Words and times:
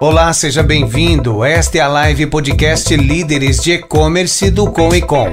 Olá, 0.00 0.32
seja 0.32 0.62
bem-vindo. 0.62 1.42
Esta 1.44 1.78
é 1.78 1.80
a 1.80 1.88
live 1.88 2.28
podcast 2.28 2.96
Líderes 2.96 3.60
de 3.60 3.72
E-Commerce 3.72 4.48
do 4.48 4.70
Com 4.70 4.94
e 4.94 5.02
Com. 5.02 5.26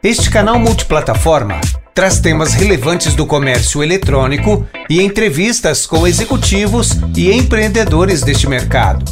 Este 0.00 0.30
canal 0.30 0.56
multiplataforma 0.56 1.60
traz 1.92 2.20
temas 2.20 2.54
relevantes 2.54 3.16
do 3.16 3.26
comércio 3.26 3.82
eletrônico 3.82 4.64
e 4.88 5.02
entrevistas 5.02 5.84
com 5.84 6.06
executivos 6.06 6.92
e 7.16 7.32
empreendedores 7.32 8.22
deste 8.22 8.48
mercado. 8.48 9.04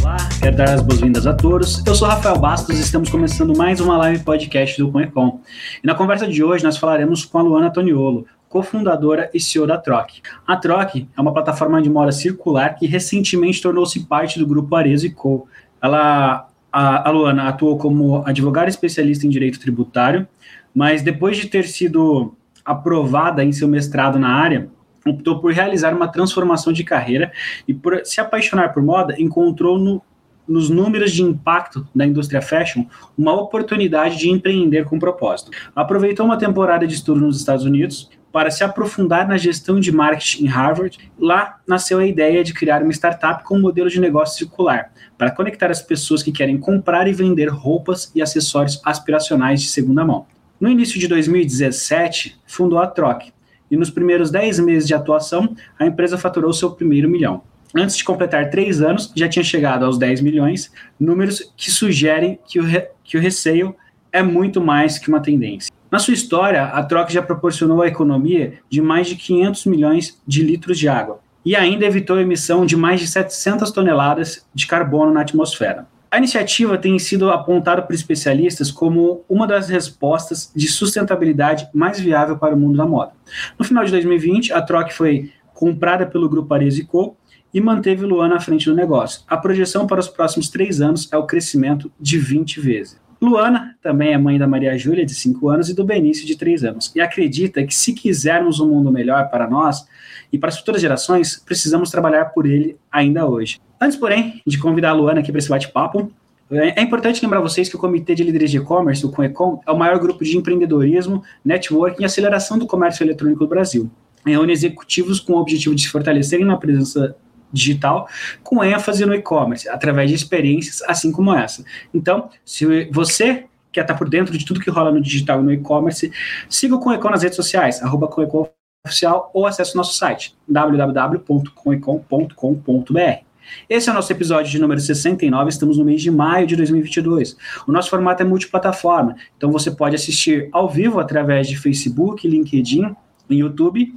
Olá, 0.00 0.16
quero 0.40 0.56
dar 0.56 0.74
as 0.74 0.80
boas-vindas 0.80 1.26
a 1.26 1.34
todos. 1.34 1.84
Eu 1.84 1.96
sou 1.96 2.06
Rafael 2.06 2.38
Bastos 2.38 2.78
e 2.78 2.82
estamos 2.82 3.10
começando 3.10 3.56
mais 3.56 3.80
uma 3.80 3.96
live 3.96 4.22
podcast 4.22 4.80
do 4.80 4.92
Com 4.92 5.40
E 5.82 5.86
na 5.86 5.96
conversa 5.96 6.28
de 6.28 6.44
hoje 6.44 6.62
nós 6.62 6.76
falaremos 6.76 7.24
com 7.24 7.36
a 7.36 7.42
Luana 7.42 7.68
Toniolo, 7.68 8.26
cofundadora 8.54 9.28
e 9.34 9.40
CEO 9.40 9.66
da 9.66 9.76
Troc. 9.76 10.10
A 10.46 10.56
Troc 10.56 10.94
é 10.94 11.20
uma 11.20 11.32
plataforma 11.32 11.82
de 11.82 11.90
mora 11.90 12.12
circular 12.12 12.76
que 12.76 12.86
recentemente 12.86 13.60
tornou-se 13.60 14.06
parte 14.06 14.38
do 14.38 14.46
grupo 14.46 14.76
Arezo 14.76 15.12
Co. 15.12 15.48
Ela, 15.82 16.48
a, 16.72 17.08
a 17.08 17.10
Luana 17.10 17.48
atuou 17.48 17.76
como 17.76 18.22
advogada 18.24 18.68
especialista 18.68 19.26
em 19.26 19.28
direito 19.28 19.58
tributário, 19.58 20.28
mas 20.72 21.02
depois 21.02 21.36
de 21.36 21.48
ter 21.48 21.66
sido 21.66 22.36
aprovada 22.64 23.42
em 23.42 23.50
seu 23.50 23.66
mestrado 23.66 24.20
na 24.20 24.28
área, 24.28 24.68
optou 25.04 25.40
por 25.40 25.52
realizar 25.52 25.92
uma 25.92 26.06
transformação 26.06 26.72
de 26.72 26.84
carreira 26.84 27.32
e 27.66 27.74
por 27.74 28.02
se 28.04 28.20
apaixonar 28.20 28.72
por 28.72 28.84
moda, 28.84 29.20
encontrou 29.20 29.80
no, 29.80 30.00
nos 30.46 30.70
números 30.70 31.10
de 31.10 31.22
impacto 31.22 31.88
da 31.92 32.06
indústria 32.06 32.40
fashion 32.40 32.84
uma 33.18 33.32
oportunidade 33.32 34.16
de 34.16 34.30
empreender 34.30 34.84
com 34.84 34.98
propósito. 34.98 35.50
Aproveitou 35.74 36.24
uma 36.24 36.36
temporada 36.36 36.86
de 36.86 36.94
estudo 36.94 37.20
nos 37.20 37.36
Estados 37.36 37.64
Unidos 37.64 38.10
para 38.34 38.50
se 38.50 38.64
aprofundar 38.64 39.28
na 39.28 39.36
gestão 39.36 39.78
de 39.78 39.92
marketing 39.92 40.46
em 40.46 40.48
Harvard. 40.48 40.98
Lá 41.16 41.60
nasceu 41.64 42.00
a 42.00 42.04
ideia 42.04 42.42
de 42.42 42.52
criar 42.52 42.82
uma 42.82 42.90
startup 42.90 43.44
com 43.44 43.56
um 43.56 43.60
modelo 43.60 43.88
de 43.88 44.00
negócio 44.00 44.36
circular, 44.36 44.92
para 45.16 45.30
conectar 45.30 45.70
as 45.70 45.80
pessoas 45.80 46.20
que 46.20 46.32
querem 46.32 46.58
comprar 46.58 47.06
e 47.06 47.12
vender 47.12 47.46
roupas 47.46 48.10
e 48.12 48.20
acessórios 48.20 48.82
aspiracionais 48.84 49.62
de 49.62 49.68
segunda 49.68 50.04
mão. 50.04 50.26
No 50.58 50.68
início 50.68 50.98
de 50.98 51.06
2017, 51.06 52.36
fundou 52.44 52.80
a 52.80 52.88
Troc, 52.88 53.22
e 53.70 53.76
nos 53.76 53.88
primeiros 53.88 54.32
10 54.32 54.58
meses 54.58 54.88
de 54.88 54.94
atuação, 54.94 55.54
a 55.78 55.86
empresa 55.86 56.18
faturou 56.18 56.52
seu 56.52 56.72
primeiro 56.72 57.08
milhão. 57.08 57.44
Antes 57.72 57.96
de 57.96 58.02
completar 58.02 58.50
três 58.50 58.82
anos, 58.82 59.12
já 59.14 59.28
tinha 59.28 59.44
chegado 59.44 59.84
aos 59.84 59.96
10 59.96 60.20
milhões, 60.22 60.72
números 60.98 61.52
que 61.56 61.70
sugerem 61.70 62.40
que 62.48 62.58
o, 62.58 62.64
que 63.04 63.16
o 63.16 63.20
receio 63.20 63.76
é 64.10 64.24
muito 64.24 64.60
mais 64.60 64.98
que 64.98 65.08
uma 65.08 65.20
tendência. 65.20 65.72
Na 65.94 66.00
sua 66.00 66.12
história, 66.12 66.64
a 66.64 66.82
troca 66.82 67.12
já 67.12 67.22
proporcionou 67.22 67.80
a 67.80 67.86
economia 67.86 68.54
de 68.68 68.82
mais 68.82 69.06
de 69.06 69.14
500 69.14 69.66
milhões 69.66 70.20
de 70.26 70.42
litros 70.42 70.76
de 70.76 70.88
água 70.88 71.20
e 71.46 71.54
ainda 71.54 71.86
evitou 71.86 72.16
a 72.16 72.20
emissão 72.20 72.66
de 72.66 72.76
mais 72.76 72.98
de 72.98 73.06
700 73.06 73.70
toneladas 73.70 74.44
de 74.52 74.66
carbono 74.66 75.12
na 75.12 75.20
atmosfera. 75.20 75.86
A 76.10 76.18
iniciativa 76.18 76.76
tem 76.76 76.98
sido 76.98 77.30
apontada 77.30 77.80
por 77.80 77.94
especialistas 77.94 78.72
como 78.72 79.24
uma 79.28 79.46
das 79.46 79.68
respostas 79.68 80.50
de 80.52 80.66
sustentabilidade 80.66 81.68
mais 81.72 82.00
viável 82.00 82.36
para 82.38 82.56
o 82.56 82.58
mundo 82.58 82.76
da 82.76 82.84
moda. 82.84 83.12
No 83.56 83.64
final 83.64 83.84
de 83.84 83.92
2020, 83.92 84.52
a 84.52 84.60
Troc 84.62 84.90
foi 84.90 85.30
comprada 85.52 86.04
pelo 86.04 86.28
grupo 86.28 86.52
Arezzo 86.52 86.84
Co 86.88 87.16
e 87.54 87.60
manteve 87.60 88.04
Luana 88.04 88.34
à 88.34 88.40
frente 88.40 88.68
do 88.68 88.74
negócio. 88.74 89.22
A 89.28 89.36
projeção 89.36 89.86
para 89.86 90.00
os 90.00 90.08
próximos 90.08 90.48
três 90.48 90.80
anos 90.80 91.08
é 91.12 91.16
o 91.16 91.24
crescimento 91.24 91.88
de 92.00 92.18
20 92.18 92.60
vezes. 92.60 93.03
Luana 93.24 93.76
também 93.82 94.12
é 94.12 94.18
mãe 94.18 94.38
da 94.38 94.46
Maria 94.46 94.76
Júlia, 94.76 95.04
de 95.04 95.14
5 95.14 95.48
anos, 95.48 95.68
e 95.68 95.74
do 95.74 95.84
Benício, 95.84 96.26
de 96.26 96.36
3 96.36 96.64
anos, 96.64 96.92
e 96.94 97.00
acredita 97.00 97.64
que 97.64 97.74
se 97.74 97.92
quisermos 97.92 98.60
um 98.60 98.68
mundo 98.68 98.92
melhor 98.92 99.30
para 99.30 99.48
nós 99.48 99.86
e 100.32 100.38
para 100.38 100.48
as 100.48 100.58
futuras 100.58 100.80
gerações, 100.80 101.36
precisamos 101.36 101.90
trabalhar 101.90 102.26
por 102.26 102.46
ele 102.46 102.76
ainda 102.90 103.26
hoje. 103.26 103.60
Antes, 103.80 103.96
porém, 103.96 104.42
de 104.46 104.58
convidar 104.58 104.90
a 104.90 104.92
Luana 104.92 105.20
aqui 105.20 105.30
para 105.30 105.38
esse 105.38 105.48
bate-papo, 105.48 106.12
é 106.50 106.82
importante 106.82 107.22
lembrar 107.22 107.40
vocês 107.40 107.68
que 107.68 107.76
o 107.76 107.78
Comitê 107.78 108.14
de 108.14 108.22
Líderes 108.22 108.50
de 108.50 108.58
E-Commerce, 108.58 109.04
o 109.04 109.10
COECOM, 109.10 109.60
é 109.66 109.72
o 109.72 109.78
maior 109.78 109.98
grupo 109.98 110.22
de 110.22 110.36
empreendedorismo, 110.36 111.22
networking 111.44 112.02
e 112.02 112.04
aceleração 112.04 112.58
do 112.58 112.66
comércio 112.66 113.02
eletrônico 113.02 113.40
do 113.40 113.48
Brasil. 113.48 113.90
Reúne 114.24 114.52
executivos 114.52 115.20
com 115.20 115.34
o 115.34 115.38
objetivo 115.38 115.74
de 115.74 115.82
se 115.82 115.88
fortalecerem 115.88 116.44
na 116.44 116.56
presença 116.56 117.16
digital 117.54 118.06
com 118.42 118.62
ênfase 118.62 119.06
no 119.06 119.14
e-commerce, 119.14 119.66
através 119.68 120.10
de 120.10 120.16
experiências 120.16 120.82
assim 120.82 121.10
como 121.10 121.34
essa. 121.34 121.64
Então, 121.94 122.28
se 122.44 122.90
você 122.90 123.46
quer 123.72 123.80
estar 123.82 123.94
por 123.94 124.08
dentro 124.08 124.36
de 124.36 124.44
tudo 124.44 124.60
que 124.60 124.70
rola 124.70 124.92
no 124.92 125.00
digital 125.00 125.40
e 125.40 125.44
no 125.44 125.52
e-commerce, 125.52 126.12
siga 126.48 126.76
o 126.76 126.80
Conecon 126.80 127.10
nas 127.10 127.22
redes 127.22 127.36
sociais, 127.36 127.82
arroba 127.82 128.08
Conecon 128.08 128.48
oficial 128.86 129.30
ou 129.32 129.46
acesse 129.46 129.74
o 129.74 129.78
nosso 129.78 129.94
site 129.94 130.36
www.conecon.com.br. 130.46 133.24
Esse 133.68 133.88
é 133.88 133.92
o 133.92 133.94
nosso 133.94 134.12
episódio 134.12 134.50
de 134.50 134.58
número 134.58 134.80
69, 134.80 135.50
estamos 135.50 135.78
no 135.78 135.84
mês 135.84 136.02
de 136.02 136.10
maio 136.10 136.46
de 136.46 136.56
2022. 136.56 137.36
O 137.66 137.72
nosso 137.72 137.90
formato 137.90 138.22
é 138.22 138.26
multiplataforma, 138.26 139.16
então 139.36 139.50
você 139.50 139.70
pode 139.70 139.94
assistir 139.94 140.48
ao 140.52 140.68
vivo 140.68 141.00
através 141.00 141.46
de 141.46 141.56
Facebook, 141.56 142.26
LinkedIn, 142.26 142.94
YouTube, 143.28 143.94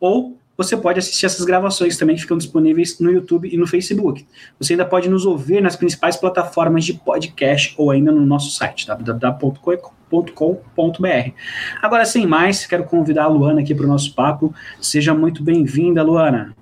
ou 0.00 0.37
você 0.58 0.76
pode 0.76 0.98
assistir 0.98 1.24
essas 1.24 1.46
gravações 1.46 1.96
também 1.96 2.16
que 2.16 2.22
ficam 2.22 2.36
disponíveis 2.36 2.98
no 2.98 3.12
YouTube 3.12 3.48
e 3.48 3.56
no 3.56 3.64
Facebook. 3.64 4.26
Você 4.58 4.72
ainda 4.72 4.84
pode 4.84 5.08
nos 5.08 5.24
ouvir 5.24 5.62
nas 5.62 5.76
principais 5.76 6.16
plataformas 6.16 6.84
de 6.84 6.94
podcast 6.94 7.76
ou 7.78 7.92
ainda 7.92 8.10
no 8.10 8.26
nosso 8.26 8.50
site, 8.50 8.84
www.com.br. 8.84 9.70
Agora, 11.80 12.04
sem 12.04 12.26
mais, 12.26 12.66
quero 12.66 12.82
convidar 12.82 13.24
a 13.24 13.28
Luana 13.28 13.60
aqui 13.60 13.72
para 13.72 13.84
o 13.84 13.88
nosso 13.88 14.12
papo. 14.16 14.52
Seja 14.80 15.14
muito 15.14 15.44
bem-vinda, 15.44 16.02
Luana. 16.02 16.56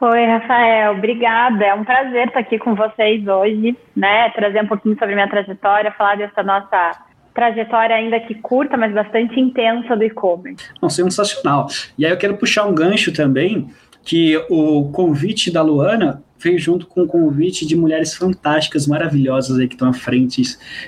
Oi, 0.00 0.24
Rafael, 0.24 0.94
obrigada. 0.94 1.62
É 1.62 1.74
um 1.74 1.84
prazer 1.84 2.28
estar 2.28 2.40
aqui 2.40 2.58
com 2.58 2.74
vocês 2.74 3.26
hoje, 3.26 3.76
né? 3.94 4.30
Trazer 4.30 4.62
um 4.62 4.66
pouquinho 4.66 4.98
sobre 4.98 5.14
minha 5.14 5.28
trajetória, 5.28 5.92
falar 5.92 6.16
dessa 6.16 6.42
nossa 6.42 7.04
trajetória 7.34 7.96
ainda 7.96 8.20
que 8.20 8.34
curta, 8.36 8.76
mas 8.76 8.94
bastante 8.94 9.38
intensa 9.38 9.96
do 9.96 10.04
e-commerce. 10.04 10.64
Sensacional. 10.88 11.66
E 11.98 12.06
aí 12.06 12.12
eu 12.12 12.16
quero 12.16 12.36
puxar 12.36 12.64
um 12.64 12.74
gancho 12.74 13.12
também, 13.12 13.68
que 14.04 14.36
o 14.50 14.90
convite 14.92 15.50
da 15.50 15.62
Luana 15.62 16.22
veio 16.38 16.58
junto 16.58 16.86
com 16.86 17.02
o 17.02 17.06
convite 17.06 17.66
de 17.66 17.74
mulheres 17.74 18.14
fantásticas, 18.14 18.86
maravilhosas 18.86 19.58
aí 19.58 19.66
que 19.66 19.74
estão 19.74 19.88
à 19.88 19.94
frente 19.94 20.42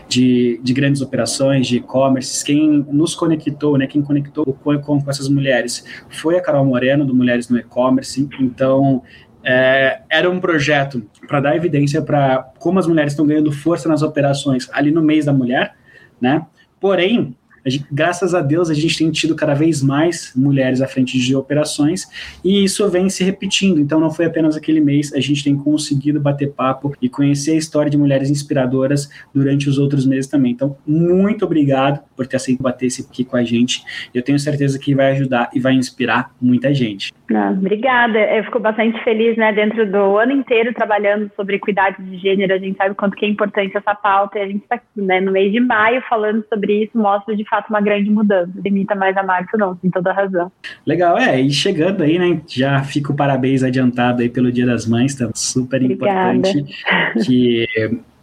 de, 0.06 0.60
de 0.62 0.74
grandes 0.74 1.00
operações, 1.00 1.66
de 1.66 1.78
e-commerce. 1.78 2.44
Quem 2.44 2.86
nos 2.90 3.14
conectou, 3.14 3.78
né, 3.78 3.86
quem 3.86 4.02
conectou 4.02 4.44
o 4.46 4.52
com, 4.52 4.78
com 4.78 5.02
essas 5.08 5.30
mulheres 5.30 5.84
foi 6.10 6.36
a 6.36 6.42
Carol 6.42 6.64
Moreno, 6.66 7.06
do 7.06 7.14
Mulheres 7.14 7.48
no 7.48 7.58
E-Commerce. 7.58 8.28
Então, 8.38 9.02
é, 9.42 10.00
era 10.10 10.28
um 10.28 10.38
projeto 10.38 11.02
para 11.26 11.40
dar 11.40 11.56
evidência 11.56 12.02
para 12.02 12.52
como 12.58 12.78
as 12.78 12.86
mulheres 12.86 13.12
estão 13.12 13.26
ganhando 13.26 13.50
força 13.50 13.88
nas 13.88 14.02
operações 14.02 14.68
ali 14.72 14.90
no 14.90 15.00
mês 15.00 15.24
da 15.24 15.32
mulher, 15.32 15.74
né? 16.20 16.46
Porém, 16.80 17.34
Gente, 17.68 17.84
graças 17.90 18.32
a 18.32 18.40
Deus, 18.40 18.70
a 18.70 18.74
gente 18.74 18.96
tem 18.96 19.10
tido 19.10 19.34
cada 19.34 19.52
vez 19.52 19.82
mais 19.82 20.30
mulheres 20.36 20.80
à 20.80 20.86
frente 20.86 21.18
de 21.18 21.34
operações 21.34 22.06
e 22.44 22.62
isso 22.62 22.88
vem 22.88 23.10
se 23.10 23.24
repetindo. 23.24 23.80
Então, 23.80 23.98
não 23.98 24.10
foi 24.10 24.24
apenas 24.24 24.56
aquele 24.56 24.80
mês, 24.80 25.12
a 25.12 25.18
gente 25.18 25.42
tem 25.42 25.56
conseguido 25.56 26.20
bater 26.20 26.52
papo 26.52 26.94
e 27.02 27.08
conhecer 27.08 27.52
a 27.52 27.56
história 27.56 27.90
de 27.90 27.96
mulheres 27.96 28.30
inspiradoras 28.30 29.08
durante 29.34 29.68
os 29.68 29.78
outros 29.78 30.06
meses 30.06 30.30
também. 30.30 30.52
Então, 30.52 30.76
muito 30.86 31.44
obrigado 31.44 32.00
por 32.16 32.26
ter 32.26 32.36
aceito 32.36 32.62
bater 32.62 32.86
esse 32.86 33.02
aqui 33.02 33.24
com 33.24 33.36
a 33.36 33.44
gente. 33.44 33.82
Eu 34.14 34.22
tenho 34.22 34.38
certeza 34.38 34.78
que 34.78 34.94
vai 34.94 35.12
ajudar 35.12 35.50
e 35.54 35.60
vai 35.60 35.74
inspirar 35.74 36.30
muita 36.40 36.72
gente. 36.72 37.12
Ah, 37.32 37.50
obrigada. 37.50 38.18
Eu 38.18 38.44
fico 38.44 38.58
bastante 38.60 39.02
feliz, 39.02 39.36
né? 39.36 39.52
Dentro 39.52 39.90
do 39.90 40.16
ano 40.16 40.32
inteiro 40.32 40.72
trabalhando 40.72 41.30
sobre 41.34 41.58
cuidados 41.58 42.04
de 42.04 42.16
gênero, 42.18 42.54
a 42.54 42.58
gente 42.58 42.76
sabe 42.76 42.94
quanto 42.94 43.16
que 43.16 43.24
é 43.24 43.28
importante 43.28 43.76
essa 43.76 43.94
pauta 43.94 44.38
e 44.38 44.42
a 44.42 44.46
gente 44.46 44.62
está 44.62 44.76
aqui, 44.76 44.86
né? 44.96 45.20
No 45.20 45.32
mês 45.32 45.52
de 45.52 45.60
maio 45.60 46.02
falando 46.08 46.44
sobre 46.48 46.84
isso, 46.84 46.96
mostra 46.96 47.36
de 47.36 47.44
fato 47.48 47.68
uma 47.70 47.80
grande 47.80 48.10
mudança. 48.10 48.52
Limita 48.64 48.94
mais 48.94 49.16
a 49.16 49.22
marca, 49.22 49.58
não, 49.58 49.74
tem 49.76 49.90
toda 49.90 50.10
a 50.10 50.14
razão. 50.14 50.50
Legal, 50.86 51.18
é, 51.18 51.40
e 51.40 51.50
chegando 51.50 52.02
aí, 52.02 52.18
né, 52.18 52.40
já 52.46 52.82
fica 52.82 53.12
o 53.12 53.16
parabéns 53.16 53.62
adiantado 53.62 54.22
aí 54.22 54.28
pelo 54.28 54.52
Dia 54.52 54.66
das 54.66 54.86
Mães, 54.86 55.14
tá 55.14 55.28
super 55.34 55.82
Obrigada. 55.82 56.36
importante 56.36 56.64
que 57.26 57.66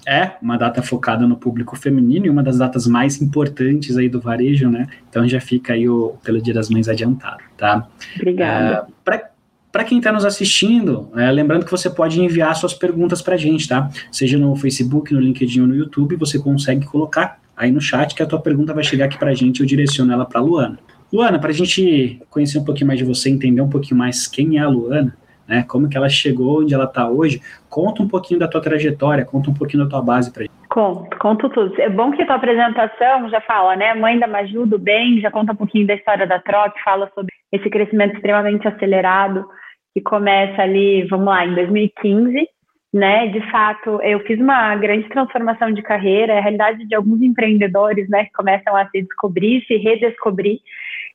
é 0.08 0.34
uma 0.42 0.58
data 0.58 0.82
focada 0.82 1.28
no 1.28 1.38
público 1.38 1.76
feminino 1.76 2.26
e 2.26 2.30
uma 2.30 2.44
das 2.44 2.58
datas 2.58 2.88
mais 2.88 3.22
importantes 3.22 3.98
aí 3.98 4.10
do 4.10 4.20
varejo, 4.20 4.70
né? 4.70 4.88
Então 5.10 5.28
já 5.28 5.40
fica 5.40 5.74
aí 5.74 5.88
o 5.88 6.16
pelo 6.24 6.42
Dia 6.42 6.54
das 6.54 6.70
Mães 6.70 6.88
adiantado, 6.88 7.44
tá? 7.58 7.88
Obrigada. 8.16 8.88
Uh, 8.88 9.34
para 9.74 9.84
quem 9.84 9.98
está 9.98 10.12
nos 10.12 10.24
assistindo, 10.24 11.10
é, 11.16 11.32
lembrando 11.32 11.66
que 11.66 11.72
você 11.72 11.90
pode 11.90 12.22
enviar 12.22 12.56
suas 12.56 12.76
perguntas 12.76 13.24
para 13.24 13.34
a 13.34 13.38
gente, 13.38 13.68
tá? 13.68 13.90
Seja 14.12 14.38
no 14.38 14.56
Facebook, 14.56 15.12
no 15.12 15.20
LinkedIn 15.20 15.62
ou 15.62 15.68
no 15.68 15.76
YouTube, 15.76 16.16
você 16.16 16.38
consegue 16.38 16.86
colocar 16.86 17.40
aí 17.58 17.72
no 17.72 17.82
chat 17.82 18.14
que 18.14 18.22
a 18.22 18.26
tua 18.28 18.40
pergunta 18.40 18.72
vai 18.72 18.84
chegar 18.84 19.06
aqui 19.06 19.18
para 19.18 19.32
a 19.32 19.34
gente 19.34 19.58
e 19.58 19.64
eu 19.64 19.66
direciono 19.66 20.14
ela 20.14 20.26
para 20.26 20.40
a 20.40 20.44
Luana. 20.44 20.78
Luana, 21.12 21.40
para 21.40 21.50
a 21.50 21.54
gente 21.54 22.22
conhecer 22.30 22.60
um 22.60 22.64
pouquinho 22.64 22.88
mais 22.88 23.00
de 23.00 23.06
você, 23.06 23.32
entender 23.32 23.62
um 23.62 23.70
pouquinho 23.70 23.98
mais 23.98 24.28
quem 24.28 24.58
é 24.58 24.62
a 24.62 24.68
Luana, 24.70 25.18
né? 25.48 25.64
Como 25.68 25.90
que 25.90 25.98
ela 25.98 26.10
chegou 26.10 26.62
onde 26.62 26.74
ela 26.74 26.86
está 26.86 27.08
hoje? 27.08 27.42
Conta 27.70 28.02
um 28.02 28.08
pouquinho 28.08 28.40
da 28.40 28.48
tua 28.48 28.62
trajetória, 28.62 29.26
conta 29.26 29.50
um 29.50 29.54
pouquinho 29.54 29.84
da 29.84 29.90
tua 29.90 30.02
base 30.02 30.32
para 30.32 30.44
gente. 30.44 30.54
Conto, 30.70 31.18
conto 31.18 31.50
tudo. 31.50 31.82
É 31.82 31.90
bom 31.90 32.12
que 32.12 32.22
a 32.22 32.26
tua 32.26 32.36
apresentação 32.36 33.30
já 33.30 33.42
fala, 33.42 33.76
né? 33.76 33.94
Mãe 33.94 34.18
da 34.18 34.28
Maju 34.28 34.66
do 34.66 34.80
bem, 34.80 35.20
já 35.20 35.30
conta 35.30 35.54
um 35.54 35.56
pouquinho 35.56 35.86
da 35.86 35.94
história 35.94 36.26
da 36.26 36.40
troca, 36.40 36.74
fala 36.84 37.12
sobre 37.14 37.32
esse 37.52 37.70
crescimento 37.70 38.16
extremamente 38.16 38.68
acelerado 38.68 39.46
que 39.94 40.02
começa 40.02 40.62
ali, 40.62 41.06
vamos 41.08 41.28
lá, 41.28 41.46
em 41.46 41.54
2015, 41.54 42.48
né? 42.92 43.28
De 43.28 43.52
fato, 43.52 44.02
eu 44.02 44.20
fiz 44.22 44.40
uma 44.40 44.76
grande 44.76 45.08
transformação 45.10 45.72
de 45.72 45.84
carreira, 45.84 46.34
é 46.34 46.40
a 46.40 46.42
realidade 46.42 46.88
de 46.88 46.96
alguns 46.96 47.22
empreendedores, 47.22 48.10
né, 48.10 48.26
que 48.26 48.32
começam 48.32 48.76
a 48.76 48.88
se 48.90 49.02
descobrir, 49.04 49.64
se 49.68 49.78
redescobrir. 49.78 50.60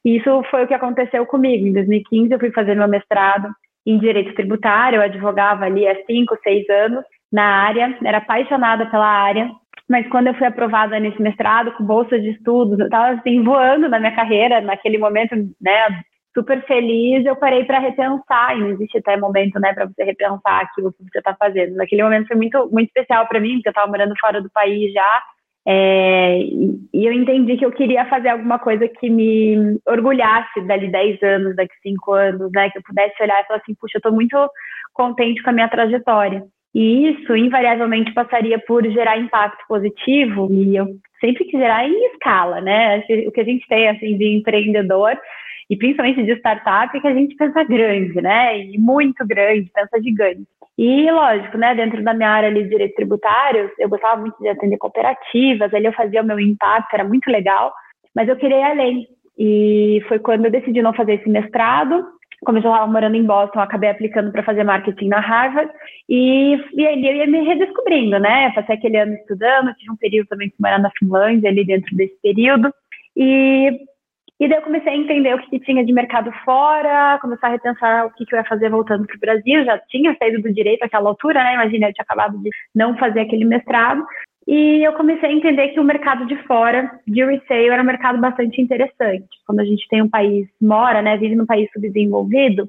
E 0.05 0.17
isso 0.19 0.43
foi 0.51 0.65
o 0.65 0.69
que 0.69 0.75
aconteceu 0.75 1.27
comigo. 1.27 1.67
Em 1.67 1.73
2015, 1.73 2.33
eu 2.33 2.39
fui 2.39 2.53
fazer 2.53 2.77
meu 2.77 2.87
mestrado 2.87 3.49
em 3.91 3.99
direito 3.99 4.35
tributário, 4.35 4.97
eu 4.97 5.03
advogava 5.03 5.65
ali 5.65 5.87
há 5.87 5.97
cinco, 6.05 6.37
seis 6.43 6.69
anos 6.69 7.05
na 7.33 7.45
área, 7.45 7.97
era 8.05 8.19
apaixonada 8.19 8.87
pela 8.87 9.07
área, 9.07 9.51
mas 9.89 10.07
quando 10.09 10.27
eu 10.27 10.35
fui 10.35 10.47
aprovada 10.47 11.01
nesse 11.01 11.21
mestrado, 11.23 11.73
com 11.73 11.85
bolsa 11.85 12.19
de 12.21 12.31
estudos, 12.31 12.79
eu 12.79 12.85
estava 12.85 13.19
assim, 13.19 13.43
voando 13.43 13.89
na 13.89 13.99
minha 13.99 14.15
carreira, 14.15 14.61
naquele 14.61 14.99
momento, 14.99 15.35
né, 15.61 16.03
super 16.35 16.63
feliz, 16.67 17.25
eu 17.25 17.35
parei 17.37 17.65
para 17.65 17.79
repensar, 17.79 18.57
e 18.57 18.61
não 18.61 18.69
existe 18.69 18.99
até 18.99 19.17
momento, 19.17 19.59
né, 19.59 19.73
para 19.73 19.87
você 19.87 20.05
repensar 20.05 20.61
aquilo 20.61 20.93
que 20.93 21.03
você 21.05 21.19
está 21.19 21.35
fazendo. 21.35 21.75
Naquele 21.75 22.03
momento 22.03 22.29
foi 22.29 22.37
muito, 22.37 22.69
muito 22.71 22.89
especial 22.89 23.27
para 23.27 23.41
mim, 23.41 23.55
porque 23.55 23.69
eu 23.69 23.71
estava 23.71 23.91
morando 23.91 24.15
fora 24.21 24.43
do 24.43 24.51
país 24.51 24.93
já, 24.93 25.23
é, 25.71 26.39
e 26.41 27.05
eu 27.07 27.13
entendi 27.13 27.59
que 27.59 27.65
eu 27.67 27.71
queria 27.71 28.07
fazer 28.07 28.31
alguma 28.31 28.59
coisa 28.59 28.89
que 28.89 29.11
me 29.11 29.79
orgulhasse 29.87 30.63
dali 30.63 30.91
10 30.91 31.23
anos, 31.23 31.57
daqui 31.57 31.75
5 31.83 32.11
anos, 32.11 32.51
né, 32.55 32.71
que 32.71 32.79
eu 32.79 32.83
pudesse 32.83 33.23
olhar 33.23 33.43
e 33.43 33.47
falar 33.47 33.61
assim, 33.61 33.75
puxa, 33.75 33.97
eu 33.97 33.99
estou 33.99 34.13
muito 34.13 34.35
contente 34.95 35.43
com 35.43 35.51
a 35.51 35.53
minha 35.53 35.69
trajetória. 35.69 36.43
E 36.75 37.11
isso, 37.11 37.37
invariavelmente, 37.37 38.15
passaria 38.15 38.59
por 38.59 38.83
gerar 38.89 39.19
impacto 39.19 39.63
positivo, 39.69 40.49
e 40.51 40.75
eu 40.75 40.87
sempre 41.21 41.45
quis 41.45 41.61
gerar 41.61 41.87
em 41.87 42.07
escala, 42.13 42.63
né? 42.63 43.05
O 43.27 43.33
que 43.33 43.41
a 43.41 43.45
gente 43.45 43.69
tem, 43.69 43.89
assim, 43.89 44.17
de 44.17 44.27
empreendedor 44.27 45.19
e 45.69 45.77
principalmente 45.77 46.23
de 46.23 46.33
startup, 46.37 46.97
é 46.97 47.01
que 47.01 47.07
a 47.07 47.13
gente 47.13 47.37
pensa 47.37 47.63
grande, 47.65 48.23
né? 48.23 48.59
E 48.59 48.79
muito 48.79 49.27
grande, 49.27 49.71
pensa 49.75 50.03
gigante. 50.03 50.47
E, 50.79 51.11
lógico, 51.11 51.59
né, 51.59 51.75
dentro 51.75 52.05
da 52.05 52.15
minha 52.15 52.31
área 52.31 52.49
ali 52.49 52.63
de 52.63 52.69
direito 52.69 52.95
tributário, 52.95 53.69
eu 53.81 53.89
gostava 53.89 54.21
muito 54.21 54.39
de 54.39 54.49
atender 54.49 54.79
cooperativas, 54.79 55.75
ali 55.75 55.87
eu 55.87 55.93
fazia 55.93 56.23
o 56.23 56.25
meu 56.25 56.39
impacto, 56.39 56.95
era 56.95 57.03
muito 57.03 57.29
legal, 57.29 57.75
mas 58.15 58.29
eu 58.29 58.37
queria 58.37 58.59
ir 58.59 58.63
além. 58.63 59.09
E 59.37 60.05
foi 60.07 60.21
quando 60.21 60.45
eu 60.45 60.53
decidi 60.53 60.81
não 60.81 60.95
fazer 60.95 61.15
esse 61.15 61.29
mestrado, 61.29 62.07
como 62.45 62.59
eu 62.59 62.63
já 62.63 62.71
estava 62.71 62.87
morando 62.91 63.17
em 63.17 63.25
Boston, 63.25 63.59
acabei 63.59 63.91
aplicando 63.91 64.31
para 64.31 64.45
fazer 64.45 64.63
marketing 64.63 65.09
na 65.09 65.19
Harvard, 65.19 65.69
e, 66.09 66.57
e 66.75 66.87
aí 66.87 67.05
eu 67.05 67.17
ia 67.17 67.27
me 67.27 67.43
redescobrindo, 67.43 68.21
né? 68.21 68.53
Passei 68.55 68.77
aquele 68.77 68.99
ano 68.99 69.15
estudando, 69.15 69.75
tive 69.75 69.91
um 69.91 69.97
período 69.97 70.29
também 70.29 70.47
de 70.47 70.55
morar 70.61 70.79
na 70.79 70.93
Finlândia, 70.97 71.51
ali 71.51 71.65
dentro 71.65 71.97
desse 71.97 72.15
período, 72.23 72.73
e 73.17 73.81
e 74.41 74.49
daí 74.49 74.59
eu 74.59 74.63
comecei 74.63 74.93
a 74.93 74.97
entender 74.97 75.35
o 75.35 75.39
que, 75.39 75.51
que 75.51 75.61
tinha 75.61 75.85
de 75.85 75.93
mercado 75.93 76.31
fora, 76.45 77.19
começar 77.21 77.49
a 77.49 77.51
repensar 77.51 78.07
o 78.07 78.11
que, 78.13 78.25
que 78.25 78.35
eu 78.35 78.39
ia 78.39 78.45
fazer 78.45 78.71
voltando 78.71 79.05
para 79.05 79.17
o 79.17 79.21
Brasil. 79.21 79.65
Já 79.65 79.79
tinha 79.89 80.17
saído 80.17 80.41
do 80.43 80.53
direito 80.53 80.85
àquela 80.85 81.09
altura, 81.09 81.43
né? 81.43 81.55
Imagina, 81.55 81.89
eu 81.89 81.93
tinha 81.93 82.05
acabado 82.05 82.39
de 82.39 82.49
não 82.73 82.97
fazer 82.97 83.21
aquele 83.21 83.45
mestrado. 83.45 84.07
E 84.47 84.87
eu 84.87 84.93
comecei 84.93 85.29
a 85.29 85.33
entender 85.33 85.69
que 85.69 85.81
o 85.81 85.85
mercado 85.85 86.25
de 86.25 86.37
fora, 86.45 86.89
de 87.07 87.25
resale, 87.25 87.69
era 87.69 87.83
um 87.83 87.87
mercado 87.87 88.19
bastante 88.19 88.63
interessante. 88.63 89.27
Quando 89.45 89.61
a 89.61 89.65
gente 89.65 89.87
tem 89.89 90.01
um 90.01 90.09
país, 90.09 90.47
mora, 90.63 91.03
né, 91.03 91.17
vive 91.17 91.35
num 91.35 91.45
país 91.45 91.69
subdesenvolvido, 91.73 92.67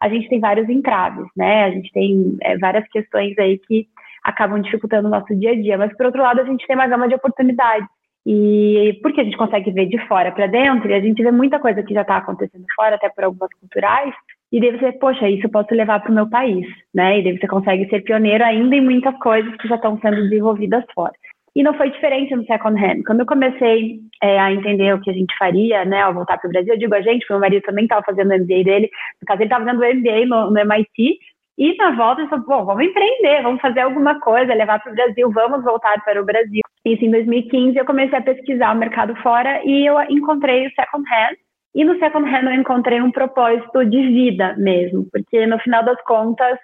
a 0.00 0.08
gente 0.08 0.28
tem 0.28 0.40
vários 0.40 0.68
entraves, 0.68 1.26
né? 1.36 1.64
A 1.64 1.70
gente 1.70 1.90
tem 1.92 2.36
é, 2.42 2.58
várias 2.58 2.86
questões 2.88 3.38
aí 3.38 3.58
que 3.58 3.86
acabam 4.24 4.60
dificultando 4.60 5.06
o 5.06 5.10
nosso 5.10 5.34
dia 5.36 5.52
a 5.52 5.54
dia. 5.54 5.78
Mas, 5.78 5.96
por 5.96 6.06
outro 6.06 6.20
lado, 6.20 6.40
a 6.40 6.44
gente 6.44 6.66
tem 6.66 6.74
uma 6.74 6.88
gama 6.88 7.08
de 7.08 7.14
oportunidades. 7.14 7.88
E 8.24 8.98
porque 9.02 9.20
a 9.20 9.24
gente 9.24 9.36
consegue 9.36 9.70
ver 9.72 9.86
de 9.86 9.98
fora 10.06 10.30
para 10.30 10.46
dentro, 10.46 10.88
e 10.88 10.94
a 10.94 11.00
gente 11.00 11.22
vê 11.22 11.30
muita 11.30 11.58
coisa 11.58 11.82
que 11.82 11.94
já 11.94 12.02
está 12.02 12.18
acontecendo 12.18 12.64
fora, 12.76 12.94
até 12.94 13.08
por 13.08 13.24
algumas 13.24 13.52
culturais, 13.58 14.14
e 14.52 14.60
daí 14.60 14.70
você, 14.78 14.92
poxa, 14.92 15.28
isso 15.28 15.46
eu 15.46 15.50
posso 15.50 15.74
levar 15.74 16.00
para 16.00 16.10
o 16.10 16.14
meu 16.14 16.28
país, 16.28 16.66
né? 16.94 17.18
E 17.18 17.24
daí 17.24 17.38
você 17.38 17.48
consegue 17.48 17.88
ser 17.88 18.02
pioneiro 18.02 18.44
ainda 18.44 18.76
em 18.76 18.82
muitas 18.82 19.16
coisas 19.18 19.56
que 19.56 19.66
já 19.66 19.76
estão 19.76 19.98
sendo 20.00 20.22
desenvolvidas 20.22 20.84
fora. 20.94 21.12
E 21.54 21.62
não 21.62 21.74
foi 21.74 21.90
diferente 21.90 22.34
no 22.34 22.44
second 22.44 22.78
hand. 22.78 23.02
Quando 23.06 23.20
eu 23.20 23.26
comecei 23.26 24.00
é, 24.22 24.38
a 24.38 24.52
entender 24.52 24.94
o 24.94 25.00
que 25.00 25.10
a 25.10 25.14
gente 25.14 25.36
faria, 25.36 25.84
né, 25.84 26.02
ao 26.02 26.14
voltar 26.14 26.38
para 26.38 26.48
o 26.48 26.52
Brasil, 26.52 26.74
eu 26.74 26.78
digo 26.78 26.94
a 26.94 27.00
gente, 27.00 27.20
porque 27.20 27.32
meu 27.32 27.40
marido 27.40 27.62
também 27.62 27.84
estava 27.84 28.02
fazendo 28.04 28.30
o 28.30 28.38
MBA 28.38 28.64
dele, 28.64 28.90
no 29.20 29.26
caso 29.26 29.40
ele 29.40 29.44
estava 29.44 29.64
fazendo 29.64 29.82
o 29.82 29.94
MBA 29.94 30.26
no, 30.26 30.50
no 30.50 30.58
MIT, 30.58 31.18
e 31.58 31.76
na 31.76 31.90
volta 31.92 32.22
ele 32.22 32.30
falou, 32.30 32.44
bom, 32.46 32.64
vamos 32.64 32.84
empreender, 32.84 33.42
vamos 33.42 33.60
fazer 33.60 33.80
alguma 33.80 34.18
coisa, 34.20 34.54
levar 34.54 34.80
para 34.80 34.92
o 34.92 34.94
Brasil, 34.94 35.30
vamos 35.30 35.62
voltar 35.62 36.02
para 36.04 36.20
o 36.20 36.24
Brasil. 36.24 36.62
Isso 36.84 37.04
em 37.04 37.10
2015 37.10 37.76
eu 37.76 37.84
comecei 37.84 38.18
a 38.18 38.22
pesquisar 38.22 38.74
o 38.74 38.78
mercado 38.78 39.14
fora 39.16 39.60
e 39.64 39.86
eu 39.86 40.00
encontrei 40.02 40.66
o 40.66 40.70
second 40.70 41.04
hand. 41.08 41.36
E 41.74 41.84
no 41.84 41.98
second 41.98 42.28
hand 42.28 42.44
eu 42.44 42.60
encontrei 42.60 43.00
um 43.00 43.10
propósito 43.10 43.84
de 43.84 44.02
vida 44.08 44.54
mesmo, 44.58 45.06
porque 45.10 45.46
no 45.46 45.58
final 45.58 45.84
das 45.84 46.00
contas 46.02 46.58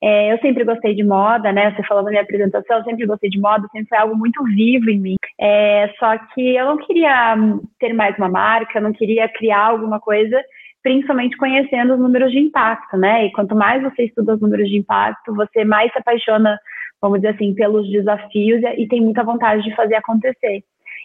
é, 0.00 0.32
eu 0.32 0.38
sempre 0.38 0.64
gostei 0.64 0.94
de 0.94 1.02
moda, 1.02 1.52
né? 1.52 1.72
Você 1.72 1.82
falou 1.82 2.04
na 2.04 2.10
minha 2.10 2.22
apresentação, 2.22 2.78
eu 2.78 2.84
sempre 2.84 3.06
gostei 3.06 3.28
de 3.28 3.40
moda, 3.40 3.66
sempre 3.72 3.88
foi 3.88 3.98
algo 3.98 4.16
muito 4.16 4.42
vivo 4.44 4.88
em 4.90 5.00
mim. 5.00 5.16
É, 5.40 5.92
só 5.98 6.16
que 6.18 6.54
eu 6.54 6.66
não 6.66 6.76
queria 6.78 7.36
ter 7.80 7.92
mais 7.92 8.16
uma 8.16 8.28
marca, 8.28 8.78
eu 8.78 8.82
não 8.82 8.92
queria 8.92 9.28
criar 9.28 9.66
alguma 9.66 9.98
coisa, 9.98 10.40
principalmente 10.82 11.36
conhecendo 11.36 11.94
os 11.94 12.00
números 12.00 12.30
de 12.30 12.38
impacto, 12.38 12.96
né? 12.96 13.26
E 13.26 13.32
quanto 13.32 13.54
mais 13.54 13.82
você 13.82 14.04
estuda 14.04 14.34
os 14.34 14.40
números 14.40 14.68
de 14.68 14.76
impacto, 14.76 15.34
você 15.34 15.64
mais 15.64 15.92
se 15.92 15.98
apaixona 15.98 16.58
vamos 17.00 17.20
dizer 17.20 17.34
assim, 17.34 17.54
pelos 17.54 17.90
desafios 17.90 18.62
e 18.76 18.86
tem 18.88 19.00
muita 19.00 19.24
vontade 19.24 19.62
de 19.62 19.74
fazer 19.74 19.94
acontecer. 19.94 20.62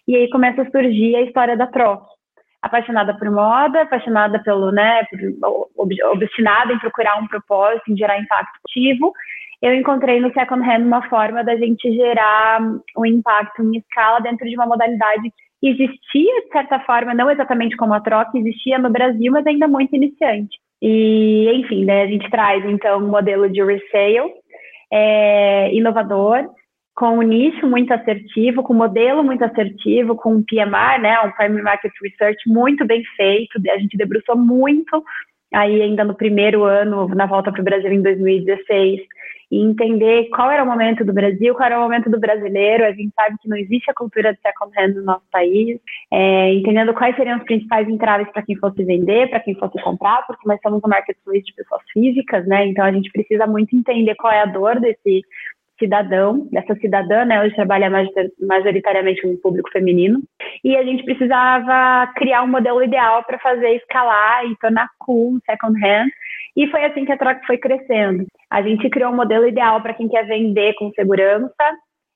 E 0.07 0.15
aí 0.15 0.29
começa 0.29 0.61
a 0.61 0.71
surgir 0.71 1.15
a 1.15 1.21
história 1.21 1.55
da 1.55 1.67
troca. 1.67 2.05
Apaixonada 2.61 3.13
por 3.17 3.29
moda, 3.29 3.81
apaixonada 3.81 4.41
pelo, 4.41 4.71
né, 4.71 5.05
obstinada 6.11 6.73
em 6.73 6.79
procurar 6.79 7.17
um 7.21 7.27
propósito, 7.27 7.91
em 7.91 7.97
gerar 7.97 8.19
impacto 8.19 8.57
ativo, 8.65 9.13
eu 9.63 9.73
encontrei 9.73 10.19
no 10.19 10.31
Second 10.33 10.61
Hand 10.61 10.85
uma 10.85 11.07
forma 11.07 11.41
da 11.41 11.55
gente 11.55 11.89
gerar 11.95 12.61
um 12.97 13.05
impacto 13.05 13.63
em 13.63 13.77
escala 13.77 14.19
dentro 14.19 14.45
de 14.45 14.55
uma 14.55 14.65
modalidade 14.65 15.31
que 15.61 15.69
existia, 15.69 16.41
de 16.41 16.49
certa 16.51 16.81
forma, 16.81 17.13
não 17.13 17.31
exatamente 17.31 17.77
como 17.77 17.93
a 17.93 18.01
troca, 18.01 18.37
existia 18.37 18.77
no 18.77 18.89
Brasil, 18.89 19.31
mas 19.31 19.47
ainda 19.47 19.65
muito 19.65 19.95
iniciante. 19.95 20.59
E, 20.81 21.49
enfim, 21.53 21.85
né, 21.85 22.01
a 22.01 22.07
gente 22.07 22.29
traz, 22.29 22.65
então, 22.65 22.99
um 22.99 23.07
modelo 23.07 23.49
de 23.49 23.63
resale, 23.63 24.33
é, 24.91 25.73
inovador, 25.73 26.45
com 26.93 27.19
um 27.19 27.21
nicho 27.21 27.65
muito 27.65 27.93
assertivo, 27.93 28.63
com 28.63 28.73
um 28.73 28.77
modelo 28.77 29.23
muito 29.23 29.45
assertivo, 29.45 30.17
com 30.17 30.35
um 30.35 30.43
PMR, 30.43 31.01
né, 31.01 31.21
um 31.21 31.31
Primary 31.31 31.63
Market 31.63 31.93
Research 32.01 32.49
muito 32.49 32.85
bem 32.85 33.01
feito, 33.15 33.61
a 33.71 33.77
gente 33.77 33.95
debruçou 33.95 34.35
muito 34.35 35.01
aí 35.53 35.81
ainda 35.81 36.03
no 36.03 36.15
primeiro 36.15 36.65
ano, 36.65 37.07
na 37.15 37.25
volta 37.25 37.49
para 37.49 37.61
o 37.61 37.63
Brasil 37.63 37.93
em 37.93 38.01
2016, 38.01 38.99
e 39.53 39.61
entender 39.61 40.29
qual 40.29 40.49
era 40.49 40.63
o 40.63 40.65
momento 40.65 41.05
do 41.05 41.13
Brasil, 41.13 41.53
qual 41.53 41.67
era 41.67 41.77
o 41.77 41.83
momento 41.83 42.09
do 42.09 42.19
brasileiro. 42.19 42.83
A 42.83 42.91
gente 42.91 43.13
sabe 43.13 43.37
que 43.39 43.47
não 43.47 43.55
existe 43.55 43.91
a 43.91 43.93
cultura 43.93 44.33
de 44.33 44.39
second 44.41 44.73
hand 44.75 44.95
no 44.95 45.03
nosso 45.03 45.25
país, 45.31 45.79
é, 46.11 46.53
entendendo 46.55 46.91
quais 46.95 47.15
seriam 47.15 47.37
os 47.37 47.43
principais 47.43 47.87
entraves 47.87 48.27
para 48.31 48.41
quem 48.41 48.55
fosse 48.55 48.83
vender, 48.83 49.29
para 49.29 49.39
quem 49.41 49.53
fosse 49.53 49.79
comprar, 49.83 50.25
porque 50.25 50.47
nós 50.47 50.59
somos 50.63 50.81
um 50.83 50.89
marketplace 50.89 51.43
de 51.43 51.53
pessoas 51.53 51.83
físicas, 51.93 52.47
né? 52.47 52.65
Então 52.65 52.83
a 52.83 52.91
gente 52.91 53.11
precisa 53.11 53.45
muito 53.45 53.75
entender 53.75 54.15
qual 54.15 54.33
é 54.33 54.41
a 54.41 54.47
dor 54.47 54.79
desse 54.79 55.21
cidadão, 55.77 56.47
dessa 56.51 56.73
cidadã, 56.75 57.23
né? 57.23 57.43
Hoje 57.43 57.53
trabalha 57.53 57.91
majoritariamente 58.41 59.21
com 59.21 59.33
o 59.33 59.37
público 59.37 59.69
feminino. 59.71 60.19
E 60.63 60.75
a 60.75 60.83
gente 60.83 61.03
precisava 61.03 62.11
criar 62.15 62.41
um 62.41 62.47
modelo 62.47 62.83
ideal 62.83 63.23
para 63.23 63.37
fazer 63.37 63.75
escalar 63.75 64.45
e 64.47 64.55
tornar 64.57 64.89
cool 64.97 65.37
second 65.45 65.77
hand 65.85 66.09
e 66.55 66.67
foi 66.67 66.85
assim 66.85 67.05
que 67.05 67.11
a 67.11 67.17
troca 67.17 67.41
foi 67.45 67.57
crescendo. 67.57 68.25
A 68.49 68.61
gente 68.61 68.89
criou 68.89 69.11
um 69.11 69.15
modelo 69.15 69.47
ideal 69.47 69.81
para 69.81 69.93
quem 69.93 70.07
quer 70.07 70.25
vender 70.25 70.73
com 70.75 70.91
segurança, 70.91 71.53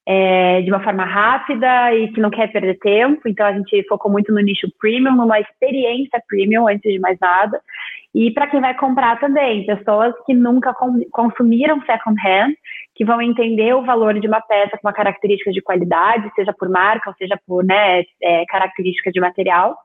é, 0.10 0.62
de 0.62 0.72
uma 0.72 0.82
forma 0.82 1.03
rápida 1.03 1.94
e 1.94 2.08
que 2.13 2.22
não 2.22 2.29
quer 2.29 2.50
perder 2.50 2.77
tempo. 2.79 3.27
Então 3.27 3.46
a 3.46 3.51
gente 3.51 3.86
focou 3.89 4.10
muito 4.10 4.32
no 4.32 4.39
nicho 4.39 4.67
premium, 4.79 5.15
numa 5.15 5.39
experiência 5.39 6.22
premium, 6.27 6.67
antes 6.67 6.94
de 6.94 7.00
mais 7.00 7.20
nada. 7.20 7.60
E 8.15 8.32
para 8.32 8.48
quem 8.48 8.62
vai 8.62 8.74
comprar 8.74 9.20
também, 9.20 9.65
pessoas 9.65 10.13
que 10.25 10.34
nunca 10.34 10.74
consumiram 11.12 11.82
second 11.82 12.17
hand, 12.25 12.53
que 12.96 13.03
vão 13.03 13.22
entender 13.22 13.74
o 13.74 13.84
valor 13.84 14.17
de 14.20 14.27
uma 14.27 14.39
peça 14.39 14.77
com 14.77 14.88
uma 14.88 14.94
característica 14.94 15.51
de 15.51 15.62
qualidade, 15.62 16.32
seja 16.36 16.53
por 16.58 16.70
marca 16.70 17.10
ou 17.10 17.15
seja 17.17 17.38
por 17.46 17.65
né, 17.65 18.03
é, 18.24 18.46
característica 18.46 19.12
de 19.12 19.20
material, 19.20 19.75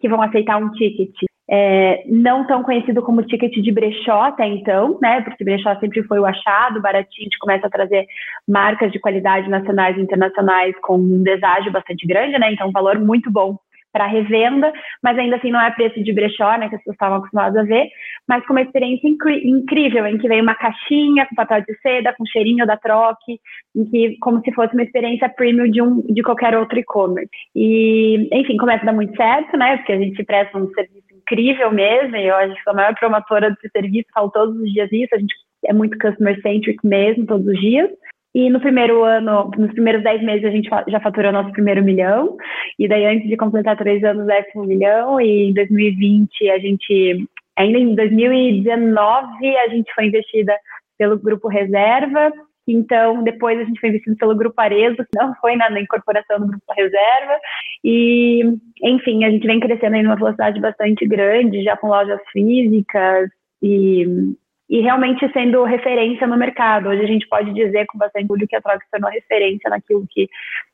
que 0.00 0.08
vão 0.08 0.22
aceitar 0.22 0.56
um 0.56 0.70
ticket 0.72 1.10
é, 1.48 2.02
não 2.06 2.46
tão 2.46 2.62
conhecido 2.62 3.02
como 3.02 3.22
ticket 3.22 3.54
de 3.54 3.72
brechó 3.72 4.22
até 4.22 4.46
então, 4.46 4.98
né? 5.00 5.20
Porque 5.22 5.44
brechó 5.44 5.78
sempre 5.78 6.02
foi 6.02 6.18
o 6.18 6.26
achado, 6.26 6.80
baratinho, 6.80 7.22
a 7.22 7.24
gente 7.24 7.38
começa 7.38 7.66
a 7.66 7.70
trazer 7.70 8.06
marcas 8.48 8.90
de 8.90 8.98
qualidade 8.98 9.48
nacionais 9.48 9.96
e 9.96 10.00
internacionais 10.00 10.74
com 10.82 10.96
um 10.96 11.22
deságio 11.22 11.70
bastante 11.70 12.06
grande, 12.06 12.38
né? 12.38 12.52
Então, 12.52 12.68
um 12.68 12.72
valor 12.72 12.98
muito 12.98 13.30
bom 13.30 13.56
para 13.96 14.06
revenda, 14.06 14.70
mas 15.02 15.16
ainda 15.16 15.36
assim 15.36 15.50
não 15.50 15.58
é 15.58 15.70
preço 15.70 16.04
de 16.04 16.12
brechó, 16.12 16.58
né, 16.58 16.68
que 16.68 16.74
as 16.74 16.80
pessoas 16.82 16.96
estavam 16.96 17.16
acostumadas 17.16 17.56
a 17.56 17.62
ver, 17.62 17.88
mas 18.28 18.44
com 18.44 18.52
uma 18.52 18.60
experiência 18.60 19.08
incrível, 19.08 20.06
em 20.06 20.18
que 20.18 20.28
vem 20.28 20.42
uma 20.42 20.54
caixinha 20.54 21.24
com 21.26 21.34
papel 21.34 21.62
de 21.62 21.74
seda, 21.80 22.12
com 22.12 22.26
cheirinho 22.26 22.66
da 22.66 22.76
troque, 22.76 23.40
em 23.74 23.84
que 23.86 24.18
como 24.18 24.42
se 24.42 24.52
fosse 24.52 24.74
uma 24.74 24.82
experiência 24.82 25.30
premium 25.30 25.70
de 25.70 25.80
um 25.80 26.02
de 26.02 26.22
qualquer 26.22 26.54
outro 26.54 26.78
e-commerce. 26.78 27.30
E, 27.54 28.28
enfim, 28.30 28.58
começa 28.58 28.82
a 28.82 28.86
dar 28.86 28.92
muito 28.92 29.16
certo, 29.16 29.56
né, 29.56 29.78
porque 29.78 29.92
a 29.92 29.98
gente 29.98 30.22
presta 30.24 30.58
um 30.58 30.68
serviço 30.74 31.05
incrível 31.26 31.72
mesmo, 31.72 32.16
eu 32.16 32.34
acho 32.36 32.54
que 32.54 32.70
a 32.70 32.74
maior 32.74 32.94
promotora 32.94 33.50
desse 33.50 33.68
serviço, 33.70 34.06
falo 34.14 34.30
todos 34.30 34.56
os 34.56 34.72
dias 34.72 34.88
isso, 34.92 35.14
a 35.14 35.18
gente 35.18 35.34
é 35.66 35.72
muito 35.72 35.98
customer-centric 35.98 36.78
mesmo, 36.86 37.26
todos 37.26 37.46
os 37.46 37.60
dias. 37.60 37.90
E 38.34 38.50
no 38.50 38.60
primeiro 38.60 39.02
ano, 39.02 39.50
nos 39.56 39.72
primeiros 39.72 40.02
10 40.02 40.22
meses, 40.22 40.44
a 40.44 40.50
gente 40.50 40.68
já 40.88 41.00
faturou 41.00 41.32
nosso 41.32 41.50
primeiro 41.52 41.82
milhão. 41.82 42.36
E 42.78 42.86
daí, 42.86 43.06
antes 43.06 43.26
de 43.28 43.36
completar 43.36 43.78
três 43.78 44.04
anos, 44.04 44.26
décimo 44.26 44.64
milhão. 44.64 45.18
E 45.18 45.48
em 45.48 45.54
2020, 45.54 46.50
a 46.50 46.58
gente. 46.58 47.26
Ainda 47.56 47.78
em 47.78 47.94
2019, 47.94 49.56
a 49.56 49.68
gente 49.68 49.90
foi 49.94 50.08
investida 50.08 50.54
pelo 50.98 51.18
Grupo 51.18 51.48
Reserva. 51.48 52.30
Então, 52.66 53.22
depois 53.22 53.58
a 53.60 53.64
gente 53.64 53.78
foi 53.80 53.90
investido 53.90 54.16
pelo 54.16 54.34
Grupo 54.34 54.60
Arezo, 54.60 54.96
que 54.96 55.18
não 55.18 55.34
foi 55.36 55.56
na, 55.56 55.70
na, 55.70 55.80
incorporação 55.80 56.40
do 56.40 56.48
Grupo 56.48 56.72
Reserva. 56.76 57.38
E, 57.84 58.42
enfim, 58.82 59.24
a 59.24 59.30
gente 59.30 59.46
vem 59.46 59.60
crescendo 59.60 59.96
em 59.96 60.06
uma 60.06 60.16
velocidade 60.16 60.60
bastante 60.60 61.06
grande, 61.06 61.62
já 61.62 61.76
com 61.76 61.88
lojas 61.88 62.20
físicas 62.32 63.30
e 63.62 64.34
e 64.68 64.80
realmente 64.80 65.30
sendo 65.32 65.64
referência 65.64 66.26
no 66.26 66.36
mercado. 66.36 66.88
Hoje 66.88 67.02
a 67.02 67.06
gente 67.06 67.26
pode 67.28 67.52
dizer 67.52 67.86
com 67.86 67.98
bastante 67.98 68.24
orgulho 68.24 68.48
que 68.48 68.56
a 68.56 68.60
Trox 68.60 68.84
se 68.84 68.90
tornou 68.90 69.10
referência 69.10 69.70
naquilo 69.70 70.06
que 70.10 70.28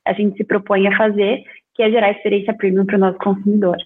a 0.07 0.13
gente 0.13 0.37
se 0.37 0.45
propõe 0.45 0.87
a 0.87 0.97
fazer, 0.97 1.43
que 1.75 1.83
é 1.83 1.91
gerar 1.91 2.11
experiência 2.11 2.55
premium 2.55 2.87
para 2.87 2.97
o 2.97 3.01
nosso 3.01 3.19
consumidor. 3.19 3.77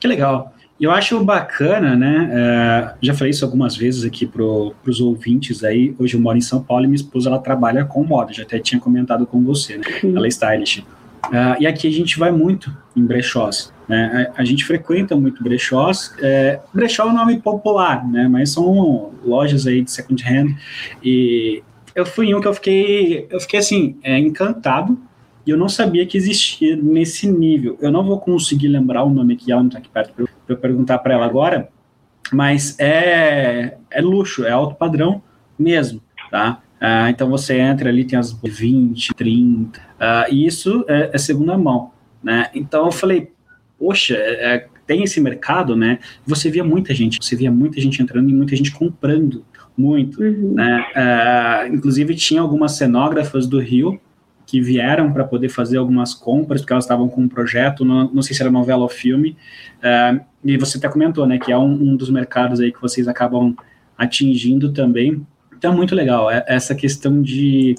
Que 0.00 0.08
legal. 0.08 0.52
Eu 0.80 0.90
acho 0.90 1.22
bacana, 1.22 1.94
né? 1.94 2.30
É, 2.32 2.94
já 3.02 3.12
falei 3.12 3.32
isso 3.32 3.44
algumas 3.44 3.76
vezes 3.76 4.02
aqui 4.02 4.26
para 4.26 4.42
os 4.42 5.00
ouvintes 5.00 5.62
aí. 5.62 5.94
Hoje 5.98 6.14
eu 6.14 6.20
moro 6.20 6.38
em 6.38 6.40
São 6.40 6.62
Paulo 6.62 6.84
e 6.84 6.86
minha 6.86 6.96
esposa 6.96 7.28
ela 7.28 7.38
trabalha 7.38 7.84
com 7.84 8.02
moda. 8.02 8.32
Já 8.32 8.44
até 8.44 8.58
tinha 8.58 8.80
comentado 8.80 9.26
com 9.26 9.44
você, 9.44 9.76
né? 9.76 9.84
Sim. 10.00 10.16
Ela 10.16 10.26
é 10.26 10.28
stylish. 10.28 10.80
Uh, 11.26 11.60
e 11.60 11.66
aqui 11.66 11.86
a 11.86 11.92
gente 11.92 12.18
vai 12.18 12.32
muito 12.32 12.74
em 12.96 13.04
brechós. 13.04 13.72
Né? 13.86 14.30
A, 14.34 14.40
a 14.40 14.44
gente 14.44 14.64
frequenta 14.64 15.14
muito 15.14 15.42
brechós. 15.42 16.14
É, 16.18 16.60
brechó 16.72 17.02
é 17.02 17.06
um 17.06 17.14
nome 17.14 17.38
popular, 17.40 18.08
né? 18.08 18.26
mas 18.26 18.50
são 18.50 19.12
lojas 19.22 19.66
aí 19.66 19.82
de 19.82 19.90
second 19.90 20.24
hand. 20.24 20.56
E 21.04 21.62
eu 21.94 22.06
fui 22.06 22.28
em 22.28 22.34
um 22.34 22.40
que 22.40 22.48
eu 22.48 22.54
fiquei, 22.54 23.26
eu 23.30 23.38
fiquei 23.38 23.60
assim, 23.60 23.96
é, 24.02 24.18
encantado. 24.18 24.98
E 25.50 25.52
eu 25.52 25.58
não 25.58 25.68
sabia 25.68 26.06
que 26.06 26.16
existia 26.16 26.76
nesse 26.76 27.28
nível. 27.28 27.76
Eu 27.80 27.90
não 27.90 28.04
vou 28.04 28.20
conseguir 28.20 28.68
lembrar 28.68 29.02
o 29.02 29.10
nome 29.10 29.34
que 29.34 29.50
ela 29.50 29.60
não 29.60 29.66
está 29.66 29.80
aqui 29.80 29.88
perto 29.88 30.12
para 30.14 30.24
eu 30.48 30.56
perguntar 30.56 30.98
para 30.98 31.14
ela 31.14 31.26
agora, 31.26 31.68
mas 32.32 32.78
é, 32.78 33.76
é 33.90 34.00
luxo, 34.00 34.44
é 34.44 34.52
alto 34.52 34.76
padrão 34.76 35.20
mesmo, 35.58 36.00
tá? 36.30 36.62
Ah, 36.80 37.10
então 37.10 37.28
você 37.28 37.58
entra 37.58 37.88
ali, 37.88 38.04
tem 38.04 38.16
as 38.16 38.30
20, 38.30 39.12
30, 39.12 39.80
ah, 39.98 40.26
e 40.30 40.46
isso 40.46 40.84
é, 40.86 41.10
é, 41.12 41.18
segunda 41.18 41.58
mão, 41.58 41.90
né? 42.22 42.48
Então 42.54 42.86
eu 42.86 42.92
falei, 42.92 43.32
poxa, 43.76 44.14
é, 44.14 44.54
é, 44.54 44.66
tem 44.86 45.02
esse 45.02 45.20
mercado, 45.20 45.74
né? 45.74 45.98
Você 46.24 46.48
via 46.48 46.62
muita 46.62 46.94
gente, 46.94 47.18
você 47.20 47.34
via 47.34 47.50
muita 47.50 47.80
gente 47.80 48.00
entrando 48.00 48.30
e 48.30 48.32
muita 48.32 48.54
gente 48.54 48.70
comprando 48.70 49.44
muito, 49.76 50.22
uhum. 50.22 50.54
né? 50.54 50.86
Ah, 50.94 51.64
inclusive 51.68 52.14
tinha 52.14 52.40
algumas 52.40 52.76
cenógrafas 52.76 53.48
do 53.48 53.58
Rio 53.58 54.00
que 54.50 54.60
vieram 54.60 55.12
para 55.12 55.22
poder 55.22 55.48
fazer 55.48 55.76
algumas 55.76 56.12
compras, 56.12 56.60
porque 56.60 56.72
elas 56.72 56.82
estavam 56.82 57.08
com 57.08 57.20
um 57.20 57.28
projeto, 57.28 57.84
não, 57.84 58.10
não 58.12 58.20
sei 58.20 58.34
se 58.34 58.42
era 58.42 58.50
novela 58.50 58.82
ou 58.82 58.88
filme, 58.88 59.36
uh, 59.78 60.20
e 60.44 60.56
você 60.56 60.76
até 60.76 60.88
comentou, 60.88 61.24
né, 61.24 61.38
que 61.38 61.52
é 61.52 61.56
um, 61.56 61.70
um, 61.70 61.94
dos 61.94 62.10
mercados 62.10 62.58
aí 62.58 62.72
que 62.72 62.82
vocês 62.82 63.06
acabam 63.06 63.54
atingindo 63.96 64.72
também, 64.72 65.24
então 65.56 65.72
é 65.72 65.76
muito 65.76 65.94
legal 65.94 66.28
é, 66.28 66.44
essa 66.48 66.74
questão 66.74 67.22
de, 67.22 67.76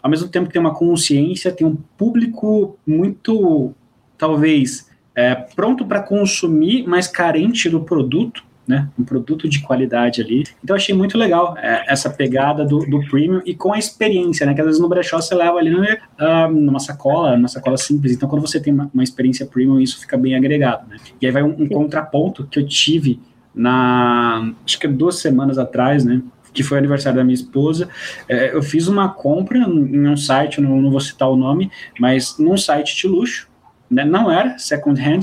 ao 0.00 0.08
mesmo 0.08 0.28
tempo 0.28 0.46
que 0.46 0.52
tem 0.52 0.60
uma 0.60 0.72
consciência, 0.74 1.50
tem 1.50 1.66
um 1.66 1.74
público 1.98 2.78
muito, 2.86 3.74
talvez, 4.16 4.88
é, 5.16 5.34
pronto 5.34 5.84
para 5.84 6.02
consumir, 6.02 6.84
mas 6.86 7.08
carente 7.08 7.68
do 7.68 7.80
produto, 7.80 8.44
né? 8.66 8.88
Um 8.98 9.04
produto 9.04 9.48
de 9.48 9.60
qualidade 9.60 10.20
ali. 10.22 10.44
Então 10.62 10.76
achei 10.76 10.94
muito 10.94 11.18
legal 11.18 11.56
é, 11.58 11.84
essa 11.88 12.08
pegada 12.08 12.64
do, 12.64 12.78
do 12.80 13.00
premium 13.08 13.42
e 13.44 13.54
com 13.54 13.72
a 13.72 13.78
experiência, 13.78 14.46
né? 14.46 14.54
Que 14.54 14.60
às 14.60 14.66
vezes 14.66 14.80
no 14.80 14.88
brechó 14.88 15.20
você 15.20 15.34
leva 15.34 15.58
ali 15.58 15.74
uh, 15.74 16.48
numa 16.50 16.78
sacola, 16.78 17.36
numa 17.36 17.48
sacola 17.48 17.76
simples. 17.76 18.12
Então 18.12 18.28
quando 18.28 18.42
você 18.42 18.60
tem 18.60 18.72
uma, 18.72 18.90
uma, 18.92 19.02
experiência 19.02 19.46
premium, 19.46 19.80
isso 19.80 20.00
fica 20.00 20.16
bem 20.16 20.36
agregado, 20.36 20.88
né? 20.88 20.96
E 21.20 21.26
aí 21.26 21.32
vai 21.32 21.42
um, 21.42 21.54
um 21.62 21.68
contraponto 21.68 22.46
que 22.46 22.58
eu 22.58 22.66
tive 22.66 23.20
na 23.54 24.52
acho 24.64 24.78
que 24.78 24.88
duas 24.88 25.18
semanas 25.18 25.58
atrás, 25.58 26.04
né? 26.04 26.22
que 26.52 26.62
foi 26.62 26.76
aniversário 26.76 27.16
da 27.16 27.24
minha 27.24 27.34
esposa, 27.34 27.88
é, 28.28 28.54
eu 28.54 28.62
fiz 28.62 28.86
uma 28.86 29.08
compra 29.08 29.56
em 29.58 30.06
um 30.06 30.16
site, 30.18 30.60
não, 30.60 30.82
não, 30.82 30.90
vou 30.90 31.00
citar 31.00 31.30
o 31.30 31.34
nome, 31.34 31.70
mas 31.98 32.36
num 32.38 32.58
site 32.58 32.94
de 32.94 33.08
luxo, 33.08 33.48
né, 33.90 34.04
não 34.04 34.30
era 34.30 34.58
second 34.58 35.00
hand. 35.00 35.22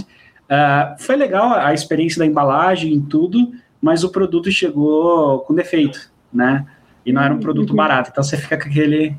Uh, 0.50 1.02
foi 1.02 1.16
legal 1.16 1.54
a 1.54 1.74
experiência 1.74 2.20
da 2.20 2.26
embalagem 2.26 2.94
e 2.94 3.02
tudo, 3.02 3.52
mas 3.82 4.04
o 4.04 4.10
produto 4.10 4.52
chegou 4.52 5.42
com 5.42 5.54
defeito, 5.54 6.12
né? 6.34 6.66
E 7.06 7.14
não 7.14 7.22
era 7.22 7.34
um 7.34 7.40
produto 7.40 7.70
uhum. 7.72 7.76
barato. 7.76 8.10
Então 8.12 8.24
você 8.24 8.36
fica 8.36 8.58
com, 8.58 8.68
aquele, 8.68 9.16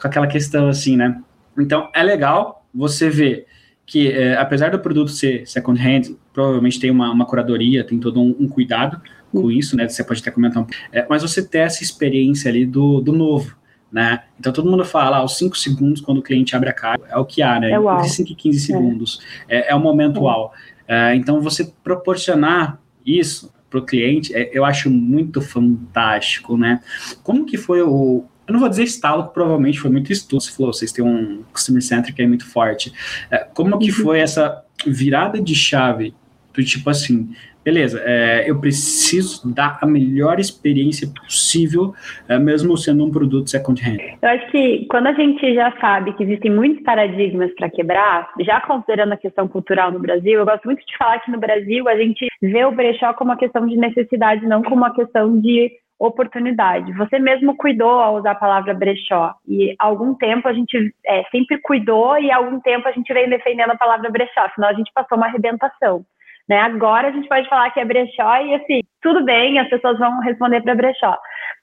com 0.00 0.08
aquela 0.08 0.26
questão 0.26 0.68
assim, 0.68 0.96
né? 0.96 1.20
Então 1.58 1.88
é 1.94 2.02
legal 2.02 2.66
você 2.74 3.08
ver 3.08 3.46
que, 3.86 4.10
é, 4.10 4.36
apesar 4.36 4.70
do 4.70 4.78
produto 4.78 5.10
ser 5.10 5.46
second 5.46 5.80
hand, 5.80 6.16
provavelmente 6.32 6.80
tem 6.80 6.90
uma, 6.90 7.10
uma 7.10 7.26
curadoria, 7.26 7.84
tem 7.84 7.98
todo 7.98 8.20
um, 8.20 8.34
um 8.40 8.48
cuidado, 8.48 9.00
com 9.32 9.50
isso, 9.50 9.76
né? 9.76 9.88
Você 9.88 10.04
pode 10.04 10.20
até 10.20 10.30
comentar 10.30 10.62
um 10.62 10.66
é, 10.92 11.06
mas 11.08 11.22
você 11.22 11.42
ter 11.42 11.58
essa 11.58 11.82
experiência 11.82 12.50
ali 12.50 12.66
do, 12.66 13.00
do 13.00 13.12
novo, 13.12 13.56
né? 13.90 14.22
Então 14.38 14.52
todo 14.52 14.70
mundo 14.70 14.84
fala, 14.84 15.18
aos 15.18 15.32
ah, 15.32 15.38
5 15.38 15.56
segundos 15.56 16.00
quando 16.00 16.18
o 16.18 16.22
cliente 16.22 16.54
abre 16.54 16.68
a 16.68 16.72
caixa, 16.72 17.04
é 17.08 17.16
o 17.16 17.24
que 17.24 17.42
há, 17.42 17.58
né? 17.58 17.70
É 17.70 17.76
Entre 17.76 18.08
5 18.08 18.30
e 18.30 18.34
15 18.34 18.58
é. 18.58 18.60
segundos. 18.60 19.20
É, 19.48 19.72
é 19.72 19.74
o 19.74 19.80
momento 19.80 20.18
é. 20.18 20.22
uau. 20.22 20.52
É, 20.92 21.14
então 21.16 21.40
você 21.40 21.72
proporcionar 21.82 22.78
isso 23.04 23.50
para 23.70 23.80
o 23.80 23.86
cliente, 23.86 24.34
é, 24.34 24.50
eu 24.52 24.62
acho 24.62 24.90
muito 24.90 25.40
fantástico, 25.40 26.54
né? 26.54 26.82
Como 27.22 27.46
que 27.46 27.56
foi 27.56 27.80
o, 27.80 28.26
eu 28.46 28.52
não 28.52 28.60
vou 28.60 28.68
dizer 28.68 28.82
estalo, 28.82 29.26
que 29.28 29.32
provavelmente 29.32 29.80
foi 29.80 29.90
muito 29.90 30.12
estudo. 30.12 30.42
Você 30.42 30.52
falou, 30.52 30.70
vocês 30.70 30.92
têm 30.92 31.02
um 31.02 31.42
customer 31.50 31.82
centric 31.82 32.20
aí 32.20 32.28
muito 32.28 32.44
forte. 32.46 32.92
É, 33.30 33.38
como 33.38 33.78
que 33.78 33.90
uhum. 33.90 33.96
foi 33.96 34.20
essa 34.20 34.62
virada 34.86 35.40
de 35.40 35.54
chave 35.54 36.14
do 36.52 36.62
tipo 36.62 36.90
assim, 36.90 37.34
beleza, 37.64 38.02
é, 38.04 38.48
eu 38.48 38.60
preciso 38.60 39.52
dar 39.52 39.78
a 39.80 39.86
melhor 39.86 40.38
experiência 40.38 41.08
possível, 41.08 41.94
é, 42.28 42.38
mesmo 42.38 42.76
sendo 42.76 43.04
um 43.04 43.10
produto 43.10 43.50
second 43.50 43.80
hand. 43.82 44.18
Eu 44.20 44.28
acho 44.28 44.50
que 44.50 44.86
quando 44.90 45.08
a 45.08 45.12
gente 45.12 45.54
já 45.54 45.72
sabe 45.80 46.12
que 46.14 46.22
existem 46.22 46.50
muitos 46.50 46.82
paradigmas 46.82 47.52
para 47.54 47.70
quebrar, 47.70 48.30
já 48.40 48.60
considerando 48.60 49.12
a 49.12 49.16
questão 49.16 49.46
cultural 49.48 49.90
no 49.90 49.98
Brasil, 49.98 50.38
eu 50.38 50.44
gosto 50.44 50.64
muito 50.64 50.84
de 50.84 50.96
falar 50.96 51.20
que 51.20 51.30
no 51.30 51.38
Brasil 51.38 51.88
a 51.88 51.96
gente 51.96 52.26
vê 52.40 52.64
o 52.64 52.72
brechó 52.72 53.12
como 53.14 53.30
uma 53.30 53.38
questão 53.38 53.66
de 53.66 53.76
necessidade, 53.76 54.46
não 54.46 54.62
como 54.62 54.76
uma 54.76 54.94
questão 54.94 55.40
de 55.40 55.70
oportunidade. 55.98 56.92
Você 56.94 57.18
mesmo 57.18 57.56
cuidou 57.56 58.00
ao 58.00 58.16
usar 58.16 58.32
a 58.32 58.36
palavra 58.36 58.74
brechó 58.74 59.34
e 59.46 59.74
há 59.78 59.86
algum 59.86 60.14
tempo 60.14 60.48
a 60.48 60.52
gente 60.52 60.92
é, 61.06 61.22
sempre 61.30 61.58
cuidou 61.58 62.18
e 62.18 62.30
há 62.30 62.38
algum 62.38 62.58
tempo 62.60 62.88
a 62.88 62.92
gente 62.92 63.12
vem 63.12 63.28
defendendo 63.28 63.70
a 63.70 63.76
palavra 63.76 64.10
brechó, 64.10 64.48
senão 64.54 64.68
a 64.68 64.72
gente 64.72 64.90
passou 64.92 65.16
uma 65.16 65.28
arrebentação. 65.28 66.04
Né? 66.48 66.58
Agora 66.58 67.08
a 67.08 67.10
gente 67.12 67.28
pode 67.28 67.48
falar 67.48 67.70
que 67.70 67.80
é 67.80 67.84
brechó 67.84 68.36
e 68.42 68.54
assim, 68.54 68.80
tudo 69.00 69.24
bem, 69.24 69.58
as 69.58 69.68
pessoas 69.68 69.98
vão 69.98 70.20
responder 70.20 70.60
para 70.60 70.74
brechó. 70.74 71.16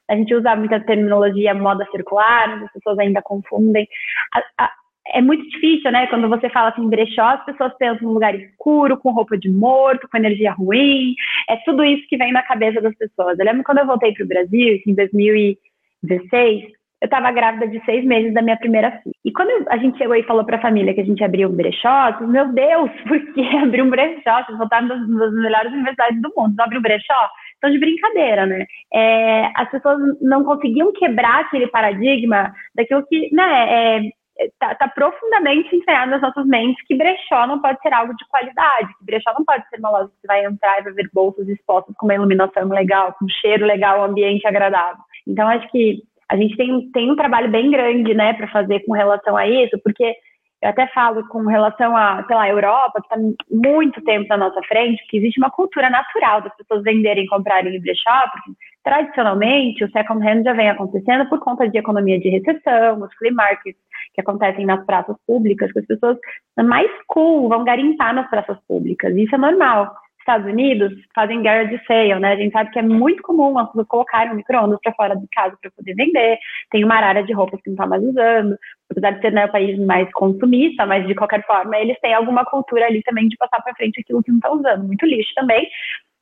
A 0.08 0.16
gente 0.16 0.34
usa 0.34 0.56
muita 0.56 0.80
terminologia 0.80 1.54
moda 1.54 1.86
circular, 1.90 2.62
as 2.64 2.72
pessoas 2.72 2.98
ainda 2.98 3.22
confundem. 3.22 3.86
A, 4.34 4.64
a, 4.64 4.72
é 5.12 5.22
muito 5.22 5.48
difícil, 5.50 5.90
né? 5.90 6.06
Quando 6.08 6.28
você 6.28 6.48
fala 6.50 6.70
assim, 6.70 6.88
brechó, 6.88 7.22
as 7.22 7.44
pessoas 7.44 7.72
pensam 7.78 8.08
num 8.08 8.14
lugar 8.14 8.34
escuro, 8.34 8.96
com 8.96 9.12
roupa 9.12 9.36
de 9.36 9.50
morto, 9.50 10.08
com 10.08 10.16
energia 10.16 10.52
ruim. 10.52 11.14
É 11.48 11.56
tudo 11.64 11.84
isso 11.84 12.06
que 12.08 12.16
vem 12.16 12.32
na 12.32 12.42
cabeça 12.42 12.80
das 12.80 12.94
pessoas. 12.96 13.38
Eu 13.38 13.44
lembro 13.44 13.64
quando 13.64 13.78
eu 13.78 13.86
voltei 13.86 14.12
para 14.12 14.24
o 14.24 14.28
Brasil, 14.28 14.80
em 14.86 14.94
2016, 14.94 16.64
eu 17.00 17.06
estava 17.06 17.32
grávida 17.32 17.66
de 17.66 17.82
seis 17.84 18.04
meses 18.04 18.34
da 18.34 18.42
minha 18.42 18.58
primeira 18.58 18.90
filha. 19.02 19.14
E 19.24 19.32
quando 19.32 19.66
a 19.70 19.78
gente 19.78 19.96
chegou 19.96 20.14
e 20.14 20.22
falou 20.24 20.44
para 20.44 20.58
a 20.58 20.62
família 20.62 20.92
que 20.92 21.00
a 21.00 21.04
gente 21.04 21.24
abriu 21.24 21.48
um 21.48 21.56
brechó, 21.56 22.10
eu, 22.20 22.28
meu 22.28 22.52
Deus, 22.52 22.90
por 23.08 23.18
que 23.32 23.56
abrir 23.56 23.82
um 23.82 23.90
brechó? 23.90 24.44
Vocês 24.44 24.58
voltaram 24.58 24.88
das, 24.88 25.00
das 25.08 25.32
melhores 25.32 25.72
universidades 25.72 26.20
do 26.20 26.32
mundo, 26.36 26.54
não 26.56 26.64
abrir 26.64 26.78
um 26.78 26.82
brechó? 26.82 27.30
Então, 27.56 27.70
de 27.70 27.78
brincadeira, 27.78 28.46
né? 28.46 28.66
É, 28.92 29.50
as 29.54 29.70
pessoas 29.70 29.98
não 30.20 30.44
conseguiam 30.44 30.92
quebrar 30.92 31.40
aquele 31.40 31.68
paradigma 31.68 32.52
daquilo 32.74 33.06
que, 33.06 33.34
né, 33.34 33.98
é, 33.98 34.10
Tá, 34.58 34.74
tá, 34.74 34.88
profundamente 34.88 35.76
ensaiado 35.76 36.12
nas 36.12 36.22
nossas 36.22 36.46
mentes 36.46 36.82
que 36.86 36.96
brechó 36.96 37.46
não 37.46 37.60
pode 37.60 37.78
ser 37.82 37.92
algo 37.92 38.16
de 38.16 38.26
qualidade, 38.26 38.88
que 38.96 39.04
brechó 39.04 39.34
não 39.34 39.44
pode 39.44 39.68
ser 39.68 39.78
uma 39.78 39.90
loja 39.90 40.08
que 40.08 40.14
você 40.18 40.26
vai 40.26 40.46
entrar 40.46 40.80
e 40.80 40.84
vai 40.84 40.92
ver 40.94 41.10
bolsas 41.12 41.46
expostas 41.46 41.94
com 41.98 42.06
uma 42.06 42.14
iluminação 42.14 42.66
legal, 42.68 43.14
com 43.18 43.26
um 43.26 43.28
cheiro 43.28 43.66
legal, 43.66 44.00
um 44.00 44.04
ambiente 44.04 44.46
agradável. 44.46 45.02
Então, 45.26 45.46
acho 45.46 45.70
que 45.70 46.02
a 46.30 46.36
gente 46.36 46.56
tem, 46.56 46.90
tem 46.92 47.10
um 47.10 47.16
trabalho 47.16 47.50
bem 47.50 47.70
grande, 47.70 48.14
né, 48.14 48.32
para 48.34 48.46
fazer 48.48 48.80
com 48.86 48.92
relação 48.92 49.36
a 49.36 49.48
isso, 49.48 49.76
porque 49.82 50.14
eu 50.62 50.68
até 50.68 50.86
falo 50.88 51.26
com 51.26 51.40
relação 51.46 51.96
a, 51.96 52.22
sei 52.24 52.36
lá, 52.36 52.48
Europa, 52.48 53.00
que 53.00 53.14
está 53.14 53.16
muito 53.50 54.00
tempo 54.02 54.28
na 54.28 54.36
nossa 54.36 54.60
frente, 54.62 55.04
que 55.08 55.16
existe 55.16 55.40
uma 55.40 55.50
cultura 55.50 55.90
natural 55.90 56.42
das 56.42 56.54
pessoas 56.56 56.84
venderem 56.84 57.24
e 57.24 57.28
comprarem 57.28 57.74
em 57.74 57.80
brechó, 57.80 58.28
porque 58.30 58.52
tradicionalmente 58.84 59.82
o 59.82 59.90
second 59.90 60.24
hand 60.24 60.44
já 60.44 60.52
vem 60.52 60.70
acontecendo 60.70 61.28
por 61.28 61.40
conta 61.40 61.68
de 61.68 61.78
economia 61.78 62.20
de 62.20 62.28
recessão, 62.28 63.02
os 63.02 63.12
flea 63.14 63.32
markets 63.32 63.80
que 64.14 64.20
acontecem 64.20 64.66
nas 64.66 64.84
praças 64.84 65.16
públicas, 65.26 65.72
que 65.72 65.80
as 65.80 65.86
pessoas 65.86 66.16
mais 66.62 66.90
cool 67.08 67.48
vão 67.48 67.64
garimpar 67.64 68.14
nas 68.14 68.28
praças 68.30 68.58
públicas, 68.68 69.16
isso 69.16 69.34
é 69.34 69.38
normal 69.38 69.92
Estados 70.30 70.46
Unidos 70.46 70.92
fazem 71.14 71.42
garage 71.42 71.80
sale, 71.86 72.14
né? 72.20 72.32
A 72.32 72.36
gente 72.36 72.52
sabe 72.52 72.70
que 72.70 72.78
é 72.78 72.82
muito 72.82 73.22
comum 73.22 73.58
as 73.58 73.66
pessoas 73.68 73.88
colocarem 73.88 74.32
um 74.32 74.36
micro-ondas 74.36 74.78
para 74.82 74.94
fora 74.94 75.16
de 75.16 75.26
casa 75.28 75.56
para 75.60 75.70
poder 75.72 75.94
vender. 75.94 76.38
Tem 76.70 76.84
uma 76.84 76.94
área 76.94 77.22
de 77.22 77.32
roupas 77.32 77.60
que 77.60 77.70
não 77.70 77.74
está 77.74 77.86
mais 77.86 78.02
usando, 78.02 78.56
apesar 78.90 79.10
de 79.10 79.20
ser 79.20 79.32
né, 79.32 79.46
o 79.46 79.52
país 79.52 79.78
mais 79.80 80.10
consumista, 80.12 80.86
mas 80.86 81.06
de 81.06 81.14
qualquer 81.14 81.44
forma 81.44 81.76
eles 81.76 81.98
têm 82.00 82.14
alguma 82.14 82.44
cultura 82.44 82.86
ali 82.86 83.02
também 83.02 83.28
de 83.28 83.36
passar 83.36 83.60
para 83.62 83.74
frente 83.74 84.00
aquilo 84.00 84.22
que 84.22 84.30
não 84.30 84.38
está 84.38 84.52
usando. 84.52 84.86
Muito 84.86 85.04
lixo 85.04 85.32
também, 85.34 85.68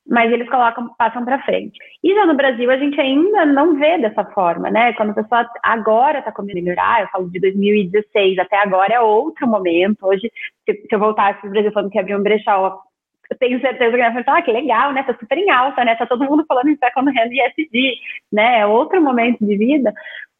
mas 0.08 0.32
eles 0.32 0.48
colocam, 0.48 0.88
passam 0.96 1.22
para 1.22 1.42
frente. 1.42 1.78
E 2.02 2.14
já 2.14 2.24
no 2.24 2.34
Brasil 2.34 2.70
a 2.70 2.78
gente 2.78 2.98
ainda 2.98 3.44
não 3.44 3.78
vê 3.78 3.98
dessa 3.98 4.24
forma, 4.24 4.70
né? 4.70 4.94
Quando 4.94 5.10
a 5.10 5.14
pessoa 5.14 5.46
agora 5.62 6.20
está 6.20 6.32
começando 6.32 6.62
a 6.62 6.62
melhorar, 6.62 7.02
eu 7.02 7.08
falo 7.08 7.30
de 7.30 7.38
2016 7.38 8.38
até 8.38 8.56
agora 8.56 8.94
é 8.94 9.00
outro 9.00 9.46
momento. 9.46 10.06
Hoje, 10.06 10.32
se, 10.64 10.72
se 10.72 10.94
eu 10.94 10.98
voltasse 10.98 11.40
para 11.40 11.48
o 11.48 11.52
Brasil 11.52 11.72
falando 11.72 11.90
que 11.90 11.98
abrir 11.98 12.16
um 12.16 12.22
brechó, 12.22 12.80
eu 13.30 13.38
tenho 13.38 13.60
certeza 13.60 13.96
que 13.96 14.02
a 14.02 14.12
pessoa 14.12 14.38
ah, 14.38 14.42
que 14.42 14.52
legal, 14.52 14.92
né? 14.92 15.02
Tá 15.02 15.14
super 15.18 15.36
em 15.36 15.50
alta, 15.50 15.84
né? 15.84 15.94
Tá 15.96 16.06
todo 16.06 16.24
mundo 16.24 16.44
falando 16.46 16.68
em 16.68 16.76
second 16.76 17.10
hand 17.10 17.30
e 17.30 17.40
SD, 17.40 17.94
né? 18.32 18.60
É 18.60 18.66
outro 18.66 19.02
momento 19.02 19.44
de 19.44 19.56
vida. 19.56 19.92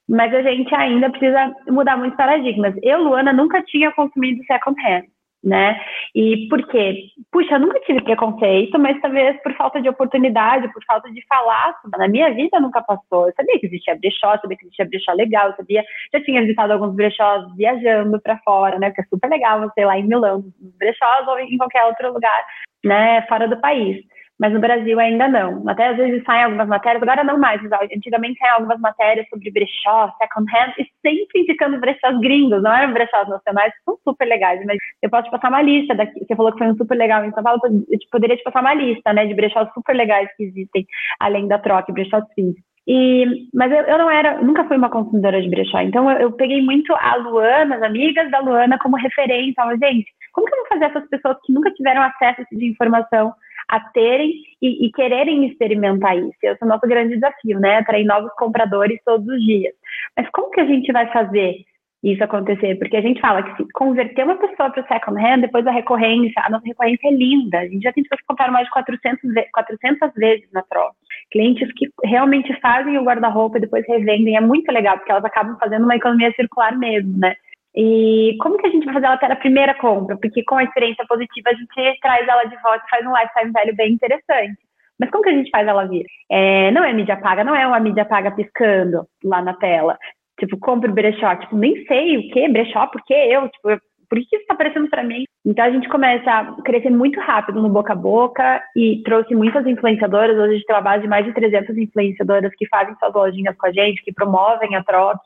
Mas 0.09 0.35
a 0.35 0.43
gente 0.43 0.75
ainda 0.75 1.11
precisa 1.11 1.55
mudar 1.69 1.99
muitos 1.99 2.17
paradigmas. 2.17 2.75
Eu, 2.83 3.03
Luana, 3.03 3.33
nunca 3.33 3.63
tinha 3.63 3.93
consumido 3.93 4.43
second 4.45 4.81
hand 4.81 5.05
né? 5.43 5.81
E 6.15 6.49
por 6.49 6.67
quê? 6.69 7.05
Puxa, 7.31 7.55
eu 7.55 7.61
nunca 7.61 7.81
tive 7.81 8.03
preconceito, 8.03 8.79
mas 8.79 9.01
talvez 9.01 9.41
por 9.43 9.55
falta 9.55 9.81
de 9.81 9.89
oportunidade, 9.89 10.73
por 10.73 10.83
falta 10.85 11.11
de 11.11 11.25
falar, 11.27 11.75
na 11.97 12.09
minha 12.09 12.33
vida 12.35 12.59
nunca 12.61 12.83
passou. 12.83 13.27
Eu 13.27 13.35
sabia 13.35 13.59
que 13.59 13.67
existia 13.67 13.97
brechó, 13.97 14.37
sabia 14.39 14.57
que 14.57 14.65
existia 14.65 14.87
brechó 14.87 15.13
legal, 15.13 15.55
sabia, 15.57 15.85
já 16.13 16.21
tinha 16.23 16.41
visitado 16.43 16.73
alguns 16.73 16.95
brechós 16.95 17.45
viajando 17.57 18.21
para 18.21 18.39
fora, 18.39 18.79
né? 18.79 18.89
Porque 18.91 19.03
é 19.03 19.05
super 19.05 19.29
legal 19.31 19.61
você 19.61 19.81
ir 19.81 19.85
lá 19.85 19.99
em 19.99 20.07
Milão, 20.07 20.45
brechós 20.79 21.29
ou 21.29 21.39
em 21.39 21.57
qualquer 21.57 21.85
outro 21.85 22.13
lugar, 22.13 22.45
né, 22.85 23.23
fora 23.29 23.49
do 23.49 23.61
país 23.61 24.05
mas 24.39 24.53
no 24.53 24.61
Brasil 24.61 24.99
ainda 25.01 25.27
não. 25.29 25.69
Até 25.69 25.89
às 25.89 25.97
vezes 25.97 26.23
saem 26.25 26.45
algumas 26.45 26.69
matérias, 26.69 27.03
agora 27.03 27.25
não 27.25 27.39
mais, 27.39 27.61
mas 27.63 27.89
antigamente 27.95 28.39
saem 28.39 28.53
algumas 28.53 28.81
matérias 28.81 29.29
sobre 29.29 29.51
brechó, 29.51 30.13
second 30.19 30.51
hand, 30.51 30.73
e 30.79 30.87
sempre 31.03 31.41
indicando 31.41 31.81
brechós 31.81 32.19
gringos, 32.21 32.63
não 32.63 32.73
eram 32.73 32.93
brechós 32.93 33.29
nacionais, 33.29 33.73
que 33.73 33.85
são 33.85 33.99
super 34.05 34.27
legais, 34.27 34.65
mas 34.65 34.79
eu 35.03 35.11
posso 35.11 35.25
te 35.25 35.31
passar 35.31 35.49
uma 35.49 35.63
lista 35.63 35.95
daqui, 35.95 36.25
você 36.25 36.37
falou 36.37 36.53
que 36.53 36.59
foi 36.59 36.69
um 36.69 36.77
super 36.77 36.97
legal 36.97 37.25
em 37.25 37.33
São 37.33 37.43
Paulo, 37.43 37.61
eu 37.65 37.99
poderia 38.11 38.37
te 38.37 38.45
passar 38.45 38.61
uma 38.61 38.75
lista, 38.75 39.13
né, 39.13 39.27
de 39.27 39.35
brechós 39.35 39.69
super 39.75 39.95
legais 39.95 40.29
que 40.37 40.45
existem, 40.45 40.87
além 41.19 41.49
da 41.49 41.59
troca, 41.59 41.93
brechós 41.93 42.25
físicos. 42.35 42.63
E, 42.91 43.27
mas 43.53 43.71
eu, 43.71 43.81
eu, 43.81 43.99
não 43.99 44.11
era, 44.11 44.41
nunca 44.41 44.65
fui 44.65 44.79
uma 44.79 44.89
consumidora 44.89 45.43
de 45.43 45.51
brechó, 45.51 45.79
então 45.81 46.11
eu, 46.11 46.19
eu, 46.21 46.33
peguei 46.33 46.63
muito 46.63 46.95
a 46.95 47.17
Luana, 47.17 47.77
as 47.77 47.83
amigas 47.83 48.31
da 48.31 48.41
Luana 48.41 48.79
como 48.79 48.97
referência, 48.97 49.53
falava, 49.57 49.77
gente, 49.77 50.11
como 50.33 50.47
que 50.47 50.55
eu 50.55 50.59
vou 50.59 50.69
fazer 50.69 50.85
essas 50.87 51.07
pessoas 51.11 51.37
que 51.45 51.53
nunca 51.53 51.71
tiveram 51.73 52.01
acesso 52.01 52.41
essa 52.41 52.65
informação 52.65 53.35
a 53.69 53.81
terem 53.81 54.33
e, 54.63 54.87
e, 54.87 54.93
quererem 54.93 55.47
experimentar 55.47 56.17
isso. 56.17 56.33
Esse 56.43 56.63
é 56.63 56.65
o 56.65 56.69
nosso 56.69 56.87
grande 56.89 57.15
desafio, 57.15 57.61
né? 57.61 57.77
Atrair 57.77 58.07
novos 58.07 58.33
compradores 58.35 58.99
todos 59.05 59.27
os 59.29 59.41
dias. 59.45 59.75
Mas 60.17 60.29
como 60.31 60.51
que 60.51 60.61
a 60.61 60.65
gente 60.65 60.91
vai 60.91 61.07
fazer 61.13 61.57
isso 62.03 62.25
acontecer? 62.25 62.77
Porque 62.79 62.97
a 62.97 63.03
gente 63.03 63.21
fala 63.21 63.43
que 63.43 63.57
se 63.57 63.71
converter 63.73 64.25
uma 64.25 64.37
pessoa 64.37 64.71
para 64.71 64.83
o 64.83 64.89
second 64.89 65.21
hand, 65.21 65.41
depois 65.43 65.67
a 65.67 65.71
recorrência, 65.71 66.43
a 66.45 66.51
nossa 66.51 66.67
recorrência 66.67 67.09
é 67.09 67.13
linda. 67.13 67.59
A 67.59 67.69
gente 67.69 67.83
já 67.83 67.93
tem 67.93 68.03
pessoas 68.03 68.21
que 68.21 68.27
compraram 68.27 68.53
mais 68.53 68.65
de 68.65 68.73
400, 68.73 69.21
400 69.53 70.15
vezes 70.15 70.49
na 70.53 70.63
troca. 70.63 70.97
Clientes 71.31 71.71
que 71.75 71.91
realmente 72.05 72.59
fazem 72.61 72.97
o 72.97 73.05
guarda-roupa 73.05 73.59
e 73.59 73.61
depois 73.61 73.85
revendem. 73.87 74.37
É 74.37 74.41
muito 74.41 74.73
legal, 74.73 74.97
porque 74.97 75.13
elas 75.13 75.25
acabam 75.25 75.59
fazendo 75.59 75.85
uma 75.85 75.97
economia 75.97 76.33
circular 76.33 76.77
mesmo, 76.79 77.19
né? 77.19 77.35
E 77.81 78.37
como 78.41 78.59
que 78.59 78.67
a 78.67 78.71
gente 78.71 78.85
vai 78.87 78.95
fazer 78.95 79.07
ela 79.07 79.17
ter 79.19 79.31
a 79.31 79.37
primeira 79.37 79.73
compra? 79.73 80.19
Porque 80.21 80.43
com 80.43 80.57
a 80.57 80.65
experiência 80.65 81.07
positiva 81.07 81.51
a 81.51 81.55
gente 81.55 82.01
traz 82.01 82.27
ela 82.27 82.43
de 82.43 82.61
volta 82.61 82.83
e 82.85 82.91
faz 82.91 83.07
um 83.07 83.17
lifetime 83.17 83.53
value 83.53 83.77
bem 83.77 83.93
interessante. 83.93 84.59
Mas 84.99 85.09
como 85.11 85.23
que 85.23 85.31
a 85.31 85.33
gente 85.33 85.49
faz 85.49 85.67
ela 85.67 85.87
vir? 85.87 86.05
É, 86.29 86.73
não 86.73 86.83
é 86.83 86.93
mídia 86.93 87.17
paga, 87.17 87.45
não 87.45 87.55
é 87.55 87.65
uma 87.65 87.79
mídia 87.79 88.05
paga 88.05 88.33
piscando 88.33 89.07
lá 89.23 89.41
na 89.41 89.55
tela. 89.55 89.97
Tipo, 90.41 90.59
compra 90.59 90.91
o 90.91 90.95
brechó. 90.95 91.37
Tipo, 91.37 91.57
nem 91.57 91.85
sei 91.85 92.19
o 92.19 92.31
que, 92.33 92.49
brechó, 92.49 92.89
por 92.89 93.01
que 93.05 93.15
eu? 93.15 93.49
Tipo, 93.49 93.81
por 94.09 94.19
que 94.19 94.25
isso 94.25 94.43
está 94.43 94.55
aparecendo 94.55 94.89
para 94.89 95.05
mim? 95.05 95.25
Então 95.45 95.65
a 95.65 95.71
gente 95.71 95.89
começa 95.89 96.31
a 96.31 96.63
crescer 96.63 96.91
muito 96.91 97.21
rápido 97.21 97.63
no 97.63 97.69
boca 97.69 97.93
a 97.93 97.97
boca 97.97 98.63
e 98.75 99.03
trouxe 99.05 99.35
muitas 99.35 99.67
influenciadoras. 99.67 100.37
Hoje 100.37 100.51
a 100.51 100.55
gente 100.55 100.67
tem 100.67 100.77
uma 100.77 100.83
base 100.83 101.03
de 101.03 101.09
mais 101.09 101.25
de 101.25 101.33
300 101.33 101.77
influenciadoras 101.77 102.53
que 102.57 102.67
fazem 102.69 102.95
suas 102.99 103.15
lojinhas 103.15 103.57
com 103.57 103.67
a 103.67 103.73
gente, 103.73 104.03
que 104.03 104.13
promovem 104.13 104.75
a 104.75 104.83
troca. 104.83 105.21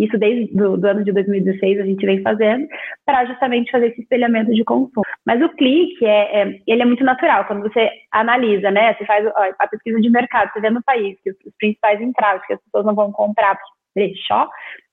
Isso 0.00 0.18
desde 0.18 0.52
do, 0.54 0.76
do 0.76 0.86
ano 0.86 1.04
de 1.04 1.12
2016 1.12 1.80
a 1.80 1.84
gente 1.84 2.04
vem 2.04 2.22
fazendo 2.22 2.66
para 3.04 3.24
justamente 3.26 3.70
fazer 3.70 3.88
esse 3.88 4.00
espelhamento 4.00 4.52
de 4.52 4.64
consumo. 4.64 5.04
Mas 5.26 5.42
o 5.42 5.48
clique 5.50 6.04
é, 6.04 6.42
é, 6.42 6.58
ele 6.66 6.82
é 6.82 6.84
muito 6.84 7.04
natural 7.04 7.44
quando 7.44 7.62
você 7.62 7.90
analisa, 8.10 8.70
né? 8.70 8.94
Você 8.94 9.04
faz 9.04 9.26
a 9.26 9.68
pesquisa 9.68 10.00
de 10.00 10.10
mercado, 10.10 10.50
você 10.52 10.60
vê 10.60 10.70
no 10.70 10.82
país 10.82 11.18
que 11.22 11.30
os, 11.30 11.36
os 11.46 11.52
principais 11.58 12.00
entraves 12.00 12.46
que 12.46 12.54
as 12.54 12.60
pessoas 12.62 12.86
não 12.86 12.94
vão 12.94 13.12
comprar 13.12 13.58
brechó, 13.94 14.48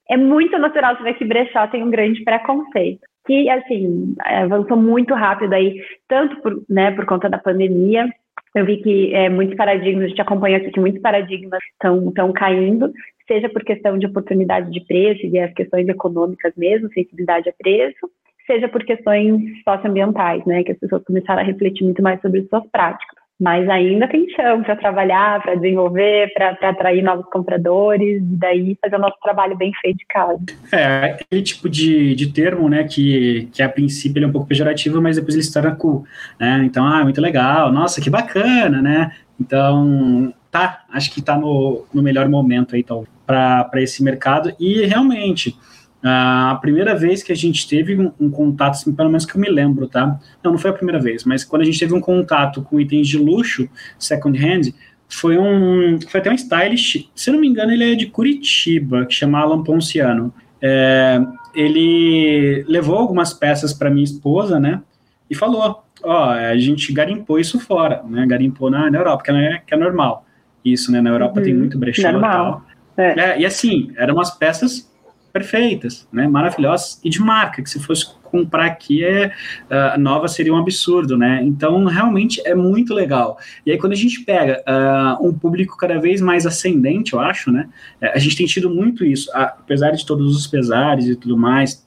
é 0.09 0.17
muito 0.17 0.57
natural 0.57 0.95
você 0.95 1.03
ver 1.03 1.13
que 1.13 1.25
brechó 1.25 1.67
tem 1.67 1.83
um 1.83 1.91
grande 1.91 2.23
preconceito 2.23 3.01
que, 3.27 3.49
assim, 3.49 4.15
avançou 4.19 4.77
muito 4.77 5.13
rápido 5.13 5.53
aí, 5.53 5.81
tanto 6.07 6.41
por, 6.41 6.63
né, 6.69 6.91
por 6.91 7.05
conta 7.05 7.29
da 7.29 7.37
pandemia, 7.37 8.07
eu 8.55 8.65
vi 8.65 8.77
que 8.77 9.13
é, 9.13 9.29
muitos 9.29 9.55
paradigmas, 9.55 10.05
a 10.05 10.07
gente 10.07 10.21
acompanha 10.21 10.57
aqui 10.57 10.71
que 10.71 10.79
muitos 10.79 11.01
paradigmas 11.01 11.59
estão 11.73 12.31
caindo, 12.31 12.91
seja 13.27 13.49
por 13.49 13.63
questão 13.63 13.97
de 13.97 14.05
oportunidade 14.05 14.71
de 14.71 14.81
preço 14.81 15.25
e 15.25 15.37
as 15.39 15.53
questões 15.53 15.87
econômicas 15.87 16.53
mesmo, 16.55 16.91
sensibilidade 16.93 17.49
a 17.49 17.53
preço, 17.53 18.09
seja 18.47 18.67
por 18.69 18.83
questões 18.85 19.41
socioambientais, 19.63 20.43
né, 20.45 20.63
que 20.63 20.71
as 20.71 20.79
pessoas 20.79 21.03
começaram 21.03 21.41
a 21.41 21.45
refletir 21.45 21.83
muito 21.83 22.01
mais 22.01 22.19
sobre 22.21 22.47
suas 22.47 22.65
práticas. 22.71 23.17
Mas 23.39 23.69
ainda 23.69 24.07
tem 24.07 24.27
chão 24.31 24.63
para 24.63 24.75
trabalhar, 24.75 25.43
para 25.43 25.53
desenvolver, 25.53 26.33
para 26.33 26.57
atrair 26.69 27.03
novos 27.03 27.25
compradores, 27.29 28.19
e 28.19 28.35
daí 28.35 28.75
fazer 28.81 28.95
o 28.95 28.99
nosso 28.99 29.17
trabalho 29.21 29.55
bem 29.55 29.71
feito 29.79 29.97
de 29.97 30.05
casa. 30.07 30.39
É, 30.71 31.11
aquele 31.11 31.43
tipo 31.43 31.69
de, 31.69 32.15
de 32.15 32.33
termo, 32.33 32.67
né, 32.67 32.83
que, 32.85 33.47
que 33.53 33.61
a 33.61 33.69
princípio 33.69 34.17
ele 34.17 34.25
é 34.25 34.27
um 34.27 34.31
pouco 34.31 34.47
pejorativo, 34.47 34.99
mas 34.99 35.17
depois 35.17 35.35
ele 35.35 35.43
se 35.43 35.53
torna 35.53 35.75
cool, 35.75 36.03
né, 36.39 36.63
então, 36.65 36.83
ah, 36.83 37.03
muito 37.03 37.21
legal, 37.21 37.71
nossa, 37.71 38.01
que 38.01 38.09
bacana, 38.09 38.81
né, 38.81 39.11
então, 39.39 40.33
tá, 40.49 40.85
acho 40.91 41.13
que 41.13 41.21
tá 41.21 41.37
no, 41.37 41.85
no 41.93 42.01
melhor 42.01 42.27
momento 42.27 42.73
aí, 42.73 42.81
então, 42.81 43.05
para 43.27 43.69
esse 43.75 44.01
mercado, 44.01 44.51
e 44.59 44.85
realmente, 44.85 45.55
a 46.01 46.57
primeira 46.61 46.95
vez 46.95 47.21
que 47.21 47.31
a 47.31 47.35
gente 47.35 47.67
teve 47.67 47.99
um, 47.99 48.11
um, 48.19 48.29
contato, 48.29 48.71
assim, 48.71 48.93
pelo 48.93 49.09
menos 49.09 49.25
que 49.25 49.35
eu 49.35 49.41
me 49.41 49.49
lembro, 49.49 49.87
tá? 49.87 50.19
Não, 50.43 50.51
não 50.51 50.57
foi 50.57 50.71
a 50.71 50.73
primeira 50.73 50.99
vez, 50.99 51.23
mas 51.25 51.43
quando 51.43 51.61
a 51.61 51.65
gente 51.65 51.77
teve 51.77 51.93
um 51.93 52.01
contato 52.01 52.61
com 52.61 52.79
itens 52.79 53.07
de 53.07 53.17
luxo, 53.17 53.69
second 53.99 54.37
hand, 54.39 54.73
foi 55.09 55.37
um. 55.37 55.99
Foi 56.09 56.19
até 56.19 56.29
um 56.29 56.35
stylist, 56.35 57.09
se 57.15 57.31
não 57.31 57.39
me 57.39 57.47
engano, 57.47 57.71
ele 57.71 57.93
é 57.93 57.95
de 57.95 58.07
Curitiba, 58.07 59.05
que 59.05 59.13
chama 59.13 59.39
Alan 59.39 59.63
Ponciano. 59.63 60.33
É, 60.61 61.21
ele 61.53 62.65
levou 62.67 62.97
algumas 62.97 63.33
peças 63.33 63.73
para 63.73 63.89
minha 63.89 64.03
esposa, 64.03 64.59
né? 64.59 64.81
E 65.29 65.35
falou: 65.35 65.83
Ó, 66.03 66.29
a 66.29 66.57
gente 66.57 66.91
garimpou 66.91 67.39
isso 67.39 67.59
fora, 67.59 68.03
né? 68.07 68.25
Garimpou 68.25 68.69
na, 68.69 68.91
na 68.91 68.97
Europa, 68.97 69.23
que 69.23 69.31
é, 69.31 69.61
que 69.65 69.73
é 69.73 69.77
normal. 69.77 70.25
Isso, 70.63 70.91
né? 70.91 70.99
Na 70.99 71.09
Europa 71.09 71.39
uhum, 71.39 71.45
tem 71.45 71.53
muito 71.53 71.77
brechó 71.77 72.09
e 72.09 72.19
tal. 72.19 72.65
É. 72.97 73.19
É, 73.19 73.39
e 73.39 73.45
assim, 73.45 73.91
eram 73.95 74.15
umas 74.15 74.31
peças 74.31 74.91
perfeitas, 75.31 76.07
né, 76.11 76.27
maravilhosas 76.27 76.99
e 77.03 77.09
de 77.09 77.21
marca, 77.21 77.61
que 77.61 77.69
se 77.69 77.79
fosse 77.79 78.07
comprar 78.23 78.65
aqui 78.65 79.05
é 79.05 79.27
uh, 79.27 79.99
nova 79.99 80.27
seria 80.27 80.53
um 80.53 80.57
absurdo, 80.57 81.17
né? 81.17 81.41
Então 81.43 81.85
realmente 81.85 82.41
é 82.45 82.53
muito 82.53 82.93
legal. 82.93 83.37
E 83.65 83.71
aí 83.71 83.77
quando 83.77 83.93
a 83.93 83.95
gente 83.95 84.23
pega 84.25 84.61
uh, 84.67 85.25
um 85.25 85.33
público 85.33 85.77
cada 85.77 85.97
vez 85.97 86.19
mais 86.19 86.45
ascendente, 86.45 87.13
eu 87.13 87.19
acho, 87.19 87.51
né? 87.51 87.69
A 88.01 88.19
gente 88.19 88.35
tem 88.35 88.45
tido 88.45 88.69
muito 88.69 89.05
isso, 89.05 89.29
apesar 89.33 89.91
de 89.91 90.05
todos 90.05 90.35
os 90.35 90.45
pesares 90.45 91.05
e 91.05 91.15
tudo 91.15 91.37
mais 91.37 91.86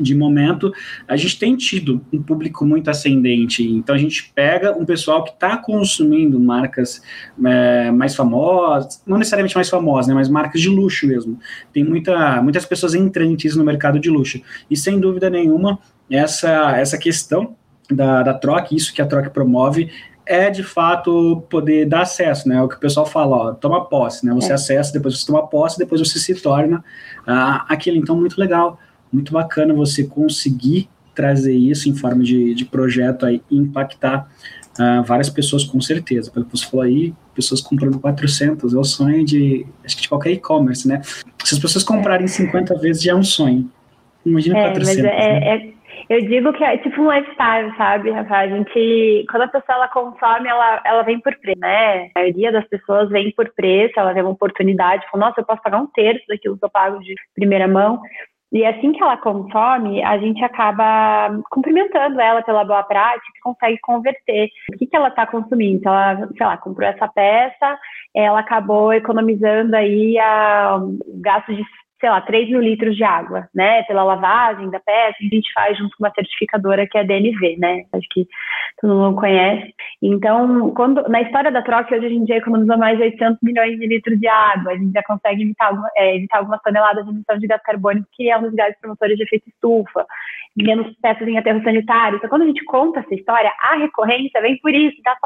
de 0.00 0.14
momento, 0.14 0.72
a 1.06 1.16
gente 1.16 1.38
tem 1.38 1.56
tido 1.56 2.04
um 2.12 2.22
público 2.22 2.64
muito 2.64 2.90
ascendente. 2.90 3.62
Então, 3.62 3.94
a 3.94 3.98
gente 3.98 4.32
pega 4.34 4.72
um 4.72 4.84
pessoal 4.84 5.24
que 5.24 5.30
está 5.30 5.56
consumindo 5.56 6.38
marcas 6.40 7.02
é, 7.44 7.90
mais 7.90 8.14
famosas, 8.14 9.02
não 9.06 9.18
necessariamente 9.18 9.54
mais 9.54 9.68
famosas, 9.68 10.08
né, 10.08 10.14
mas 10.14 10.28
marcas 10.28 10.60
de 10.60 10.68
luxo 10.68 11.06
mesmo. 11.06 11.38
Tem 11.72 11.84
muita, 11.84 12.42
muitas 12.42 12.64
pessoas 12.64 12.94
entrantes 12.94 13.56
no 13.56 13.64
mercado 13.64 13.98
de 13.98 14.10
luxo. 14.10 14.40
E, 14.70 14.76
sem 14.76 14.98
dúvida 14.98 15.30
nenhuma, 15.30 15.78
essa, 16.10 16.76
essa 16.76 16.98
questão 16.98 17.56
da, 17.90 18.22
da 18.22 18.34
troca, 18.34 18.74
isso 18.74 18.92
que 18.92 19.02
a 19.02 19.06
troca 19.06 19.30
promove, 19.30 19.90
é 20.26 20.48
de 20.48 20.62
fato 20.62 21.44
poder 21.50 21.86
dar 21.86 22.02
acesso, 22.02 22.48
né? 22.48 22.56
É 22.56 22.62
o 22.62 22.68
que 22.68 22.76
o 22.76 22.80
pessoal 22.80 23.04
fala, 23.04 23.36
ó, 23.36 23.52
toma 23.52 23.84
posse, 23.84 24.24
né? 24.24 24.32
Você 24.32 24.52
é. 24.52 24.54
acessa, 24.54 24.92
depois 24.92 25.18
você 25.18 25.26
toma 25.26 25.46
posse, 25.46 25.78
depois 25.78 26.00
você 26.00 26.18
se 26.18 26.34
torna 26.40 26.82
ah, 27.26 27.66
aquilo. 27.68 27.98
Então, 27.98 28.16
muito 28.16 28.38
legal 28.40 28.78
muito 29.14 29.32
bacana 29.32 29.72
você 29.72 30.04
conseguir 30.04 30.88
trazer 31.14 31.54
isso 31.54 31.88
em 31.88 31.94
forma 31.94 32.22
de, 32.22 32.54
de 32.54 32.64
projeto 32.64 33.24
aí 33.24 33.40
e 33.50 33.56
impactar 33.56 34.28
uh, 34.78 35.02
várias 35.04 35.30
pessoas 35.30 35.64
com 35.64 35.80
certeza. 35.80 36.30
Pelo 36.30 36.44
que 36.44 36.50
você 36.50 36.66
falou 36.66 36.84
aí, 36.84 37.14
pessoas 37.34 37.60
comprando 37.60 38.00
400 38.00 38.74
é 38.74 38.78
o 38.78 38.84
sonho 38.84 39.24
de, 39.24 39.66
acho 39.84 39.96
que 39.96 40.02
de 40.02 40.08
qualquer 40.08 40.32
e-commerce, 40.32 40.86
né? 40.86 41.00
Se 41.02 41.54
as 41.54 41.58
pessoas 41.58 41.84
comprarem 41.84 42.26
50 42.26 42.78
vezes 42.78 43.02
já 43.02 43.12
é 43.12 43.14
um 43.14 43.22
sonho. 43.22 43.70
Imagina 44.26 44.58
é, 44.58 44.62
400. 44.70 45.02
Mas 45.02 45.12
é, 45.12 45.40
né? 45.40 45.74
é, 46.08 46.16
Eu 46.16 46.26
digo 46.26 46.52
que 46.52 46.64
é 46.64 46.78
tipo 46.78 47.00
um 47.02 47.12
lifestyle, 47.12 47.76
sabe, 47.76 48.10
Rafa? 48.10 48.36
A 48.36 48.48
gente, 48.48 49.26
quando 49.30 49.42
a 49.42 49.48
pessoa 49.48 49.76
ela 49.76 49.88
consome, 49.88 50.48
ela, 50.48 50.82
ela 50.84 51.02
vem 51.02 51.20
por 51.20 51.34
preço, 51.36 51.60
né? 51.60 52.10
A 52.14 52.20
maioria 52.20 52.50
das 52.50 52.66
pessoas 52.68 53.10
vem 53.10 53.30
por 53.32 53.50
preço, 53.54 53.98
ela 53.98 54.12
vê 54.12 54.20
uma 54.20 54.30
oportunidade, 54.30 55.04
fala, 55.10 55.26
nossa, 55.26 55.40
eu 55.40 55.44
posso 55.44 55.62
pagar 55.62 55.78
um 55.78 55.86
terço 55.86 56.24
daquilo 56.28 56.58
que 56.58 56.64
eu 56.64 56.70
pago 56.70 56.98
de 57.00 57.14
primeira 57.34 57.68
mão. 57.68 58.00
E 58.54 58.64
assim 58.64 58.92
que 58.92 59.02
ela 59.02 59.16
consome, 59.16 60.00
a 60.04 60.16
gente 60.16 60.42
acaba 60.44 61.42
cumprimentando 61.50 62.20
ela 62.20 62.40
pela 62.40 62.64
boa 62.64 62.84
prática 62.84 63.26
e 63.36 63.40
consegue 63.40 63.80
converter. 63.80 64.48
O 64.72 64.78
que, 64.78 64.86
que 64.86 64.96
ela 64.96 65.08
está 65.08 65.26
consumindo? 65.26 65.78
Então, 65.78 65.92
ela, 65.92 66.28
sei 66.28 66.46
lá, 66.46 66.56
comprou 66.56 66.88
essa 66.88 67.08
peça, 67.08 67.76
ela 68.14 68.38
acabou 68.38 68.92
economizando 68.92 69.74
aí 69.74 70.16
a, 70.20 70.78
o 70.80 71.20
gasto 71.20 71.52
de 71.52 71.64
sei 72.04 72.10
lá, 72.10 72.20
3 72.20 72.50
mil 72.50 72.60
litros 72.60 72.94
de 72.94 73.02
água, 73.02 73.48
né, 73.54 73.82
pela 73.84 74.04
lavagem 74.04 74.68
da 74.68 74.78
peça, 74.78 75.16
a 75.18 75.34
gente 75.34 75.50
faz 75.54 75.78
junto 75.78 75.96
com 75.96 76.04
uma 76.04 76.12
certificadora 76.12 76.86
que 76.86 76.98
é 76.98 77.00
a 77.00 77.04
DNV, 77.04 77.56
né, 77.56 77.84
acho 77.94 78.06
que 78.10 78.28
todo 78.78 78.94
mundo 78.94 79.16
conhece. 79.18 79.74
Então, 80.02 80.70
quando, 80.74 81.02
na 81.08 81.22
história 81.22 81.50
da 81.50 81.62
troca, 81.62 81.96
hoje 81.96 82.04
a 82.04 82.10
gente 82.10 82.28
já 82.28 82.36
economizou 82.36 82.76
mais 82.76 82.98
de 82.98 83.04
800 83.04 83.38
milhões 83.42 83.78
de 83.78 83.86
litros 83.86 84.20
de 84.20 84.28
água, 84.28 84.72
a 84.72 84.76
gente 84.76 84.92
já 84.92 85.02
consegue 85.02 85.44
evitar, 85.44 85.72
é, 85.96 86.16
evitar 86.16 86.40
algumas 86.40 86.60
toneladas 86.60 87.06
de 87.06 87.10
emissão 87.10 87.38
de 87.38 87.46
gás 87.46 87.62
carbônico, 87.62 88.06
que 88.12 88.28
é 88.28 88.36
um 88.36 88.42
dos 88.42 88.52
gases 88.52 88.78
promotores 88.78 89.16
de 89.16 89.22
efeito 89.22 89.48
estufa, 89.48 90.04
menos 90.54 90.94
peças 91.00 91.26
em 91.26 91.38
aterro 91.38 91.62
sanitário. 91.64 92.18
Então, 92.18 92.28
quando 92.28 92.42
a 92.42 92.46
gente 92.46 92.62
conta 92.66 93.00
essa 93.00 93.14
história, 93.14 93.50
a 93.60 93.76
recorrência 93.76 94.42
vem 94.42 94.58
por 94.58 94.74
isso, 94.74 95.00
tá? 95.02 95.16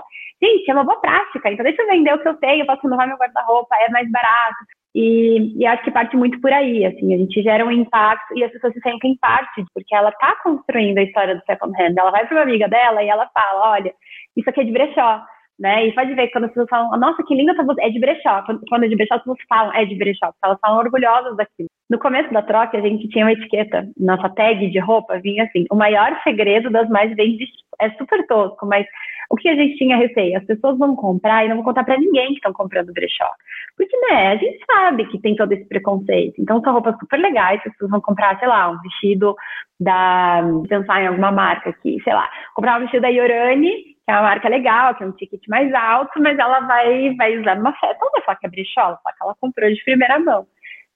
Gente, 0.41 0.71
é 0.71 0.75
uma 0.75 0.85
boa 0.85 1.01
prática, 1.01 1.51
então 1.51 1.65
deixa 1.65 1.83
eu 1.83 1.89
vender 1.89 2.15
o 2.15 2.21
que 2.21 2.29
eu 2.29 2.35
tenho, 2.35 2.63
eu 2.63 2.67
posso 2.67 2.83
renovar 2.83 3.09
meu 3.09 3.17
guarda-roupa, 3.17 3.75
é 3.81 3.91
mais 3.91 4.09
barato. 4.13 4.78
E, 5.01 5.55
e, 5.57 5.65
acho 5.65 5.85
que 5.85 5.93
parte 5.93 6.17
muito 6.17 6.41
por 6.41 6.53
aí, 6.53 6.85
assim, 6.85 7.15
a 7.15 7.19
gente 7.19 7.41
gera 7.41 7.65
um 7.65 7.71
impacto 7.71 8.37
e 8.37 8.43
as 8.43 8.51
pessoas 8.51 8.73
se 8.73 8.81
sentem 8.81 9.17
parte, 9.21 9.65
porque 9.73 9.95
ela 9.95 10.09
está 10.09 10.35
construindo 10.43 10.99
a 10.99 11.05
história 11.05 11.37
do 11.37 11.45
second 11.45 11.73
hand. 11.81 11.95
Ela 11.97 12.11
vai 12.11 12.27
para 12.27 12.37
uma 12.37 12.43
amiga 12.43 12.69
dela 12.69 13.01
e 13.01 13.09
ela 13.09 13.31
fala, 13.33 13.75
olha, 13.75 13.95
isso 14.37 14.51
aqui 14.51 14.61
é 14.61 14.65
de 14.65 14.73
brechó, 14.73 15.23
né? 15.59 15.87
E 15.87 15.95
pode 15.95 16.15
ver 16.15 16.29
quando 16.29 16.45
as 16.45 16.51
pessoas 16.51 16.69
falam, 16.69 16.99
nossa, 16.99 17.23
que 17.25 17.35
linda 17.35 17.53
essa 17.53 17.63
blusa, 17.63 17.83
é 17.83 17.91
de 17.91 17.99
brechó. 17.99 18.43
Quando, 18.43 18.61
quando 18.69 18.85
é 18.85 18.89
de 18.89 18.97
brechó, 18.97 19.15
as 19.15 19.21
pessoas 19.21 19.39
falam, 19.49 19.73
é 19.75 19.85
de 19.85 19.97
brechó, 19.97 20.33
elas 20.43 20.59
falam 20.61 20.79
orgulhosas 20.79 21.37
daquilo. 21.37 21.69
No 21.91 21.99
começo 21.99 22.33
da 22.33 22.43
troca, 22.43 22.77
a 22.77 22.81
gente 22.81 23.09
tinha 23.09 23.25
uma 23.25 23.33
etiqueta, 23.33 23.89
nossa 23.99 24.29
tag 24.29 24.71
de 24.71 24.79
roupa 24.79 25.19
vinha 25.19 25.45
assim, 25.45 25.65
o 25.71 25.75
maior 25.75 26.21
segredo 26.23 26.71
das 26.71 26.89
mais 26.89 27.15
vendidas, 27.17 27.49
é 27.81 27.91
super 27.91 28.27
tosco, 28.27 28.67
mas 28.67 28.87
o 29.31 29.37
que 29.37 29.49
a 29.49 29.55
gente 29.55 29.77
tinha 29.77 29.97
receio? 29.97 30.39
As 30.39 30.45
pessoas 30.45 30.79
vão 30.79 30.97
comprar 30.97 31.45
e 31.45 31.49
não 31.49 31.57
vão 31.57 31.65
contar 31.65 31.85
para 31.85 31.99
ninguém 31.99 32.29
que 32.29 32.35
estão 32.35 32.53
comprando 32.53 32.93
brechó. 32.93 33.29
Porque, 33.77 33.97
né, 34.09 34.29
a 34.29 34.37
gente 34.37 34.59
sabe 34.67 35.07
que 35.07 35.21
tem 35.21 35.37
todo 35.37 35.53
esse 35.53 35.65
preconceito. 35.67 36.35
Então, 36.41 36.61
são 36.61 36.73
roupas 36.73 36.99
super 36.99 37.19
legais, 37.19 37.61
as 37.65 37.73
pessoas 37.73 37.91
vão 37.91 38.01
comprar, 38.01 38.39
sei 38.39 38.49
lá, 38.49 38.71
um 38.71 38.81
vestido 38.81 39.37
da. 39.79 40.43
pensar 40.69 41.03
em 41.03 41.07
alguma 41.07 41.31
marca 41.31 41.71
aqui, 41.71 41.99
sei 42.03 42.13
lá, 42.13 42.29
comprar 42.55 42.79
um 42.79 42.81
vestido 42.81 43.03
da 43.03 43.09
Yorani, 43.09 43.98
é 44.11 44.15
uma 44.15 44.23
marca 44.23 44.49
legal, 44.49 44.95
que 44.95 45.05
é 45.05 45.07
um 45.07 45.13
ticket 45.13 45.43
mais 45.49 45.73
alto, 45.75 46.21
mas 46.21 46.39
ela 46.39 46.61
vai, 46.61 47.15
vai 47.17 47.39
usar 47.39 47.57
numa 47.57 47.73
festa. 47.73 47.99
Ela 48.01 48.11
vai 48.13 48.23
falar 48.23 48.37
que 48.39 48.47
é 48.47 48.51
brechó, 48.51 48.81
ela 48.81 49.01
fala 49.03 49.15
que 49.17 49.23
ela 49.23 49.37
comprou 49.41 49.71
de 49.71 49.85
primeira 49.85 50.19
mão. 50.19 50.47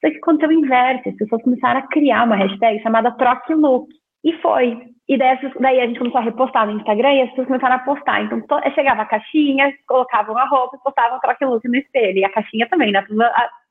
Só 0.00 0.10
que 0.10 0.18
quando 0.20 0.42
eu 0.42 0.52
inverte, 0.52 1.10
as 1.10 1.16
pessoas 1.16 1.42
começaram 1.42 1.80
a 1.80 1.86
criar 1.88 2.24
uma 2.24 2.36
hashtag 2.36 2.82
chamada 2.82 3.12
Troque 3.12 3.54
Look. 3.54 3.88
E 4.24 4.32
foi. 4.34 4.78
E 5.08 5.18
daí, 5.18 5.36
daí, 5.60 5.80
a 5.80 5.86
gente 5.86 5.98
começou 5.98 6.20
a 6.20 6.24
repostar 6.24 6.66
no 6.66 6.78
Instagram 6.78 7.12
e 7.12 7.22
as 7.22 7.30
pessoas 7.30 7.48
começaram 7.48 7.76
a 7.76 7.80
postar. 7.80 8.22
Então, 8.22 8.40
to, 8.40 8.56
chegava 8.74 9.02
a 9.02 9.06
caixinha, 9.06 9.72
colocavam 9.86 10.38
a 10.38 10.46
roupa, 10.46 10.78
postavam 10.82 11.20
troque 11.20 11.44
look 11.44 11.66
no 11.68 11.76
espelho. 11.76 12.18
E 12.18 12.24
a 12.24 12.32
caixinha 12.32 12.68
também, 12.68 12.92
né? 12.92 13.04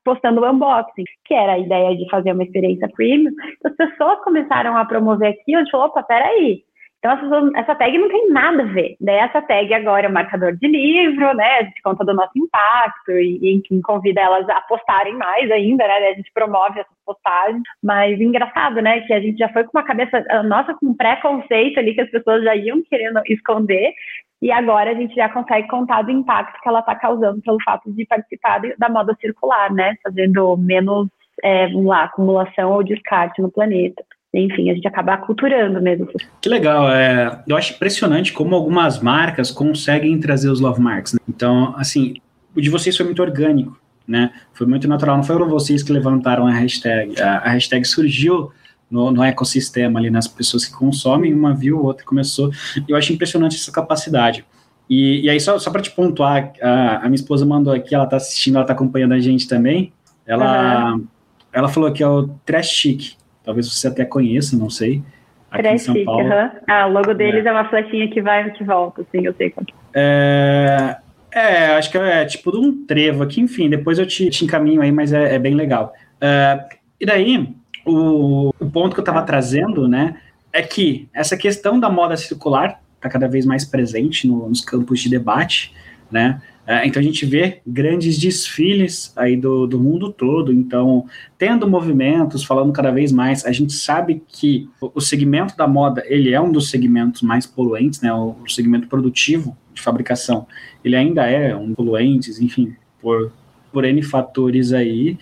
Postando 0.04 0.40
o 0.40 0.50
unboxing, 0.50 1.04
que 1.24 1.34
era 1.34 1.54
a 1.54 1.58
ideia 1.58 1.96
de 1.96 2.08
fazer 2.10 2.32
uma 2.32 2.44
experiência 2.44 2.88
premium. 2.94 3.32
Então, 3.58 3.70
as 3.70 3.76
pessoas 3.76 4.22
começaram 4.22 4.76
a 4.76 4.84
promover 4.84 5.30
aquilo. 5.30 5.60
Gente 5.60 5.70
falou, 5.70 5.86
opa, 5.86 6.02
peraí. 6.02 6.62
Então, 7.04 7.18
pessoas, 7.18 7.52
essa 7.56 7.74
tag 7.74 7.98
não 7.98 8.08
tem 8.08 8.30
nada 8.30 8.62
a 8.62 8.66
ver. 8.66 8.96
Daí, 9.00 9.16
essa 9.16 9.42
tag 9.42 9.74
agora 9.74 10.06
é 10.06 10.08
um 10.08 10.12
marcador 10.12 10.54
de 10.56 10.68
livro, 10.68 11.34
né? 11.34 11.58
A 11.58 11.62
gente 11.64 11.82
conta 11.82 12.04
do 12.04 12.14
nosso 12.14 12.30
impacto 12.36 13.10
e, 13.10 13.58
e 13.58 13.82
convida 13.82 14.20
elas 14.20 14.48
a 14.48 14.60
postarem 14.60 15.14
mais 15.14 15.50
ainda, 15.50 15.84
né? 15.84 15.94
A 15.94 16.14
gente 16.14 16.30
promove 16.32 16.78
essas 16.78 16.96
postagens. 17.04 17.60
Mas 17.82 18.20
engraçado, 18.20 18.80
né? 18.80 19.00
Que 19.00 19.12
a 19.14 19.20
gente 19.20 19.36
já 19.36 19.48
foi 19.48 19.64
com 19.64 19.76
uma 19.76 19.84
cabeça, 19.84 20.24
nossa, 20.44 20.74
com 20.74 20.90
um 20.90 20.94
preconceito 20.94 21.80
ali 21.80 21.92
que 21.92 22.02
as 22.02 22.10
pessoas 22.10 22.44
já 22.44 22.54
iam 22.54 22.80
querendo 22.88 23.20
esconder. 23.26 23.92
E 24.40 24.52
agora 24.52 24.92
a 24.92 24.94
gente 24.94 25.12
já 25.16 25.28
consegue 25.28 25.66
contar 25.66 26.02
do 26.02 26.12
impacto 26.12 26.60
que 26.62 26.68
ela 26.68 26.80
está 26.80 26.94
causando 26.94 27.42
pelo 27.42 27.58
fato 27.64 27.92
de 27.92 28.06
participar 28.06 28.60
da 28.78 28.88
moda 28.88 29.16
circular, 29.20 29.72
né? 29.72 29.96
Fazendo 30.04 30.56
menos, 30.56 31.08
é, 31.42 31.66
vamos 31.66 31.86
lá, 31.86 32.04
acumulação 32.04 32.70
ou 32.70 32.84
descarte 32.84 33.42
no 33.42 33.50
planeta 33.50 34.04
enfim, 34.34 34.70
a 34.70 34.74
gente 34.74 34.88
acaba 34.88 35.14
aculturando 35.14 35.80
mesmo. 35.80 36.08
Que 36.40 36.48
legal, 36.48 36.90
é, 36.90 37.42
eu 37.46 37.56
acho 37.56 37.74
impressionante 37.74 38.32
como 38.32 38.54
algumas 38.54 39.00
marcas 39.00 39.50
conseguem 39.50 40.18
trazer 40.18 40.48
os 40.48 40.58
love 40.58 40.80
marks. 40.80 41.12
Né? 41.12 41.20
Então, 41.28 41.74
assim, 41.76 42.14
o 42.56 42.60
de 42.60 42.70
vocês 42.70 42.96
foi 42.96 43.04
muito 43.04 43.20
orgânico, 43.20 43.78
né? 44.08 44.32
Foi 44.54 44.66
muito 44.66 44.88
natural, 44.88 45.16
não 45.16 45.24
foram 45.24 45.48
vocês 45.48 45.82
que 45.82 45.92
levantaram 45.92 46.46
a 46.46 46.52
hashtag. 46.52 47.20
A, 47.20 47.38
a 47.38 47.50
hashtag 47.50 47.84
surgiu 47.86 48.50
no, 48.90 49.10
no, 49.10 49.22
ecossistema 49.22 50.00
ali, 50.00 50.10
nas 50.10 50.26
pessoas 50.26 50.64
que 50.64 50.74
consomem, 50.74 51.34
uma 51.34 51.54
viu, 51.54 51.84
outra 51.84 52.04
começou. 52.04 52.50
Eu 52.88 52.96
acho 52.96 53.12
impressionante 53.12 53.56
essa 53.56 53.70
capacidade. 53.70 54.46
E, 54.88 55.22
e 55.22 55.30
aí, 55.30 55.40
só, 55.40 55.58
só 55.58 55.70
para 55.70 55.82
te 55.82 55.90
pontuar, 55.90 56.52
a, 56.60 56.96
a, 56.96 57.02
minha 57.02 57.14
esposa 57.14 57.44
mandou 57.44 57.72
aqui, 57.72 57.94
ela 57.94 58.04
está 58.04 58.16
assistindo, 58.16 58.54
ela 58.54 58.64
está 58.64 58.72
acompanhando 58.72 59.12
a 59.12 59.20
gente 59.20 59.46
também. 59.46 59.92
Ela, 60.26 60.94
uhum. 60.94 61.06
ela 61.52 61.68
falou 61.68 61.92
que 61.92 62.02
é 62.02 62.08
o 62.08 62.28
Trash 62.44 62.68
Chic. 62.68 63.21
Talvez 63.44 63.72
você 63.72 63.88
até 63.88 64.04
conheça, 64.04 64.56
não 64.56 64.70
sei. 64.70 65.02
Aqui 65.50 65.68
em 65.68 65.78
São 65.78 66.04
Paulo. 66.04 66.24
Uhum. 66.24 66.50
Ah, 66.66 66.86
o 66.86 66.92
logo 66.92 67.12
deles 67.12 67.44
é. 67.44 67.48
é. 67.48 67.52
uma 67.52 67.68
flechinha 67.68 68.08
que 68.08 68.22
vai 68.22 68.48
e 68.48 68.50
que 68.52 68.64
volta, 68.64 69.02
assim, 69.02 69.26
eu 69.26 69.34
sei 69.34 69.50
qual. 69.50 69.66
É, 69.94 70.96
é, 71.30 71.66
acho 71.76 71.90
que 71.90 71.98
é 71.98 72.24
tipo 72.24 72.50
de 72.50 72.58
um 72.58 72.86
trevo 72.86 73.22
aqui, 73.22 73.40
enfim, 73.40 73.68
depois 73.68 73.98
eu 73.98 74.06
te, 74.06 74.30
te 74.30 74.44
encaminho 74.44 74.80
aí, 74.80 74.90
mas 74.90 75.12
é, 75.12 75.34
é 75.34 75.38
bem 75.38 75.54
legal. 75.54 75.92
É, 76.20 76.64
e 77.00 77.04
daí, 77.04 77.54
o, 77.84 78.52
o 78.58 78.70
ponto 78.70 78.94
que 78.94 79.00
eu 79.00 79.02
estava 79.02 79.22
trazendo, 79.22 79.86
né, 79.86 80.16
é 80.52 80.62
que 80.62 81.08
essa 81.12 81.36
questão 81.36 81.78
da 81.78 81.90
moda 81.90 82.16
circular 82.16 82.80
está 82.96 83.08
cada 83.08 83.26
vez 83.26 83.44
mais 83.44 83.64
presente 83.64 84.26
no, 84.26 84.48
nos 84.48 84.60
campos 84.60 85.00
de 85.00 85.10
debate, 85.10 85.74
né? 86.12 86.40
É, 86.64 86.86
então 86.86 87.00
a 87.00 87.02
gente 87.04 87.26
vê 87.26 87.60
grandes 87.66 88.16
desfiles 88.16 89.12
aí 89.16 89.36
do, 89.36 89.66
do 89.66 89.80
mundo 89.80 90.12
todo, 90.12 90.52
então 90.52 91.06
tendo 91.36 91.68
movimentos, 91.68 92.44
falando 92.44 92.72
cada 92.72 92.92
vez 92.92 93.10
mais, 93.10 93.44
a 93.44 93.50
gente 93.50 93.72
sabe 93.72 94.22
que 94.28 94.70
o, 94.80 95.00
segmento 95.00 95.56
da 95.56 95.66
moda, 95.66 96.04
ele 96.06 96.32
é 96.32 96.40
um 96.40 96.52
dos 96.52 96.70
segmentos 96.70 97.22
mais 97.22 97.46
poluentes, 97.46 98.00
né, 98.00 98.12
o, 98.12 98.36
o 98.44 98.48
segmento 98.48 98.86
produtivo 98.86 99.56
de 99.74 99.82
fabricação, 99.82 100.46
ele 100.84 100.94
ainda 100.94 101.26
é 101.26 101.56
um 101.56 101.74
poluentes, 101.74 102.40
enfim, 102.40 102.76
por, 103.00 103.32
por 103.72 103.84
N 103.84 104.00
fatores 104.00 104.72
aí, 104.72 105.18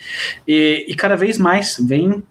e, 0.46 0.84
e 0.88 0.94
cada 0.94 1.16
vez 1.16 1.38
mais 1.38 1.78
vem 1.80 2.22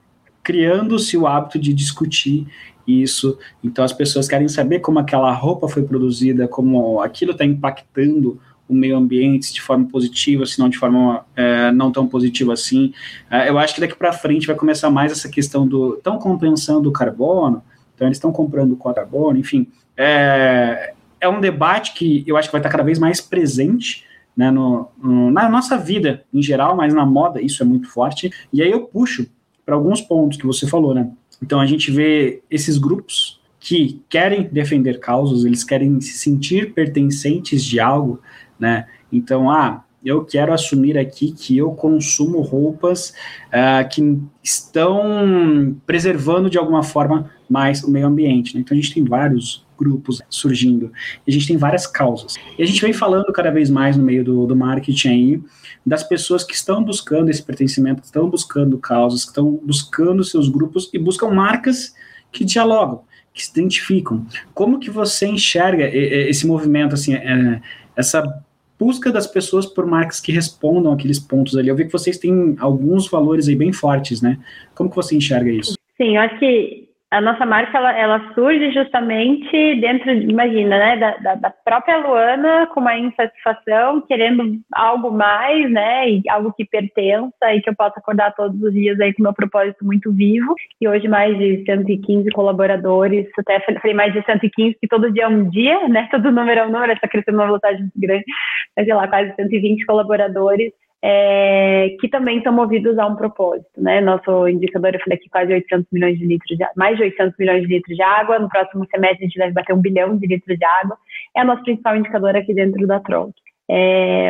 criando-se 0.43 1.17
o 1.17 1.25
hábito 1.25 1.57
de 1.57 1.73
discutir 1.73 2.45
isso. 2.87 3.37
Então 3.63 3.83
as 3.83 3.93
pessoas 3.93 4.27
querem 4.27 4.47
saber 4.47 4.79
como 4.79 4.99
aquela 4.99 5.31
roupa 5.31 5.67
foi 5.67 5.83
produzida, 5.83 6.47
como 6.47 7.01
aquilo 7.01 7.33
está 7.33 7.45
impactando 7.45 8.39
o 8.69 8.73
meio 8.75 8.95
ambiente 8.95 9.51
de 9.51 9.61
forma 9.61 9.87
positiva, 9.87 10.45
se 10.45 10.59
não 10.59 10.69
de 10.69 10.77
forma 10.77 11.25
é, 11.35 11.71
não 11.71 11.91
tão 11.91 12.07
positiva 12.07 12.53
assim. 12.53 12.93
É, 13.29 13.49
eu 13.49 13.57
acho 13.57 13.73
que 13.73 13.81
daqui 13.81 13.95
para 13.95 14.13
frente 14.13 14.45
vai 14.45 14.55
começar 14.55 14.91
mais 14.91 15.11
essa 15.11 15.27
questão 15.27 15.67
do 15.67 15.95
estão 15.95 16.19
compensando 16.19 16.87
o 16.87 16.91
carbono, 16.91 17.63
então 17.95 18.07
eles 18.07 18.17
estão 18.17 18.31
comprando 18.31 18.73
o 18.73 18.77
carbono, 18.77 19.39
enfim. 19.39 19.67
É, 19.97 20.93
é 21.19 21.27
um 21.27 21.41
debate 21.41 21.93
que 21.95 22.23
eu 22.27 22.37
acho 22.37 22.47
que 22.47 22.51
vai 22.51 22.59
estar 22.59 22.69
cada 22.69 22.83
vez 22.83 22.99
mais 22.99 23.19
presente 23.19 24.05
né, 24.37 24.51
no, 24.51 24.87
no, 24.97 25.31
na 25.31 25.49
nossa 25.49 25.77
vida 25.77 26.23
em 26.33 26.41
geral, 26.41 26.75
mas 26.75 26.93
na 26.93 27.05
moda 27.05 27.41
isso 27.41 27.61
é 27.61 27.65
muito 27.65 27.89
forte. 27.89 28.31
E 28.53 28.61
aí 28.61 28.71
eu 28.71 28.81
puxo 28.81 29.27
para 29.65 29.75
alguns 29.75 29.99
pontos 29.99 30.37
que 30.37 30.45
você 30.45 30.65
falou, 30.65 30.93
né? 30.93 31.11
Então 31.41 31.59
a 31.59 31.65
gente 31.65 31.91
vê 31.91 32.41
esses 32.49 32.77
grupos 32.77 33.39
que 33.59 34.01
querem 34.07 34.43
defender 34.43 34.99
causas, 34.99 35.43
eles 35.43 35.63
querem 35.63 35.99
se 35.99 36.13
sentir 36.13 36.73
pertencentes 36.73 37.63
de 37.63 37.79
algo, 37.79 38.21
né? 38.59 38.85
Então, 39.11 39.49
ah, 39.49 39.83
eu 40.03 40.23
quero 40.23 40.53
assumir 40.53 40.97
aqui 40.97 41.31
que 41.31 41.57
eu 41.57 41.71
consumo 41.71 42.39
roupas 42.41 43.13
uh, 43.47 43.87
que 43.89 44.17
estão 44.43 45.75
preservando 45.85 46.49
de 46.49 46.57
alguma 46.57 46.83
forma 46.83 47.29
mais 47.49 47.83
o 47.83 47.91
meio 47.91 48.07
ambiente. 48.07 48.55
Né? 48.55 48.61
Então 48.61 48.77
a 48.77 48.79
gente 48.79 48.93
tem 48.93 49.03
vários 49.03 49.65
grupos 49.77 50.21
surgindo, 50.29 50.91
a 51.27 51.31
gente 51.31 51.47
tem 51.47 51.57
várias 51.57 51.87
causas. 51.87 52.35
E 52.57 52.63
a 52.63 52.65
gente 52.65 52.81
vem 52.81 52.93
falando 52.93 53.31
cada 53.31 53.49
vez 53.49 53.69
mais 53.69 53.95
no 53.95 54.03
meio 54.03 54.23
do, 54.23 54.45
do 54.45 54.55
marketing 54.55 55.07
aí, 55.07 55.41
das 55.85 56.03
pessoas 56.03 56.43
que 56.43 56.53
estão 56.53 56.83
buscando 56.83 57.29
esse 57.29 57.41
pertencimento, 57.41 58.01
que 58.01 58.07
estão 58.07 58.29
buscando 58.29 58.77
causas, 58.77 59.23
que 59.23 59.29
estão 59.29 59.59
buscando 59.63 60.23
seus 60.23 60.49
grupos 60.49 60.89
e 60.93 60.99
buscam 60.99 61.29
marcas 61.29 61.93
que 62.31 62.43
dialogam, 62.43 63.03
que 63.33 63.43
se 63.43 63.51
identificam. 63.51 64.25
Como 64.53 64.79
que 64.79 64.89
você 64.89 65.27
enxerga 65.27 65.85
esse 65.93 66.45
movimento, 66.45 66.93
assim, 66.93 67.15
é, 67.15 67.61
essa 67.95 68.43
busca 68.79 69.11
das 69.11 69.27
pessoas 69.27 69.65
por 69.65 69.85
marcas 69.85 70.19
que 70.19 70.31
respondam 70.31 70.93
aqueles 70.93 71.19
pontos 71.19 71.57
ali. 71.57 71.67
Eu 71.67 71.75
vi 71.75 71.85
que 71.85 71.91
vocês 71.91 72.17
têm 72.17 72.55
alguns 72.59 73.09
valores 73.09 73.47
aí 73.47 73.55
bem 73.55 73.73
fortes, 73.73 74.21
né? 74.21 74.39
Como 74.73 74.89
que 74.89 74.95
você 74.95 75.15
enxerga 75.15 75.51
isso? 75.51 75.77
Sim, 75.97 76.15
eu 76.15 76.21
acho 76.21 76.39
que 76.39 76.88
a 77.11 77.19
nossa 77.19 77.43
marca 77.43 77.75
ela, 77.75 77.97
ela, 77.97 78.33
surge 78.35 78.71
justamente 78.71 79.75
dentro, 79.81 80.11
imagina, 80.11 80.77
né, 80.77 80.97
da, 80.97 81.17
da, 81.17 81.35
da, 81.35 81.49
própria 81.49 81.97
Luana 81.97 82.67
com 82.67 82.79
uma 82.81 82.95
insatisfação, 82.97 84.01
querendo 84.01 84.59
algo 84.71 85.09
mais, 85.09 85.71
né, 85.71 86.09
e 86.09 86.23
algo 86.29 86.53
que 86.53 86.65
pertença 86.65 87.53
e 87.53 87.61
que 87.61 87.69
eu 87.69 87.75
possa 87.75 87.99
acordar 87.99 88.35
todos 88.35 88.61
os 88.61 88.73
dias 88.73 88.99
aí 88.99 89.11
com 89.13 89.23
meu 89.23 89.33
propósito 89.33 89.83
muito 89.83 90.11
vivo. 90.11 90.53
E 90.79 90.87
hoje 90.87 91.07
mais 91.07 91.35
de 91.37 91.63
115 91.65 92.29
colaboradores, 92.29 93.27
até 93.39 93.59
falei 93.59 93.95
mais 93.95 94.13
de 94.13 94.23
115, 94.23 94.77
que 94.79 94.87
todo 94.87 95.11
dia 95.11 95.23
é 95.23 95.27
um 95.27 95.49
dia, 95.49 95.87
né, 95.89 96.07
todo 96.11 96.31
número 96.31 96.59
é 96.59 96.67
um 96.67 96.71
número, 96.71 96.93
está 96.93 97.07
crescendo 97.07 97.39
uma 97.39 97.45
velocidade 97.47 97.79
muito 97.79 97.99
grande, 97.99 98.25
mas 98.77 98.85
sei 98.85 98.93
lá, 98.93 99.07
quase 99.07 99.33
120 99.35 99.83
colaboradores 99.85 100.71
é, 101.01 101.95
que 101.99 102.09
também 102.09 102.41
são 102.43 102.51
movidos 102.51 102.97
a 102.97 103.07
um 103.07 103.15
propósito, 103.15 103.69
né? 103.77 104.01
Nosso 104.01 104.47
indicador, 104.47 104.93
eu 104.93 104.99
falei 104.99 105.17
aqui, 105.17 105.29
quase 105.29 105.53
800 105.53 105.87
milhões 105.91 106.17
de 106.17 106.25
litros 106.25 106.57
de 106.57 106.65
mais 106.75 106.97
de 106.97 107.03
800 107.03 107.37
milhões 107.39 107.61
de 107.61 107.67
litros 107.67 107.95
de 107.95 108.03
água. 108.03 108.39
No 108.39 108.49
próximo 108.49 108.85
semestre 108.91 109.23
a 109.23 109.27
gente 109.27 109.37
deve 109.37 109.53
bater 109.53 109.73
um 109.73 109.81
bilhão 109.81 110.17
de 110.17 110.27
litros 110.27 110.57
de 110.57 110.65
água. 110.65 110.97
É 111.35 111.43
o 111.43 111.45
nosso 111.45 111.63
principal 111.63 111.95
indicador 111.95 112.35
aqui 112.35 112.53
dentro 112.53 112.85
da 112.85 112.99
Tronc. 112.99 113.33
É, 113.69 114.29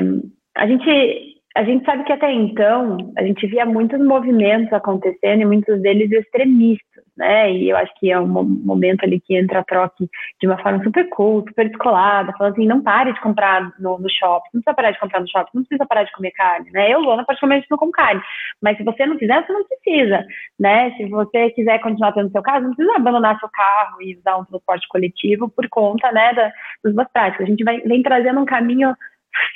a 0.55 0.67
gente 0.67 1.38
a 1.59 1.63
gente 1.65 1.83
sabe 1.83 2.05
que 2.05 2.13
até 2.13 2.31
então 2.31 2.95
a 3.17 3.21
gente 3.21 3.45
via 3.45 3.65
muitos 3.65 3.99
movimentos 3.99 4.71
acontecendo 4.71 5.41
e 5.41 5.45
muitos 5.45 5.81
deles 5.81 6.09
extremistas, 6.09 7.03
né? 7.17 7.51
E 7.51 7.69
eu 7.69 7.75
acho 7.75 7.91
que 7.99 8.09
é 8.09 8.17
um 8.17 8.25
momento 8.25 9.03
ali 9.03 9.19
que 9.19 9.35
entra 9.35 9.59
a 9.59 9.63
troca 9.65 9.93
de 10.39 10.47
uma 10.47 10.57
forma 10.59 10.81
super 10.81 11.09
cool, 11.09 11.43
super 11.45 11.67
descolada, 11.67 12.31
falando 12.37 12.53
assim, 12.53 12.65
não 12.65 12.81
pare 12.81 13.11
de 13.11 13.19
comprar 13.19 13.73
no, 13.77 13.99
no 13.99 14.09
shopping, 14.09 14.47
não 14.53 14.61
precisa 14.61 14.73
parar 14.73 14.91
de 14.91 14.99
comprar 15.01 15.19
no 15.19 15.27
shopping, 15.27 15.49
não 15.53 15.63
precisa 15.63 15.85
parar 15.85 16.03
de 16.05 16.13
comer 16.13 16.31
carne, 16.31 16.71
né? 16.71 16.93
Eu, 16.93 17.01
Luana, 17.01 17.25
praticamente 17.25 17.67
não 17.69 17.77
como 17.77 17.91
carne, 17.91 18.21
mas 18.61 18.77
se 18.77 18.83
você 18.85 19.05
não 19.05 19.17
quiser, 19.17 19.45
você 19.45 19.51
não 19.51 19.65
precisa, 19.65 20.25
né? 20.57 20.91
Se 20.95 21.07
você 21.07 21.49
quiser 21.49 21.79
continuar 21.81 22.13
tendo 22.13 22.31
seu 22.31 22.41
carro, 22.41 22.61
não 22.61 22.73
precisa 22.73 22.95
abandonar 22.95 23.37
seu 23.37 23.49
carro 23.49 24.01
e 24.01 24.15
usar 24.15 24.37
um 24.37 24.45
transporte 24.45 24.87
coletivo 24.87 25.49
por 25.49 25.67
conta, 25.67 26.09
né, 26.13 26.33
da, 26.33 26.53
das 26.85 26.95
boas 26.95 27.11
práticas. 27.11 27.47
A 27.47 27.49
gente 27.49 27.65
vai, 27.65 27.81
vem 27.81 28.01
trazendo 28.01 28.39
um 28.39 28.45
caminho 28.45 28.95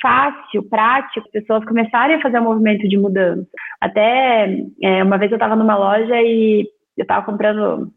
fácil, 0.00 0.62
prático, 0.68 1.30
pessoas 1.30 1.64
começarem 1.64 2.16
a 2.16 2.20
fazer 2.20 2.40
um 2.40 2.44
movimento 2.44 2.88
de 2.88 2.96
mudança. 2.96 3.46
Até 3.80 4.56
é, 4.82 5.02
uma 5.02 5.18
vez 5.18 5.30
eu 5.30 5.36
estava 5.36 5.56
numa 5.56 5.76
loja 5.76 6.20
e 6.20 6.66
eu 6.96 7.02
estava 7.02 7.26
comprando 7.26 7.90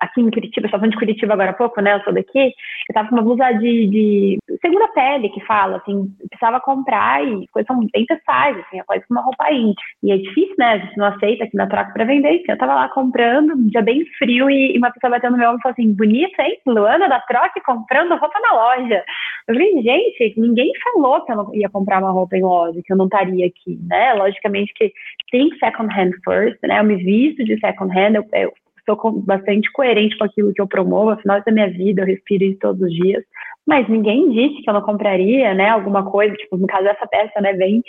aqui 0.00 0.20
em 0.20 0.30
Curitiba, 0.30 0.66
estava 0.66 0.88
de 0.88 0.96
Curitiba 0.96 1.34
agora 1.34 1.50
há 1.50 1.54
pouco, 1.54 1.80
né? 1.80 1.94
Eu 1.94 2.00
sou 2.02 2.12
daqui. 2.12 2.38
Eu 2.38 2.52
estava 2.88 3.08
com 3.08 3.16
uma 3.16 3.22
blusa 3.22 3.50
de, 3.52 3.86
de, 3.88 4.38
segunda 4.60 4.88
pele 4.88 5.28
que 5.30 5.44
fala, 5.44 5.78
assim, 5.78 6.08
precisava 6.28 6.60
comprar 6.60 7.24
e 7.24 7.46
coisas 7.48 7.66
são 7.66 7.80
bem 7.92 8.06
pessoais, 8.06 8.56
assim, 8.58 8.78
é 8.78 8.84
quase 8.84 9.04
uma 9.10 9.22
roupa 9.22 9.52
íntima. 9.52 9.74
E 10.02 10.12
é 10.12 10.16
difícil, 10.18 10.54
né? 10.58 10.72
A 10.72 10.78
gente 10.78 10.96
não 10.96 11.06
aceita 11.06 11.44
aqui 11.44 11.56
na 11.56 11.66
troca 11.66 11.92
para 11.92 12.04
vender. 12.04 12.32
Então 12.34 12.52
eu 12.52 12.54
estava 12.54 12.74
lá 12.74 12.88
comprando, 12.88 13.54
um 13.54 13.66
dia 13.66 13.82
bem 13.82 14.04
frio, 14.18 14.48
e, 14.48 14.78
uma 14.78 14.90
pessoa 14.90 15.10
batendo 15.10 15.32
no 15.32 15.38
meu 15.38 15.48
ombro 15.48 15.60
e 15.60 15.62
falou 15.62 15.72
assim: 15.72 15.92
bonita, 15.92 16.42
hein? 16.42 16.58
Luana 16.66 17.08
da 17.08 17.20
troca 17.20 17.60
comprando 17.64 18.16
roupa 18.16 18.38
na 18.40 18.52
loja. 18.52 19.04
Eu 19.48 19.54
falei, 19.54 19.82
gente, 19.82 20.40
ninguém 20.40 20.72
falou 20.82 21.24
que 21.24 21.32
eu 21.32 21.36
não 21.36 21.54
ia 21.54 21.68
comprar 21.68 21.98
uma 21.98 22.10
roupa 22.10 22.36
em 22.36 22.42
loja, 22.42 22.80
que 22.84 22.92
eu 22.92 22.96
não 22.96 23.06
estaria 23.06 23.46
aqui, 23.46 23.78
né? 23.88 24.14
Logicamente 24.14 24.72
que 24.74 24.92
tem 25.30 25.50
second 25.58 25.92
hand 25.92 26.12
first, 26.24 26.58
né? 26.62 26.78
Eu 26.78 26.84
me 26.84 26.96
visto 26.96 27.44
de 27.44 27.58
second 27.60 27.92
hand, 27.92 28.14
eu, 28.14 28.24
eu 28.32 28.43
sou 28.86 29.12
bastante 29.22 29.70
coerente 29.72 30.16
com 30.16 30.24
aquilo 30.24 30.52
que 30.52 30.60
eu 30.60 30.66
promovo, 30.66 31.10
afinal, 31.10 31.38
isso 31.38 31.48
é 31.48 31.52
minha 31.52 31.70
vida, 31.70 32.02
eu 32.02 32.06
respiro 32.06 32.44
isso 32.44 32.58
todos 32.58 32.82
os 32.82 32.92
dias. 32.92 33.24
Mas 33.66 33.88
ninguém 33.88 34.30
disse 34.30 34.62
que 34.62 34.68
eu 34.68 34.74
não 34.74 34.82
compraria, 34.82 35.54
né? 35.54 35.70
Alguma 35.70 36.04
coisa, 36.10 36.34
tipo, 36.34 36.56
no 36.56 36.66
caso 36.66 36.84
dessa 36.84 37.06
peça, 37.06 37.40
né? 37.40 37.54
Vem 37.54 37.82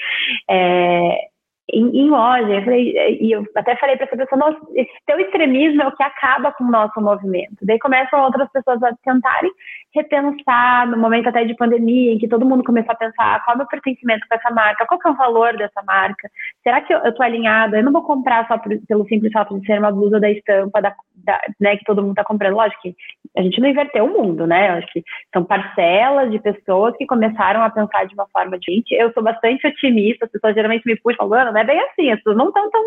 é, 0.49 1.17
em, 1.71 1.89
em, 1.97 2.09
loja. 2.09 2.49
Eu 2.49 2.63
falei, 2.63 3.19
e 3.19 3.31
eu 3.31 3.45
até 3.55 3.75
falei 3.75 3.97
para 3.97 4.05
essa 4.05 4.17
pessoa, 4.17 4.39
nossa, 4.39 4.59
esse 4.73 4.91
teu 5.05 5.19
extremismo 5.19 5.81
é 5.81 5.87
o 5.87 5.95
que 5.95 6.03
acaba 6.03 6.51
com 6.53 6.63
o 6.63 6.71
nosso 6.71 6.99
movimento. 7.01 7.57
Daí 7.63 7.79
começam 7.79 8.23
outras 8.23 8.49
pessoas 8.51 8.81
a 8.83 8.93
tentarem 9.03 9.51
repensar 9.95 10.87
no 10.87 10.97
momento 10.97 11.29
até 11.29 11.45
de 11.45 11.55
pandemia, 11.55 12.13
em 12.13 12.17
que 12.17 12.27
todo 12.27 12.45
mundo 12.45 12.63
começou 12.63 12.91
a 12.91 12.97
pensar 12.97 13.43
qual 13.43 13.53
é 13.53 13.55
o 13.55 13.57
meu 13.59 13.67
pertencimento 13.67 14.27
com 14.27 14.35
essa 14.35 14.51
marca, 14.51 14.85
qual 14.85 14.99
é 15.05 15.09
o 15.09 15.15
valor 15.15 15.57
dessa 15.57 15.81
marca, 15.83 16.29
será 16.61 16.81
que 16.81 16.93
eu 16.93 16.99
estou 17.05 17.25
alinhada? 17.25 17.77
Eu 17.77 17.83
não 17.83 17.91
vou 17.91 18.03
comprar 18.03 18.47
só 18.47 18.57
por, 18.57 18.71
pelo 18.87 19.07
simples 19.07 19.31
fato 19.31 19.59
de 19.59 19.65
ser 19.65 19.79
uma 19.79 19.91
blusa 19.91 20.19
da 20.19 20.29
estampa 20.29 20.81
da, 20.81 20.93
da, 21.15 21.39
né, 21.59 21.77
que 21.77 21.85
todo 21.85 22.01
mundo 22.01 22.11
está 22.11 22.23
comprando. 22.23 22.55
Lógico 22.55 22.81
que 22.81 22.95
a 23.37 23.41
gente 23.41 23.59
não 23.59 23.69
inverteu 23.69 24.05
o 24.05 24.09
mundo, 24.09 24.45
né? 24.45 24.69
Eu 24.69 24.73
acho 24.75 24.87
que 24.93 25.03
são 25.33 25.43
parcelas 25.43 26.31
de 26.31 26.39
pessoas 26.39 26.95
que 26.97 27.05
começaram 27.05 27.61
a 27.61 27.69
pensar 27.69 28.05
de 28.05 28.13
uma 28.13 28.27
forma 28.31 28.57
diferente. 28.57 28.93
Eu 28.93 29.11
sou 29.13 29.23
bastante 29.23 29.65
otimista, 29.67 30.25
as 30.25 30.31
pessoas 30.31 30.53
geralmente 30.53 30.85
me 30.85 30.95
puxam 30.97 31.27
falando, 31.27 31.53
não 31.53 31.59
é 31.59 31.63
bem 31.63 31.79
assim, 31.79 32.11
as 32.11 32.17
pessoas 32.17 32.37
não 32.37 32.47
estão 32.47 32.69
tão, 32.69 32.83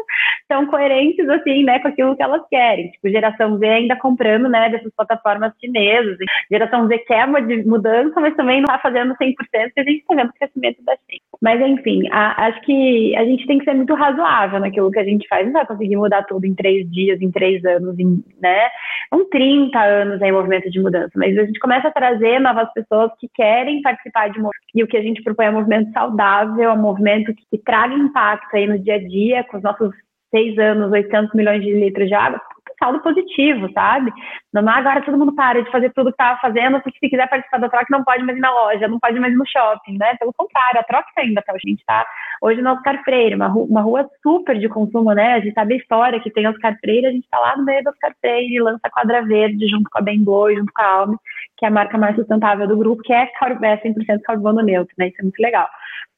tão 0.49 0.67
coerentes 0.67 1.29
assim, 1.29 1.65
né, 1.65 1.79
com 1.79 1.89
aquilo 1.89 2.17
que 2.17 2.23
elas 2.23 2.43
querem. 2.49 2.91
Tipo, 2.91 3.09
geração 3.09 3.59
Z 3.59 3.67
ainda 3.67 3.97
comprando, 3.97 4.49
né, 4.49 4.71
dessas 4.71 4.93
plataformas 4.95 5.53
chinesas, 5.61 6.17
geração 6.51 6.87
Z 6.87 6.98
quer 6.99 7.25
uma 7.27 7.41
mudança, 7.41 8.21
mas 8.21 8.35
também 8.37 8.61
não 8.61 8.67
está 8.67 8.79
fazendo 8.79 9.15
100%, 9.15 9.35
porque 9.35 9.81
a 9.81 9.85
gente 9.85 10.01
está 10.01 10.15
vendo 10.15 10.31
o 10.31 10.33
crescimento 10.35 10.85
da 10.85 10.97
China. 11.09 11.21
Mas, 11.41 11.61
enfim, 11.61 12.09
a, 12.11 12.47
acho 12.47 12.61
que 12.63 13.17
a 13.17 13.25
gente 13.25 13.47
tem 13.47 13.59
que 13.59 13.65
ser 13.65 13.75
muito 13.75 13.95
razoável 13.95 14.61
naquilo 14.61 14.91
que 14.91 14.99
a 14.99 15.05
gente 15.05 15.27
faz. 15.29 15.47
Não 15.47 15.53
vai 15.53 15.67
conseguir 15.67 15.97
mudar 15.97 16.25
tudo 16.25 16.45
em 16.45 16.55
três 16.55 16.91
dias, 16.91 17.21
em 17.21 17.31
três 17.31 17.65
anos, 17.65 17.99
em, 17.99 18.23
né? 18.41 18.69
São 19.09 19.29
30 19.29 19.79
anos 19.79 20.21
em 20.21 20.33
movimento 20.33 20.71
de 20.71 20.81
mudança, 20.81 21.13
mas 21.17 21.39
a 21.39 21.45
gente 21.45 21.61
começa 21.61 21.89
a 21.89 21.93
trazer 21.93 22.41
novas 22.41 22.73
pessoas 22.73 23.11
que 23.19 23.29
querem 23.35 23.81
participar 23.83 24.29
de. 24.31 24.41
E 24.75 24.83
o 24.83 24.87
que 24.87 24.97
a 24.97 25.03
gente 25.03 25.23
propõe 25.23 25.47
é 25.47 25.51
um 25.51 25.55
movimento 25.55 25.93
saudável, 25.93 26.71
é 26.71 26.73
um 26.73 26.83
movimento 26.83 27.35
que, 27.35 27.43
que 27.51 27.59
traga 27.59 27.95
impacto 27.95 28.55
aí 28.55 28.67
no 28.67 28.79
dia 28.79 28.97
a 28.97 28.99
dia, 28.99 29.45
com 29.45 29.57
os 29.57 29.63
nossos 29.63 29.95
seis 30.31 30.59
anos, 30.59 30.93
800 30.93 31.35
milhões 31.35 31.63
de 31.63 31.73
litros 31.73 32.09
de 32.09 32.15
água, 32.15 32.41
saldo 32.79 33.01
positivo, 33.01 33.71
sabe? 33.73 34.13
Não 34.53 34.67
agora 34.69 35.03
todo 35.03 35.19
mundo 35.19 35.35
para 35.35 35.63
de 35.63 35.71
fazer 35.71 35.93
tudo 35.93 36.07
que 36.07 36.23
estava 36.23 36.39
fazendo, 36.41 36.81
porque 36.81 36.99
se 36.99 37.09
quiser 37.09 37.29
participar 37.29 37.59
da 37.59 37.69
troca 37.69 37.87
não 37.91 38.05
pode 38.05 38.23
mais 38.25 38.39
ir 38.39 38.41
na 38.41 38.51
loja, 38.51 38.89
não 38.89 38.99
pode 38.99 39.19
mais 39.19 39.33
ir 39.33 39.37
no 39.37 39.47
shopping, 39.47 39.99
né? 39.99 40.15
Pelo 40.17 40.33
contrário, 40.33 40.81
a 40.81 40.85
troca 40.85 41.09
está 41.09 41.25
indo 41.25 41.39
até 41.39 41.53
a 41.53 41.59
gente 41.59 41.85
tá 41.85 42.07
hoje 42.43 42.63
no 42.63 42.71
Oscar 42.71 43.03
Freire, 43.03 43.35
uma 43.35 43.49
rua, 43.49 43.67
uma 43.69 43.81
rua 43.81 44.09
super 44.23 44.59
de 44.59 44.69
consumo, 44.69 45.13
né? 45.13 45.35
A 45.35 45.41
gente 45.41 45.55
sabe 45.55 45.75
a 45.75 45.77
história 45.79 46.21
que 46.21 46.31
tem 46.31 46.47
Oscar 46.47 46.77
Freire, 46.81 47.07
a 47.07 47.11
gente 47.11 47.25
está 47.25 47.39
lá 47.39 47.57
no 47.57 47.65
meio 47.65 47.83
do 47.83 47.91
Oscar 47.91 48.13
Freire 48.21 48.61
lança 48.61 48.91
Quadra 48.91 49.23
Verde 49.23 49.67
junto 49.69 49.89
com 49.91 49.99
a 49.99 50.03
Bemboy, 50.03 50.57
junto 50.57 50.73
com 50.73 50.83
a 50.83 50.87
Alme, 50.87 51.17
que 51.57 51.65
é 51.65 51.69
a 51.69 51.73
marca 51.73 51.99
mais 51.99 52.17
sustentável 52.17 52.67
do 52.67 52.77
grupo, 52.77 53.03
que 53.03 53.13
é, 53.13 53.23
é 53.23 53.77
100% 53.77 54.21
carbono 54.23 54.63
neutro, 54.63 54.95
né? 54.99 55.09
Isso 55.09 55.21
é 55.21 55.23
muito 55.23 55.41
legal. 55.41 55.69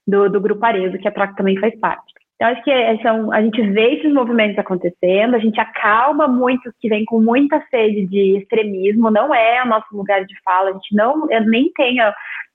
Do, 0.07 0.29
do 0.29 0.41
grupo 0.41 0.65
Arezo, 0.65 0.99
que 0.99 1.09
a 1.09 1.13
troca 1.13 1.35
também 1.37 1.59
faz 1.59 1.79
parte. 1.79 2.20
Então, 2.41 2.53
acho 2.53 2.65
que 2.65 2.71
é, 2.71 2.97
são, 3.03 3.31
a 3.31 3.43
gente 3.43 3.61
vê 3.61 3.97
esses 3.97 4.11
movimentos 4.15 4.59
acontecendo, 4.59 5.35
a 5.35 5.39
gente 5.39 5.61
acalma 5.61 6.27
muitos 6.27 6.73
que 6.81 6.89
vêm 6.89 7.05
com 7.05 7.21
muita 7.21 7.63
sede 7.71 8.07
de 8.07 8.39
extremismo, 8.39 9.11
não 9.11 9.35
é 9.35 9.63
o 9.63 9.69
nosso 9.69 9.95
lugar 9.95 10.25
de 10.25 10.35
fala, 10.43 10.71
a 10.71 10.73
gente 10.73 10.97
não, 10.97 11.31
eu 11.31 11.45
nem 11.45 11.71
tenho 11.75 12.03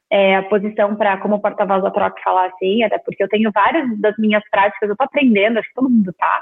é, 0.09 0.37
a 0.37 0.41
posição 0.41 0.95
para, 0.95 1.17
como 1.17 1.39
porta-voz 1.39 1.83
da 1.83 1.91
troca, 1.91 2.19
falar 2.23 2.47
assim, 2.47 2.81
até 2.81 2.97
porque 2.97 3.21
eu 3.21 3.29
tenho 3.29 3.51
várias 3.53 3.87
das 3.99 4.17
minhas 4.17 4.41
práticas, 4.49 4.89
eu 4.89 4.93
estou 4.93 5.05
aprendendo, 5.05 5.59
acho 5.59 5.67
que 5.67 5.75
todo 5.75 5.87
mundo 5.87 6.11
tá, 6.17 6.41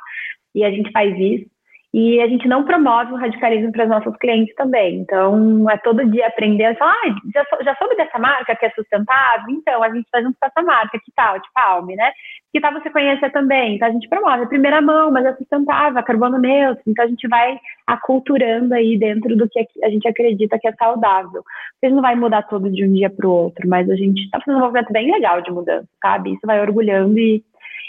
e 0.55 0.63
a 0.63 0.71
gente 0.71 0.89
faz 0.93 1.13
isso. 1.19 1.45
E 1.93 2.19
a 2.21 2.27
gente 2.27 2.47
não 2.47 2.63
promove 2.63 3.13
o 3.13 3.17
radicalismo 3.17 3.71
para 3.71 3.83
os 3.83 3.89
nossos 3.89 4.17
clientes 4.17 4.55
também. 4.55 4.97
Então, 4.97 5.69
é 5.69 5.77
todo 5.77 6.09
dia 6.09 6.25
aprender, 6.25 6.75
falar, 6.75 6.91
ah, 6.91 7.15
já, 7.31 7.45
já 7.63 7.75
soube 7.75 7.95
dessa 7.95 8.17
marca 8.17 8.55
que 8.55 8.65
é 8.65 8.71
sustentável? 8.71 9.45
Então, 9.49 9.83
a 9.83 9.89
gente 9.89 10.05
está 10.05 10.19
junto 10.19 10.35
com 10.39 10.47
essa 10.47 10.63
marca, 10.63 10.97
que 10.97 11.11
tal? 11.15 11.37
De 11.37 11.47
Palme, 11.53 11.95
né? 11.95 12.11
Que 12.51 12.59
tal 12.59 12.73
você 12.73 12.89
conhecer 12.89 13.31
também? 13.31 13.75
Então, 13.75 13.87
a 13.87 13.91
gente 13.91 14.09
promove 14.09 14.43
a 14.43 14.47
primeira 14.47 14.81
mão, 14.81 15.11
mas 15.11 15.23
é 15.23 15.35
sustentável, 15.35 15.99
é 15.99 16.03
carbono 16.03 16.39
neutro. 16.39 16.83
Então, 16.87 17.05
a 17.05 17.07
gente 17.07 17.27
vai 17.27 17.59
aculturando 17.85 18.73
aí 18.73 18.97
dentro 18.97 19.37
do 19.37 19.47
que 19.47 19.63
a 19.83 19.89
gente 19.89 20.07
acredita 20.07 20.57
que 20.57 20.67
é 20.67 20.73
saudável. 20.73 21.43
Gente 21.83 21.93
não 21.93 22.01
vai 22.01 22.15
mudar 22.15 22.41
tudo 22.43 22.71
de 22.71 22.83
um 22.85 22.91
dia 22.91 23.11
para 23.11 23.27
o 23.27 23.31
outro, 23.31 23.69
mas 23.69 23.87
a 23.87 23.95
gente 23.95 24.23
está 24.23 24.39
fazendo 24.39 24.57
um 24.57 24.61
movimento 24.61 24.91
bem 24.91 25.11
legal 25.11 25.41
de 25.41 25.51
mudança, 25.51 25.87
sabe? 26.01 26.33
Isso 26.33 26.47
vai 26.47 26.59
orgulhando 26.59 27.19
e 27.19 27.43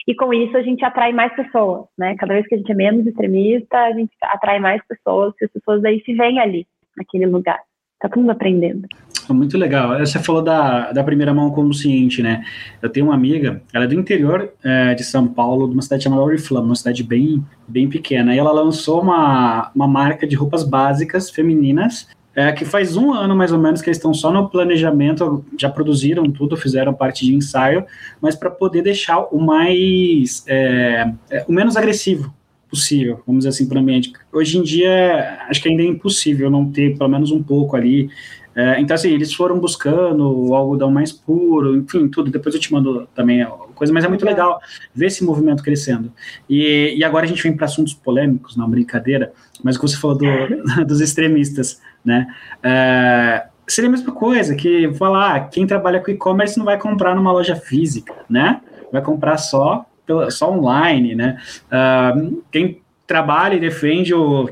e 0.06 0.14
com 0.14 0.32
isso 0.32 0.56
a 0.56 0.62
gente 0.62 0.84
atrai 0.84 1.12
mais 1.12 1.34
pessoas, 1.34 1.86
né? 1.96 2.14
Cada 2.16 2.34
vez 2.34 2.46
que 2.46 2.54
a 2.54 2.58
gente 2.58 2.70
é 2.70 2.74
menos 2.74 3.06
extremista, 3.06 3.78
a 3.78 3.92
gente 3.92 4.12
atrai 4.22 4.58
mais 4.58 4.82
pessoas, 4.86 5.32
e 5.40 5.44
as 5.44 5.50
pessoas 5.50 5.82
daí 5.82 6.02
se 6.04 6.14
veem 6.14 6.38
ali, 6.40 6.66
naquele 6.96 7.26
lugar. 7.26 7.58
Tá 8.00 8.08
todo 8.08 8.20
mundo 8.20 8.30
aprendendo. 8.30 8.86
Muito 9.30 9.56
legal. 9.56 9.98
Você 9.98 10.18
falou 10.18 10.42
da, 10.42 10.92
da 10.92 11.02
primeira 11.02 11.32
mão 11.32 11.50
consciente, 11.50 12.22
né? 12.22 12.44
Eu 12.82 12.90
tenho 12.90 13.06
uma 13.06 13.14
amiga, 13.14 13.62
ela 13.72 13.84
é 13.84 13.88
do 13.88 13.94
interior 13.94 14.52
é, 14.62 14.94
de 14.94 15.02
São 15.02 15.26
Paulo, 15.26 15.66
de 15.66 15.72
uma 15.72 15.80
cidade 15.80 16.04
chamada 16.04 16.22
Oriflama, 16.22 16.66
uma 16.66 16.74
cidade 16.74 17.02
bem, 17.02 17.42
bem 17.66 17.88
pequena. 17.88 18.34
E 18.34 18.38
ela 18.38 18.52
lançou 18.52 19.00
uma, 19.00 19.70
uma 19.74 19.88
marca 19.88 20.26
de 20.26 20.36
roupas 20.36 20.62
básicas 20.62 21.30
femininas 21.30 22.06
é, 22.34 22.52
que 22.52 22.64
faz 22.64 22.96
um 22.96 23.12
ano 23.12 23.36
mais 23.36 23.52
ou 23.52 23.58
menos 23.58 23.80
que 23.80 23.88
eles 23.88 23.96
estão 23.96 24.12
só 24.12 24.32
no 24.32 24.48
planejamento, 24.48 25.44
já 25.58 25.70
produziram 25.70 26.30
tudo, 26.30 26.56
fizeram 26.56 26.92
parte 26.92 27.24
de 27.24 27.34
ensaio, 27.34 27.84
mas 28.20 28.34
para 28.34 28.50
poder 28.50 28.82
deixar 28.82 29.20
o 29.30 29.40
mais, 29.40 30.44
é, 30.46 31.12
é, 31.30 31.44
o 31.46 31.52
menos 31.52 31.76
agressivo 31.76 32.34
possível, 32.68 33.22
vamos 33.24 33.44
dizer 33.44 33.50
assim, 33.50 33.68
para 33.68 33.78
o 33.78 33.80
ambiente. 33.80 34.12
Hoje 34.32 34.58
em 34.58 34.62
dia, 34.62 35.38
acho 35.48 35.62
que 35.62 35.68
ainda 35.68 35.82
é 35.82 35.86
impossível 35.86 36.50
não 36.50 36.70
ter 36.72 36.98
pelo 36.98 37.08
menos 37.08 37.30
um 37.30 37.42
pouco 37.42 37.76
ali 37.76 38.10
É, 38.56 38.80
então, 38.80 38.94
assim, 38.94 39.10
eles 39.10 39.34
foram 39.34 39.58
buscando 39.58 40.30
o 40.30 40.54
algodão 40.54 40.88
mais 40.88 41.10
puro, 41.10 41.76
enfim, 41.76 42.06
tudo. 42.06 42.30
Depois 42.30 42.54
eu 42.54 42.60
te 42.60 42.72
mando 42.72 43.08
também 43.12 43.42
a 43.42 43.48
coisa, 43.74 43.92
mas 43.92 44.04
é 44.04 44.08
muito 44.08 44.24
legal 44.24 44.60
ver 44.94 45.06
esse 45.06 45.24
movimento 45.24 45.60
crescendo. 45.62 46.12
E, 46.48 46.94
e 46.96 47.02
agora 47.02 47.24
a 47.24 47.28
gente 47.28 47.42
vem 47.42 47.56
para 47.56 47.66
assuntos 47.66 47.94
polêmicos, 47.94 48.56
não 48.56 48.70
brincadeira, 48.70 49.32
mas 49.62 49.74
o 49.74 49.80
que 49.80 49.88
você 49.88 49.96
falou 49.96 50.16
do, 50.16 50.26
dos 50.86 51.00
extremistas, 51.00 51.80
né? 52.04 52.26
É, 52.62 53.46
seria 53.66 53.88
a 53.88 53.90
mesma 53.90 54.12
coisa 54.12 54.54
que 54.54 54.92
falar, 54.94 55.34
ah, 55.34 55.40
quem 55.40 55.66
trabalha 55.66 56.00
com 56.00 56.10
e-commerce 56.10 56.58
não 56.58 56.64
vai 56.64 56.78
comprar 56.78 57.14
numa 57.14 57.32
loja 57.32 57.56
física, 57.56 58.14
né? 58.28 58.60
Vai 58.92 59.02
comprar 59.02 59.36
só, 59.38 59.86
só 60.30 60.52
online, 60.52 61.14
né? 61.14 61.38
Uh, 61.66 62.42
quem 62.50 62.82
trabalha 63.06 63.54
e 63.54 63.60
defende 63.60 64.14
o, 64.14 64.48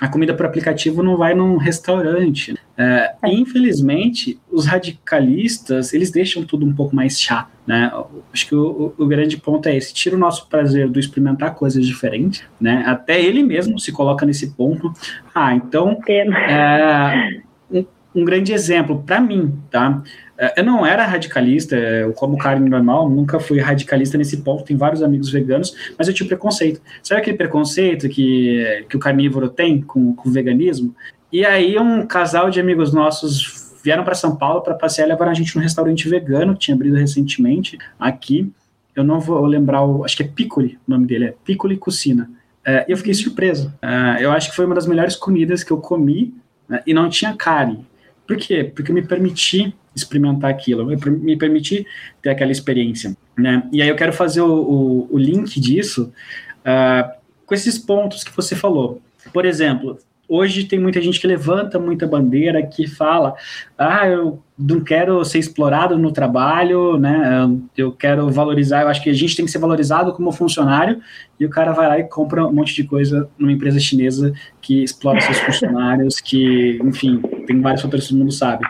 a 0.00 0.08
comida 0.08 0.34
por 0.34 0.44
aplicativo 0.44 1.02
não 1.02 1.16
vai 1.16 1.34
num 1.34 1.56
restaurante. 1.56 2.54
É, 2.76 3.14
é. 3.22 3.32
Infelizmente, 3.32 4.38
os 4.50 4.66
radicalistas, 4.66 5.94
eles 5.94 6.10
deixam 6.10 6.44
tudo 6.44 6.66
um 6.66 6.74
pouco 6.74 6.94
mais 6.94 7.18
chato, 7.18 7.50
né? 7.66 7.90
Acho 8.32 8.46
que 8.46 8.54
o, 8.54 8.92
o, 8.98 9.06
grande 9.06 9.38
ponto 9.38 9.66
é 9.66 9.76
esse, 9.76 9.94
tira 9.94 10.14
o 10.14 10.18
nosso 10.18 10.48
prazer 10.48 10.88
do 10.88 11.00
experimentar 11.00 11.54
coisas 11.54 11.86
diferentes, 11.86 12.42
né? 12.60 12.84
Até 12.86 13.22
ele 13.22 13.42
mesmo 13.42 13.78
se 13.78 13.90
coloca 13.90 14.26
nesse 14.26 14.50
ponto. 14.50 14.92
Ah, 15.34 15.54
então, 15.54 15.98
é, 16.06 17.40
um, 17.70 17.84
um 18.14 18.24
grande 18.24 18.52
exemplo 18.52 19.02
para 19.02 19.18
mim, 19.18 19.58
tá? 19.70 20.02
É, 20.38 20.60
eu 20.60 20.64
não 20.64 20.84
era 20.84 21.06
radicalista, 21.06 21.76
eu 21.76 22.12
como 22.12 22.36
carne 22.36 22.68
normal, 22.68 23.08
nunca 23.08 23.40
fui 23.40 23.58
radicalista 23.58 24.18
nesse 24.18 24.38
ponto, 24.38 24.64
tem 24.64 24.76
vários 24.76 25.02
amigos 25.02 25.30
veganos, 25.30 25.74
mas 25.98 26.08
eu 26.08 26.14
tinha 26.14 26.26
preconceito. 26.26 26.80
Sabe 27.02 27.20
aquele 27.20 27.36
preconceito 27.36 28.08
que, 28.08 28.84
que 28.88 28.96
o 28.96 29.00
carnívoro 29.00 29.48
tem 29.48 29.80
com, 29.80 30.14
com 30.14 30.28
o 30.28 30.32
veganismo? 30.32 30.94
E 31.32 31.44
aí 31.44 31.78
um 31.78 32.06
casal 32.06 32.50
de 32.50 32.60
amigos 32.60 32.92
nossos 32.92 33.66
vieram 33.82 34.04
para 34.04 34.14
São 34.14 34.36
Paulo 34.36 34.62
para 34.62 34.74
passear 34.74 35.06
e 35.06 35.08
levaram 35.08 35.30
a 35.30 35.34
gente 35.34 35.54
num 35.54 35.62
restaurante 35.62 36.08
vegano, 36.08 36.54
que 36.54 36.60
tinha 36.60 36.74
abrido 36.74 36.96
recentemente 36.96 37.78
aqui. 37.98 38.52
Eu 38.94 39.04
não 39.04 39.20
vou 39.20 39.44
lembrar, 39.46 39.84
o, 39.84 40.04
acho 40.04 40.16
que 40.16 40.22
é 40.22 40.26
Piccoli, 40.26 40.78
o 40.86 40.90
nome 40.90 41.06
dele 41.06 41.26
é 41.26 41.34
Piccoli 41.44 41.76
Cucina. 41.76 42.28
É, 42.64 42.84
eu 42.88 42.96
fiquei 42.96 43.14
surpreso. 43.14 43.72
É, 43.80 44.24
eu 44.24 44.32
acho 44.32 44.50
que 44.50 44.56
foi 44.56 44.66
uma 44.66 44.74
das 44.74 44.86
melhores 44.86 45.14
comidas 45.14 45.62
que 45.62 45.70
eu 45.70 45.78
comi 45.78 46.34
né, 46.68 46.82
e 46.84 46.92
não 46.92 47.08
tinha 47.08 47.32
carne. 47.34 47.86
Por 48.26 48.36
quê? 48.36 48.64
Porque 48.64 48.90
eu 48.90 48.94
me 48.94 49.02
permiti 49.02 49.72
experimentar 49.96 50.50
aquilo, 50.50 50.86
me 50.86 51.36
permitir 51.36 51.86
ter 52.20 52.30
aquela 52.30 52.52
experiência, 52.52 53.16
né? 53.36 53.66
E 53.72 53.80
aí 53.80 53.88
eu 53.88 53.96
quero 53.96 54.12
fazer 54.12 54.42
o, 54.42 54.54
o, 54.54 55.14
o 55.14 55.18
link 55.18 55.58
disso 55.58 56.12
uh, 56.60 57.10
com 57.46 57.54
esses 57.54 57.78
pontos 57.78 58.22
que 58.22 58.34
você 58.36 58.54
falou. 58.54 59.00
Por 59.32 59.46
exemplo, 59.46 59.98
hoje 60.28 60.64
tem 60.64 60.78
muita 60.78 61.00
gente 61.00 61.20
que 61.20 61.26
levanta 61.26 61.78
muita 61.78 62.06
bandeira, 62.06 62.64
que 62.66 62.86
fala, 62.86 63.34
ah, 63.78 64.08
eu 64.08 64.42
não 64.58 64.80
quero 64.80 65.24
ser 65.24 65.38
explorado 65.38 65.98
no 65.98 66.12
trabalho, 66.12 66.96
né? 66.98 67.48
Eu 67.76 67.92
quero 67.92 68.30
valorizar, 68.30 68.82
eu 68.82 68.88
acho 68.88 69.02
que 69.02 69.10
a 69.10 69.14
gente 69.14 69.36
tem 69.36 69.44
que 69.44 69.50
ser 69.50 69.58
valorizado 69.58 70.12
como 70.12 70.32
funcionário, 70.32 71.00
e 71.38 71.46
o 71.46 71.50
cara 71.50 71.72
vai 71.72 71.88
lá 71.88 71.98
e 71.98 72.04
compra 72.04 72.46
um 72.46 72.52
monte 72.52 72.74
de 72.74 72.84
coisa 72.84 73.28
numa 73.38 73.52
empresa 73.52 73.78
chinesa 73.78 74.32
que 74.60 74.82
explora 74.82 75.20
seus 75.20 75.38
funcionários, 75.46 76.20
que, 76.20 76.80
enfim, 76.82 77.20
tem 77.46 77.60
vários 77.60 77.82
fatores 77.82 78.06
que 78.06 78.10
todo 78.10 78.18
mundo 78.18 78.32
sabe. 78.32 78.66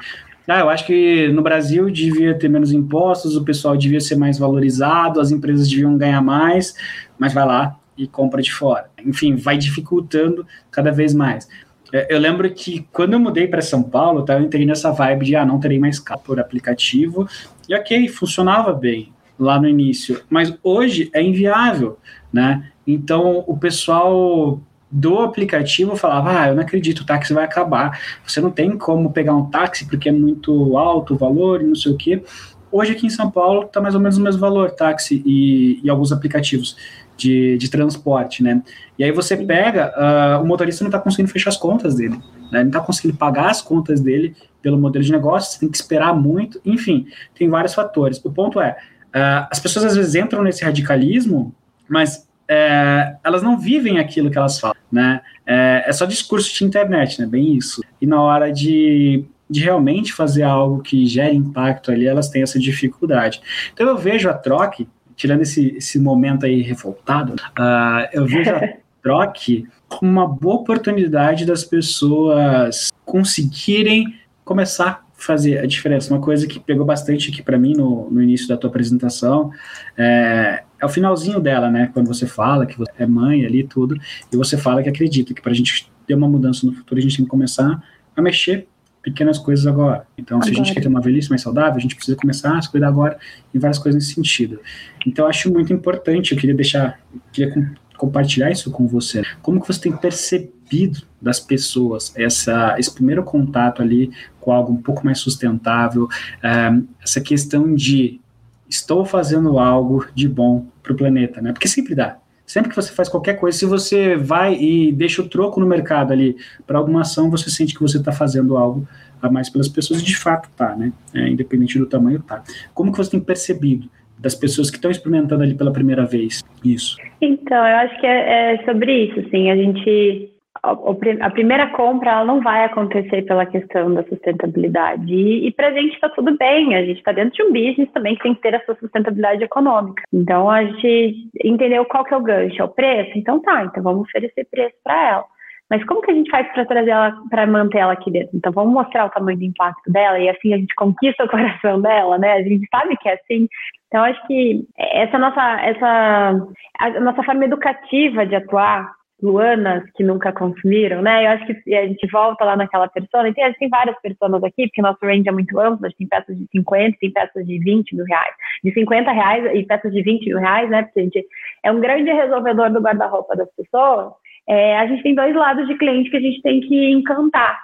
Ah, 0.48 0.60
eu 0.60 0.68
acho 0.68 0.86
que 0.86 1.28
no 1.28 1.42
Brasil 1.42 1.90
devia 1.90 2.38
ter 2.38 2.48
menos 2.48 2.72
impostos, 2.72 3.36
o 3.36 3.44
pessoal 3.44 3.76
devia 3.76 4.00
ser 4.00 4.16
mais 4.16 4.38
valorizado, 4.38 5.20
as 5.20 5.30
empresas 5.32 5.68
deviam 5.68 5.96
ganhar 5.96 6.22
mais, 6.22 6.74
mas 7.18 7.34
vai 7.34 7.44
lá 7.44 7.76
e 7.98 8.06
compra 8.06 8.40
de 8.40 8.52
fora. 8.52 8.88
Enfim, 9.04 9.34
vai 9.34 9.58
dificultando 9.58 10.46
cada 10.70 10.92
vez 10.92 11.12
mais. 11.12 11.48
É, 11.92 12.14
eu 12.14 12.18
lembro 12.18 12.48
que 12.52 12.86
quando 12.92 13.14
eu 13.14 13.20
mudei 13.20 13.46
para 13.48 13.60
São 13.60 13.82
Paulo, 13.82 14.24
tá, 14.24 14.34
eu 14.34 14.42
entrei 14.42 14.66
nessa 14.66 14.92
vibe 14.92 15.26
de 15.26 15.36
ah, 15.36 15.44
não 15.44 15.58
terei 15.58 15.78
mais 15.78 15.98
carro 15.98 16.20
por 16.24 16.38
aplicativo, 16.38 17.28
e 17.68 17.74
ok, 17.74 18.08
funcionava 18.08 18.72
bem 18.72 19.12
lá 19.38 19.60
no 19.60 19.68
início, 19.68 20.22
mas 20.30 20.56
hoje 20.62 21.10
é 21.12 21.22
inviável, 21.22 21.98
né? 22.32 22.70
Então 22.86 23.44
o 23.46 23.56
pessoal 23.56 24.60
do 24.90 25.18
aplicativo 25.20 25.96
falava: 25.96 26.40
Ah, 26.40 26.48
eu 26.48 26.54
não 26.54 26.62
acredito, 26.62 27.00
o 27.00 27.06
táxi 27.06 27.32
vai 27.32 27.44
acabar. 27.44 28.00
Você 28.26 28.40
não 28.40 28.50
tem 28.50 28.76
como 28.76 29.12
pegar 29.12 29.34
um 29.34 29.46
táxi 29.46 29.86
porque 29.86 30.08
é 30.08 30.12
muito 30.12 30.76
alto 30.76 31.14
o 31.14 31.16
valor 31.16 31.60
e 31.60 31.64
não 31.64 31.74
sei 31.74 31.92
o 31.92 31.96
quê. 31.96 32.22
Hoje 32.70 32.92
aqui 32.92 33.06
em 33.06 33.10
São 33.10 33.30
Paulo 33.30 33.62
está 33.62 33.80
mais 33.80 33.94
ou 33.94 34.00
menos 34.00 34.18
o 34.18 34.20
mesmo 34.20 34.40
valor, 34.40 34.70
táxi 34.70 35.22
e, 35.24 35.80
e 35.82 35.88
alguns 35.88 36.12
aplicativos 36.12 36.76
de, 37.16 37.56
de, 37.56 37.70
transporte, 37.70 38.42
né? 38.42 38.62
E 38.98 39.04
aí 39.04 39.10
você 39.10 39.36
pega, 39.36 39.92
uh, 39.96 40.42
o 40.42 40.46
motorista 40.46 40.84
não 40.84 40.88
está 40.88 40.98
conseguindo 40.98 41.30
fechar 41.30 41.48
as 41.48 41.56
contas 41.56 41.94
dele, 41.94 42.20
né? 42.52 42.60
não 42.60 42.66
está 42.66 42.80
conseguindo 42.80 43.16
pagar 43.16 43.50
as 43.50 43.62
contas 43.62 44.00
dele 44.00 44.36
pelo 44.60 44.78
modelo 44.78 45.02
de 45.02 45.10
negócio, 45.10 45.52
você 45.52 45.60
tem 45.60 45.70
que 45.70 45.76
esperar 45.76 46.14
muito, 46.14 46.60
enfim, 46.64 47.06
tem 47.34 47.48
vários 47.48 47.72
fatores. 47.72 48.22
O 48.22 48.30
ponto 48.30 48.60
é, 48.60 48.76
uh, 49.14 49.48
as 49.50 49.58
pessoas 49.58 49.86
às 49.86 49.96
vezes 49.96 50.14
entram 50.14 50.42
nesse 50.42 50.62
radicalismo, 50.62 51.54
mas 51.88 52.25
é, 52.48 53.16
elas 53.24 53.42
não 53.42 53.58
vivem 53.58 53.98
aquilo 53.98 54.30
que 54.30 54.38
elas 54.38 54.58
falam, 54.58 54.76
né? 54.90 55.20
É, 55.44 55.84
é, 55.86 55.92
só 55.92 56.04
discurso 56.04 56.52
de 56.54 56.64
internet, 56.64 57.20
né? 57.20 57.26
Bem 57.26 57.56
isso. 57.56 57.82
E 58.00 58.06
na 58.06 58.20
hora 58.22 58.52
de, 58.52 59.24
de 59.48 59.60
realmente 59.60 60.12
fazer 60.12 60.42
algo 60.42 60.82
que 60.82 61.06
gere 61.06 61.34
impacto 61.34 61.90
ali, 61.90 62.06
elas 62.06 62.28
têm 62.28 62.42
essa 62.42 62.58
dificuldade. 62.58 63.40
Então 63.72 63.86
eu 63.86 63.96
vejo 63.96 64.28
a 64.28 64.34
troque, 64.34 64.88
tirando 65.16 65.42
esse, 65.42 65.76
esse 65.76 65.98
momento 65.98 66.46
aí 66.46 66.62
revoltado, 66.62 67.34
uh, 67.34 68.08
eu 68.12 68.26
vejo 68.26 68.50
a 68.50 68.74
troque 69.02 69.66
como 69.88 70.10
uma 70.10 70.26
boa 70.26 70.56
oportunidade 70.56 71.44
das 71.44 71.64
pessoas 71.64 72.90
conseguirem 73.04 74.14
começar 74.44 75.06
fazer 75.16 75.58
a 75.58 75.66
diferença. 75.66 76.12
Uma 76.12 76.20
coisa 76.20 76.46
que 76.46 76.60
pegou 76.60 76.84
bastante 76.84 77.30
aqui 77.30 77.42
para 77.42 77.58
mim 77.58 77.72
no, 77.72 78.10
no 78.10 78.22
início 78.22 78.46
da 78.46 78.56
tua 78.56 78.68
apresentação 78.68 79.50
é, 79.96 80.62
é 80.80 80.86
o 80.86 80.88
finalzinho 80.88 81.40
dela, 81.40 81.70
né? 81.70 81.90
Quando 81.92 82.06
você 82.06 82.26
fala 82.26 82.66
que 82.66 82.78
você 82.78 82.92
é 82.98 83.06
mãe 83.06 83.44
ali 83.44 83.64
tudo, 83.64 83.96
e 84.32 84.36
você 84.36 84.56
fala 84.56 84.82
que 84.82 84.88
acredita 84.88 85.32
que 85.32 85.40
para 85.40 85.52
a 85.52 85.54
gente 85.54 85.90
ter 86.06 86.14
uma 86.14 86.28
mudança 86.28 86.66
no 86.66 86.72
futuro, 86.72 86.98
a 86.98 87.02
gente 87.02 87.16
tem 87.16 87.24
que 87.24 87.30
começar 87.30 87.82
a 88.14 88.22
mexer 88.22 88.68
pequenas 89.02 89.38
coisas 89.38 89.66
agora. 89.66 90.06
Então, 90.18 90.38
agora. 90.38 90.52
se 90.52 90.60
a 90.60 90.64
gente 90.64 90.74
quer 90.74 90.80
ter 90.80 90.88
uma 90.88 91.00
velhice 91.00 91.30
mais 91.30 91.40
saudável, 91.40 91.76
a 91.76 91.80
gente 91.80 91.94
precisa 91.94 92.16
começar 92.16 92.56
a 92.56 92.62
se 92.62 92.70
cuidar 92.70 92.88
agora 92.88 93.18
e 93.54 93.58
várias 93.58 93.78
coisas 93.78 94.02
nesse 94.02 94.14
sentido. 94.14 94.60
Então, 95.06 95.24
eu 95.24 95.28
acho 95.28 95.52
muito 95.52 95.72
importante, 95.72 96.32
eu 96.32 96.38
queria 96.38 96.54
deixar, 96.54 96.98
queria 97.32 97.72
compartilhar 97.96 98.50
isso 98.50 98.70
com 98.70 98.86
você. 98.86 99.22
Como 99.42 99.60
que 99.60 99.66
você 99.66 99.80
tem 99.80 99.96
percebido 99.96 101.02
das 101.22 101.38
pessoas 101.38 102.12
essa, 102.16 102.76
esse 102.78 102.92
primeiro 102.92 103.22
contato 103.22 103.80
ali 103.80 104.10
com 104.40 104.52
algo 104.52 104.72
um 104.72 104.82
pouco 104.82 105.04
mais 105.04 105.18
sustentável, 105.18 106.08
é, 106.42 106.70
essa 107.02 107.20
questão 107.20 107.74
de 107.74 108.20
estou 108.68 109.04
fazendo 109.04 109.58
algo 109.58 110.06
de 110.14 110.28
bom 110.28 110.66
para 110.82 110.92
o 110.92 110.96
planeta, 110.96 111.40
né? 111.40 111.52
Porque 111.52 111.68
sempre 111.68 111.94
dá. 111.94 112.18
Sempre 112.44 112.70
que 112.70 112.76
você 112.76 112.92
faz 112.92 113.08
qualquer 113.08 113.34
coisa, 113.34 113.58
se 113.58 113.66
você 113.66 114.16
vai 114.16 114.54
e 114.54 114.92
deixa 114.92 115.20
o 115.20 115.28
troco 115.28 115.58
no 115.58 115.66
mercado 115.66 116.12
ali 116.12 116.36
para 116.64 116.78
alguma 116.78 117.00
ação, 117.00 117.28
você 117.28 117.50
sente 117.50 117.74
que 117.74 117.80
você 117.80 117.98
está 117.98 118.12
fazendo 118.12 118.56
algo 118.56 118.86
a 119.20 119.28
mais 119.28 119.50
pelas 119.50 119.68
pessoas, 119.68 120.00
e 120.00 120.04
de 120.04 120.16
fato 120.16 120.48
tá, 120.56 120.76
né? 120.76 120.92
É, 121.12 121.28
independente 121.28 121.78
do 121.78 121.86
tamanho, 121.86 122.22
tá. 122.22 122.44
Como 122.72 122.92
que 122.92 122.98
você 122.98 123.10
tem 123.10 123.20
percebido 123.20 123.88
das 124.18 124.34
pessoas 124.34 124.70
que 124.70 124.76
estão 124.76 124.90
experimentando 124.90 125.42
ali 125.42 125.54
pela 125.54 125.72
primeira 125.72 126.06
vez 126.06 126.44
isso? 126.64 126.96
Então, 127.20 127.56
eu 127.56 127.76
acho 127.76 128.00
que 128.00 128.06
é, 128.06 128.54
é 128.54 128.64
sobre 128.64 129.06
isso, 129.06 129.20
assim, 129.20 129.50
a 129.50 129.56
gente 129.56 130.35
a 130.62 131.30
primeira 131.30 131.68
compra 131.68 132.10
ela 132.10 132.24
não 132.24 132.40
vai 132.40 132.64
acontecer 132.64 133.22
pela 133.22 133.46
questão 133.46 133.92
da 133.94 134.02
sustentabilidade. 134.04 135.12
E, 135.12 135.46
e 135.46 135.52
para 135.52 135.68
a 135.68 135.72
gente 135.72 135.94
está 135.94 136.08
tudo 136.08 136.36
bem, 136.36 136.74
a 136.74 136.84
gente 136.84 136.98
está 136.98 137.12
dentro 137.12 137.34
de 137.34 137.42
um 137.42 137.52
business 137.52 137.90
também 137.92 138.14
que 138.16 138.22
tem 138.22 138.34
que 138.34 138.40
ter 138.40 138.54
a 138.54 138.64
sua 138.64 138.74
sustentabilidade 138.76 139.42
econômica. 139.42 140.02
Então 140.12 140.50
a 140.50 140.64
gente 140.64 141.28
entendeu 141.44 141.84
qual 141.84 142.04
que 142.04 142.14
é 142.14 142.16
o 142.16 142.22
gancho, 142.22 142.60
é 142.60 142.64
o 142.64 142.68
preço? 142.68 143.12
Então 143.16 143.40
tá, 143.40 143.64
então 143.64 143.82
vamos 143.82 144.08
oferecer 144.08 144.46
preço 144.50 144.76
para 144.82 145.08
ela. 145.08 145.24
Mas 145.68 145.84
como 145.84 146.00
que 146.00 146.12
a 146.12 146.14
gente 146.14 146.30
faz 146.30 146.46
para 146.52 146.64
trazer 146.64 146.90
ela, 146.90 147.12
para 147.28 147.46
manter 147.46 147.78
ela 147.78 147.92
aqui 147.92 148.10
dentro? 148.10 148.36
Então 148.36 148.52
vamos 148.52 148.72
mostrar 148.72 149.06
o 149.06 149.10
tamanho 149.10 149.38
do 149.38 149.44
impacto 149.44 149.90
dela 149.90 150.18
e 150.18 150.28
assim 150.28 150.54
a 150.54 150.58
gente 150.58 150.74
conquista 150.76 151.24
o 151.24 151.28
coração 151.30 151.80
dela, 151.80 152.18
né? 152.18 152.34
A 152.34 152.42
gente 152.42 152.66
sabe 152.70 152.96
que 152.96 153.08
é 153.08 153.14
assim. 153.14 153.48
Então 153.88 154.04
acho 154.04 154.26
que 154.26 154.64
essa 154.78 155.18
nossa 155.18 155.60
essa 155.60 156.48
a 156.78 157.00
nossa 157.00 157.22
forma 157.22 157.44
educativa 157.44 158.24
de 158.24 158.36
atuar 158.36 158.95
luanas 159.22 159.82
que 159.94 160.04
nunca 160.04 160.32
consumiram, 160.32 161.00
né? 161.00 161.24
Eu 161.24 161.30
acho 161.30 161.46
que 161.46 161.74
a 161.74 161.86
gente 161.86 162.06
volta 162.10 162.44
lá 162.44 162.56
naquela 162.56 162.88
persona, 162.88 163.28
e 163.28 163.34
tem, 163.34 163.50
tem 163.54 163.68
várias 163.68 163.98
personas 164.00 164.42
aqui, 164.44 164.66
porque 164.66 164.82
nosso 164.82 164.98
range 165.02 165.28
é 165.28 165.32
muito 165.32 165.58
amplo, 165.58 165.88
tem 165.96 166.06
peças 166.06 166.36
de 166.36 166.46
50, 166.52 166.98
tem 167.00 167.10
peças 167.10 167.46
de 167.46 167.58
20 167.58 167.96
mil 167.96 168.04
reais, 168.04 168.34
de 168.62 168.72
50 168.72 169.10
reais 169.10 169.54
e 169.54 169.62
peças 169.64 169.92
de 169.92 170.02
20 170.02 170.26
mil 170.26 170.38
reais, 170.38 170.68
né? 170.68 170.82
Porque 170.82 171.00
a 171.00 171.02
gente 171.02 171.26
é 171.62 171.72
um 171.72 171.80
grande 171.80 172.12
resolvedor 172.12 172.70
do 172.70 172.80
guarda-roupa 172.80 173.34
das 173.36 173.48
pessoas. 173.54 174.12
É, 174.48 174.78
a 174.78 174.86
gente 174.86 175.02
tem 175.02 175.14
dois 175.14 175.34
lados 175.34 175.66
de 175.66 175.76
cliente 175.76 176.10
que 176.10 176.16
a 176.16 176.20
gente 176.20 176.42
tem 176.42 176.60
que 176.60 176.90
encantar. 176.92 177.58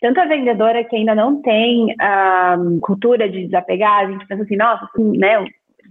Tanto 0.00 0.20
a 0.20 0.26
vendedora 0.26 0.84
que 0.84 0.94
ainda 0.94 1.14
não 1.14 1.40
tem 1.40 1.94
a 1.98 2.56
cultura 2.82 3.28
de 3.28 3.46
desapegar, 3.46 4.00
a 4.00 4.10
gente 4.10 4.26
pensa 4.26 4.42
assim, 4.42 4.56
nossa, 4.56 4.84
assim, 4.84 5.16
né? 5.16 5.42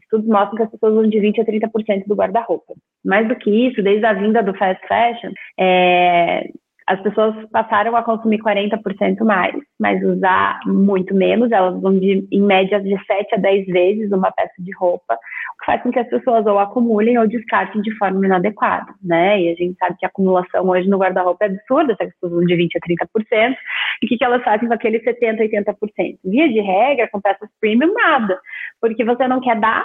Estudos 0.06 0.28
mostram 0.28 0.56
que 0.56 0.64
as 0.64 0.72
pessoas 0.72 0.94
usam 0.94 1.10
de 1.10 1.20
20% 1.20 1.40
a 1.40 1.70
30% 1.70 2.08
do 2.08 2.16
guarda-roupa. 2.16 2.74
Mais 3.04 3.28
do 3.28 3.36
que 3.36 3.50
isso, 3.50 3.84
desde 3.84 4.06
a 4.06 4.14
vinda 4.14 4.42
do 4.42 4.54
fast 4.56 4.82
fashion, 4.88 5.32
é, 5.60 6.50
as 6.88 7.02
pessoas 7.02 7.34
passaram 7.50 7.96
a 7.96 8.04
consumir 8.04 8.38
40% 8.40 9.24
mais, 9.26 9.56
mas 9.80 10.04
usar 10.04 10.60
muito 10.68 11.16
menos, 11.16 11.52
elas 11.52 11.82
vão 11.82 11.98
de, 11.98 12.28
em 12.32 12.42
média 12.42 12.80
de 12.80 12.96
7 13.06 13.34
a 13.34 13.38
10 13.38 13.66
vezes 13.66 14.12
uma 14.12 14.32
peça 14.32 14.54
de 14.60 14.72
roupa, 14.76 15.16
o 15.16 15.60
que 15.60 15.66
faz 15.66 15.82
com 15.82 15.92
que 15.92 15.98
as 15.98 16.08
pessoas 16.08 16.46
ou 16.46 16.60
acumulem 16.60 17.18
ou 17.18 17.28
descartem 17.28 17.82
de 17.82 17.92
forma 17.98 18.24
inadequada, 18.24 18.94
né? 19.04 19.42
E 19.42 19.50
a 19.50 19.56
gente 19.56 19.76
sabe 19.80 19.98
que 19.98 20.06
a 20.06 20.10
acumulação 20.10 20.68
hoje 20.70 20.88
no 20.88 21.00
guarda-roupa 21.00 21.46
é 21.46 21.48
absurda, 21.48 21.94
as 21.94 21.98
pessoas 21.98 22.34
usam 22.34 22.46
de 22.46 22.56
20 22.56 22.78
a 22.78 22.80
30%, 22.80 23.56
e 24.02 24.06
o 24.06 24.10
que, 24.10 24.18
que 24.18 24.24
elas 24.24 24.44
fazem 24.44 24.68
com 24.68 24.74
aqueles 24.76 25.04
70, 25.04 25.44
80%? 25.44 26.20
Via 26.24 26.50
de 26.50 26.62
regra, 26.62 27.10
com 27.12 27.20
peças 27.20 27.50
premium, 27.60 27.94
nada, 27.94 28.40
porque 28.80 29.04
você 29.04 29.28
não 29.28 29.42
quer 29.42 29.60
dar, 29.60 29.84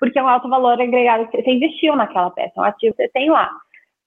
porque 0.00 0.18
é 0.18 0.22
um 0.22 0.28
alto 0.28 0.48
valor 0.48 0.80
agregado 0.80 1.28
que 1.28 1.40
você 1.40 1.50
investiu 1.50 1.94
naquela 1.94 2.30
peça, 2.30 2.54
é 2.56 2.60
um 2.60 2.64
ativo 2.64 2.96
que 2.96 3.04
você 3.04 3.08
tem 3.10 3.30
lá. 3.30 3.48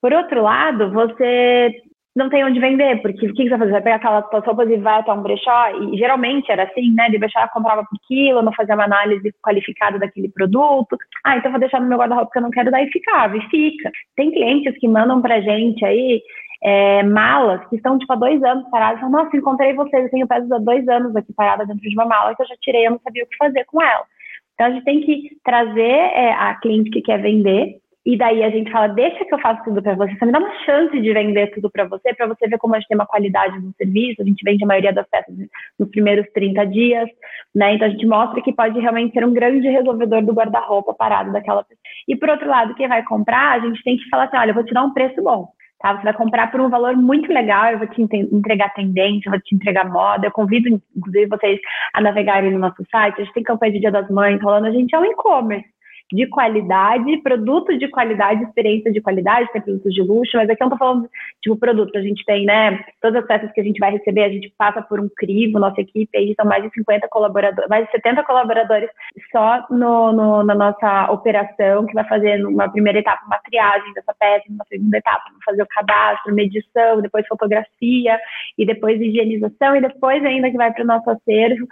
Por 0.02 0.12
outro 0.12 0.42
lado, 0.42 0.92
você 0.92 1.72
não 2.16 2.30
tem 2.30 2.46
onde 2.46 2.60
vender, 2.60 3.02
porque 3.02 3.26
o 3.26 3.34
que, 3.34 3.44
você 3.44 3.50
vai 3.50 3.60
fazer? 3.60 3.72
Vai 3.72 3.82
pegar 3.82 3.96
aquelas 3.96 4.46
roupas 4.46 4.70
e 4.70 4.78
vai 4.78 5.00
até 5.00 5.12
um 5.12 5.24
brechó, 5.24 5.70
e 5.82 5.98
geralmente 5.98 6.52
era 6.52 6.64
assim, 6.64 6.94
né? 6.94 7.10
De 7.10 7.18
brechó 7.18 7.48
comprava 7.48 7.84
por 7.84 7.98
quilo, 8.08 8.44
não 8.44 8.54
fazia 8.54 8.76
uma 8.76 8.84
análise 8.84 9.34
qualificada 9.42 9.98
daquele 9.98 10.30
produto. 10.30 10.96
Ah, 11.24 11.38
então 11.38 11.50
vou 11.52 11.60
deixar 11.60 11.82
no 11.82 11.88
meu 11.88 11.98
guarda-roupa 11.98 12.32
que 12.32 12.38
eu 12.38 12.44
não 12.44 12.52
quero, 12.52 12.70
daí 12.70 12.88
ficava, 12.92 13.36
e 13.36 13.42
fica. 13.50 13.92
Tem 14.16 14.32
clientes 14.32 14.78
que 14.78 14.88
mandam 14.88 15.22
pra 15.22 15.42
gente 15.42 15.84
aí 15.84 16.22
é, 16.64 17.02
malas 17.04 17.68
que 17.68 17.78
estão, 17.78 17.98
tipo, 17.98 18.14
há 18.14 18.16
dois 18.16 18.42
anos 18.44 18.70
paradas. 18.70 19.00
Falam, 19.00 19.24
Nossa, 19.24 19.36
encontrei 19.36 19.74
vocês, 19.74 20.04
eu 20.04 20.12
tenho 20.12 20.28
peças 20.28 20.52
há 20.52 20.60
dois 20.60 20.88
anos 20.88 21.16
aqui 21.16 21.34
parada 21.34 21.66
dentro 21.66 21.82
de 21.82 21.96
uma 21.96 22.06
mala 22.06 22.36
que 22.36 22.44
eu 22.44 22.48
já 22.48 22.56
tirei, 22.62 22.86
eu 22.86 22.92
não 22.92 23.00
sabia 23.00 23.24
o 23.24 23.28
que 23.28 23.38
fazer 23.38 23.66
com 23.66 23.82
ela. 23.82 24.06
Então, 24.54 24.68
a 24.68 24.70
gente 24.70 24.84
tem 24.84 25.02
que 25.02 25.32
trazer 25.44 25.82
é, 25.82 26.32
a 26.32 26.54
cliente 26.56 26.92
que 26.92 27.02
quer 27.02 27.20
vender 27.20 27.82
e 28.06 28.18
daí 28.18 28.44
a 28.44 28.50
gente 28.50 28.70
fala, 28.70 28.88
deixa 28.88 29.24
que 29.24 29.34
eu 29.34 29.40
faço 29.40 29.64
tudo 29.64 29.82
para 29.82 29.96
você, 29.96 30.14
você 30.14 30.26
me 30.26 30.32
dá 30.34 30.40
uma 30.40 30.54
chance 30.66 31.00
de 31.00 31.14
vender 31.14 31.48
tudo 31.54 31.72
para 31.72 31.86
você, 31.86 32.14
para 32.14 32.28
você 32.28 32.48
ver 32.48 32.58
como 32.58 32.76
a 32.76 32.80
gente 32.80 32.90
tem 32.90 32.98
uma 32.98 33.06
qualidade 33.06 33.58
no 33.60 33.74
serviço, 33.78 34.22
a 34.22 34.26
gente 34.26 34.44
vende 34.44 34.62
a 34.62 34.68
maioria 34.68 34.92
das 34.92 35.08
peças 35.08 35.34
nos 35.80 35.90
primeiros 35.90 36.26
30 36.34 36.66
dias, 36.66 37.10
né? 37.56 37.76
Então 37.76 37.88
a 37.88 37.92
gente 37.92 38.06
mostra 38.06 38.42
que 38.42 38.52
pode 38.52 38.78
realmente 38.78 39.14
ser 39.14 39.26
um 39.26 39.34
grande 39.34 39.70
resolvedor 39.70 40.22
do 40.22 40.34
guarda-roupa 40.34 40.94
parado 40.94 41.32
daquela 41.32 41.64
pessoa. 41.64 41.80
E 42.06 42.16
por 42.16 42.30
outro 42.30 42.48
lado, 42.48 42.76
quem 42.76 42.90
vai 42.90 43.04
comprar, 43.04 43.54
a 43.54 43.60
gente 43.60 43.82
tem 43.84 43.96
que 43.96 44.10
falar 44.10 44.26
assim, 44.26 44.38
olha, 44.38 44.52
eu 44.52 44.56
vou 44.56 44.66
te 44.66 44.74
dar 44.74 44.84
um 44.84 44.94
preço 44.94 45.24
bom. 45.24 45.48
Tá? 45.80 45.96
Você 45.96 46.04
vai 46.04 46.14
comprar 46.14 46.52
por 46.52 46.60
um 46.60 46.70
valor 46.70 46.98
muito 46.98 47.32
legal, 47.32 47.72
eu 47.72 47.78
vou 47.78 47.88
te 47.88 48.02
entregar 48.02 48.74
tendência, 48.74 49.28
eu 49.28 49.32
vou 49.32 49.42
te 49.42 49.56
entregar 49.56 49.90
moda. 49.90 50.28
Eu 50.28 50.32
convido, 50.32 50.82
inclusive, 50.96 51.28
vocês 51.28 51.60
a 51.94 52.02
navegarem 52.02 52.52
no 52.52 52.60
nosso 52.60 52.84
site. 52.92 53.22
A 53.22 53.24
gente 53.24 53.34
tem 53.34 53.44
campanha 53.44 53.74
de 53.74 53.80
Dia 53.80 53.92
das 53.92 54.10
Mães 54.10 54.42
rolando, 54.42 54.68
a 54.68 54.72
gente 54.72 54.94
é 54.94 55.00
um 55.00 55.06
e-commerce 55.06 55.73
de 56.14 56.28
qualidade, 56.28 57.18
produto 57.24 57.78
de 57.78 57.88
qualidade, 57.88 58.44
experiência 58.44 58.92
de 58.92 59.02
qualidade, 59.02 59.52
tem 59.52 59.62
produtos 59.62 59.94
de 59.94 60.02
luxo, 60.02 60.38
mas 60.38 60.50
aqui 60.50 60.62
eu 60.62 60.66
não 60.66 60.78
tô 60.78 60.78
falando, 60.78 61.10
tipo, 61.42 61.56
produto, 61.56 61.98
a 61.98 62.02
gente 62.02 62.24
tem, 62.26 62.46
né, 62.46 62.84
todas 63.02 63.22
as 63.22 63.28
peças 63.28 63.52
que 63.52 63.60
a 63.60 63.64
gente 63.64 63.80
vai 63.80 63.92
receber, 63.92 64.24
a 64.24 64.30
gente 64.30 64.54
passa 64.58 64.82
por 64.82 65.00
um 65.00 65.10
crivo, 65.16 65.60
nossa 65.60 65.82
equipe 65.82 66.18
aí 66.18 66.34
são 66.36 66.46
mais 66.46 66.64
de 66.64 66.70
50 66.72 67.08
colaboradores, 67.10 67.70
mais 67.70 67.86
de 67.86 67.92
70 67.92 68.24
colaboradores 68.24 68.90
só 69.32 69.66
no, 69.70 70.14
no, 70.14 70.44
na 70.44 70.56
nossa 70.56 71.12
operação, 71.12 71.86
que 71.86 71.94
vai 71.94 72.08
fazer 72.08 72.38
numa 72.38 72.70
primeira 72.70 73.00
etapa 73.00 73.26
uma 73.26 73.40
triagem 73.40 73.92
dessa 73.94 74.14
peça, 74.20 74.46
numa 74.50 74.66
segunda 74.66 74.98
etapa 74.98 75.24
fazer 75.46 75.64
o 75.64 75.68
cadastro, 75.68 76.34
medição, 76.34 77.02
depois 77.02 77.28
fotografia, 77.28 78.20
e 78.58 78.66
depois 78.66 79.00
higienização, 79.00 79.76
e 79.76 79.82
depois 79.82 80.24
ainda 80.24 80.50
que 80.50 80.58
vai 80.58 80.72
para 80.72 80.84
o 80.84 80.88
nosso 80.88 81.10
acervo, 81.10 81.68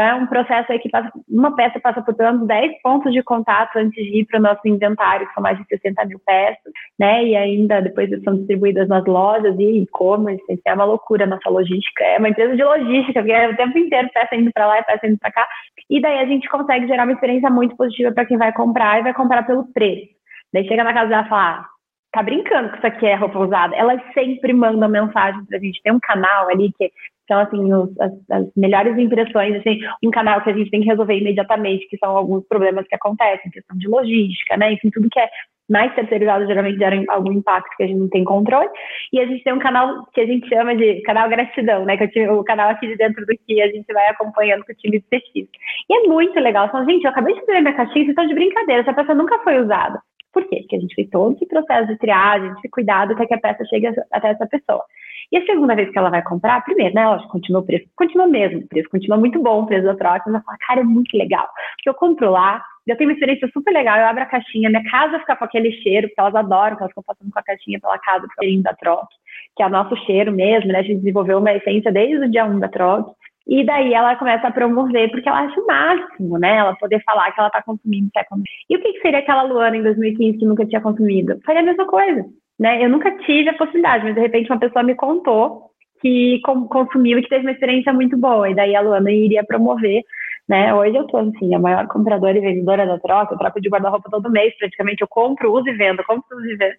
então, 0.00 0.08
é 0.08 0.14
um 0.14 0.26
processo 0.26 0.72
aí 0.72 0.78
que 0.78 0.88
passa, 0.88 1.10
uma 1.28 1.54
peça 1.54 1.78
passa 1.78 2.00
por 2.00 2.14
pelo 2.14 2.32
menos 2.32 2.48
10 2.48 2.80
pontos 2.82 3.12
de 3.12 3.22
contato 3.22 3.76
antes 3.76 4.02
de 4.02 4.20
ir 4.20 4.24
para 4.24 4.38
o 4.38 4.42
nosso 4.42 4.60
inventário, 4.64 5.28
que 5.28 5.34
são 5.34 5.42
mais 5.42 5.58
de 5.58 5.64
60 5.66 6.06
mil 6.06 6.18
peças, 6.20 6.72
né? 6.98 7.22
E 7.22 7.36
ainda 7.36 7.82
depois 7.82 8.08
são 8.24 8.34
distribuídas 8.34 8.88
nas 8.88 9.04
lojas 9.04 9.54
e 9.58 9.82
e-commerce, 9.82 10.42
é 10.64 10.72
uma 10.72 10.84
loucura 10.84 11.24
a 11.24 11.26
nossa 11.26 11.50
logística. 11.50 12.02
É 12.02 12.18
uma 12.18 12.30
empresa 12.30 12.56
de 12.56 12.64
logística, 12.64 13.20
porque 13.20 13.32
é 13.32 13.50
o 13.50 13.56
tempo 13.56 13.76
inteiro 13.76 14.08
peça 14.14 14.34
indo 14.34 14.50
para 14.54 14.66
lá 14.66 14.78
e 14.78 14.84
peça 14.84 15.06
indo 15.06 15.18
para 15.18 15.32
cá. 15.32 15.46
E 15.90 16.00
daí 16.00 16.18
a 16.20 16.26
gente 16.26 16.48
consegue 16.48 16.86
gerar 16.86 17.04
uma 17.04 17.12
experiência 17.12 17.50
muito 17.50 17.76
positiva 17.76 18.10
para 18.10 18.24
quem 18.24 18.38
vai 18.38 18.52
comprar 18.54 19.00
e 19.00 19.02
vai 19.02 19.12
comprar 19.12 19.42
pelo 19.46 19.70
preço. 19.74 20.08
Daí 20.50 20.66
chega 20.66 20.82
na 20.82 20.94
casa 20.94 21.10
dela 21.10 21.26
e 21.26 21.28
fala, 21.28 21.42
ah, 21.42 21.66
tá 22.10 22.22
brincando 22.22 22.70
que 22.70 22.78
isso 22.78 22.86
aqui 22.86 23.04
é 23.04 23.14
roupa 23.16 23.38
usada. 23.38 23.76
Elas 23.76 24.00
sempre 24.14 24.54
mandam 24.54 24.88
mensagem 24.88 25.44
pra 25.44 25.58
gente. 25.58 25.82
Tem 25.82 25.92
um 25.92 26.00
canal 26.00 26.48
ali 26.48 26.72
que 26.78 26.90
são 27.30 27.38
assim 27.38 27.72
os, 27.72 28.00
as, 28.00 28.12
as, 28.30 28.46
melhores 28.56 28.98
impressões, 28.98 29.54
assim, 29.54 29.78
um 30.02 30.10
canal 30.10 30.42
que 30.42 30.50
a 30.50 30.52
gente 30.52 30.70
tem 30.70 30.80
que 30.80 30.88
resolver 30.88 31.16
imediatamente, 31.16 31.86
que 31.88 31.96
são 31.98 32.16
alguns 32.16 32.44
problemas 32.48 32.86
que 32.88 32.94
acontecem, 32.96 33.52
questão 33.52 33.78
de 33.78 33.86
logística, 33.86 34.56
né? 34.56 34.72
Enfim, 34.72 34.90
tudo 34.90 35.08
que 35.08 35.20
é 35.20 35.28
mais 35.70 35.94
terceirizado 35.94 36.46
geralmente 36.46 36.78
gera 36.78 37.00
algum 37.10 37.32
impacto 37.32 37.76
que 37.76 37.84
a 37.84 37.86
gente 37.86 38.00
não 38.00 38.08
tem 38.08 38.24
controle. 38.24 38.68
E 39.12 39.20
a 39.20 39.26
gente 39.26 39.44
tem 39.44 39.52
um 39.52 39.60
canal 39.60 40.04
que 40.12 40.20
a 40.20 40.26
gente 40.26 40.48
chama 40.48 40.74
de 40.74 41.00
canal 41.02 41.28
gratidão, 41.28 41.84
né? 41.84 41.96
Que 41.96 42.18
é 42.18 42.32
o 42.32 42.42
canal 42.42 42.70
aqui 42.70 42.88
de 42.88 42.96
dentro 42.96 43.24
do 43.24 43.32
que 43.46 43.62
a 43.62 43.68
gente 43.68 43.92
vai 43.92 44.08
acompanhando 44.08 44.64
com 44.64 44.72
o 44.72 44.74
time 44.74 44.98
de 44.98 45.06
pesquisa. 45.08 45.48
E 45.88 45.94
é 45.94 46.08
muito 46.08 46.38
legal. 46.40 46.66
Então, 46.66 46.84
gente, 46.84 47.04
eu 47.04 47.10
acabei 47.10 47.34
de 47.34 47.40
receber 47.40 47.60
minha 47.60 47.74
caixinha, 47.74 48.04
vocês 48.04 48.08
estão 48.08 48.26
de 48.26 48.34
brincadeira, 48.34 48.82
essa 48.82 48.92
peça 48.92 49.14
nunca 49.14 49.38
foi 49.38 49.62
usada. 49.62 50.02
Por 50.32 50.46
quê? 50.48 50.60
Porque 50.60 50.76
a 50.76 50.80
gente 50.80 50.94
fez 50.94 51.08
todo 51.10 51.34
esse 51.34 51.46
processo 51.46 51.88
de 51.88 51.98
triagem, 51.98 52.54
de 52.54 52.68
cuidado 52.68 53.12
até 53.12 53.26
que 53.26 53.34
a 53.34 53.40
peça 53.40 53.64
chegue 53.66 53.88
até 54.12 54.30
essa 54.30 54.46
pessoa. 54.46 54.84
E 55.32 55.36
a 55.38 55.46
segunda 55.46 55.76
vez 55.76 55.90
que 55.90 55.98
ela 55.98 56.10
vai 56.10 56.22
comprar, 56.22 56.64
primeiro, 56.64 56.92
né, 56.94 57.06
lógico, 57.06 57.30
continua 57.30 57.60
o 57.60 57.64
preço, 57.64 57.86
continua 57.94 58.26
mesmo, 58.26 58.60
o 58.60 58.68
preço 58.68 58.88
continua 58.90 59.16
muito 59.16 59.40
bom, 59.40 59.62
o 59.62 59.66
preço 59.66 59.84
da 59.84 59.92
mas 59.92 60.26
ela 60.26 60.42
fala, 60.42 60.58
cara, 60.66 60.80
é 60.80 60.84
muito 60.84 61.16
legal, 61.16 61.48
porque 61.76 61.88
eu 61.88 61.94
compro 61.94 62.30
lá, 62.30 62.60
eu 62.84 62.96
tenho 62.96 63.08
uma 63.08 63.14
experiência 63.14 63.48
super 63.52 63.72
legal, 63.72 63.96
eu 63.96 64.06
abro 64.06 64.24
a 64.24 64.26
caixinha, 64.26 64.68
minha 64.68 64.82
casa 64.90 65.20
fica 65.20 65.36
com 65.36 65.44
aquele 65.44 65.70
cheiro, 65.82 66.08
porque 66.08 66.20
elas 66.20 66.34
adoram, 66.34 66.76
que 66.76 66.82
elas 66.82 66.90
ficam 66.90 67.04
passando 67.06 67.30
com 67.30 67.38
a 67.38 67.42
caixinha 67.44 67.78
pela 67.78 67.96
casa, 68.00 68.26
o 68.26 68.40
cheirinho 68.40 68.62
da 68.64 68.74
troca, 68.74 69.06
que 69.56 69.62
é 69.62 69.66
o 69.66 69.70
nosso 69.70 69.96
cheiro 70.04 70.32
mesmo, 70.32 70.72
né, 70.72 70.80
a 70.80 70.82
gente 70.82 70.98
desenvolveu 70.98 71.38
uma 71.38 71.52
essência 71.52 71.92
desde 71.92 72.24
o 72.24 72.30
dia 72.30 72.44
1 72.44 72.58
da 72.58 72.68
troca, 72.68 73.12
e 73.50 73.64
daí 73.64 73.92
ela 73.92 74.14
começa 74.14 74.46
a 74.46 74.52
promover, 74.52 75.10
porque 75.10 75.28
ela 75.28 75.40
acha 75.40 75.60
o 75.60 75.66
máximo, 75.66 76.38
né? 76.38 76.58
Ela 76.58 76.76
poder 76.76 77.02
falar 77.02 77.32
que 77.32 77.40
ela 77.40 77.48
está 77.48 77.60
consumindo 77.60 78.08
second 78.16 78.44
E 78.68 78.76
o 78.76 78.80
que, 78.80 78.92
que 78.92 79.00
seria 79.00 79.18
aquela 79.18 79.42
Luana 79.42 79.76
em 79.76 79.82
2015 79.82 80.38
que 80.38 80.46
nunca 80.46 80.64
tinha 80.64 80.80
consumido? 80.80 81.36
Faria 81.44 81.60
a 81.60 81.64
mesma 81.64 81.84
coisa, 81.84 82.24
né? 82.60 82.84
Eu 82.84 82.88
nunca 82.88 83.10
tive 83.18 83.48
a 83.48 83.54
possibilidade, 83.54 84.04
mas 84.04 84.14
de 84.14 84.20
repente 84.20 84.52
uma 84.52 84.60
pessoa 84.60 84.84
me 84.84 84.94
contou 84.94 85.69
que 86.00 86.40
consumiu 86.68 87.18
e 87.18 87.22
que 87.22 87.28
teve 87.28 87.42
uma 87.42 87.52
experiência 87.52 87.92
muito 87.92 88.16
boa. 88.16 88.50
E 88.50 88.54
daí 88.54 88.74
a 88.74 88.80
Luana 88.80 89.10
iria 89.10 89.44
promover, 89.44 90.02
né? 90.48 90.74
Hoje 90.74 90.96
eu 90.96 91.08
sou, 91.08 91.20
assim, 91.20 91.54
a 91.54 91.58
maior 91.58 91.86
compradora 91.88 92.36
e 92.36 92.40
vendedora 92.40 92.86
da 92.86 92.98
troca. 92.98 93.34
Eu 93.34 93.38
troco 93.38 93.60
de 93.60 93.68
guarda-roupa 93.68 94.10
todo 94.10 94.30
mês, 94.30 94.56
praticamente. 94.58 95.02
Eu 95.02 95.08
compro, 95.08 95.52
uso 95.52 95.68
e 95.68 95.74
vendo, 95.74 96.02
compro, 96.04 96.36
uso 96.36 96.46
e 96.46 96.56
vendo. 96.56 96.74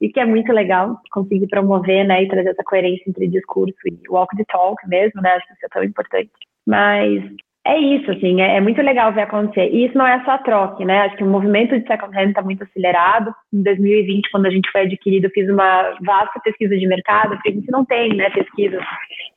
E 0.00 0.08
que 0.08 0.20
é 0.20 0.24
muito 0.24 0.52
legal 0.52 0.98
conseguir 1.12 1.46
promover, 1.46 2.04
né? 2.06 2.22
E 2.22 2.28
trazer 2.28 2.50
essa 2.50 2.64
coerência 2.64 3.04
entre 3.08 3.28
discurso 3.28 3.76
e 3.86 4.08
walk 4.08 4.36
the 4.36 4.44
talk 4.50 4.76
mesmo, 4.88 5.20
né? 5.20 5.34
Acho 5.34 5.46
que 5.46 5.52
isso 5.52 5.66
é 5.66 5.68
tão 5.68 5.84
importante. 5.84 6.30
Mas 6.66 7.22
é 7.64 7.78
isso, 7.78 8.10
assim, 8.10 8.40
é, 8.40 8.56
é, 8.56 8.60
muito 8.60 8.82
legal 8.82 9.12
ver 9.12 9.22
acontecer. 9.22 9.70
E 9.72 9.86
isso 9.86 9.96
não 9.96 10.06
é 10.06 10.22
só 10.24 10.36
troca, 10.38 10.84
né? 10.84 11.02
Acho 11.02 11.16
que 11.16 11.22
o 11.22 11.28
movimento 11.28 11.78
de 11.78 11.86
second 11.86 12.16
hand 12.16 12.30
está 12.30 12.42
muito 12.42 12.64
acelerado. 12.64 13.32
Em 13.52 13.62
2020, 13.62 14.30
quando 14.32 14.46
a 14.46 14.50
gente 14.50 14.68
foi 14.72 14.80
adquirido, 14.80 15.30
fiz 15.30 15.48
uma 15.48 15.94
vasta 16.04 16.40
pesquisa 16.40 16.76
de 16.76 16.86
mercado, 16.88 17.36
porque 17.36 17.50
a 17.50 17.52
gente 17.52 17.70
não 17.70 17.84
tem, 17.84 18.16
né, 18.16 18.30
pesquisas, 18.30 18.82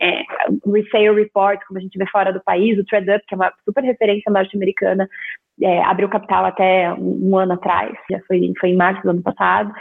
é, 0.01 0.23
resale 0.65 1.21
report, 1.21 1.59
como 1.67 1.77
a 1.77 1.81
gente 1.81 1.97
vê 1.99 2.05
fora 2.07 2.33
do 2.33 2.43
país, 2.43 2.79
o 2.79 2.85
ThreadUp, 2.85 3.23
que 3.27 3.35
é 3.35 3.37
uma 3.37 3.53
super 3.63 3.83
referência 3.83 4.31
norte-americana 4.31 5.07
é, 5.61 5.81
abriu 5.83 6.09
capital 6.09 6.45
até 6.45 6.93
um, 6.93 7.37
ano 7.37 7.53
atrás, 7.53 7.93
já 8.09 8.19
foi, 8.27 8.51
foi 8.59 8.69
em 8.69 8.75
março 8.75 9.01
do 9.03 9.11
ano 9.11 9.21
passado. 9.21 9.71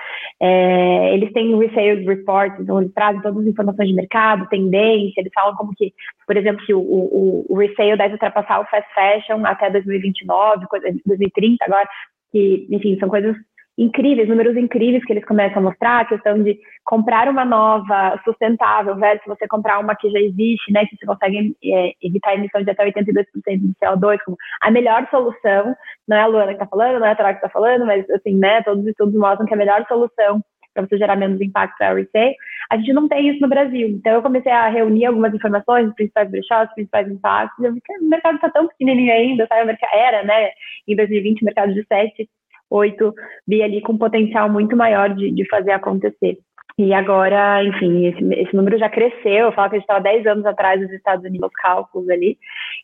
É, 0.40 1.14
eles 1.14 1.32
têm 1.32 1.56
resale 1.58 2.04
reports, 2.06 2.60
então 2.60 2.80
eles 2.80 2.92
trazem 2.94 3.20
todas 3.20 3.40
as 3.40 3.46
informações 3.46 3.88
de 3.88 3.94
mercado, 3.94 4.48
tendência, 4.48 5.20
eles 5.20 5.32
falam 5.34 5.56
como 5.56 5.74
que, 5.74 5.92
por 6.26 6.36
exemplo, 6.36 6.64
que 6.64 6.74
o, 6.74 6.80
o, 6.80 7.46
o 7.48 7.58
resale 7.58 7.96
deve 7.96 8.14
ultrapassar 8.14 8.60
o 8.60 8.66
fast 8.66 8.88
fashion 8.94 9.44
até 9.44 9.70
2029, 9.70 10.66
2030 11.04 11.64
agora, 11.64 11.88
que, 12.30 12.66
enfim, 12.70 12.96
são 12.98 13.08
coisas 13.08 13.36
incríveis, 13.76 14.28
números 14.28 14.56
incríveis 14.56 15.04
que 15.04 15.12
eles 15.12 15.24
começam 15.24 15.58
a 15.58 15.62
mostrar, 15.62 16.00
a 16.00 16.04
questão 16.04 16.42
de 16.42 16.58
comprar 16.84 17.28
uma 17.28 17.44
nova 17.44 18.20
sustentável 18.24 18.94
versus 18.96 19.26
você 19.26 19.48
comprar 19.48 19.80
uma 19.80 19.96
que 19.96 20.10
já 20.10 20.20
existe, 20.20 20.72
né, 20.72 20.86
que 20.86 20.96
você 20.96 21.06
consegue 21.06 21.56
é, 21.64 21.92
evitar 22.02 22.34
emissão 22.34 22.62
de 22.62 22.70
até 22.70 22.84
82% 22.84 23.24
de 23.58 23.74
CO2, 23.82 24.18
como 24.24 24.36
a 24.62 24.70
melhor 24.70 25.06
solução, 25.10 25.74
não 26.06 26.16
é 26.16 26.20
a 26.20 26.26
Luana 26.26 26.54
que 26.54 26.62
está 26.62 26.66
falando, 26.66 27.00
não 27.00 27.06
é 27.06 27.10
a 27.10 27.16
Troca 27.16 27.32
que 27.32 27.46
está 27.46 27.48
falando, 27.48 27.84
mas 27.84 28.08
assim, 28.10 28.36
né, 28.36 28.62
todos 28.62 28.82
os 28.82 28.90
estudos 28.90 29.14
mostram 29.14 29.46
que 29.46 29.54
a 29.54 29.56
melhor 29.56 29.84
solução 29.88 30.40
para 30.72 30.86
você 30.86 30.98
gerar 30.98 31.14
menos 31.14 31.40
impacto 31.40 31.76
para 31.78 31.90
a 31.90 31.94
resale, 31.94 32.34
a 32.68 32.76
gente 32.76 32.92
não 32.92 33.06
tem 33.06 33.28
isso 33.28 33.40
no 33.40 33.48
Brasil. 33.48 33.88
Então 33.88 34.12
eu 34.12 34.22
comecei 34.22 34.50
a 34.50 34.68
reunir 34.68 35.06
algumas 35.06 35.32
informações, 35.32 35.88
os 35.88 35.94
principais 35.94 36.28
brechós, 36.28 36.68
os 36.68 36.74
principais 36.74 37.08
impactos, 37.08 37.64
eu 37.64 37.72
vi 37.72 37.80
que 37.80 37.92
o 37.98 38.08
mercado 38.08 38.34
está 38.34 38.50
tão 38.50 38.66
pequenininho 38.66 39.12
ainda, 39.12 39.46
sabe? 39.46 39.78
Era, 39.92 40.24
né, 40.24 40.50
em 40.88 40.96
2020, 40.96 41.42
o 41.42 41.44
mercado 41.44 41.72
de 41.72 41.84
7 41.86 42.28
8 42.74 43.14
bi 43.46 43.62
ali 43.62 43.80
com 43.80 43.96
potencial 43.96 44.50
muito 44.50 44.76
maior 44.76 45.14
de, 45.14 45.30
de 45.30 45.48
fazer 45.48 45.72
acontecer. 45.72 46.38
E 46.76 46.92
agora, 46.92 47.62
enfim, 47.62 48.06
esse, 48.06 48.34
esse 48.34 48.56
número 48.56 48.76
já 48.76 48.88
cresceu. 48.88 49.46
Eu 49.46 49.52
falo 49.52 49.70
que 49.70 49.76
a 49.76 49.78
gente 49.78 49.84
estava 49.84 50.02
10 50.02 50.26
anos 50.26 50.44
atrás 50.44 50.80
dos 50.80 50.90
Estados 50.90 51.24
Unidos, 51.24 51.48
os 51.48 51.54
cálculos 51.54 52.10
ali, 52.10 52.36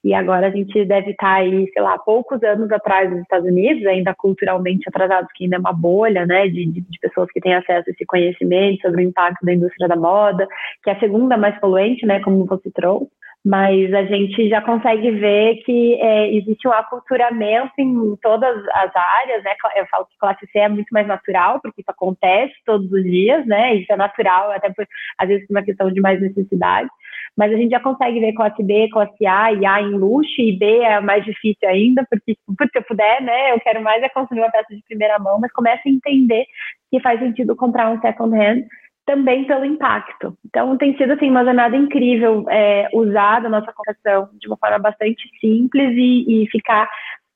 e 0.04 0.14
agora 0.14 0.46
a 0.46 0.50
gente 0.50 0.84
deve 0.84 1.10
estar 1.10 1.26
tá 1.26 1.34
aí, 1.40 1.68
sei 1.72 1.82
lá, 1.82 1.98
poucos 1.98 2.40
anos 2.44 2.70
atrás 2.70 3.10
dos 3.10 3.18
Estados 3.18 3.48
Unidos, 3.48 3.84
ainda 3.86 4.14
culturalmente 4.14 4.88
atrasados, 4.88 5.28
que 5.34 5.42
ainda 5.44 5.56
é 5.56 5.58
uma 5.58 5.72
bolha, 5.72 6.24
né, 6.24 6.46
de, 6.46 6.66
de, 6.66 6.80
de 6.82 6.98
pessoas 7.00 7.28
que 7.32 7.40
têm 7.40 7.54
acesso 7.54 7.88
a 7.88 7.92
esse 7.92 8.06
conhecimento 8.06 8.80
sobre 8.82 9.02
o 9.02 9.08
impacto 9.08 9.44
da 9.44 9.54
indústria 9.54 9.88
da 9.88 9.96
moda, 9.96 10.46
que 10.84 10.90
é 10.90 10.92
a 10.92 11.00
segunda 11.00 11.36
mais 11.36 11.58
poluente, 11.58 12.06
né, 12.06 12.20
como 12.20 12.46
você 12.46 12.70
trouxe 12.70 13.10
mas 13.44 13.92
a 13.94 14.04
gente 14.04 14.50
já 14.50 14.60
consegue 14.60 15.10
ver 15.12 15.56
que 15.64 15.94
é, 15.94 16.34
existe 16.34 16.68
um 16.68 16.72
aculturamento 16.72 17.72
em 17.78 18.14
todas 18.20 18.56
as 18.68 18.94
áreas, 18.94 19.42
né? 19.42 19.54
Eu 19.76 19.86
falo 19.86 20.04
que 20.04 20.18
classe 20.18 20.46
C 20.52 20.58
é 20.58 20.68
muito 20.68 20.88
mais 20.92 21.06
natural, 21.06 21.58
porque 21.60 21.80
isso 21.80 21.90
acontece 21.90 22.52
todos 22.66 22.92
os 22.92 23.02
dias, 23.02 23.46
né? 23.46 23.76
Isso 23.76 23.90
é 23.90 23.96
natural, 23.96 24.50
até 24.50 24.70
por, 24.70 24.86
às 25.18 25.26
vezes 25.26 25.46
por 25.46 25.54
uma 25.54 25.62
questão 25.62 25.90
de 25.90 26.00
mais 26.02 26.20
necessidade. 26.20 26.90
Mas 27.34 27.50
a 27.50 27.56
gente 27.56 27.70
já 27.70 27.80
consegue 27.80 28.20
ver 28.20 28.34
classe 28.34 28.62
B, 28.62 28.90
classe 28.92 29.26
A 29.26 29.52
e 29.52 29.64
A 29.64 29.80
em 29.80 29.92
luxo, 29.92 30.38
e 30.38 30.58
B 30.58 30.80
é 30.80 31.00
mais 31.00 31.24
difícil 31.24 31.66
ainda, 31.66 32.04
porque 32.10 32.34
se 32.34 32.78
eu 32.78 32.82
puder, 32.82 33.22
né? 33.22 33.52
Eu 33.52 33.60
quero 33.60 33.82
mais 33.82 34.02
é 34.02 34.08
consumir 34.10 34.40
uma 34.40 34.50
peça 34.50 34.74
de 34.74 34.82
primeira 34.82 35.18
mão, 35.18 35.38
mas 35.40 35.50
começa 35.52 35.82
a 35.86 35.90
entender 35.90 36.44
que 36.90 37.00
faz 37.00 37.18
sentido 37.20 37.56
comprar 37.56 37.90
um 37.90 38.00
second 38.02 38.36
hand 38.36 38.64
também 39.06 39.44
pelo 39.44 39.64
impacto. 39.64 40.36
Então, 40.46 40.76
tem 40.76 40.96
sido 40.96 41.12
assim, 41.12 41.30
uma 41.30 41.44
jornada 41.44 41.76
incrível 41.76 42.44
é, 42.48 42.88
usar 42.92 43.44
a 43.44 43.48
nossa 43.48 43.72
comunicação 43.72 44.30
de 44.38 44.46
uma 44.46 44.56
forma 44.56 44.78
bastante 44.78 45.28
simples 45.40 45.90
e, 45.96 46.44
e, 46.44 46.50
ficar, 46.50 46.88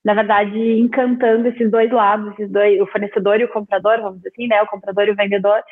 na 0.05 0.15
verdade, 0.15 0.59
encantando 0.79 1.49
esses 1.49 1.71
dois 1.71 1.91
lados, 1.91 2.33
esses 2.33 2.51
dois, 2.51 2.81
o 2.81 2.87
fornecedor 2.87 3.41
e 3.41 3.45
o 3.45 3.53
comprador, 3.53 4.01
vamos 4.01 4.19
dizer 4.19 4.31
assim, 4.31 4.47
né, 4.47 4.63
o 4.63 4.67
comprador 4.67 5.09
e 5.09 5.11
o 5.11 5.17
vendedor, 5.17 5.63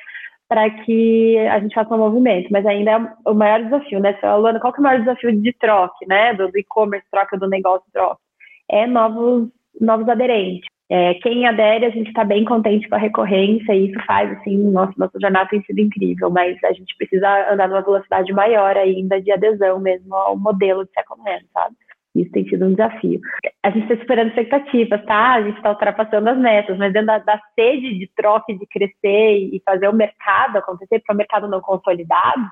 para 0.49 0.68
que 0.70 1.38
a 1.38 1.61
gente 1.61 1.74
faça 1.74 1.95
um 1.95 1.99
movimento. 1.99 2.49
Mas 2.51 2.66
ainda 2.66 2.90
é 2.90 3.30
o 3.30 3.34
maior 3.34 3.62
desafio, 3.62 4.01
né? 4.01 4.18
Luana, 4.36 4.61
qual 4.61 4.72
que 4.72 4.80
é 4.80 4.82
o 4.82 4.84
maior 4.84 4.99
desafio 4.99 5.40
de 5.40 5.53
troca, 5.55 5.95
né, 6.07 6.34
do 6.34 6.51
e-commerce, 6.59 7.07
troca 7.11 7.38
do 7.38 7.49
negócio, 7.49 7.86
troca? 7.93 8.18
É 8.70 8.86
novos, 8.86 9.49
novos 9.80 10.09
aderentes. 10.09 10.71
É, 10.95 11.14
quem 11.14 11.47
adere, 11.47 11.86
a 11.86 11.90
gente 11.90 12.09
está 12.09 12.22
bem 12.22 12.45
contente 12.45 12.86
com 12.86 12.95
a 12.95 12.99
recorrência 12.99 13.72
e 13.72 13.88
isso 13.88 13.99
faz, 14.05 14.30
assim, 14.32 14.59
nosso, 14.59 14.93
nossa 14.99 15.18
jornada 15.18 15.49
tem 15.49 15.62
sido 15.62 15.80
incrível, 15.80 16.28
mas 16.28 16.62
a 16.62 16.72
gente 16.74 16.95
precisa 16.99 17.51
andar 17.51 17.66
numa 17.66 17.80
velocidade 17.80 18.30
maior 18.30 18.76
ainda 18.76 19.18
de 19.18 19.32
adesão 19.32 19.80
mesmo 19.80 20.14
ao 20.14 20.36
modelo 20.36 20.84
de 20.84 20.90
second 20.93 21.22
hand, 21.22 21.45
sabe? 21.55 21.74
Isso 22.14 22.30
tem 22.32 22.47
sido 22.47 22.66
um 22.66 22.72
desafio. 22.72 23.18
A 23.62 23.70
gente 23.70 23.84
está 23.84 23.97
superando 24.03 24.28
expectativas, 24.28 25.03
tá? 25.07 25.36
A 25.36 25.43
gente 25.43 25.57
está 25.57 25.70
ultrapassando 25.70 26.28
as 26.28 26.36
metas, 26.36 26.76
mas 26.76 26.93
dentro 26.93 27.07
da, 27.07 27.18
da, 27.20 27.40
sede 27.55 27.99
de 27.99 28.11
troca, 28.14 28.53
de 28.53 28.66
crescer 28.66 29.49
e 29.51 29.62
fazer 29.64 29.88
o 29.88 29.95
mercado 29.95 30.59
acontecer, 30.59 30.99
porque 30.99 31.12
o 31.14 31.16
mercado 31.16 31.49
não 31.49 31.62
consolidado, 31.62 32.45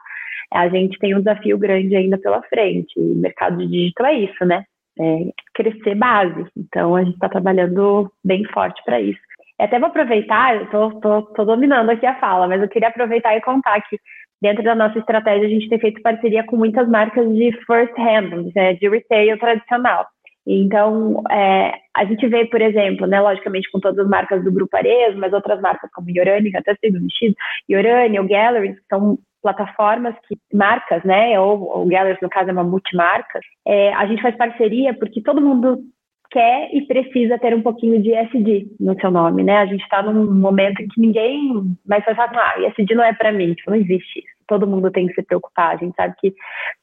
a 0.51 0.67
gente 0.71 0.99
tem 0.99 1.15
um 1.15 1.19
desafio 1.19 1.59
grande 1.59 1.95
ainda 1.95 2.17
pela 2.17 2.41
frente. 2.45 2.99
E 2.99 3.15
mercado 3.17 3.59
de 3.59 3.67
digital 3.67 4.07
é 4.07 4.15
isso, 4.15 4.47
né? 4.47 4.65
É, 5.01 5.33
crescer 5.55 5.95
base. 5.95 6.47
Então, 6.57 6.95
a 6.95 7.03
gente 7.03 7.15
está 7.15 7.29
trabalhando 7.29 8.11
bem 8.25 8.45
forte 8.45 8.83
para 8.85 9.01
isso. 9.01 9.21
E 9.59 9.63
até 9.63 9.79
vou 9.79 9.89
aproveitar, 9.89 10.57
eu 10.73 10.89
estou 10.89 11.45
dominando 11.45 11.91
aqui 11.91 12.07
a 12.07 12.19
fala, 12.19 12.47
mas 12.47 12.63
eu 12.63 12.69
queria 12.69 12.89
aproveitar 12.89 13.37
e 13.37 13.43
contar 13.43 13.81
que 13.83 13.99
dentro 14.41 14.65
da 14.65 14.75
nossa 14.75 14.99
estratégia 14.99 15.47
a 15.47 15.51
gente 15.51 15.69
tem 15.69 15.79
feito 15.79 16.01
parceria 16.03 16.45
com 16.45 16.57
muitas 16.57 16.89
marcas 16.89 17.29
de 17.35 17.53
first 17.67 17.93
hand, 17.99 18.53
né, 18.55 18.75
de 18.75 18.89
retail 18.89 19.39
tradicional. 19.39 20.07
Então, 20.47 21.23
é, 21.31 21.75
a 21.95 22.05
gente 22.07 22.27
vê, 22.27 22.47
por 22.47 22.61
exemplo, 22.63 23.07
né, 23.07 23.21
logicamente 23.21 23.71
com 23.71 23.79
todas 23.79 23.99
as 23.99 24.09
marcas 24.09 24.43
do 24.43 24.51
Grupo 24.51 24.75
Arezo, 24.77 25.19
mas 25.19 25.33
outras 25.33 25.61
marcas 25.61 25.91
como 25.93 26.11
Yorani, 26.11 26.51
que 26.51 26.57
até 26.57 26.75
sei 26.77 26.91
do 26.91 27.01
vestido, 27.01 27.35
Yorani 27.71 28.19
ou 28.19 28.27
Gallery, 28.27 28.75
que 28.75 28.83
são 28.89 29.19
plataformas 29.43 30.15
que 30.27 30.37
marcas, 30.53 31.03
né, 31.05 31.39
ou 31.41 31.83
o 31.83 31.87
Gallery 31.87 32.19
no 32.21 32.29
caso 32.29 32.51
é 32.51 32.53
uma 32.53 32.65
multimarca, 32.65 33.41
é, 33.67 33.93
a 33.95 34.07
gente 34.07 34.23
faz 34.23 34.37
parceria 34.37 34.95
porque 34.95 35.23
todo 35.23 35.41
mundo 35.41 35.79
quer 36.31 36.71
e 36.73 36.83
precisa 36.83 37.39
ter 37.39 37.55
um 37.55 37.63
pouquinho 37.63 38.01
de 38.01 38.13
ESG 38.15 38.77
no 38.79 38.99
seu 39.01 39.11
nome, 39.11 39.43
né? 39.43 39.59
A 39.59 39.67
gente 39.67 39.83
está 39.83 40.01
num 40.03 40.33
momento 40.33 40.81
em 40.81 40.87
que 40.87 41.01
ninguém 41.01 41.77
mais 41.85 42.05
vai 42.05 42.15
falar, 42.15 42.55
ah, 42.57 42.61
ESG 42.61 42.95
não 42.95 43.05
é 43.05 43.13
para 43.13 43.33
mim, 43.33 43.53
tipo, 43.55 43.71
não 43.71 43.77
existe 43.77 44.21
isso. 44.21 44.40
Todo 44.51 44.67
mundo 44.67 44.91
tem 44.91 45.07
que 45.07 45.15
se 45.15 45.23
preocupar. 45.23 45.75
A 45.75 45.77
gente 45.77 45.95
sabe 45.95 46.15
que 46.21 46.35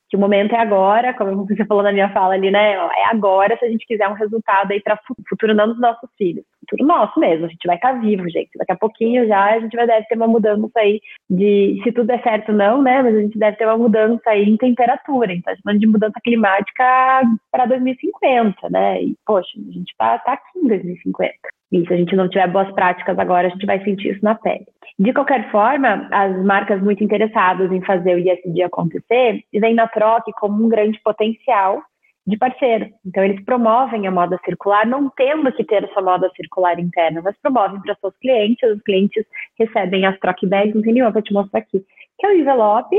que 0.09 0.15
o 0.15 0.19
momento 0.19 0.55
é 0.55 0.59
agora, 0.59 1.13
como 1.13 1.45
você 1.45 1.65
falou 1.65 1.83
na 1.83 1.91
minha 1.91 2.09
fala 2.13 2.33
ali, 2.33 2.49
né? 2.49 2.73
É 2.73 3.05
agora 3.11 3.57
se 3.57 3.65
a 3.65 3.69
gente 3.69 3.85
quiser 3.85 4.07
um 4.07 4.13
resultado 4.13 4.71
aí 4.71 4.81
para 4.81 4.99
futuro 5.27 5.53
não 5.53 5.67
dos 5.67 5.79
nossos 5.79 6.09
filhos, 6.17 6.45
futuro 6.61 6.85
nosso 6.85 7.19
mesmo. 7.19 7.45
A 7.45 7.49
gente 7.49 7.67
vai 7.67 7.75
estar 7.75 7.93
tá 7.93 7.99
vivo, 7.99 8.29
gente. 8.29 8.49
Daqui 8.57 8.71
a 8.71 8.77
pouquinho 8.77 9.27
já 9.27 9.55
a 9.55 9.59
gente 9.59 9.75
vai 9.75 9.85
deve 9.85 10.05
ter 10.07 10.15
uma 10.15 10.27
mudança 10.27 10.79
aí 10.79 11.01
de 11.29 11.79
se 11.83 11.91
tudo 11.91 12.09
é 12.11 12.19
certo 12.21 12.53
não, 12.53 12.81
né? 12.81 13.01
Mas 13.01 13.15
a 13.15 13.21
gente 13.21 13.37
deve 13.37 13.57
ter 13.57 13.65
uma 13.65 13.77
mudança 13.77 14.29
aí 14.29 14.43
em 14.43 14.57
temperatura. 14.57 15.33
Então, 15.33 15.51
a 15.51 15.55
gente 15.55 15.63
tá 15.63 15.69
falando 15.69 15.79
de 15.81 15.87
mudança 15.87 16.19
climática 16.23 17.21
para 17.51 17.65
2050, 17.65 18.69
né? 18.69 19.03
E 19.03 19.15
poxa, 19.25 19.49
a 19.57 19.71
gente 19.71 19.93
tá, 19.97 20.17
tá 20.19 20.33
aqui 20.33 20.59
em 20.59 20.67
2050. 20.67 21.56
E 21.71 21.85
se 21.85 21.93
a 21.93 21.97
gente 21.97 22.15
não 22.15 22.29
tiver 22.29 22.47
boas 22.47 22.71
práticas 22.71 23.17
agora, 23.19 23.47
a 23.47 23.49
gente 23.49 23.65
vai 23.65 23.83
sentir 23.83 24.13
isso 24.13 24.23
na 24.23 24.35
pele. 24.35 24.65
De 24.97 25.13
qualquer 25.13 25.51
forma, 25.51 26.07
as 26.11 26.35
marcas 26.43 26.81
muito 26.81 27.03
interessadas 27.03 27.71
em 27.71 27.81
fazer 27.81 28.15
o 28.15 28.19
ISD 28.19 28.63
acontecer 28.63 29.43
vêm 29.53 29.73
na 29.73 29.87
troca 29.87 30.31
como 30.39 30.65
um 30.65 30.69
grande 30.69 30.99
potencial 31.01 31.83
de 32.25 32.37
parceiro. 32.37 32.89
Então, 33.05 33.23
eles 33.23 33.43
promovem 33.45 34.05
a 34.05 34.11
moda 34.11 34.39
circular, 34.43 34.85
não 34.85 35.09
tendo 35.09 35.51
que 35.53 35.63
ter 35.63 35.83
essa 35.83 36.01
moda 36.01 36.29
circular 36.35 36.77
interna, 36.79 37.21
mas 37.23 37.37
promovem 37.41 37.81
para 37.81 37.95
seus 37.95 38.15
clientes. 38.17 38.69
Os 38.69 38.81
clientes 38.81 39.25
recebem 39.57 40.05
as 40.05 40.17
troque 40.19 40.45
bags, 40.45 40.75
não 40.75 40.81
tem 40.81 40.93
nenhuma, 40.93 41.11
vou 41.11 41.21
te 41.21 41.33
mostrar 41.33 41.59
aqui, 41.59 41.83
que 42.19 42.25
é 42.25 42.29
o 42.29 42.37
envelope, 42.37 42.97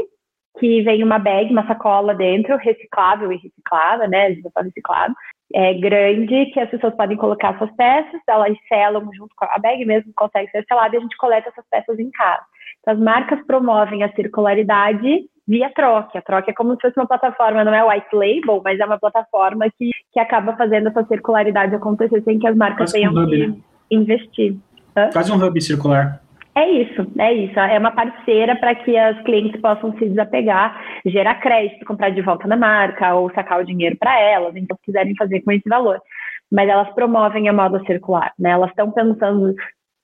que 0.58 0.82
vem 0.82 1.02
uma 1.02 1.18
bag, 1.18 1.52
uma 1.52 1.66
sacola 1.66 2.14
dentro, 2.14 2.56
reciclável 2.56 3.30
e 3.32 3.36
reciclada, 3.36 4.08
né? 4.08 4.28
Reciclado, 4.56 5.14
é, 5.54 5.74
grande 5.74 6.46
que 6.46 6.60
as 6.60 6.70
pessoas 6.70 6.94
podem 6.94 7.16
colocar 7.16 7.56
suas 7.58 7.70
peças, 7.76 8.20
elas 8.28 8.56
selam 8.68 9.08
junto 9.14 9.34
com 9.36 9.44
a 9.44 9.58
bag 9.58 9.84
mesmo, 9.84 10.12
consegue 10.14 10.50
ser 10.50 10.64
selada 10.66 10.94
e 10.94 10.98
a 10.98 11.00
gente 11.00 11.16
coleta 11.16 11.48
essas 11.48 11.64
peças 11.70 11.98
em 11.98 12.10
casa. 12.10 12.42
Então, 12.80 12.94
as 12.94 13.00
marcas 13.00 13.40
promovem 13.46 14.02
a 14.02 14.12
circularidade 14.12 15.24
via 15.46 15.70
troca. 15.70 16.18
A 16.18 16.22
troca 16.22 16.50
é 16.50 16.54
como 16.54 16.74
se 16.74 16.82
fosse 16.82 16.98
uma 16.98 17.06
plataforma, 17.06 17.64
não 17.64 17.74
é 17.74 17.82
white 17.82 18.14
label, 18.14 18.60
mas 18.62 18.78
é 18.78 18.84
uma 18.84 18.98
plataforma 18.98 19.66
que, 19.78 19.90
que 20.12 20.20
acaba 20.20 20.54
fazendo 20.56 20.88
essa 20.88 21.04
circularidade 21.04 21.74
acontecer 21.74 22.22
sem 22.22 22.38
que 22.38 22.46
as 22.46 22.54
marcas 22.54 22.78
Quase 22.78 22.92
tenham 22.92 23.14
um 23.14 23.18
hub, 23.18 23.30
que 23.30 23.46
né? 23.46 23.56
investir. 23.90 24.56
Hã? 24.94 25.08
Quase 25.10 25.32
um 25.32 25.42
hub 25.42 25.60
circular. 25.60 26.20
É 26.58 26.68
isso, 26.70 27.06
é 27.20 27.32
isso. 27.32 27.60
É 27.60 27.78
uma 27.78 27.92
parceira 27.92 28.56
para 28.56 28.74
que 28.74 28.96
as 28.96 29.22
clientes 29.22 29.60
possam 29.60 29.96
se 29.96 30.08
desapegar, 30.08 30.76
gerar 31.06 31.36
crédito, 31.36 31.84
comprar 31.86 32.10
de 32.10 32.20
volta 32.20 32.48
na 32.48 32.56
marca 32.56 33.14
ou 33.14 33.32
sacar 33.32 33.60
o 33.60 33.64
dinheiro 33.64 33.96
para 33.96 34.18
elas, 34.18 34.56
então 34.56 34.76
se 34.78 34.86
quiserem 34.86 35.14
fazer 35.14 35.40
com 35.42 35.52
esse 35.52 35.68
valor. 35.68 36.00
Mas 36.50 36.68
elas 36.68 36.92
promovem 36.94 37.48
a 37.48 37.52
moda 37.52 37.80
circular, 37.86 38.32
né? 38.36 38.50
Elas 38.50 38.70
estão 38.70 38.90
pensando, 38.90 39.54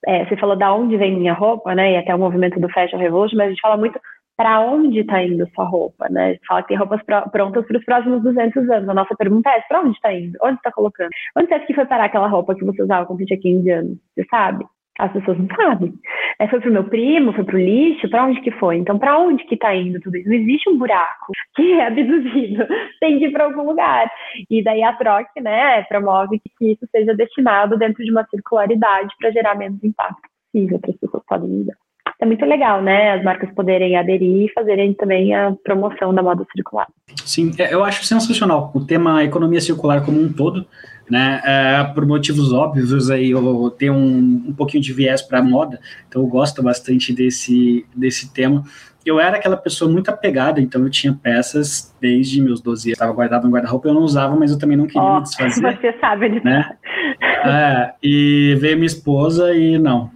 é, 0.07 0.23
você 0.23 0.37
falou 0.37 0.55
da 0.55 0.73
onde 0.73 0.95
vem 0.95 1.17
minha 1.17 1.33
roupa, 1.33 1.75
né? 1.75 1.91
E 1.91 1.97
até 1.97 2.15
o 2.15 2.19
movimento 2.19 2.57
do 2.57 2.69
Fashion 2.69 2.99
Revolution, 2.99 3.35
mas 3.35 3.47
a 3.47 3.49
gente 3.49 3.61
fala 3.61 3.75
muito 3.75 3.99
para 4.37 4.61
onde 4.61 4.99
está 4.99 5.21
indo 5.21 5.49
sua 5.53 5.65
roupa, 5.65 6.07
né? 6.09 6.27
A 6.27 6.31
gente 6.31 6.47
fala 6.47 6.61
que 6.61 6.69
tem 6.69 6.77
roupas 6.77 7.01
prontas 7.33 7.65
para 7.67 7.77
os 7.77 7.83
próximos 7.83 8.23
200 8.23 8.69
anos. 8.69 8.87
A 8.87 8.93
nossa 8.93 9.13
pergunta 9.17 9.49
é: 9.49 9.59
para 9.67 9.81
onde 9.81 9.91
está 9.91 10.13
indo? 10.13 10.37
Onde 10.41 10.55
está 10.55 10.71
colocando? 10.71 11.09
Onde 11.37 11.49
você 11.49 11.55
acha 11.55 11.65
que 11.65 11.73
foi 11.73 11.85
parar 11.85 12.05
aquela 12.05 12.29
roupa 12.29 12.55
que 12.55 12.63
você 12.63 12.81
usava 12.81 13.13
tinha 13.17 13.39
15 13.39 13.69
anos? 13.69 13.97
Você 14.15 14.25
sabe? 14.29 14.65
As 14.97 15.11
pessoas 15.11 15.37
não 15.37 15.47
sabem. 15.55 15.93
É, 16.39 16.47
foi 16.47 16.61
pro 16.61 16.71
meu 16.71 16.85
primo, 16.85 17.33
foi 17.33 17.43
pro 17.43 17.57
lixo, 17.57 18.09
para 18.09 18.25
onde 18.25 18.41
que 18.41 18.51
foi? 18.51 18.77
Então, 18.77 18.97
para 18.97 19.17
onde 19.19 19.43
que 19.45 19.57
tá 19.57 19.75
indo 19.75 19.99
tudo 19.99 20.17
isso? 20.17 20.29
Não 20.29 20.35
existe 20.35 20.69
um 20.69 20.77
buraco 20.77 21.33
que 21.55 21.73
é 21.73 21.87
abduzido, 21.87 22.65
tem 22.99 23.19
que 23.19 23.25
ir 23.25 23.31
para 23.31 23.45
algum 23.45 23.63
lugar. 23.63 24.09
E 24.49 24.63
daí 24.63 24.83
a 24.83 24.93
troca, 24.93 25.29
né, 25.41 25.83
promove 25.83 26.41
que 26.57 26.71
isso 26.71 26.87
seja 26.91 27.13
destinado 27.13 27.77
dentro 27.77 28.03
de 28.03 28.11
uma 28.11 28.25
circularidade 28.25 29.13
para 29.19 29.31
gerar 29.31 29.55
menos 29.55 29.83
impacto 29.83 30.29
possível 30.55 30.79
para 30.79 30.91
as 30.91 30.97
pessoas 30.97 31.23
podem 31.27 31.61
usar. 31.61 31.75
É 32.21 32.25
muito 32.25 32.45
legal, 32.45 32.81
né, 32.81 33.11
as 33.11 33.23
marcas 33.23 33.53
poderem 33.53 33.97
aderir 33.97 34.45
e 34.45 34.53
fazerem 34.53 34.93
também 34.93 35.35
a 35.35 35.53
promoção 35.63 36.13
da 36.13 36.23
moda 36.23 36.45
circular. 36.55 36.87
Sim, 37.25 37.51
é, 37.59 37.73
eu 37.73 37.83
acho 37.83 38.05
sensacional 38.05 38.71
o 38.73 38.85
tema 38.85 39.23
economia 39.23 39.59
circular 39.59 40.03
como 40.05 40.21
um 40.21 40.31
todo 40.31 40.65
né? 41.09 41.41
É, 41.45 41.83
por 41.93 42.05
motivos 42.05 42.51
óbvios 42.51 43.09
aí 43.09 43.31
eu 43.31 43.69
tenho 43.77 43.93
um, 43.93 44.45
um 44.47 44.53
pouquinho 44.53 44.81
de 44.81 44.91
viés 44.93 45.21
para 45.21 45.41
moda, 45.41 45.79
então 46.07 46.21
eu 46.21 46.27
gosto 46.27 46.61
bastante 46.63 47.13
desse 47.13 47.85
desse 47.95 48.33
tema. 48.33 48.63
Eu 49.05 49.19
era 49.19 49.37
aquela 49.37 49.55
pessoa 49.55 49.89
muito 49.89 50.09
apegada, 50.09 50.59
então 50.59 50.81
eu 50.81 50.89
tinha 50.89 51.13
peças 51.13 51.95
desde 52.01 52.41
meus 52.41 52.59
12 52.59 52.89
anos, 52.89 52.93
estava 52.93 53.13
guardado 53.13 53.43
no 53.43 53.53
guarda-roupa, 53.53 53.87
eu 53.87 53.93
não 53.93 54.01
usava, 54.01 54.35
mas 54.35 54.49
eu 54.49 54.57
também 54.57 54.75
não 54.75 54.87
queria 54.87 55.03
oh, 55.03 55.17
me 55.17 55.23
desfazer. 55.23 55.77
Você 55.79 55.93
sabe 55.99 56.29
disso. 56.29 56.43
Né? 56.43 56.75
É, 57.45 57.93
e 58.01 58.55
veio 58.59 58.77
minha 58.77 58.87
esposa 58.87 59.53
e 59.53 59.77
não, 59.77 60.09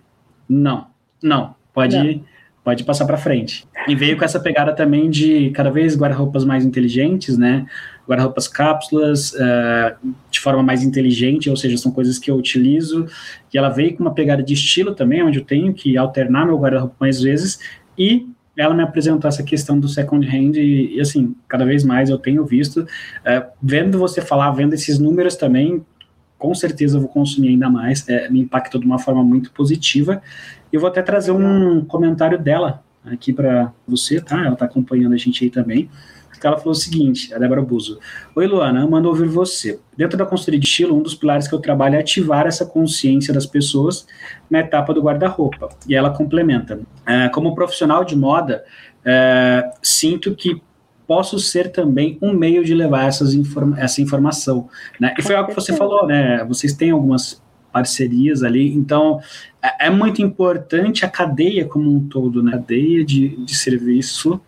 não, 0.49 0.87
não, 1.21 1.53
pode 1.71 1.97
não. 1.97 2.23
pode 2.63 2.83
passar 2.83 3.05
para 3.05 3.17
frente. 3.17 3.67
E 3.87 3.93
veio 3.93 4.17
com 4.17 4.25
essa 4.25 4.39
pegada 4.39 4.73
também 4.73 5.07
de 5.07 5.51
cada 5.51 5.69
vez 5.69 5.95
guarda-roupas 5.95 6.43
mais 6.43 6.65
inteligentes, 6.65 7.37
né? 7.37 7.67
Guarda-roupas 8.09 8.47
cápsulas 8.47 9.33
uh, 9.33 9.95
de 10.31 10.39
forma 10.39 10.63
mais 10.63 10.83
inteligente, 10.83 11.49
ou 11.49 11.55
seja, 11.55 11.77
são 11.77 11.91
coisas 11.91 12.17
que 12.17 12.31
eu 12.31 12.35
utilizo, 12.35 13.05
e 13.53 13.57
ela 13.57 13.69
veio 13.69 13.95
com 13.95 14.03
uma 14.03 14.13
pegada 14.13 14.41
de 14.41 14.53
estilo 14.53 14.95
também, 14.95 15.21
onde 15.21 15.37
eu 15.37 15.45
tenho 15.45 15.71
que 15.73 15.95
alternar 15.95 16.45
meu 16.47 16.57
guarda-roupa 16.57 16.95
mais 16.99 17.21
vezes, 17.21 17.59
e 17.97 18.27
ela 18.57 18.73
me 18.73 18.81
apresentou 18.81 19.27
essa 19.27 19.43
questão 19.43 19.79
do 19.79 19.87
second 19.87 20.27
hand 20.27 20.55
e, 20.55 20.95
e 20.95 20.99
assim, 20.99 21.35
cada 21.47 21.63
vez 21.63 21.83
mais 21.83 22.09
eu 22.09 22.17
tenho 22.17 22.43
visto, 22.45 22.85
é, 23.23 23.45
vendo 23.61 23.99
você 23.99 24.21
falar, 24.21 24.51
vendo 24.51 24.73
esses 24.73 24.97
números 24.97 25.35
também, 25.35 25.85
com 26.37 26.55
certeza 26.55 26.97
eu 26.97 27.01
vou 27.01 27.09
consumir 27.09 27.49
ainda 27.49 27.69
mais, 27.69 28.07
é, 28.09 28.29
me 28.29 28.39
impactou 28.39 28.81
de 28.81 28.87
uma 28.87 28.97
forma 28.97 29.23
muito 29.23 29.51
positiva. 29.51 30.21
E 30.71 30.75
eu 30.75 30.81
vou 30.81 30.89
até 30.89 31.01
trazer 31.01 31.31
um 31.31 31.83
comentário 31.85 32.39
dela 32.39 32.83
aqui 33.05 33.33
para 33.33 33.71
você, 33.87 34.21
tá? 34.21 34.39
Ela 34.39 34.53
está 34.53 34.65
acompanhando 34.65 35.13
a 35.13 35.17
gente 35.17 35.43
aí 35.43 35.49
também. 35.49 35.89
Ela 36.47 36.57
falou 36.57 36.71
o 36.71 36.75
seguinte, 36.75 37.33
a 37.33 37.37
Débora 37.37 37.61
Buzo. 37.61 37.99
Oi, 38.35 38.47
Luana, 38.47 38.87
mando 38.87 39.07
ouvir 39.07 39.27
você. 39.27 39.79
Dentro 39.95 40.17
da 40.17 40.25
consultoria 40.25 40.59
de 40.59 40.65
estilo, 40.65 40.95
um 40.95 41.01
dos 41.01 41.15
pilares 41.15 41.47
que 41.47 41.53
eu 41.53 41.59
trabalho 41.59 41.95
é 41.95 41.99
ativar 41.99 42.47
essa 42.47 42.65
consciência 42.65 43.33
das 43.33 43.45
pessoas 43.45 44.07
na 44.49 44.59
etapa 44.59 44.93
do 44.93 45.01
guarda-roupa. 45.01 45.69
E 45.87 45.95
ela 45.95 46.09
complementa. 46.09 46.79
É, 47.05 47.29
como 47.29 47.55
profissional 47.55 48.03
de 48.03 48.15
moda, 48.15 48.63
é, 49.05 49.69
sinto 49.81 50.35
que 50.35 50.61
posso 51.09 51.39
ser 51.39 51.71
também 51.71 52.19
um 52.21 52.33
meio 52.33 52.63
de 52.63 52.75
levar 52.75 53.07
essas 53.07 53.35
essa 53.77 53.99
informação. 53.99 54.69
Né? 54.99 55.15
E 55.17 55.23
foi 55.23 55.35
algo 55.35 55.49
que 55.49 55.55
você 55.55 55.75
falou, 55.75 56.05
né? 56.05 56.45
Vocês 56.45 56.73
têm 56.73 56.91
algumas 56.91 57.41
parcerias 57.73 58.43
ali, 58.43 58.73
então 58.73 59.19
é, 59.61 59.87
é 59.87 59.89
muito 59.89 60.21
importante 60.21 61.05
a 61.05 61.09
cadeia 61.09 61.65
como 61.65 61.91
um 61.91 62.07
todo, 62.07 62.43
né? 62.43 62.51
A 62.51 62.57
cadeia 62.57 63.03
de, 63.03 63.43
de 63.43 63.55
serviço 63.55 64.39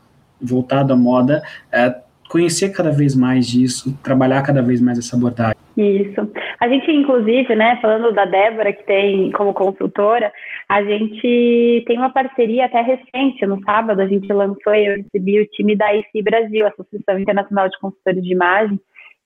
voltado 0.41 0.93
à 0.93 0.95
moda, 0.95 1.41
é, 1.71 1.95
conhecer 2.29 2.69
cada 2.69 2.91
vez 2.91 3.15
mais 3.15 3.45
disso, 3.45 3.97
trabalhar 4.01 4.41
cada 4.41 4.61
vez 4.61 4.79
mais 4.81 4.97
essa 4.97 5.15
abordagem. 5.15 5.55
Isso. 5.77 6.31
A 6.59 6.67
gente, 6.67 6.91
inclusive, 6.91 7.55
né, 7.55 7.77
falando 7.81 8.13
da 8.13 8.25
Débora, 8.25 8.71
que 8.71 8.83
tem 8.83 9.31
como 9.31 9.53
consultora, 9.53 10.31
a 10.69 10.83
gente 10.83 11.83
tem 11.87 11.97
uma 11.97 12.09
parceria 12.09 12.65
até 12.65 12.81
recente. 12.81 13.45
No 13.45 13.61
sábado, 13.63 14.01
a 14.01 14.07
gente 14.07 14.31
lançou 14.31 14.73
e 14.73 14.85
eu 14.85 14.97
recebi 14.97 15.41
o 15.41 15.47
time 15.47 15.75
da 15.75 15.93
IC 15.93 16.21
Brasil, 16.21 16.67
Associação 16.67 17.19
Internacional 17.19 17.69
de 17.69 17.79
Consultores 17.79 18.23
de 18.23 18.31
Imagem, 18.31 18.79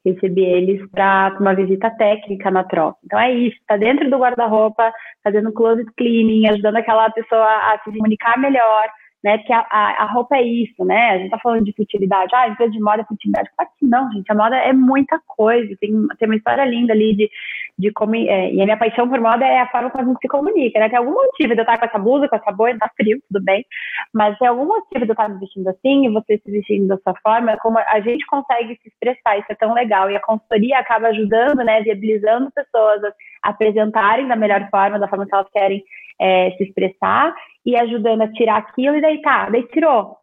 recebi 0.06 0.44
eles 0.44 0.88
para 0.92 1.36
uma 1.40 1.56
visita 1.56 1.90
técnica 1.90 2.52
na 2.52 2.64
troca. 2.64 2.98
Então 3.04 3.20
é 3.20 3.34
isso, 3.34 3.58
está 3.58 3.76
dentro 3.76 4.10
do 4.10 4.18
guarda-roupa, 4.18 4.94
fazendo 5.24 5.52
closet 5.52 5.90
cleaning, 5.98 6.48
ajudando 6.48 6.78
aquela 6.78 7.10
pessoa 7.10 7.44
a 7.44 7.80
se 7.84 7.92
comunicar 7.92 8.38
melhor, 8.38 8.88
né? 9.26 9.40
Porque 9.40 9.54
a, 9.54 9.66
a, 9.72 10.04
a, 10.04 10.06
roupa 10.06 10.38
é 10.38 10.44
isso, 10.44 10.86
né? 10.86 11.10
A 11.10 11.18
gente 11.18 11.32
tá 11.32 11.40
falando 11.40 11.66
de 11.66 11.74
futilidade. 11.74 12.30
Ah, 12.36 12.48
empresa 12.48 12.72
de 12.72 12.80
moda 12.80 13.02
é 13.02 13.06
futilidade. 13.06 13.50
Claro 13.58 13.72
que 13.80 13.84
não, 13.88 14.12
gente. 14.12 14.32
A 14.32 14.36
moda 14.36 14.56
é 14.56 14.72
muita 14.72 15.20
coisa. 15.26 15.76
Tem, 15.82 15.90
tem 16.20 16.28
uma 16.28 16.36
história 16.36 16.64
linda 16.64 16.94
ali 16.94 17.16
de, 17.16 17.32
de 17.76 17.92
como. 17.92 18.14
É, 18.16 18.54
e 18.54 18.62
a 18.62 18.66
minha 18.66 18.78
paixão 18.78 19.10
por 19.10 19.20
moda 19.20 19.44
é 19.44 19.62
a 19.62 19.68
forma 19.72 19.90
como 19.90 20.04
a 20.04 20.08
gente 20.08 20.20
se 20.22 20.28
comunica, 20.28 20.80
né? 20.80 20.90
Tem 20.90 21.00
algum 21.00 21.16
motivo 21.16 21.56
de 21.56 21.60
eu 21.60 21.64
estar 21.64 21.80
com 21.80 21.86
essa 21.86 21.98
blusa, 21.98 22.30
com 22.30 22.36
essa 22.36 22.52
boia, 22.52 22.78
tá 22.78 22.88
frio, 22.96 23.20
tudo 23.28 23.44
bem. 23.44 23.66
Mas 24.14 24.38
tem 24.38 24.48
algum 24.48 24.68
motivo 24.68 25.06
de 25.06 25.10
eu 25.10 25.14
estar 25.14 25.28
me 25.28 25.40
vestindo 25.40 25.70
assim 25.70 26.06
e 26.06 26.10
você 26.10 26.38
se 26.38 26.52
vestindo 26.52 26.88
dessa 26.88 27.16
forma, 27.24 27.58
como 27.58 27.80
a 27.80 28.00
gente 28.02 28.24
consegue 28.28 28.80
se 28.84 28.90
expressar. 28.90 29.40
Isso 29.40 29.48
é 29.50 29.56
tão 29.56 29.74
legal. 29.74 30.12
E 30.12 30.16
a 30.16 30.22
consultoria 30.22 30.78
acaba 30.78 31.08
ajudando, 31.08 31.64
né? 31.64 31.82
Viabilizando 31.82 32.52
pessoas 32.52 33.02
apresentarem 33.46 34.28
da 34.28 34.36
melhor 34.36 34.68
forma, 34.70 35.00
da 35.00 35.08
forma 35.08 35.26
que 35.26 35.34
elas 35.34 35.50
querem 35.52 35.84
é, 36.20 36.52
se 36.52 36.64
expressar 36.64 37.34
e 37.66 37.76
ajudando 37.76 38.22
a 38.22 38.32
tirar 38.32 38.58
aquilo, 38.58 38.96
e 38.96 39.02
daí 39.02 39.22
tá, 39.22 39.50
daí 39.50 39.64
tirou. 39.68 40.18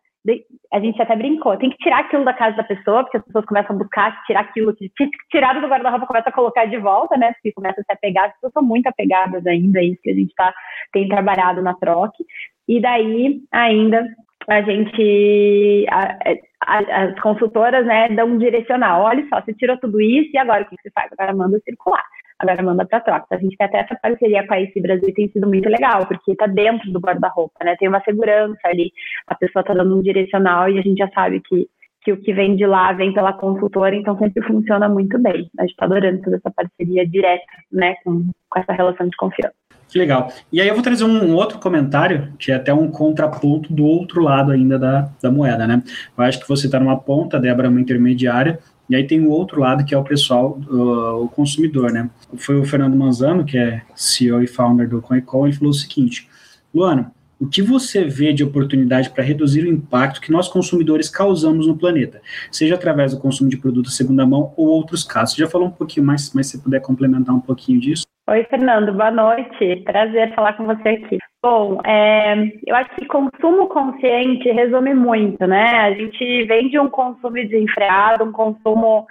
a 0.72 0.80
gente 0.80 1.00
até 1.02 1.16
brincou, 1.16 1.56
tem 1.56 1.70
que 1.70 1.76
tirar 1.78 2.00
aquilo 2.00 2.24
da 2.24 2.32
casa 2.32 2.56
da 2.56 2.64
pessoa, 2.64 3.02
porque 3.02 3.16
as 3.16 3.24
pessoas 3.24 3.44
começam 3.44 3.74
a 3.74 3.78
buscar 3.78 4.24
tirar 4.24 4.40
aquilo 4.40 4.74
que 4.74 4.90
tirado 5.30 5.60
do 5.60 5.68
guarda-roupa, 5.68 6.06
começa 6.06 6.28
a 6.28 6.32
colocar 6.32 6.66
de 6.66 6.78
volta, 6.78 7.16
né? 7.16 7.32
Porque 7.32 7.52
começa 7.52 7.80
a 7.80 7.84
se 7.84 7.92
apegar, 7.92 8.26
as 8.26 8.34
pessoas 8.34 8.52
são 8.52 8.62
muito 8.62 8.86
apegadas 8.86 9.44
ainda, 9.46 9.80
é 9.80 9.84
isso 9.84 10.00
que 10.02 10.10
a 10.10 10.14
gente 10.14 10.34
tá, 10.34 10.54
tem 10.92 11.08
trabalhado 11.08 11.60
na 11.62 11.74
troca. 11.74 12.16
E 12.68 12.80
daí, 12.80 13.40
ainda, 13.50 14.06
a 14.48 14.62
gente, 14.62 15.84
a, 15.90 16.16
a, 16.64 17.02
as 17.04 17.20
consultoras, 17.20 17.84
né, 17.84 18.08
dão 18.10 18.28
um 18.28 18.38
direcional. 18.38 19.02
Olha 19.02 19.26
só, 19.28 19.40
você 19.40 19.52
tirou 19.52 19.76
tudo 19.78 20.00
isso 20.00 20.30
e 20.32 20.38
agora 20.38 20.62
o 20.62 20.66
que 20.66 20.76
você 20.80 20.90
faz? 20.92 21.10
Agora 21.12 21.34
manda 21.34 21.58
circular 21.64 22.04
agora 22.42 22.62
manda 22.62 22.84
para 22.84 23.00
troca. 23.00 23.26
A 23.30 23.38
gente 23.38 23.56
tem 23.56 23.66
até 23.66 23.78
essa 23.78 23.94
parceria 23.94 24.46
com 24.46 24.54
a 24.54 24.60
IC 24.60 24.80
Brasil 24.80 25.14
tem 25.14 25.28
sido 25.30 25.46
muito 25.46 25.68
legal, 25.68 26.06
porque 26.06 26.32
está 26.32 26.46
dentro 26.46 26.90
do 26.90 27.00
guarda-roupa, 27.00 27.64
né? 27.64 27.76
Tem 27.78 27.88
uma 27.88 28.02
segurança 28.02 28.60
ali, 28.64 28.92
a 29.26 29.34
pessoa 29.34 29.60
está 29.60 29.74
dando 29.74 29.96
um 29.96 30.02
direcional 30.02 30.68
e 30.68 30.78
a 30.78 30.82
gente 30.82 30.98
já 30.98 31.08
sabe 31.10 31.40
que, 31.40 31.68
que 32.02 32.12
o 32.12 32.16
que 32.16 32.32
vem 32.32 32.56
de 32.56 32.66
lá 32.66 32.92
vem 32.92 33.12
pela 33.12 33.32
consultora, 33.32 33.94
então 33.94 34.18
sempre 34.18 34.42
funciona 34.42 34.88
muito 34.88 35.18
bem. 35.18 35.48
A 35.58 35.62
gente 35.62 35.72
está 35.72 35.86
adorando 35.86 36.22
toda 36.22 36.36
essa 36.36 36.50
parceria 36.50 37.06
direta, 37.06 37.44
né, 37.70 37.94
com, 38.04 38.26
com 38.48 38.60
essa 38.60 38.72
relação 38.72 39.08
de 39.08 39.16
confiança. 39.16 39.54
Que 39.88 39.98
legal. 39.98 40.32
E 40.50 40.58
aí 40.58 40.68
eu 40.68 40.74
vou 40.74 40.82
trazer 40.82 41.04
um, 41.04 41.22
um, 41.22 41.34
outro 41.34 41.58
comentário, 41.58 42.32
que 42.38 42.50
é 42.50 42.54
até 42.54 42.72
um 42.72 42.90
contraponto 42.90 43.70
do 43.70 43.84
outro 43.84 44.22
lado 44.22 44.50
ainda 44.50 44.78
da, 44.78 45.10
da 45.22 45.30
moeda, 45.30 45.66
né? 45.66 45.82
Eu 46.16 46.24
acho 46.24 46.40
que 46.40 46.48
você 46.48 46.64
está 46.64 46.80
numa 46.80 46.98
ponta, 46.98 47.38
Débora, 47.38 47.68
uma 47.68 47.78
intermediária, 47.80 48.58
e 48.92 48.94
aí 48.94 49.06
tem 49.06 49.24
o 49.24 49.30
outro 49.30 49.58
lado 49.58 49.86
que 49.86 49.94
é 49.94 49.98
o 49.98 50.04
pessoal, 50.04 50.60
o, 50.68 51.24
o 51.24 51.28
consumidor, 51.28 51.90
né? 51.90 52.10
Foi 52.36 52.60
o 52.60 52.64
Fernando 52.66 52.94
Manzano, 52.94 53.42
que 53.42 53.56
é 53.56 53.80
CEO 53.96 54.42
e 54.42 54.46
founder 54.46 54.86
do 54.86 55.00
CoinCon, 55.00 55.46
ele 55.46 55.56
falou 55.56 55.70
o 55.70 55.74
seguinte: 55.74 56.28
Luana, 56.74 57.10
o 57.40 57.46
que 57.46 57.62
você 57.62 58.04
vê 58.04 58.34
de 58.34 58.44
oportunidade 58.44 59.08
para 59.08 59.24
reduzir 59.24 59.64
o 59.64 59.66
impacto 59.66 60.20
que 60.20 60.30
nós 60.30 60.46
consumidores 60.46 61.08
causamos 61.08 61.66
no 61.66 61.74
planeta, 61.74 62.20
seja 62.50 62.74
através 62.74 63.12
do 63.12 63.18
consumo 63.18 63.48
de 63.48 63.56
produtos 63.56 63.96
segunda 63.96 64.26
mão 64.26 64.52
ou 64.58 64.66
outros 64.66 65.04
casos? 65.04 65.36
Você 65.36 65.40
já 65.40 65.48
falou 65.48 65.68
um 65.68 65.72
pouquinho 65.72 66.04
mais, 66.04 66.30
mas 66.34 66.48
se 66.48 66.58
puder 66.58 66.80
complementar 66.80 67.34
um 67.34 67.40
pouquinho 67.40 67.80
disso. 67.80 68.04
Oi, 68.30 68.44
Fernando, 68.44 68.92
boa 68.92 69.10
noite. 69.10 69.82
Prazer 69.84 70.32
falar 70.34 70.52
com 70.52 70.64
você 70.64 70.90
aqui. 70.90 71.18
Bom, 71.42 71.80
é, 71.84 72.34
eu 72.64 72.76
acho 72.76 72.94
que 72.94 73.04
consumo 73.06 73.66
consciente 73.66 74.48
resume 74.48 74.94
muito, 74.94 75.44
né? 75.44 75.80
A 75.80 75.92
gente 75.92 76.44
vem 76.44 76.68
de 76.68 76.78
um 76.78 76.88
consumo 76.88 77.32
desenfreado, 77.32 78.22
um 78.22 78.30
consumo 78.30 79.06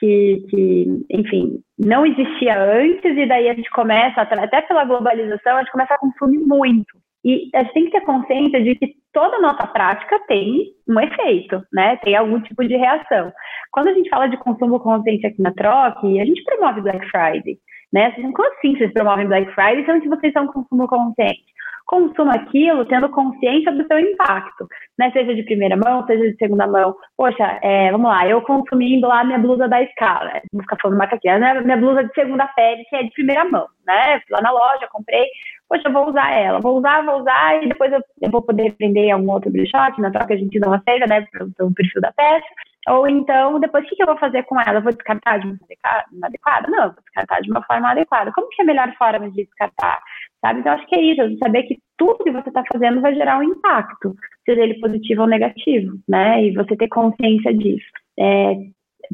que, 0.00 0.44
que, 0.50 1.06
enfim, 1.10 1.60
não 1.78 2.04
existia 2.04 2.60
antes, 2.60 3.16
e 3.16 3.26
daí 3.26 3.48
a 3.48 3.54
gente 3.54 3.70
começa, 3.70 4.22
até 4.22 4.60
pela 4.62 4.84
globalização, 4.84 5.56
a 5.56 5.60
gente 5.60 5.70
começa 5.70 5.94
a 5.94 5.98
consumir 5.98 6.38
muito. 6.38 6.98
E 7.24 7.48
a 7.54 7.62
gente 7.62 7.72
tem 7.72 7.84
que 7.84 7.92
ter 7.92 8.00
consciência 8.00 8.62
de 8.64 8.74
que 8.74 8.94
toda 9.12 9.40
nossa 9.40 9.64
prática 9.68 10.18
tem 10.26 10.72
um 10.88 10.98
efeito, 10.98 11.62
né? 11.72 11.96
Tem 11.98 12.16
algum 12.16 12.40
tipo 12.40 12.66
de 12.66 12.76
reação. 12.76 13.32
Quando 13.70 13.88
a 13.88 13.94
gente 13.94 14.10
fala 14.10 14.26
de 14.26 14.36
consumo 14.38 14.80
consciente 14.80 15.24
aqui 15.24 15.40
na 15.40 15.52
Troque, 15.52 16.20
a 16.20 16.24
gente 16.24 16.42
promove 16.42 16.80
Black 16.80 17.08
Friday, 17.10 17.58
né? 17.92 18.10
Como 18.12 18.48
assim 18.52 18.76
vocês 18.76 18.92
promovem 18.92 19.26
Black 19.26 19.52
Friday 19.54 19.84
sendo 19.84 20.00
que 20.00 20.08
vocês 20.08 20.32
são 20.32 20.46
consumo 20.46 20.86
consciente? 20.86 21.56
consuma 21.86 22.34
aquilo 22.34 22.84
tendo 22.84 23.08
consciência 23.08 23.72
do 23.72 23.86
seu 23.86 23.98
impacto, 23.98 24.66
né? 24.98 25.10
Seja 25.12 25.34
de 25.34 25.44
primeira 25.44 25.76
mão, 25.76 26.04
seja 26.04 26.30
de 26.30 26.36
segunda 26.36 26.66
mão. 26.66 26.96
Poxa, 27.16 27.58
é, 27.62 27.90
vamos 27.92 28.08
lá, 28.08 28.26
eu 28.26 28.42
consumindo 28.42 29.06
lá 29.06 29.24
minha 29.24 29.38
blusa 29.38 29.68
da 29.68 29.86
Scala, 29.92 30.42
vou 30.52 30.62
ficar 30.62 30.76
falando 30.82 30.98
marca 30.98 31.16
aqui, 31.16 31.28
né? 31.28 31.60
Minha 31.60 31.76
blusa 31.76 32.04
de 32.04 32.12
segunda 32.12 32.46
pele, 32.48 32.84
que 32.90 32.96
é 32.96 33.04
de 33.04 33.10
primeira 33.12 33.44
mão, 33.44 33.66
né? 33.86 34.20
Lá 34.30 34.42
na 34.42 34.50
loja, 34.50 34.88
comprei, 34.90 35.26
poxa, 35.68 35.88
vou 35.90 36.08
usar 36.08 36.32
ela, 36.32 36.60
vou 36.60 36.76
usar, 36.76 37.04
vou 37.04 37.20
usar, 37.20 37.62
e 37.62 37.68
depois 37.68 37.92
eu, 37.92 38.00
eu 38.20 38.30
vou 38.30 38.42
poder 38.42 38.74
vender 38.78 39.10
algum 39.12 39.30
outro 39.30 39.50
brechó, 39.50 39.78
na 39.98 40.10
troca 40.10 40.34
a 40.34 40.36
gente 40.36 40.58
não 40.58 40.72
aceita, 40.72 41.06
né? 41.06 41.24
Pelo 41.56 41.72
perfil 41.72 42.00
da 42.00 42.12
peça. 42.12 42.46
Ou 42.88 43.08
então, 43.08 43.58
depois, 43.58 43.84
o 43.84 43.88
que, 43.88 44.00
eu 44.00 44.06
vou 44.06 44.18
fazer 44.18 44.44
com 44.44 44.60
ela? 44.60 44.78
Eu 44.78 44.82
vou 44.82 44.92
descartar 44.92 45.38
de 45.38 45.46
uma 45.46 45.56
forma 45.58 46.26
adequada? 46.26 46.68
Não, 46.68 46.84
eu 46.84 46.92
vou 46.92 47.02
descartar 47.02 47.40
de 47.40 47.50
uma 47.50 47.62
forma 47.64 47.90
adequada. 47.90 48.32
Como 48.32 48.48
que 48.48 48.62
é 48.62 48.64
a 48.64 48.66
melhor 48.66 48.94
forma 48.96 49.28
de 49.30 49.44
descartar? 49.44 50.00
Sabe? 50.40 50.60
Então, 50.60 50.72
acho 50.72 50.86
que 50.86 50.94
é 50.94 51.00
isso, 51.00 51.38
saber 51.38 51.64
que 51.64 51.78
tudo 51.96 52.22
que 52.22 52.30
você 52.30 52.48
está 52.48 52.62
fazendo 52.72 53.00
vai 53.00 53.14
gerar 53.14 53.38
um 53.38 53.42
impacto, 53.42 54.14
seja 54.44 54.62
ele 54.62 54.78
positivo 54.78 55.22
ou 55.22 55.26
negativo, 55.26 55.98
né? 56.08 56.44
E 56.44 56.54
você 56.54 56.76
ter 56.76 56.88
consciência 56.88 57.52
disso. 57.52 57.86
É, 58.18 58.54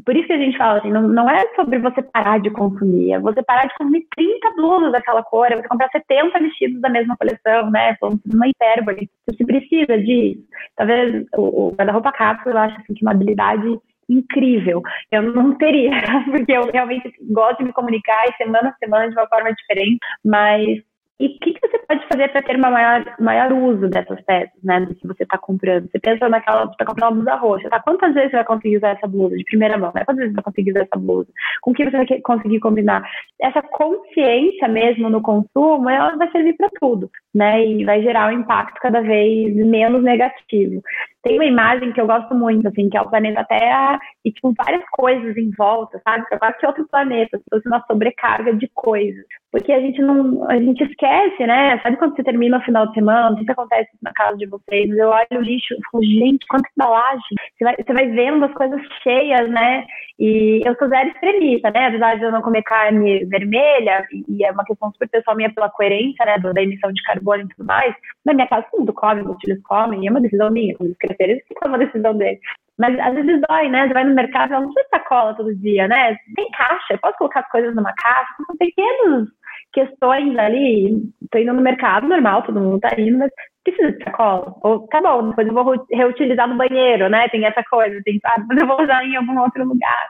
por 0.05 0.15
isso 0.15 0.27
que 0.27 0.33
a 0.33 0.37
gente 0.37 0.57
fala 0.57 0.79
assim, 0.79 0.91
não, 0.91 1.07
não, 1.07 1.29
é 1.29 1.43
sobre 1.55 1.79
você 1.79 2.01
parar 2.01 2.39
de 2.39 2.49
consumir, 2.49 3.13
é 3.13 3.19
você 3.19 3.43
parar 3.43 3.65
de 3.67 3.75
consumir 3.77 4.05
30 4.15 4.51
blusas 4.55 4.91
daquela 4.91 5.23
cor, 5.23 5.51
é 5.51 5.55
você 5.55 5.67
comprar 5.67 5.89
70 5.89 6.39
vestidos 6.39 6.81
da 6.81 6.89
mesma 6.89 7.15
coleção, 7.17 7.69
né? 7.71 7.95
Uma 8.01 8.47
hipérbole. 8.47 9.09
Você 9.27 9.45
precisa 9.45 9.97
disso. 9.97 10.41
Talvez 10.75 11.25
o, 11.35 11.67
o 11.67 11.71
guarda-roupa 11.71 12.11
cápsula, 12.11 12.55
eu 12.55 12.59
acho 12.59 12.77
assim, 12.77 12.93
que 12.93 13.03
é 13.03 13.07
uma 13.07 13.13
habilidade 13.13 13.79
incrível. 14.09 14.81
Eu 15.11 15.21
não 15.21 15.55
teria, 15.57 15.91
porque 16.31 16.51
eu 16.51 16.69
realmente 16.71 17.11
gosto 17.31 17.59
de 17.59 17.65
me 17.65 17.73
comunicar 17.73 18.23
e 18.27 18.37
semana 18.37 18.69
a 18.69 18.77
semana 18.77 19.09
de 19.09 19.15
uma 19.15 19.27
forma 19.27 19.53
diferente, 19.53 19.97
mas 20.23 20.79
e 21.19 21.27
o 21.27 21.39
que, 21.39 21.53
que, 21.53 21.67
você 21.67 21.77
pode 21.79 22.07
fazer 22.07 22.27
para 22.29 22.41
ter 22.41 22.55
uma 22.57 22.71
maior, 22.71 23.15
maior 23.19 23.53
uso 23.53 23.87
dessas 23.87 24.19
peças, 24.21 24.63
né? 24.63 24.81
Do 24.81 24.95
que 24.95 25.07
você 25.07 25.23
está 25.23 25.37
comprando. 25.37 25.89
Você 25.89 25.99
pensa 25.99 26.27
naquela, 26.27 26.65
você 26.65 26.71
está 26.71 26.85
comprando 26.85 27.11
uma 27.11 27.23
blusa 27.23 27.35
roxa, 27.35 27.69
tá? 27.69 27.79
Quantas 27.79 28.13
vezes 28.13 28.31
você 28.31 28.37
vai 28.37 28.45
conseguir 28.45 28.77
usar 28.77 28.89
essa 28.89 29.07
blusa 29.07 29.37
de 29.37 29.43
primeira 29.45 29.77
mão? 29.77 29.91
Né? 29.93 30.03
Quantas 30.03 30.17
vezes 30.17 30.31
você 30.31 30.35
vai 30.35 30.43
conseguir 30.43 30.71
usar 30.71 30.81
essa 30.81 30.99
blusa? 30.99 31.29
Com 31.61 31.71
o 31.71 31.73
que 31.73 31.85
você 31.85 31.97
vai 31.97 32.21
conseguir 32.21 32.59
combinar? 32.59 33.07
Essa 33.39 33.61
consciência 33.61 34.67
mesmo 34.67 35.09
no 35.09 35.21
consumo, 35.21 35.89
ela 35.89 36.15
vai 36.15 36.31
servir 36.31 36.57
para 36.57 36.69
tudo, 36.79 37.09
né? 37.33 37.63
E 37.63 37.85
vai 37.85 38.01
gerar 38.01 38.33
um 38.33 38.39
impacto 38.39 38.79
cada 38.81 39.01
vez 39.01 39.55
menos 39.55 40.03
negativo. 40.03 40.81
Tem 41.23 41.35
uma 41.35 41.45
imagem 41.45 41.93
que 41.93 42.01
eu 42.01 42.05
gosto 42.05 42.35
muito, 42.35 42.67
assim, 42.67 42.89
que 42.89 42.97
é 42.97 43.01
o 43.01 43.09
planeta 43.09 43.45
Terra 43.45 43.97
e, 44.25 44.31
tipo, 44.31 44.53
várias 44.57 44.83
coisas 44.91 45.35
em 45.37 45.51
volta, 45.51 45.99
sabe? 46.03 46.25
É 46.31 46.37
quase 46.37 46.57
que 46.57 46.67
outro 46.67 46.85
planeta, 46.89 47.37
se 47.37 47.43
fosse 47.49 47.67
uma 47.67 47.83
sobrecarga 47.87 48.53
de 48.53 48.69
coisas. 48.73 49.23
Porque 49.49 49.71
a 49.71 49.79
gente 49.79 50.01
não, 50.01 50.49
a 50.49 50.57
gente 50.57 50.83
esquece, 50.83 51.45
né? 51.45 51.79
Sabe 51.81 51.95
quando 51.97 52.15
você 52.15 52.23
termina 52.23 52.57
o 52.57 52.61
final 52.63 52.87
de 52.87 52.95
semana, 52.95 53.35
sei 53.35 53.45
se 53.45 53.51
acontece 53.51 53.89
na 54.01 54.11
casa 54.11 54.37
de 54.37 54.47
vocês, 54.47 54.89
eu 54.89 55.09
olho 55.09 55.27
o 55.31 55.41
lixo 55.41 55.73
e 55.73 55.91
falo, 55.91 56.03
gente, 56.03 56.45
quanta 56.47 56.67
embalagem. 56.75 57.21
Você 57.57 57.63
vai, 57.63 57.75
você 57.77 57.93
vai 57.93 58.07
vendo 58.09 58.43
as 58.43 58.53
coisas 58.53 58.81
cheias, 59.01 59.49
né? 59.49 59.85
E 60.19 60.61
eu 60.65 60.75
sou 60.75 60.89
zero 60.89 61.07
extremista, 61.09 61.71
né? 61.71 61.87
Apesar 61.87 62.15
de 62.17 62.23
eu 62.23 62.31
não 62.31 62.41
comer 62.41 62.63
carne 62.63 63.23
vermelha, 63.25 64.05
e 64.27 64.43
é 64.43 64.51
uma 64.51 64.65
questão 64.65 64.91
super 64.91 65.07
pessoal 65.07 65.37
minha 65.37 65.53
pela 65.53 65.69
coerência, 65.69 66.25
né? 66.25 66.37
Da 66.37 66.61
emissão 66.61 66.91
de 66.91 67.01
carbono 67.03 67.43
e 67.43 67.47
tudo 67.49 67.65
mais, 67.65 67.95
na 68.25 68.33
minha 68.33 68.47
casa 68.47 68.65
todo 68.69 68.79
mundo 68.79 68.93
come, 68.93 69.23
meus 69.23 69.37
filhos 69.39 69.61
comem, 69.63 70.03
e 70.03 70.07
é 70.07 70.11
uma 70.11 70.21
decisão 70.21 70.51
minha, 70.51 70.75
eles 70.81 70.97
eles 71.19 71.43
ficam 71.47 71.69
uma 71.69 71.77
decisão 71.77 72.15
deles. 72.15 72.39
Mas 72.77 72.97
às 72.99 73.13
vezes 73.13 73.41
dói, 73.47 73.69
né? 73.69 73.87
Você 73.87 73.93
vai 73.93 74.03
no 74.03 74.15
mercado, 74.15 74.51
não 74.51 74.73
precisa 74.73 74.87
sacola 74.89 75.35
todo 75.35 75.55
dia, 75.55 75.87
né? 75.87 76.17
Tem 76.35 76.49
caixa, 76.51 76.97
posso 77.01 77.17
colocar 77.17 77.41
as 77.41 77.49
coisas 77.49 77.75
numa 77.75 77.93
caixa, 77.93 78.33
são 78.47 78.57
pequenos 78.57 79.29
questões 79.73 80.37
ali. 80.37 81.03
Estou 81.21 81.41
indo 81.41 81.53
no 81.53 81.61
mercado 81.61 82.07
normal, 82.07 82.43
todo 82.43 82.59
mundo 82.59 82.75
está 82.75 82.99
indo, 82.99 83.17
mas 83.19 83.31
precisa 83.63 83.91
de 83.91 84.03
sacola. 84.03 84.55
Ou 84.61 84.87
tá 84.87 85.01
bom, 85.01 85.29
depois 85.29 85.47
eu 85.47 85.53
vou 85.53 85.85
reutilizar 85.91 86.47
no 86.47 86.57
banheiro, 86.57 87.09
né? 87.09 87.27
Tem 87.29 87.45
essa 87.45 87.63
coisa, 87.63 88.01
tem, 88.03 88.19
ah, 88.25 88.39
depois 88.39 88.59
eu 88.59 88.67
vou 88.67 88.81
usar 88.81 89.03
em 89.05 89.15
algum 89.15 89.39
outro 89.39 89.63
lugar. 89.65 90.07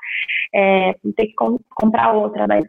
É, 0.54 0.93
tem 1.16 1.28
que 1.28 1.36
comprar 1.76 2.14
outra, 2.14 2.47
mas 2.47 2.66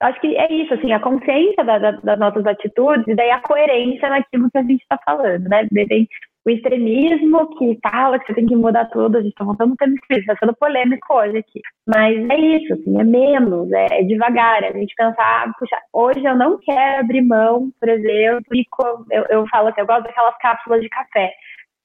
acho 0.00 0.20
que 0.20 0.36
é 0.36 0.52
isso, 0.52 0.74
assim, 0.74 0.92
a 0.92 1.00
consciência 1.00 1.64
da, 1.64 1.78
da, 1.78 1.90
das 1.92 2.18
nossas 2.18 2.46
atitudes 2.46 3.06
e 3.08 3.14
daí 3.14 3.30
a 3.30 3.40
coerência 3.40 4.08
naquilo 4.08 4.50
que 4.50 4.58
a 4.58 4.62
gente 4.62 4.82
está 4.82 4.98
falando, 5.04 5.48
né? 5.48 5.66
Tem 5.88 6.08
o 6.46 6.50
extremismo 6.50 7.48
que 7.58 7.76
fala 7.82 8.20
que 8.20 8.26
você 8.26 8.34
tem 8.34 8.46
que 8.46 8.54
mudar 8.54 8.84
tudo, 8.86 9.16
a 9.16 9.20
gente 9.20 9.32
está 9.32 9.44
voltando 9.44 9.70
no 9.70 9.76
tema 9.76 9.94
extremismo, 9.94 10.32
está 10.32 10.46
sendo 10.46 10.56
polêmico 10.56 11.12
hoje 11.12 11.38
aqui. 11.38 11.60
Mas 11.84 12.16
é 12.30 12.36
isso, 12.36 12.72
assim, 12.72 13.00
é 13.00 13.04
menos, 13.04 13.70
é, 13.72 14.00
é 14.00 14.02
devagar, 14.04 14.62
é 14.62 14.68
a 14.68 14.72
gente 14.72 14.94
pensar, 14.94 15.52
puxa, 15.58 15.76
hoje 15.92 16.24
eu 16.24 16.36
não 16.36 16.56
quero 16.58 17.00
abrir 17.00 17.22
mão, 17.22 17.72
por 17.80 17.88
exemplo, 17.88 18.44
eu, 19.10 19.24
eu 19.28 19.46
falo 19.48 19.68
assim, 19.68 19.80
eu 19.80 19.86
gosto 19.86 20.04
daquelas 20.04 20.38
cápsulas 20.38 20.80
de 20.80 20.88
café. 20.88 21.32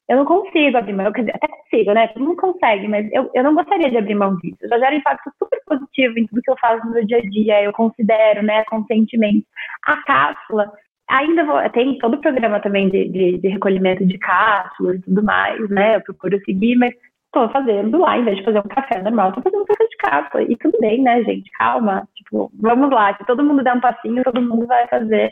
Eu 0.07 0.17
não 0.17 0.25
consigo 0.25 0.77
abrir 0.77 0.93
mão, 0.93 1.11
quer 1.11 1.21
dizer, 1.21 1.35
até 1.35 1.47
consigo, 1.47 1.93
né? 1.93 2.07
Todo 2.09 2.25
mundo 2.25 2.35
consegue, 2.35 2.87
mas 2.87 3.09
eu, 3.13 3.31
eu 3.33 3.43
não 3.43 3.55
gostaria 3.55 3.89
de 3.89 3.97
abrir 3.97 4.13
mão 4.13 4.35
disso. 4.37 4.57
Já 4.67 4.77
gera 4.77 4.93
um 4.93 4.97
impacto 4.99 5.31
super 5.39 5.59
positivo 5.65 6.19
em 6.19 6.27
tudo 6.27 6.41
que 6.41 6.51
eu 6.51 6.57
faço 6.59 6.85
no 6.85 6.91
meu 6.91 7.05
dia 7.05 7.17
a 7.17 7.21
dia, 7.21 7.63
eu 7.63 7.71
considero, 7.71 8.43
né, 8.43 8.63
conscientemente. 8.65 9.47
A 9.85 10.03
cápsula, 10.03 10.71
ainda 11.11 11.43
vou, 11.45 11.69
tem 11.69 11.97
todo 11.99 12.15
o 12.15 12.21
programa 12.21 12.59
também 12.59 12.89
de, 12.89 13.07
de, 13.09 13.37
de, 13.37 13.47
recolhimento 13.49 14.05
de 14.05 14.17
cápsulas 14.17 14.97
e 14.97 15.01
tudo 15.01 15.23
mais, 15.23 15.69
né? 15.69 15.97
Eu 15.97 16.01
procuro 16.01 16.39
seguir, 16.45 16.75
mas 16.75 16.93
estou 17.25 17.49
fazendo 17.49 17.99
lá, 17.99 18.17
em 18.17 18.23
vez 18.23 18.37
de 18.37 18.43
fazer 18.43 18.59
um 18.59 18.69
café 18.69 19.01
normal, 19.01 19.29
estou 19.29 19.43
fazendo 19.43 19.61
um 19.61 19.65
café 19.65 19.83
de 19.85 19.97
cápsula. 19.97 20.43
E 20.43 20.55
tudo 20.57 20.77
bem, 20.79 21.01
né, 21.01 21.23
gente? 21.23 21.49
Calma. 21.57 22.07
Tipo, 22.15 22.51
vamos 22.59 22.89
lá. 22.89 23.15
Se 23.17 23.25
todo 23.25 23.43
mundo 23.43 23.63
der 23.63 23.73
um 23.73 23.81
passinho, 23.81 24.23
todo 24.23 24.41
mundo 24.41 24.65
vai 24.65 24.87
fazer 24.87 25.31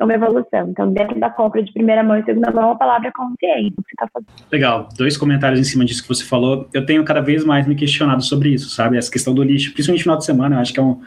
uma 0.00 0.12
evolução. 0.12 0.68
Então, 0.68 0.92
dentro 0.92 1.18
da 1.20 1.30
compra 1.30 1.62
de 1.62 1.72
primeira 1.72 2.02
mão 2.02 2.18
e 2.18 2.24
segunda 2.24 2.50
mão, 2.50 2.72
a 2.72 2.76
palavra 2.76 3.08
é 3.08 3.12
consciência. 3.12 3.70
Que 3.70 3.82
você 3.82 3.96
tá 3.96 4.08
fazendo. 4.12 4.50
Legal. 4.50 4.88
Dois 4.96 5.16
comentários 5.16 5.60
em 5.60 5.64
cima 5.64 5.84
disso 5.84 6.02
que 6.02 6.08
você 6.08 6.24
falou. 6.24 6.68
Eu 6.72 6.84
tenho 6.84 7.04
cada 7.04 7.20
vez 7.20 7.44
mais 7.44 7.66
me 7.66 7.74
questionado 7.74 8.22
sobre 8.22 8.50
isso, 8.50 8.70
sabe? 8.70 8.96
Essa 8.96 9.10
questão 9.10 9.34
do 9.34 9.42
lixo, 9.42 9.72
principalmente 9.72 10.00
no 10.00 10.04
final 10.04 10.18
de 10.18 10.24
semana, 10.24 10.56
eu 10.56 10.60
acho 10.60 10.72
que 10.72 10.80
é 10.80 10.82
um, 10.82 11.00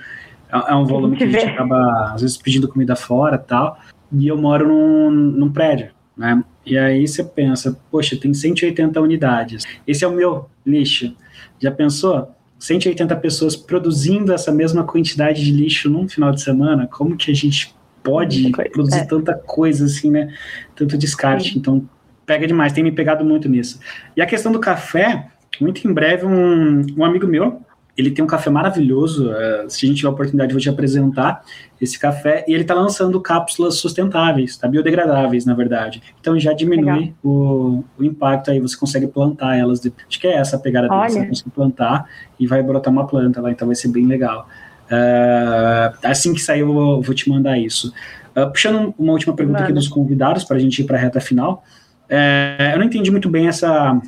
é, 0.53 0.71
é 0.71 0.75
um 0.75 0.85
volume 0.85 1.17
que 1.17 1.23
a 1.23 1.27
gente 1.27 1.45
acaba, 1.45 2.13
às 2.13 2.21
vezes, 2.21 2.37
pedindo 2.37 2.67
comida 2.67 2.95
fora 2.95 3.37
tal 3.37 3.77
e 4.11 4.27
eu 4.27 4.37
moro 4.37 4.67
num, 4.67 5.11
num 5.11 5.51
prédio, 5.51 5.89
né? 6.15 6.43
E 6.65 6.77
aí 6.77 7.07
você 7.07 7.23
pensa, 7.23 7.79
poxa, 7.89 8.17
tem 8.17 8.33
180 8.33 8.99
unidades. 8.99 9.63
Esse 9.87 10.03
é 10.03 10.07
o 10.07 10.11
meu 10.11 10.49
lixo. 10.65 11.15
Já 11.59 11.71
pensou? 11.71 12.35
180 12.59 13.15
pessoas 13.17 13.55
produzindo 13.55 14.33
essa 14.33 14.51
mesma 14.51 14.83
quantidade 14.83 15.43
de 15.43 15.51
lixo 15.51 15.89
num 15.89 16.09
final 16.09 16.31
de 16.31 16.41
semana? 16.41 16.87
Como 16.87 17.15
que 17.15 17.31
a 17.31 17.35
gente 17.35 17.73
pode 18.03 18.51
produzir 18.71 18.99
é. 18.99 19.05
tanta 19.05 19.33
coisa 19.33 19.85
assim, 19.85 20.11
né? 20.11 20.33
Tanto 20.75 20.97
descarte. 20.97 21.53
Sim. 21.53 21.59
Então, 21.59 21.89
pega 22.25 22.47
demais. 22.47 22.73
Tem 22.73 22.83
me 22.83 22.91
pegado 22.91 23.23
muito 23.23 23.47
nisso. 23.47 23.79
E 24.15 24.21
a 24.21 24.25
questão 24.25 24.51
do 24.51 24.59
café, 24.59 25.27
muito 25.61 25.87
em 25.87 25.93
breve, 25.93 26.25
um, 26.25 26.85
um 26.97 27.05
amigo 27.05 27.27
meu, 27.27 27.61
ele 27.97 28.11
tem 28.11 28.23
um 28.23 28.27
café 28.27 28.49
maravilhoso. 28.49 29.31
Uh, 29.31 29.69
se 29.69 29.85
a 29.85 29.89
gente 29.89 29.97
tiver 29.97 30.09
a 30.09 30.11
oportunidade, 30.11 30.51
eu 30.51 30.53
vou 30.53 30.61
te 30.61 30.69
apresentar 30.69 31.43
esse 31.81 31.97
café. 31.97 32.45
E 32.47 32.53
ele 32.53 32.61
está 32.61 32.75
lançando 32.75 33.19
cápsulas 33.19 33.75
sustentáveis, 33.75 34.55
tá? 34.55 34.67
biodegradáveis, 34.67 35.45
na 35.45 35.55
verdade. 35.55 36.01
Então 36.19 36.39
já 36.39 36.53
diminui 36.53 37.15
o, 37.23 37.83
o, 37.97 38.03
impacto 38.03 38.51
aí. 38.51 38.59
Você 38.59 38.77
consegue 38.77 39.07
plantar 39.07 39.57
elas. 39.57 39.81
Acho 40.07 40.19
que 40.19 40.27
é 40.27 40.35
essa 40.35 40.57
a 40.57 40.59
pegada 40.59 40.87
dele. 40.87 41.09
Você 41.09 41.25
consegue 41.25 41.49
plantar 41.49 42.07
e 42.39 42.45
vai 42.45 42.61
brotar 42.61 42.93
uma 42.93 43.07
planta 43.07 43.41
lá. 43.41 43.51
Então 43.51 43.67
vai 43.67 43.75
ser 43.75 43.87
bem 43.87 44.05
legal. 44.05 44.47
Uh, 44.85 45.97
assim 46.03 46.33
que 46.33 46.39
sair, 46.39 46.61
eu 46.61 47.01
vou 47.01 47.13
te 47.15 47.29
mandar 47.29 47.57
isso. 47.57 47.91
Uh, 48.37 48.49
puxando 48.51 48.93
uma 48.97 49.13
última 49.13 49.35
pergunta 49.35 49.59
Mano. 49.59 49.65
aqui 49.65 49.73
dos 49.73 49.87
convidados 49.87 50.43
para 50.43 50.57
a 50.57 50.59
gente 50.59 50.81
ir 50.81 50.85
para 50.85 50.97
a 50.97 51.01
reta 51.01 51.19
final. 51.19 51.63
É, 52.09 52.71
eu 52.73 52.79
não 52.79 52.85
entendi 52.85 53.11
muito 53.11 53.29
bem 53.29 53.47
essa 53.47 53.99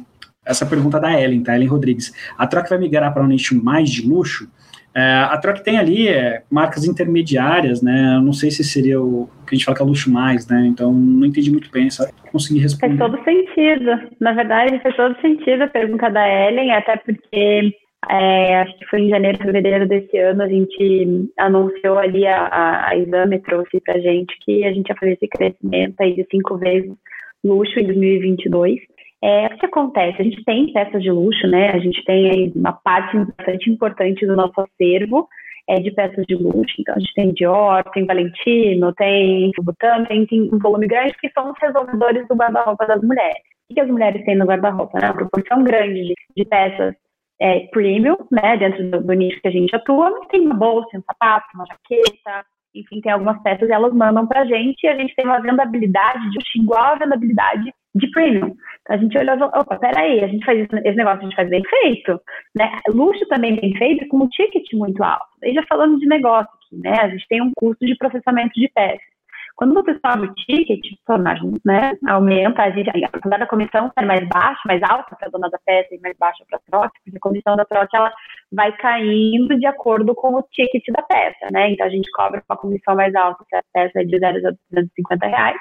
essa 0.49 0.65
pergunta 0.65 0.99
da 0.99 1.21
Ellen, 1.21 1.43
tá? 1.43 1.55
Ellen 1.55 1.67
Rodrigues. 1.67 2.11
A 2.37 2.47
Troc 2.47 2.67
vai 2.67 2.79
migrar 2.79 3.13
para 3.13 3.23
um 3.23 3.27
nicho 3.27 3.61
mais 3.63 3.89
de 3.89 4.07
luxo? 4.07 4.49
É, 4.95 5.01
a 5.01 5.37
Troc 5.37 5.59
tem 5.59 5.77
ali 5.77 6.07
é, 6.07 6.41
marcas 6.49 6.83
intermediárias, 6.85 7.81
né? 7.81 8.15
Eu 8.15 8.21
não 8.21 8.33
sei 8.33 8.49
se 8.49 8.63
seria 8.63 8.99
o 8.99 9.29
que 9.47 9.53
a 9.53 9.55
gente 9.55 9.65
fala 9.65 9.77
que 9.77 9.83
é 9.83 9.85
luxo 9.85 10.11
mais, 10.11 10.47
né? 10.47 10.65
Então 10.65 10.91
não 10.91 11.27
entendi 11.27 11.51
muito 11.51 11.69
bem, 11.71 11.89
só 11.89 12.05
consegui 12.31 12.59
responder. 12.59 12.97
Faz 12.97 13.11
todo 13.11 13.23
sentido. 13.23 13.91
Na 14.19 14.33
verdade, 14.33 14.81
faz 14.81 14.95
todo 14.95 15.15
sentido 15.21 15.63
a 15.63 15.67
pergunta 15.67 16.09
da 16.09 16.27
Ellen, 16.27 16.71
até 16.71 16.97
porque 16.97 17.71
é, 18.09 18.61
acho 18.61 18.79
que 18.79 18.85
foi 18.87 19.01
em 19.01 19.09
janeiro, 19.09 19.37
fevereiro 19.37 19.87
desse 19.87 20.17
ano, 20.17 20.41
a 20.41 20.47
gente 20.47 21.29
anunciou 21.37 21.99
ali, 21.99 22.25
a, 22.25 22.45
a, 22.47 22.89
a 22.89 22.97
Exame 22.97 23.39
trouxe 23.39 23.79
pra 23.81 23.99
gente 23.99 24.33
que 24.43 24.63
a 24.65 24.73
gente 24.73 24.89
ia 24.89 24.95
fazer 24.95 25.13
esse 25.13 25.27
crescimento 25.27 25.95
aí 25.99 26.15
de 26.15 26.25
cinco 26.31 26.57
vezes 26.57 26.91
luxo 27.43 27.79
em 27.79 27.85
2022. 27.85 28.79
É, 29.21 29.47
o 29.47 29.57
que 29.57 29.65
acontece? 29.65 30.21
A 30.21 30.23
gente 30.23 30.43
tem 30.45 30.71
peças 30.71 31.03
de 31.03 31.11
luxo, 31.11 31.45
né? 31.47 31.71
A 31.71 31.79
gente 31.79 32.03
tem 32.05 32.51
uma 32.55 32.71
parte 32.71 33.17
bastante 33.17 33.69
importante 33.69 34.25
do 34.25 34.35
nosso 34.35 34.61
acervo 34.61 35.27
é, 35.67 35.75
de 35.75 35.91
peças 35.91 36.25
de 36.25 36.35
luxo. 36.35 36.75
Então, 36.79 36.95
a 36.95 36.99
gente 36.99 37.13
tem 37.13 37.33
Dior, 37.33 37.83
tem 37.93 38.05
Valentino, 38.05 38.93
tem 38.93 39.51
Louboutin, 39.57 40.05
tem, 40.07 40.25
tem 40.25 40.49
um 40.53 40.57
volume 40.57 40.87
grande 40.87 41.13
que 41.19 41.29
são 41.31 41.51
os 41.51 41.57
resolvedores 41.61 42.27
do 42.27 42.35
guarda-roupa 42.35 42.87
das 42.87 43.01
mulheres. 43.01 43.43
O 43.69 43.73
que 43.73 43.81
as 43.81 43.87
mulheres 43.87 44.23
têm 44.25 44.35
no 44.35 44.45
guarda-roupa? 44.45 44.99
Né? 44.99 45.07
Uma 45.07 45.15
proporção 45.15 45.63
grande 45.63 46.01
de, 46.01 46.13
de 46.35 46.45
peças 46.45 46.95
é, 47.39 47.59
premium, 47.71 48.17
né? 48.31 48.57
Dentro 48.57 48.89
do, 48.89 49.01
do, 49.01 49.13
nicho 49.13 49.39
que 49.41 49.47
a 49.47 49.51
gente 49.51 49.75
atua, 49.75 50.09
mas 50.11 50.27
tem 50.29 50.41
uma 50.41 50.55
bolsa, 50.55 50.97
um 50.97 51.03
sapato, 51.03 51.45
uma 51.53 51.65
jaqueta, 51.65 52.45
enfim, 52.73 53.01
tem 53.01 53.11
algumas 53.11 53.41
peças 53.43 53.69
elas 53.69 53.93
mandam 53.93 54.27
para 54.27 54.41
a 54.41 54.45
gente 54.45 54.83
e 54.83 54.87
a 54.87 54.95
gente 54.95 55.13
tem 55.15 55.25
uma 55.25 55.41
vendabilidade 55.41 56.29
de 56.29 56.61
igual 56.61 56.93
a 56.93 56.95
vendabilidade 56.95 57.73
de 57.95 58.09
premium. 58.11 58.55
Então, 58.81 58.95
a 58.95 58.97
gente 58.97 59.17
olhou 59.17 59.35
e 59.35 59.39
falou, 59.39 59.53
opa, 59.55 59.77
peraí, 59.77 60.23
a 60.23 60.27
gente 60.27 60.45
faz 60.45 60.59
esse 60.59 60.95
negócio, 60.95 61.19
a 61.19 61.23
gente 61.23 61.35
faz 61.35 61.49
bem 61.49 61.63
feito, 61.63 62.21
né? 62.55 62.79
Luxo 62.89 63.25
também 63.27 63.55
bem 63.55 63.75
feito 63.77 64.07
com 64.07 64.17
um 64.17 64.29
ticket 64.29 64.65
muito 64.73 65.03
alto. 65.03 65.25
Aí 65.43 65.53
já 65.53 65.63
falando 65.67 65.99
de 65.99 66.07
negócio 66.07 66.49
aqui, 66.53 66.77
né? 66.81 66.93
A 66.99 67.09
gente 67.09 67.27
tem 67.27 67.41
um 67.41 67.51
custo 67.55 67.85
de 67.85 67.95
processamento 67.95 68.53
de 68.55 68.69
peças. 68.69 69.18
Quando 69.59 69.73
você 69.73 69.91
sobe 69.99 70.25
o 70.25 70.33
ticket, 70.35 70.79
né, 71.65 71.91
aumenta, 72.07 72.63
a 72.63 72.69
gente, 72.69 72.89
apesar 73.03 73.39
da 73.39 73.45
comissão 73.45 73.91
ser 73.91 74.05
mais 74.05 74.25
baixa, 74.29 74.61
mais 74.65 74.81
alta 74.83 75.17
para 75.17 75.27
a 75.27 75.29
dona 75.29 75.49
da 75.49 75.59
peça 75.65 75.93
e 75.93 75.99
mais 75.99 76.15
baixa 76.17 76.45
para 76.49 76.57
a 76.57 76.61
troca, 76.71 76.93
porque 77.03 77.17
a 77.17 77.19
comissão 77.19 77.57
da 77.57 77.65
troca 77.65 77.89
ela 77.97 78.09
vai 78.53 78.71
caindo 78.77 79.59
de 79.59 79.65
acordo 79.65 80.15
com 80.15 80.33
o 80.35 80.43
ticket 80.43 80.85
da 80.95 81.01
peça, 81.01 81.47
né? 81.51 81.71
Então 81.71 81.85
a 81.85 81.89
gente 81.89 82.09
cobra 82.11 82.41
uma 82.49 82.55
comissão 82.55 82.95
mais 82.95 83.13
alta 83.13 83.43
se 83.49 83.55
a 83.57 83.61
peça 83.73 83.99
é 83.99 84.05
de 84.05 84.17
0 84.17 84.47
a 84.47 84.51
250 84.71 85.27
reais, 85.27 85.57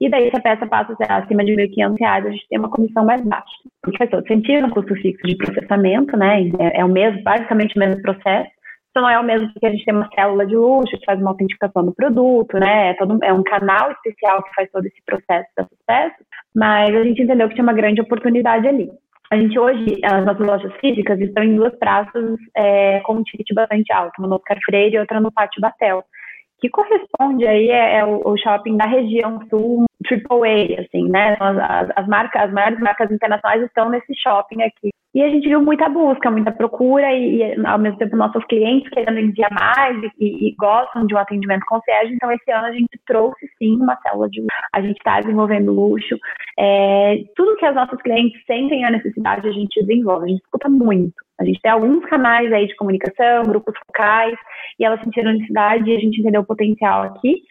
e 0.00 0.08
daí 0.08 0.30
se 0.30 0.36
a 0.36 0.42
peça 0.42 0.64
passa 0.68 0.94
a 1.08 1.16
acima 1.16 1.44
de 1.44 1.52
1.500 1.56 1.96
reais, 1.98 2.26
a 2.26 2.30
gente 2.30 2.46
tem 2.48 2.58
uma 2.60 2.70
comissão 2.70 3.04
mais 3.04 3.20
baixa. 3.22 3.50
Porque 3.82 3.98
faz 3.98 4.10
todo 4.10 4.28
sentido, 4.28 4.68
um 4.68 4.70
custo 4.70 4.94
fixo 4.94 5.26
de 5.26 5.36
processamento, 5.36 6.16
né? 6.16 6.42
É, 6.60 6.82
é 6.82 6.84
o 6.84 6.88
mesmo, 6.88 7.20
basicamente 7.24 7.74
o 7.74 7.80
mesmo 7.80 8.00
processo, 8.00 8.59
então, 8.90 9.02
não 9.04 9.08
é 9.08 9.20
o 9.20 9.24
mesmo 9.24 9.52
que 9.58 9.66
a 9.66 9.70
gente 9.70 9.84
tem 9.84 9.94
uma 9.94 10.08
célula 10.12 10.44
de 10.44 10.56
luxo 10.56 10.98
que 10.98 11.04
faz 11.04 11.20
uma 11.20 11.30
autenticação 11.30 11.84
do 11.84 11.94
produto, 11.94 12.58
né? 12.58 12.90
É, 12.90 12.94
todo, 12.94 13.18
é 13.22 13.32
um 13.32 13.44
canal 13.44 13.92
especial 13.92 14.42
que 14.42 14.54
faz 14.54 14.68
todo 14.72 14.84
esse 14.84 15.00
processo 15.06 15.48
dessas 15.56 15.78
peças, 15.86 16.26
mas 16.54 16.94
a 16.94 17.04
gente 17.04 17.22
entendeu 17.22 17.48
que 17.48 17.54
tinha 17.54 17.62
uma 17.62 17.72
grande 17.72 18.00
oportunidade 18.00 18.66
ali. 18.66 18.90
A 19.30 19.36
gente 19.36 19.56
hoje, 19.56 20.00
as 20.04 20.24
nossas 20.24 20.44
lojas 20.44 20.72
físicas 20.80 21.20
estão 21.20 21.44
em 21.44 21.54
duas 21.54 21.72
praças 21.78 22.36
é, 22.56 22.98
com 23.00 23.14
um 23.14 23.22
ticket 23.22 23.46
bastante 23.54 23.92
alto, 23.92 24.12
uma 24.18 24.26
no 24.26 24.34
Oscar 24.34 24.58
Freire 24.64 24.96
e 24.96 24.98
outra 24.98 25.20
no 25.20 25.30
Pátio 25.30 25.60
Batel, 25.60 26.02
que 26.60 26.68
corresponde 26.68 27.46
aí 27.46 27.70
é, 27.70 27.98
é 27.98 28.04
o, 28.04 28.20
o, 28.24 28.36
shopping 28.36 28.76
da 28.76 28.86
região 28.86 29.38
sul 29.48 29.84
AAA, 30.04 30.80
assim, 30.80 31.08
né? 31.08 31.36
As, 31.38 31.90
as, 31.94 32.08
marcas, 32.08 32.42
as 32.42 32.52
maiores 32.52 32.80
marcas 32.80 33.08
internacionais 33.12 33.62
estão 33.62 33.88
nesse 33.88 34.12
shopping 34.20 34.62
aqui 34.62 34.90
E 35.12 35.22
a 35.22 35.28
gente 35.28 35.48
viu 35.48 35.60
muita 35.60 35.88
busca, 35.88 36.30
muita 36.30 36.52
procura 36.52 37.12
e, 37.12 37.38
e 37.38 37.66
ao 37.66 37.78
mesmo 37.78 37.98
tempo 37.98 38.16
nossos 38.16 38.44
clientes 38.44 38.88
querendo 38.90 39.18
enviar 39.18 39.50
mais 39.52 40.00
e, 40.20 40.48
e, 40.48 40.54
gostam 40.54 41.04
de 41.04 41.14
um 41.14 41.18
atendimento 41.18 41.64
concierge. 41.66 42.14
Então 42.14 42.30
esse 42.30 42.50
ano 42.52 42.66
a 42.66 42.72
gente 42.72 43.00
trouxe 43.06 43.48
sim 43.58 43.76
uma 43.76 43.96
célula 44.02 44.28
de 44.30 44.40
luxo. 44.40 44.54
A 44.72 44.80
gente 44.80 44.96
está 44.98 45.20
desenvolvendo 45.20 45.72
luxo. 45.72 46.16
É, 46.56 47.24
tudo 47.34 47.56
que 47.56 47.66
as 47.66 47.74
nossas 47.74 48.00
clientes 48.02 48.40
sentem 48.46 48.84
a 48.84 48.90
necessidade 48.90 49.48
a 49.48 49.52
gente 49.52 49.80
desenvolve. 49.84 50.26
A 50.26 50.28
gente 50.28 50.42
escuta 50.42 50.68
muito. 50.68 51.14
A 51.40 51.44
gente 51.44 51.60
tem 51.60 51.72
alguns 51.72 52.04
canais 52.04 52.52
aí 52.52 52.68
de 52.68 52.76
comunicação, 52.76 53.42
grupos 53.44 53.74
focais 53.86 54.38
e 54.78 54.84
elas 54.84 55.00
sentiram 55.00 55.32
necessidade 55.32 55.90
e 55.90 55.96
a 55.96 55.98
gente 55.98 56.20
entendeu 56.20 56.42
o 56.42 56.46
potencial 56.46 57.02
aqui. 57.02 57.42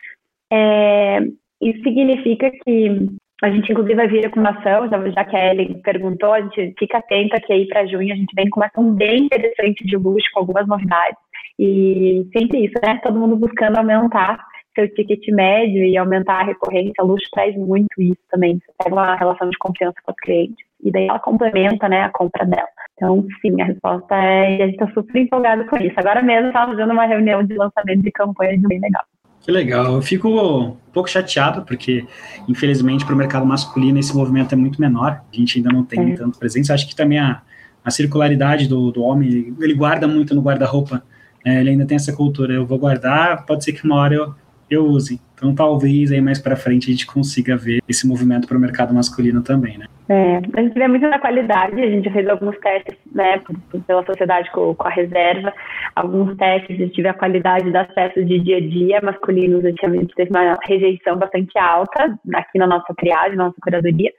É, 0.51 1.19
isso 1.61 1.83
significa 1.83 2.49
que 2.51 3.09
a 3.41 3.49
gente, 3.49 3.71
inclusive, 3.71 3.95
vai 3.95 4.07
vir 4.07 4.29
com 4.31 4.39
uma 4.39 4.49
ação, 4.49 4.89
já 4.89 5.23
que 5.23 5.35
a 5.35 5.51
Ellen 5.51 5.81
perguntou, 5.81 6.33
a 6.33 6.41
gente 6.41 6.73
fica 6.77 6.97
atenta 6.97 7.39
que 7.39 7.53
aí 7.53 7.67
para 7.67 7.85
junho 7.85 8.13
a 8.13 8.15
gente 8.15 8.33
vem 8.35 8.49
com 8.49 8.59
uma 8.59 8.67
ação 8.67 8.93
bem 8.93 9.25
interessante 9.25 9.85
de 9.85 9.95
luxo, 9.95 10.27
com 10.33 10.41
algumas 10.41 10.67
novidades. 10.67 11.17
E 11.57 12.27
sempre 12.33 12.65
isso, 12.65 12.75
né? 12.83 12.99
Todo 13.03 13.19
mundo 13.19 13.35
buscando 13.37 13.77
aumentar 13.77 14.39
seu 14.75 14.93
ticket 14.93 15.27
médio 15.29 15.83
e 15.83 15.97
aumentar 15.97 16.41
a 16.41 16.45
recorrência. 16.45 17.03
O 17.03 17.07
luxo 17.07 17.27
traz 17.33 17.55
muito 17.55 18.01
isso 18.01 18.19
também. 18.29 18.59
Você 18.59 18.71
pega 18.83 18.95
uma 18.95 19.15
relação 19.15 19.49
de 19.49 19.57
confiança 19.57 19.95
com 20.03 20.11
os 20.11 20.17
clientes 20.21 20.65
e 20.81 20.91
daí 20.91 21.07
ela 21.07 21.19
complementa 21.19 21.89
né, 21.89 22.03
a 22.03 22.09
compra 22.09 22.45
dela. 22.45 22.67
Então, 22.93 23.25
sim, 23.41 23.61
a 23.61 23.65
resposta 23.65 24.15
é 24.15 24.57
e 24.57 24.61
a 24.61 24.65
gente 24.67 24.81
está 24.81 24.91
super 24.93 25.21
empolgado 25.21 25.65
com 25.65 25.77
isso. 25.77 25.95
Agora 25.97 26.21
mesmo 26.21 26.47
estava 26.47 26.71
fazendo 26.71 26.93
uma 26.93 27.05
reunião 27.05 27.43
de 27.43 27.55
lançamento 27.55 28.01
de 28.01 28.11
campanha 28.11 28.57
de 28.57 28.67
bem 28.67 28.79
legal. 28.79 29.03
Que 29.41 29.51
legal. 29.51 29.95
Eu 29.95 30.01
fico 30.01 30.29
um 30.29 30.75
pouco 30.93 31.09
chateado, 31.09 31.63
porque, 31.63 32.05
infelizmente, 32.47 33.05
para 33.05 33.15
o 33.15 33.17
mercado 33.17 33.45
masculino 33.45 33.99
esse 33.99 34.15
movimento 34.15 34.53
é 34.53 34.55
muito 34.55 34.79
menor. 34.79 35.21
A 35.31 35.35
gente 35.35 35.57
ainda 35.57 35.71
não 35.71 35.83
tem 35.83 36.13
é. 36.13 36.15
tanto 36.15 36.37
presença. 36.37 36.73
Acho 36.73 36.87
que 36.87 36.95
também 36.95 37.19
a, 37.19 37.41
a 37.83 37.91
circularidade 37.91 38.67
do, 38.67 38.91
do 38.91 39.01
homem, 39.01 39.55
ele 39.59 39.73
guarda 39.73 40.07
muito 40.07 40.35
no 40.35 40.41
guarda-roupa. 40.41 41.03
É, 41.45 41.61
ele 41.61 41.71
ainda 41.71 41.85
tem 41.85 41.95
essa 41.95 42.13
cultura. 42.13 42.53
Eu 42.53 42.65
vou 42.65 42.77
guardar, 42.77 43.45
pode 43.45 43.63
ser 43.63 43.73
que 43.73 43.85
uma 43.85 43.95
hora 43.95 44.13
eu, 44.13 44.35
eu 44.69 44.85
use. 44.85 45.19
Então, 45.33 45.55
talvez 45.55 46.11
aí 46.11 46.19
mais 46.19 46.37
para 46.37 46.55
frente 46.55 46.89
a 46.89 46.91
gente 46.91 47.07
consiga 47.07 47.55
ver 47.55 47.81
esse 47.87 48.05
movimento 48.05 48.47
para 48.47 48.57
o 48.57 48.59
mercado 48.59 48.93
masculino 48.93 49.41
também, 49.41 49.77
né? 49.77 49.85
É, 50.09 50.37
a 50.53 50.61
gente 50.61 50.73
vê 50.73 50.87
muito 50.87 51.07
na 51.07 51.19
qualidade, 51.19 51.79
a 51.79 51.89
gente 51.89 52.09
fez 52.09 52.27
alguns 52.27 52.57
testes, 52.59 52.97
né, 53.19 53.41
pela 53.85 54.05
sociedade 54.05 54.49
com, 54.51 54.73
com 54.73 54.87
a 54.87 54.91
reserva, 54.91 55.53
alguns 55.95 56.35
testes, 56.37 56.77
gente 56.77 56.93
tive 56.93 57.09
a 57.09 57.13
qualidade 57.13 57.69
das 57.71 57.87
peças 57.93 58.25
de 58.25 58.39
dia 58.39 58.57
a 58.57 58.61
dia 58.61 59.01
masculinos, 59.03 59.63
a 59.65 59.69
gente 59.69 60.15
teve 60.15 60.29
uma 60.31 60.57
rejeição 60.65 61.17
bastante 61.17 61.57
alta 61.59 62.17
aqui 62.33 62.57
na 62.57 62.65
nossa 62.65 62.93
triagem, 62.95 63.35
na 63.35 63.45
nossa 63.45 63.57
curadoria, 63.61 64.11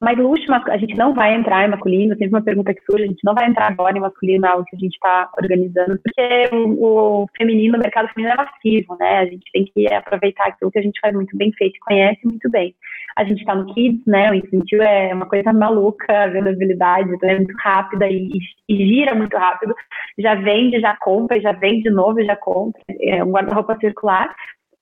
mas 0.00 0.18
luxo, 0.18 0.52
a 0.52 0.76
gente 0.76 0.94
não 0.96 1.14
vai 1.14 1.34
entrar 1.34 1.66
em 1.66 1.70
masculino, 1.70 2.14
sempre 2.14 2.28
uma 2.28 2.42
pergunta 2.42 2.74
que 2.74 2.84
surge, 2.84 3.04
a 3.04 3.08
gente 3.08 3.24
não 3.24 3.34
vai 3.34 3.48
entrar 3.48 3.70
agora 3.70 3.96
em 3.96 4.00
masculino, 4.00 4.46
é 4.46 4.48
algo 4.48 4.64
que 4.64 4.76
a 4.76 4.78
gente 4.78 4.94
está 4.94 5.30
organizando, 5.38 5.98
porque 6.02 6.54
o, 6.54 7.22
o, 7.22 7.26
feminino, 7.36 7.76
o 7.76 7.80
mercado 7.80 8.08
feminino 8.08 8.34
é 8.34 8.44
massivo, 8.44 8.96
né? 8.98 9.18
A 9.18 9.26
gente 9.26 9.44
tem 9.52 9.64
que 9.64 9.92
aproveitar 9.92 10.48
aquilo 10.48 10.70
que 10.70 10.78
a 10.78 10.82
gente 10.82 11.00
faz 11.00 11.14
muito 11.14 11.36
bem 11.36 11.52
feito 11.52 11.76
e 11.76 11.80
conhece 11.80 12.20
muito 12.24 12.50
bem. 12.50 12.74
A 13.16 13.24
gente 13.24 13.40
está 13.40 13.54
no 13.54 13.72
Kids, 13.72 14.04
né? 14.06 14.30
O 14.30 14.34
incentivo 14.34 14.82
é 14.82 15.14
uma 15.14 15.26
coisa 15.26 15.52
maluca, 15.52 16.24
a 16.24 16.26
vendabilidade 16.26 17.08
é 17.22 17.36
muito 17.36 17.54
rápida 17.58 18.08
e, 18.08 18.28
e, 18.68 18.76
gira 18.76 19.14
muito 19.14 19.36
rápido. 19.36 19.74
Já 20.18 20.34
vende, 20.34 20.80
já 20.80 20.96
compra, 20.96 21.40
já 21.40 21.52
vende 21.52 21.84
de 21.84 21.90
novo, 21.90 22.22
já 22.24 22.34
compra. 22.34 22.80
É 23.00 23.22
um 23.22 23.30
guarda-roupa 23.30 23.78
circular. 23.78 24.34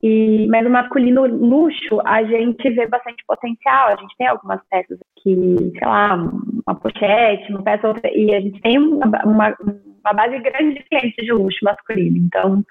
E, 0.02 0.48
mas 0.48 0.66
o 0.66 0.70
masculino 0.70 1.26
luxo, 1.26 2.00
a 2.04 2.24
gente 2.24 2.70
vê 2.70 2.86
bastante 2.88 3.24
potencial. 3.26 3.88
A 3.88 3.96
gente 3.96 4.16
tem 4.18 4.26
algumas 4.26 4.60
peças 4.68 4.98
que, 5.22 5.56
sei 5.78 5.86
lá, 5.88 6.14
uma 6.16 6.74
pochete, 6.74 7.52
uma 7.52 7.62
peça 7.62 7.86
outra, 7.86 8.10
e 8.12 8.34
a 8.34 8.40
gente 8.40 8.60
tem 8.62 8.78
uma, 8.78 9.06
uma, 9.24 9.56
uma, 9.60 10.12
base 10.12 10.38
grande 10.40 10.74
de 10.74 10.82
clientes 10.84 11.24
de 11.24 11.32
luxo 11.32 11.58
masculino. 11.62 12.16
Então, 12.16 12.64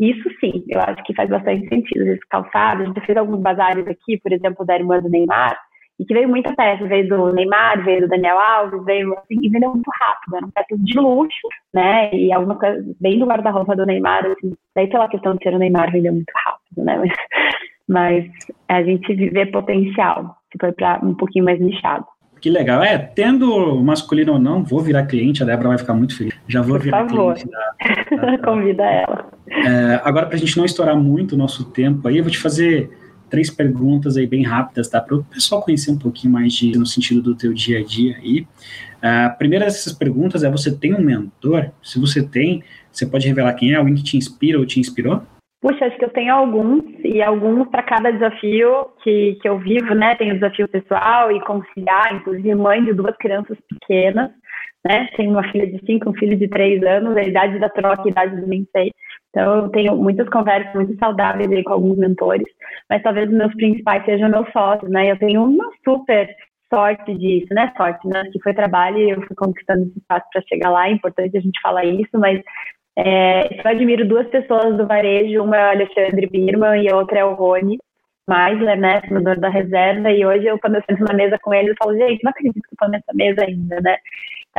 isso 0.00 0.30
sim, 0.40 0.64
eu 0.68 0.80
acho 0.80 1.02
que 1.04 1.14
faz 1.14 1.28
bastante 1.28 1.68
sentido. 1.68 2.06
Esse 2.06 2.26
calçado, 2.30 2.82
a 2.82 2.86
gente 2.86 3.00
fez 3.04 3.18
alguns 3.18 3.42
bazares 3.42 3.86
aqui, 3.86 4.18
por 4.18 4.32
exemplo, 4.32 4.64
da 4.64 4.76
irmã 4.76 4.98
do 5.00 5.10
Neymar, 5.10 5.58
e 5.98 6.04
que 6.04 6.14
veio 6.14 6.28
muita 6.28 6.54
peça, 6.54 6.86
veio 6.86 7.08
do 7.08 7.32
Neymar, 7.32 7.84
veio 7.84 8.02
do 8.02 8.08
Daniel 8.08 8.38
Alves, 8.38 8.84
veio 8.84 9.12
assim, 9.14 9.36
e 9.42 9.48
vendeu 9.48 9.70
muito 9.70 9.90
rápido, 10.00 10.36
eram 10.36 10.50
peças 10.50 10.78
de 10.84 10.98
luxo, 10.98 11.48
né, 11.74 12.14
e 12.14 12.32
alguma 12.32 12.56
coisa 12.56 12.84
bem 13.00 13.18
do 13.18 13.26
guarda-roupa 13.26 13.74
do 13.74 13.84
Neymar, 13.84 14.24
assim, 14.26 14.54
daí 14.76 14.88
pela 14.88 15.08
questão 15.08 15.34
de 15.34 15.42
ser 15.42 15.54
o 15.54 15.58
Neymar, 15.58 15.90
vendeu 15.90 16.12
muito 16.12 16.32
rápido, 16.34 16.84
né, 16.84 16.98
mas, 16.98 17.12
mas 17.88 18.24
a 18.68 18.82
gente 18.82 19.12
vê 19.14 19.46
potencial, 19.46 20.36
se 20.52 20.58
foi 20.60 20.72
para 20.72 21.00
um 21.02 21.14
pouquinho 21.14 21.44
mais 21.44 21.60
nichado. 21.60 22.06
Que 22.40 22.50
legal. 22.50 22.80
É, 22.84 22.96
tendo 22.96 23.82
masculino 23.82 24.34
ou 24.34 24.38
não, 24.38 24.62
vou 24.62 24.80
virar 24.80 25.06
cliente, 25.06 25.42
a 25.42 25.46
Débora 25.46 25.70
vai 25.70 25.78
ficar 25.78 25.94
muito 25.94 26.16
feliz. 26.16 26.32
Já 26.46 26.62
vou 26.62 26.76
Por 26.76 26.84
virar 26.84 27.08
favor. 27.08 27.34
cliente 27.34 27.50
da, 27.50 28.16
da, 28.16 28.30
da... 28.36 28.38
Convida 28.38 28.84
ela. 28.84 29.28
É, 29.50 30.00
agora, 30.04 30.26
para 30.26 30.36
a 30.36 30.38
gente 30.38 30.56
não 30.56 30.64
estourar 30.64 30.96
muito 30.96 31.32
o 31.32 31.36
nosso 31.36 31.72
tempo 31.72 32.06
aí, 32.06 32.18
eu 32.18 32.22
vou 32.22 32.30
te 32.30 32.38
fazer 32.38 32.88
três 33.28 33.50
perguntas 33.50 34.16
aí 34.16 34.26
bem 34.26 34.42
rápidas, 34.42 34.88
tá? 34.88 35.00
Para 35.00 35.16
o 35.16 35.24
pessoal 35.24 35.62
conhecer 35.62 35.90
um 35.90 35.98
pouquinho 35.98 36.32
mais 36.32 36.52
de, 36.52 36.76
no 36.78 36.86
sentido 36.86 37.22
do 37.22 37.36
teu 37.36 37.52
dia 37.52 37.78
a 37.78 37.84
dia 37.84 38.16
aí. 38.16 38.46
A 39.02 39.30
primeira 39.30 39.64
dessas 39.64 39.92
perguntas 39.92 40.42
é: 40.42 40.50
você 40.50 40.76
tem 40.76 40.94
um 40.94 41.00
mentor? 41.00 41.70
Se 41.82 42.00
você 42.00 42.26
tem, 42.26 42.62
você 42.90 43.06
pode 43.06 43.28
revelar 43.28 43.54
quem 43.54 43.72
é? 43.72 43.76
Alguém 43.76 43.94
que 43.94 44.02
te 44.02 44.16
inspira 44.16 44.58
ou 44.58 44.66
te 44.66 44.80
inspirou? 44.80 45.22
Puxa, 45.60 45.86
acho 45.86 45.98
que 45.98 46.04
eu 46.04 46.10
tenho 46.10 46.32
alguns, 46.32 46.84
e 47.02 47.20
alguns 47.20 47.68
para 47.68 47.82
cada 47.82 48.12
desafio 48.12 48.86
que, 49.02 49.36
que 49.42 49.48
eu 49.48 49.58
vivo, 49.58 49.92
né? 49.92 50.14
Tenho 50.14 50.34
desafio 50.34 50.68
pessoal 50.68 51.32
e 51.32 51.40
conciliar, 51.40 52.14
inclusive 52.14 52.54
mãe 52.54 52.84
de 52.84 52.92
duas 52.92 53.16
crianças 53.16 53.58
pequenas, 53.68 54.30
né? 54.86 55.08
Tenho 55.16 55.32
uma 55.32 55.42
filha 55.50 55.66
de 55.66 55.84
cinco, 55.84 56.10
um 56.10 56.14
filho 56.14 56.36
de 56.36 56.46
três 56.46 56.80
anos, 56.84 57.16
a 57.16 57.22
idade 57.22 57.58
da 57.58 57.68
troca, 57.68 58.04
a 58.04 58.08
idade 58.08 58.40
do 58.40 58.46
nem 58.46 58.68
sei. 58.70 58.92
Então, 59.38 59.54
eu 59.54 59.68
tenho 59.68 59.96
muitas 59.96 60.28
conversas 60.28 60.74
muito 60.74 60.98
saudáveis 60.98 61.62
com 61.62 61.72
alguns 61.72 61.96
mentores, 61.96 62.46
mas 62.90 63.00
talvez 63.04 63.30
os 63.30 63.36
meus 63.36 63.54
principais 63.54 64.04
sejam 64.04 64.28
meus 64.28 64.50
sócios, 64.50 64.90
né? 64.90 65.12
Eu 65.12 65.16
tenho 65.16 65.44
uma 65.44 65.70
super 65.84 66.28
sorte 66.74 67.14
disso, 67.14 67.46
né? 67.54 67.72
Sorte, 67.76 68.04
né? 68.08 68.24
Que 68.32 68.42
foi 68.42 68.52
trabalho 68.52 68.98
e 68.98 69.10
eu 69.10 69.22
fui 69.22 69.36
conquistando 69.36 69.84
esse 69.84 69.96
espaço 69.96 70.26
para 70.32 70.42
chegar 70.42 70.70
lá. 70.70 70.88
É 70.88 70.92
importante 70.92 71.38
a 71.38 71.40
gente 71.40 71.60
falar 71.62 71.84
isso, 71.84 72.18
mas 72.18 72.42
é, 72.96 73.60
eu 73.60 73.70
admiro 73.70 74.08
duas 74.08 74.26
pessoas 74.26 74.76
do 74.76 74.88
varejo, 74.88 75.44
uma 75.44 75.56
é 75.56 75.66
o 75.66 75.70
Alexandre 75.70 76.26
Birman 76.26 76.82
e 76.82 76.90
a 76.90 76.96
outra 76.96 77.20
é 77.20 77.24
o 77.24 77.34
Rony 77.34 77.78
Meisler, 78.28 78.76
né? 78.76 79.00
Fundador 79.02 79.38
da 79.38 79.48
reserva. 79.48 80.10
E 80.10 80.26
hoje, 80.26 80.46
eu, 80.46 80.58
quando 80.58 80.74
eu 80.74 80.82
sento 80.90 81.04
na 81.04 81.14
mesa 81.14 81.38
com 81.40 81.54
ele, 81.54 81.70
eu 81.70 81.76
falo, 81.80 81.96
gente, 81.96 82.24
não 82.24 82.30
acredito 82.30 82.54
que 82.54 82.68
eu 82.70 82.72
estou 82.72 82.88
nessa 82.88 83.12
mesa 83.14 83.44
ainda, 83.44 83.80
né? 83.82 83.98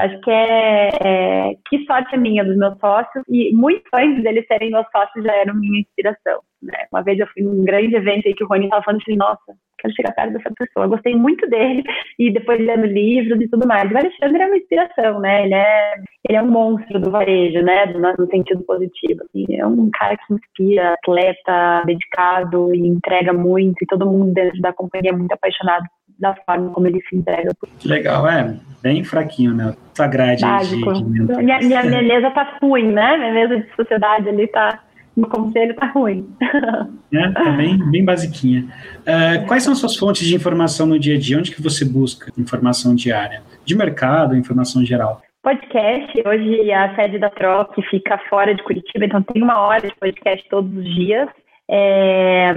Acho 0.05 0.19
que 0.21 0.31
é, 0.31 0.89
é, 1.03 1.53
que 1.67 1.85
sorte 1.85 2.17
minha 2.17 2.43
dos 2.43 2.57
meus 2.57 2.77
sócios 2.79 3.23
e 3.29 3.53
muito 3.53 3.83
antes 3.93 4.23
deles 4.23 4.45
serem 4.47 4.71
meus 4.71 4.85
sócios 4.91 5.23
já 5.23 5.33
eram 5.35 5.55
minha 5.55 5.81
inspiração. 5.81 6.39
Né? 6.61 6.77
Uma 6.91 7.01
vez 7.01 7.19
eu 7.19 7.27
fui 7.27 7.43
num 7.43 7.63
grande 7.63 7.95
evento 7.95 8.27
aí 8.27 8.33
que 8.33 8.43
o 8.43 8.47
Rony 8.47 8.65
estava 8.65 8.83
falando 8.83 9.01
assim, 9.01 9.15
nossa, 9.15 9.55
quero 9.79 9.93
chegar 9.95 10.13
perto 10.13 10.33
dessa 10.33 10.51
pessoa. 10.57 10.85
Eu 10.85 10.89
gostei 10.89 11.15
muito 11.15 11.47
dele 11.49 11.83
e 12.19 12.31
depois 12.31 12.59
lendo 12.59 12.85
livros 12.85 13.39
e 13.41 13.47
tudo 13.47 13.67
mais. 13.67 13.89
O 13.91 13.97
Alexandre 13.97 14.41
é 14.41 14.45
uma 14.45 14.57
inspiração, 14.57 15.19
né? 15.19 15.45
Ele 15.45 15.53
é, 15.53 15.93
ele 16.27 16.37
é 16.37 16.41
um 16.41 16.51
monstro 16.51 16.99
do 16.99 17.11
varejo, 17.11 17.61
né? 17.63 17.85
No, 17.85 18.27
sentido 18.27 18.63
positivo. 18.63 19.21
Assim. 19.23 19.45
É 19.55 19.65
um 19.65 19.89
cara 19.91 20.17
que 20.17 20.33
inspira, 20.33 20.93
atleta, 20.93 21.83
dedicado 21.85 22.73
e 22.75 22.87
entrega 22.87 23.33
muito 23.33 23.81
e 23.81 23.87
todo 23.87 24.05
mundo 24.05 24.33
dentro 24.33 24.59
da 24.61 24.73
companhia 24.73 25.11
é 25.11 25.15
muito 25.15 25.31
apaixonado 25.31 25.85
da 26.19 26.35
forma 26.45 26.71
como 26.71 26.87
ele 26.87 27.01
se 27.09 27.15
entrega. 27.15 27.51
Legal, 27.85 28.27
é 28.27 28.55
bem 28.81 29.03
fraquinho, 29.03 29.53
né? 29.53 29.73
Essa 29.93 30.07
grade 30.07 30.41
Básico. 30.41 30.93
de, 30.93 31.03
de 31.03 31.09
minha, 31.09 31.59
minha, 31.59 31.83
minha 31.83 32.01
mesa 32.01 32.31
tá 32.31 32.57
ruim, 32.61 32.91
né? 32.91 33.17
Minha 33.17 33.33
mesa 33.33 33.59
de 33.59 33.75
sociedade 33.75 34.29
ali 34.29 34.47
tá 34.47 34.79
no 35.15 35.27
conselho 35.27 35.75
tá 35.75 35.87
ruim. 35.87 36.27
É, 37.11 37.31
tá 37.31 37.49
bem, 37.53 37.75
bem 37.89 38.05
basiquinha. 38.05 38.67
Uh, 38.99 39.47
quais 39.47 39.63
são 39.63 39.73
as 39.73 39.79
suas 39.79 39.97
fontes 39.97 40.27
de 40.27 40.35
informação 40.35 40.85
no 40.85 40.99
dia 40.99 41.15
a 41.15 41.19
dia? 41.19 41.39
Onde 41.39 41.49
que 41.49 41.59
você 41.59 41.83
busca 41.83 42.31
informação 42.37 42.93
diária? 42.93 43.41
De 43.65 43.75
mercado, 43.75 44.35
informação 44.35 44.85
geral? 44.85 45.19
Podcast, 45.41 46.21
hoje 46.23 46.71
a 46.71 46.95
sede 46.95 47.17
da 47.17 47.31
Troc 47.31 47.73
fica 47.89 48.19
fora 48.29 48.53
de 48.53 48.61
Curitiba, 48.61 49.05
então 49.05 49.23
tem 49.23 49.41
uma 49.41 49.59
hora 49.59 49.87
de 49.87 49.95
podcast 49.95 50.47
todos 50.49 50.71
os 50.71 50.85
dias. 50.93 51.27
É, 51.71 52.51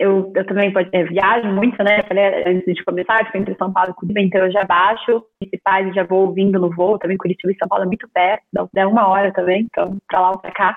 eu, 0.00 0.32
eu 0.34 0.46
também 0.46 0.72
é, 0.92 1.04
viajo 1.04 1.46
muito, 1.52 1.80
né? 1.84 2.02
Falei 2.02 2.42
antes 2.46 2.74
de 2.74 2.84
começar, 2.84 3.24
fico 3.26 3.38
entre 3.38 3.54
São 3.54 3.72
Paulo 3.72 3.90
e 3.90 3.94
Curitiba, 3.94 4.20
então 4.20 4.44
eu 4.44 4.50
já 4.50 4.64
baixo 4.64 5.22
principais 5.38 5.86
e 5.86 5.94
já 5.94 6.02
vou 6.02 6.26
ouvindo 6.26 6.58
no 6.58 6.74
voo. 6.74 6.98
Também 6.98 7.16
Curitiba 7.16 7.52
e 7.52 7.56
São 7.56 7.68
Paulo 7.68 7.84
é 7.84 7.86
muito 7.86 8.08
perto, 8.12 8.42
dá 8.74 8.88
uma 8.88 9.06
hora 9.06 9.32
também, 9.32 9.68
então 9.70 9.96
pra 10.08 10.20
lá 10.20 10.30
ou 10.32 10.38
pra 10.38 10.50
cá. 10.50 10.76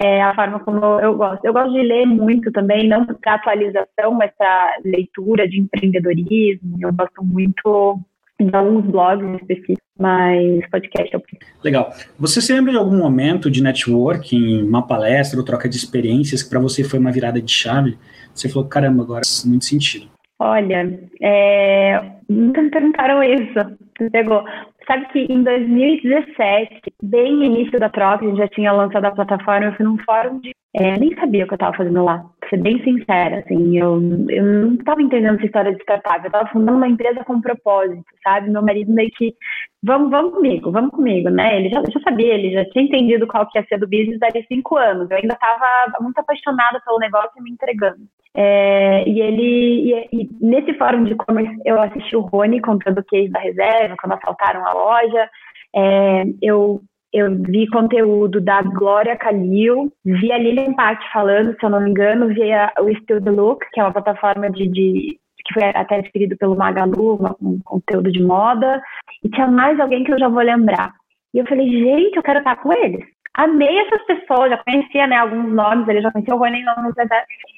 É 0.00 0.22
a 0.22 0.34
forma 0.34 0.60
como 0.60 0.78
eu 1.00 1.16
gosto. 1.16 1.44
Eu 1.44 1.52
gosto 1.52 1.72
de 1.72 1.82
ler 1.82 2.06
muito 2.06 2.50
também, 2.52 2.88
não 2.88 3.04
para 3.04 3.34
atualização, 3.34 4.12
mas 4.12 4.30
para 4.38 4.76
leitura 4.84 5.46
de 5.46 5.60
empreendedorismo. 5.60 6.76
Eu 6.80 6.92
gosto 6.94 7.22
muito 7.22 7.98
de 8.40 8.56
alguns 8.56 8.86
blogs 8.86 9.42
específicos, 9.42 9.87
mas 9.98 10.66
podcast 10.70 11.14
é 11.14 11.18
o 11.18 11.22
Legal. 11.62 11.90
Você 12.18 12.40
se 12.40 12.52
lembra 12.52 12.72
de 12.72 12.78
algum 12.78 12.96
momento 12.96 13.50
de 13.50 13.62
networking, 13.62 14.62
uma 14.62 14.86
palestra 14.86 15.38
ou 15.38 15.44
troca 15.44 15.68
de 15.68 15.76
experiências 15.76 16.42
que 16.42 16.50
para 16.50 16.60
você 16.60 16.84
foi 16.84 16.98
uma 16.98 17.10
virada 17.10 17.42
de 17.42 17.50
chave? 17.50 17.98
Você 18.32 18.48
falou, 18.48 18.68
caramba, 18.68 19.02
agora 19.02 19.22
faz 19.24 19.44
muito 19.44 19.64
sentido. 19.64 20.06
Olha, 20.38 20.98
é... 21.20 22.00
nunca 22.28 22.62
me 22.62 22.70
perguntaram 22.70 23.22
isso. 23.22 23.54
Você 23.98 24.10
pegou. 24.10 24.44
Sabe 24.86 25.06
que 25.12 25.26
em 25.30 25.42
2017, 25.42 26.80
bem 27.02 27.36
no 27.36 27.44
início 27.44 27.78
da 27.78 27.90
troca, 27.90 28.24
a 28.24 28.28
gente 28.28 28.38
já 28.38 28.48
tinha 28.48 28.72
lançado 28.72 29.04
a 29.04 29.10
plataforma, 29.10 29.66
eu 29.66 29.74
fui 29.74 29.84
num 29.84 29.98
fórum 29.98 30.40
de. 30.40 30.54
É, 30.74 30.98
nem 30.98 31.14
sabia 31.14 31.44
o 31.44 31.46
que 31.46 31.54
eu 31.54 31.56
estava 31.56 31.76
fazendo 31.76 32.04
lá, 32.04 32.22
pra 32.38 32.50
ser 32.50 32.58
bem 32.58 32.82
sincera, 32.84 33.38
assim, 33.38 33.78
eu, 33.78 33.94
eu 34.28 34.44
não 34.44 34.74
estava 34.74 35.00
entendendo 35.00 35.36
essa 35.36 35.46
história 35.46 35.74
de 35.74 35.80
startup, 35.82 36.20
eu 36.20 36.26
estava 36.26 36.48
fundando 36.50 36.76
uma 36.76 36.86
empresa 36.88 37.24
com 37.24 37.40
propósito, 37.40 38.04
sabe? 38.22 38.50
Meu 38.50 38.60
marido 38.60 38.92
meio 38.92 39.10
que, 39.16 39.34
vamos, 39.82 40.10
vamos 40.10 40.34
comigo, 40.34 40.70
vamos 40.70 40.90
comigo, 40.90 41.30
né? 41.30 41.56
Ele 41.56 41.70
já, 41.70 41.80
já 41.80 42.00
sabia, 42.00 42.34
ele 42.34 42.52
já 42.52 42.66
tinha 42.66 42.84
entendido 42.84 43.26
qual 43.26 43.48
que 43.48 43.58
ia 43.58 43.64
ser 43.66 43.78
do 43.78 43.88
business 43.88 44.18
dali 44.18 44.44
cinco 44.46 44.76
anos, 44.76 45.10
eu 45.10 45.16
ainda 45.16 45.32
estava 45.32 46.02
muito 46.02 46.18
apaixonada 46.18 46.80
pelo 46.84 46.98
negócio 46.98 47.32
e 47.38 47.42
me 47.42 47.50
entregando. 47.50 48.06
É, 48.34 49.08
e 49.08 49.20
ele, 49.20 49.90
e, 49.90 50.22
e 50.22 50.28
nesse 50.38 50.74
fórum 50.74 51.02
de 51.04 51.12
e-commerce, 51.12 51.56
eu 51.64 51.80
assisti 51.80 52.14
o 52.14 52.20
Rony 52.20 52.60
contando 52.60 52.98
o 52.98 53.04
case 53.04 53.30
da 53.30 53.40
reserva, 53.40 53.96
quando 53.98 54.12
assaltaram 54.12 54.66
a 54.66 54.72
loja. 54.74 55.30
É, 55.74 56.24
eu, 56.42 56.80
eu 57.12 57.34
vi 57.42 57.66
conteúdo 57.68 58.40
da 58.40 58.62
Glória 58.62 59.16
Calil, 59.16 59.92
vi 60.04 60.32
a 60.32 60.38
Lilian 60.38 60.74
Patti 60.74 61.04
falando, 61.12 61.56
se 61.58 61.64
eu 61.64 61.70
não 61.70 61.80
me 61.80 61.90
engano, 61.90 62.28
vi 62.28 62.52
a, 62.52 62.72
o 62.80 62.94
Still 62.96 63.22
the 63.22 63.30
Look, 63.30 63.64
que 63.72 63.80
é 63.80 63.84
uma 63.84 63.92
plataforma 63.92 64.50
de, 64.50 64.68
de 64.68 65.18
que 65.44 65.54
foi 65.54 65.64
até 65.70 65.96
adquirido 65.96 66.36
pelo 66.36 66.56
Magalu, 66.56 67.18
um 67.40 67.58
conteúdo 67.64 68.12
de 68.12 68.22
moda, 68.22 68.82
e 69.24 69.28
tinha 69.30 69.46
mais 69.46 69.80
alguém 69.80 70.04
que 70.04 70.12
eu 70.12 70.18
já 70.18 70.28
vou 70.28 70.42
lembrar. 70.42 70.92
E 71.32 71.38
eu 71.38 71.46
falei, 71.46 71.68
gente, 71.68 72.16
eu 72.16 72.22
quero 72.22 72.38
estar 72.40 72.56
com 72.56 72.72
eles 72.72 73.04
amei 73.38 73.78
essas 73.78 74.04
pessoas, 74.04 74.50
já 74.50 74.58
conhecia 74.58 75.06
né, 75.06 75.16
alguns 75.16 75.54
nomes, 75.54 75.86
ele 75.88 76.02
já 76.02 76.10
conhecia 76.10 76.34
o 76.34 76.38
Rony, 76.38 76.64
não, 76.64 76.74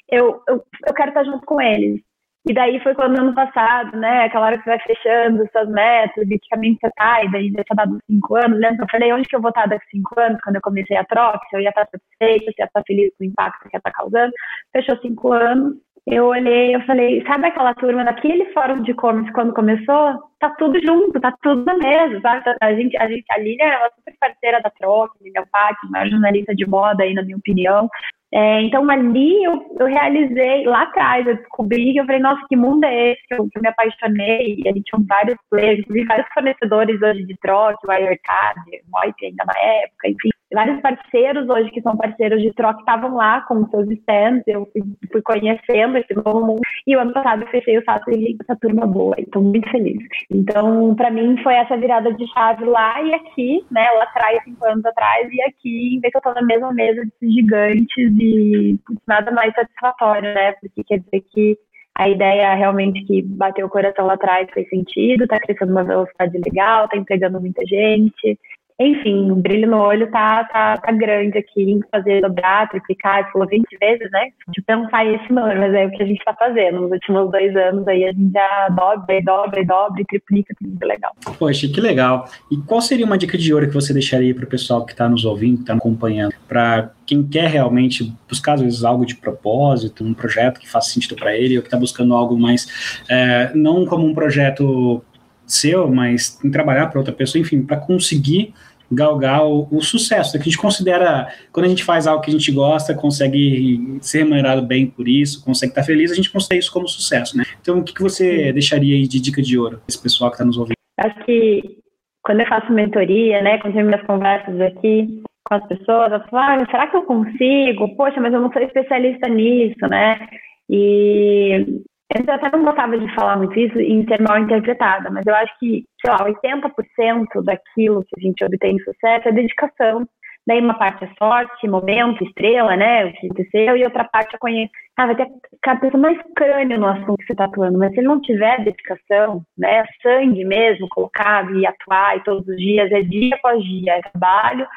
eu, 0.09 0.43
eu, 0.47 0.63
eu 0.87 0.93
quero 0.93 1.09
estar 1.09 1.23
junto 1.23 1.43
com 1.45 1.59
eles. 1.59 1.99
E 2.47 2.53
daí 2.55 2.79
foi 2.81 2.95
quando 2.95 3.19
ano 3.19 3.35
passado, 3.35 3.95
né, 3.97 4.25
aquela 4.25 4.47
hora 4.47 4.57
que 4.57 4.63
você 4.63 4.71
vai 4.71 4.79
fechando 4.79 5.47
suas 5.51 5.69
metas 5.69 6.27
e 6.27 6.39
que 6.39 6.49
caminho 6.49 6.75
você 6.81 6.89
tá, 6.95 7.23
e 7.23 7.31
daí 7.31 7.51
já 7.51 7.63
tinha 7.63 7.75
dado 7.75 7.99
cinco 8.07 8.35
anos, 8.35 8.59
lembra? 8.59 8.83
Eu 8.83 8.89
falei, 8.89 9.13
onde 9.13 9.27
que 9.27 9.35
eu 9.35 9.41
vou 9.41 9.49
estar 9.49 9.67
daqui 9.67 9.85
cinco 9.91 10.19
anos, 10.19 10.41
quando 10.41 10.55
eu 10.55 10.61
comecei 10.61 10.97
a 10.97 11.05
troca, 11.05 11.39
se 11.49 11.55
eu 11.55 11.61
ia 11.61 11.69
estar 11.69 11.87
satisfeita, 11.87 12.45
se 12.45 12.59
eu 12.59 12.63
ia 12.63 12.65
estar 12.65 12.83
feliz 12.87 13.11
com 13.15 13.23
o 13.23 13.27
impacto 13.27 13.69
que 13.69 13.75
ia 13.75 13.77
estar 13.77 13.91
causando. 13.91 14.33
Fechou 14.73 14.97
cinco 15.01 15.31
anos, 15.33 15.75
eu 16.07 16.25
olhei, 16.25 16.75
eu 16.75 16.81
falei, 16.81 17.23
sabe 17.27 17.47
aquela 17.47 17.75
turma 17.75 18.03
daquele 18.03 18.45
fórum 18.53 18.81
de 18.81 18.91
e-commerce 18.91 19.31
quando 19.33 19.53
começou? 19.53 20.13
Tá 20.39 20.49
tudo 20.57 20.79
junto, 20.83 21.19
tá 21.19 21.31
tudo 21.43 21.63
na 21.63 21.75
mesa, 21.75 22.19
sabe? 22.21 22.43
A 22.59 22.73
gente, 22.73 22.97
a 22.97 23.07
gente, 23.07 23.25
a 23.29 23.37
Lilian 23.37 23.65
é 23.65 23.77
uma 23.77 23.91
super 23.95 24.15
parceira 24.19 24.59
da 24.61 24.71
troca, 24.71 25.13
Lilian 25.21 25.45
Paty, 25.51 25.91
maior 25.91 26.09
jornalista 26.09 26.55
de 26.55 26.67
moda 26.67 27.03
aí, 27.03 27.13
na 27.13 27.21
minha 27.21 27.37
opinião. 27.37 27.87
É, 28.33 28.61
então, 28.61 28.89
ali 28.89 29.43
eu, 29.43 29.75
eu, 29.79 29.85
realizei, 29.85 30.63
lá 30.65 30.83
atrás, 30.83 31.27
eu 31.27 31.35
descobri, 31.35 31.95
eu 31.95 32.05
falei, 32.05 32.21
nossa, 32.21 32.41
que 32.49 32.55
mundo 32.55 32.83
é 32.85 33.11
esse? 33.11 33.21
Eu, 33.29 33.47
eu 33.53 33.61
me 33.61 33.67
apaixonei, 33.67 34.55
e 34.57 34.67
a 34.67 34.71
gente 34.71 34.85
tinha 34.85 35.05
vários 35.07 35.37
players, 35.51 35.85
vi 35.87 36.03
vários 36.05 36.27
fornecedores 36.33 36.99
hoje 37.01 37.25
de 37.25 37.37
troca, 37.37 37.77
Wirecard, 37.87 38.59
Moip 38.89 39.25
ainda 39.25 39.45
na 39.45 39.59
época, 39.59 40.09
enfim 40.09 40.31
vários 40.53 40.81
parceiros 40.81 41.47
hoje 41.49 41.71
que 41.71 41.81
são 41.81 41.95
parceiros 41.95 42.41
de 42.41 42.51
troca 42.53 42.79
estavam 42.79 43.15
lá 43.15 43.41
com 43.41 43.67
seus 43.69 43.89
stands, 43.89 44.43
eu 44.47 44.67
fui, 45.11 45.21
conhecendo 45.21 45.97
esse 45.97 46.13
novo 46.13 46.45
mundo. 46.45 46.61
E 46.85 46.95
o 46.95 46.99
ano 46.99 47.13
passado 47.13 47.43
eu 47.43 47.47
fechei 47.47 47.77
o 47.77 47.83
fato 47.83 48.11
e 48.11 48.35
essa 48.41 48.55
turma 48.59 48.85
boa, 48.85 49.15
estou 49.17 49.41
muito 49.41 49.69
feliz. 49.69 49.97
Então, 50.29 50.95
para 50.95 51.11
mim, 51.11 51.37
foi 51.41 51.55
essa 51.55 51.77
virada 51.77 52.13
de 52.13 52.27
chave 52.33 52.65
lá 52.65 53.01
e 53.01 53.13
aqui, 53.13 53.65
né, 53.71 53.87
lá 53.91 54.03
atrás, 54.03 54.43
cinco 54.43 54.65
anos 54.65 54.85
atrás, 54.85 55.29
e 55.31 55.41
aqui, 55.43 55.99
ver 56.01 56.11
que 56.11 56.17
eu 56.17 56.19
estou 56.19 56.33
na 56.33 56.41
mesma 56.41 56.73
mesa 56.73 57.01
desses 57.01 57.33
gigantes 57.33 58.11
e 58.19 58.79
nada 59.07 59.31
mais 59.31 59.53
satisfatório, 59.53 60.33
né, 60.33 60.53
porque 60.53 60.83
quer 60.83 60.99
dizer 60.99 61.23
que 61.31 61.57
a 61.95 62.07
ideia 62.07 62.53
realmente 62.55 63.03
que 63.05 63.21
bateu 63.21 63.67
o 63.67 63.69
coração 63.69 64.05
lá 64.05 64.13
atrás 64.13 64.49
fez 64.53 64.67
sentido, 64.69 65.23
está 65.23 65.39
crescendo 65.39 65.71
uma 65.71 65.83
velocidade 65.83 66.37
legal, 66.43 66.85
está 66.85 66.97
empregando 66.97 67.39
muita 67.39 67.65
gente, 67.65 68.39
enfim, 68.87 69.31
o 69.31 69.35
brilho 69.35 69.69
no 69.69 69.77
olho 69.77 70.09
tá, 70.11 70.43
tá, 70.45 70.77
tá 70.77 70.91
grande 70.91 71.37
aqui 71.37 71.61
em 71.61 71.81
fazer 71.91 72.21
dobrar, 72.21 72.69
triplicar, 72.69 73.31
falou 73.31 73.47
20 73.47 73.65
vezes, 73.79 74.09
né? 74.11 74.29
De 74.49 74.61
pensar 74.61 75.05
esse 75.05 75.31
número, 75.31 75.59
mas 75.59 75.73
é 75.73 75.85
o 75.85 75.91
que 75.91 76.03
a 76.03 76.05
gente 76.05 76.19
está 76.19 76.33
fazendo. 76.33 76.81
Nos 76.81 76.91
últimos 76.91 77.31
dois 77.31 77.55
anos 77.55 77.87
aí 77.87 78.05
a 78.05 78.11
gente 78.11 78.31
já 78.31 78.69
dobra 78.69 79.21
dobra 79.23 79.65
dobra 79.65 80.03
triplica, 80.07 80.53
tudo 80.59 80.85
legal. 80.85 81.11
Poxa, 81.37 81.67
que 81.67 81.81
legal. 81.81 82.27
E 82.49 82.57
qual 82.57 82.81
seria 82.81 83.05
uma 83.05 83.17
dica 83.17 83.37
de 83.37 83.53
ouro 83.53 83.67
que 83.67 83.73
você 83.73 83.93
deixaria 83.93 84.33
para 84.33 84.45
o 84.45 84.47
pessoal 84.47 84.85
que 84.85 84.91
está 84.91 85.07
nos 85.07 85.25
ouvindo, 85.25 85.57
que 85.57 85.63
está 85.63 85.73
acompanhando, 85.73 86.33
para 86.47 86.91
quem 87.05 87.27
quer 87.27 87.49
realmente 87.49 88.13
buscar, 88.27 88.53
às 88.53 88.61
vezes, 88.61 88.83
algo 88.83 89.05
de 89.05 89.15
propósito, 89.15 90.03
um 90.03 90.13
projeto 90.13 90.59
que 90.59 90.69
faça 90.69 90.91
sentido 90.91 91.15
para 91.15 91.35
ele, 91.35 91.57
ou 91.57 91.61
que 91.61 91.67
está 91.67 91.77
buscando 91.77 92.13
algo 92.15 92.37
mais, 92.37 93.01
é, 93.09 93.51
não 93.53 93.85
como 93.85 94.05
um 94.05 94.13
projeto 94.13 95.03
seu, 95.45 95.89
mas 95.89 96.39
trabalhar 96.51 96.87
para 96.87 96.99
outra 96.99 97.13
pessoa, 97.13 97.41
enfim, 97.41 97.61
para 97.61 97.77
conseguir 97.77 98.53
galgar 98.91 99.45
o, 99.45 99.67
o 99.71 99.81
sucesso, 99.81 100.33
que 100.33 100.37
a 100.39 100.43
gente 100.43 100.57
considera, 100.57 101.27
quando 101.51 101.65
a 101.65 101.69
gente 101.69 101.83
faz 101.83 102.07
algo 102.07 102.21
que 102.21 102.29
a 102.29 102.33
gente 102.33 102.51
gosta, 102.51 102.93
consegue 102.93 103.97
ser 104.01 104.19
remunerado 104.19 104.61
bem 104.61 104.87
por 104.87 105.07
isso, 105.07 105.43
consegue 105.43 105.71
estar 105.71 105.83
feliz, 105.83 106.11
a 106.11 106.15
gente 106.15 106.31
considera 106.31 106.59
isso 106.59 106.71
como 106.71 106.87
sucesso, 106.87 107.37
né? 107.37 107.43
Então, 107.61 107.79
o 107.79 107.83
que, 107.83 107.93
que 107.93 108.03
você 108.03 108.51
deixaria 108.51 108.95
aí 108.95 109.07
de 109.07 109.19
dica 109.19 109.41
de 109.41 109.57
ouro 109.57 109.81
esse 109.87 110.01
pessoal 110.01 110.29
que 110.29 110.35
está 110.35 110.45
nos 110.45 110.57
ouvindo? 110.57 110.75
Acho 110.99 111.25
que 111.25 111.77
quando 112.23 112.41
eu 112.41 112.47
faço 112.47 112.71
mentoria, 112.71 113.41
né, 113.41 113.57
quando 113.57 113.71
eu 113.71 113.73
tenho 113.73 113.87
minhas 113.87 114.05
conversas 114.05 114.59
aqui 114.61 115.23
com 115.43 115.55
as 115.55 115.67
pessoas, 115.67 116.11
eu 116.11 116.19
falo, 116.29 116.61
ah, 116.61 116.65
será 116.69 116.87
que 116.87 116.97
eu 116.97 117.03
consigo? 117.03 117.95
Poxa, 117.95 118.19
mas 118.19 118.33
eu 118.33 118.41
não 118.41 118.51
sou 118.51 118.61
especialista 118.61 119.27
nisso, 119.27 119.87
né? 119.89 120.27
E 120.69 121.81
Antes 122.13 122.27
eu 122.27 122.33
até 122.33 122.51
não 122.51 122.65
gostava 122.65 122.97
de 122.97 123.15
falar 123.15 123.37
muito 123.37 123.57
isso 123.57 123.79
em 123.79 124.05
ser 124.05 124.21
mal 124.21 124.37
interpretada, 124.37 125.09
mas 125.09 125.25
eu 125.25 125.33
acho 125.33 125.57
que, 125.59 125.85
sei 126.03 126.11
lá, 126.11 126.17
80% 126.25 127.41
daquilo 127.43 128.03
que 128.03 128.19
a 128.19 128.21
gente 128.21 128.43
obtém 128.43 128.77
sucesso 128.79 129.29
é 129.29 129.31
dedicação. 129.31 130.05
Daí 130.45 130.59
uma 130.59 130.73
parte 130.73 131.05
é 131.05 131.09
sorte, 131.17 131.67
momento, 131.67 132.23
estrela, 132.23 132.75
né, 132.75 133.05
o 133.05 133.13
que 133.13 133.27
aconteceu, 133.27 133.77
e 133.77 133.83
outra 133.83 134.03
parte 134.03 134.35
é 134.35 134.39
conhecer. 134.39 134.71
Ah, 134.97 135.05
vai 135.05 135.15
ter 135.15 135.27
a 135.67 135.75
pessoa 135.77 136.01
mais 136.01 136.17
crânio 136.35 136.79
no 136.79 136.87
assunto 136.87 137.17
que 137.17 137.27
você 137.27 137.31
está 137.31 137.45
atuando, 137.45 137.77
mas 137.77 137.91
se 137.91 137.99
ele 137.99 138.07
não 138.07 138.19
tiver 138.19 138.63
dedicação, 138.63 139.43
né, 139.57 139.85
sangue 140.01 140.43
mesmo, 140.43 140.89
colocado 140.89 141.55
e 141.57 141.65
atuar 141.65 142.17
e 142.17 142.23
todos 142.23 142.45
os 142.47 142.57
dias, 142.57 142.91
é 142.91 143.01
dia 143.01 143.35
após 143.35 143.63
dia, 143.63 143.93
é 143.93 144.01
trabalho, 144.01 144.67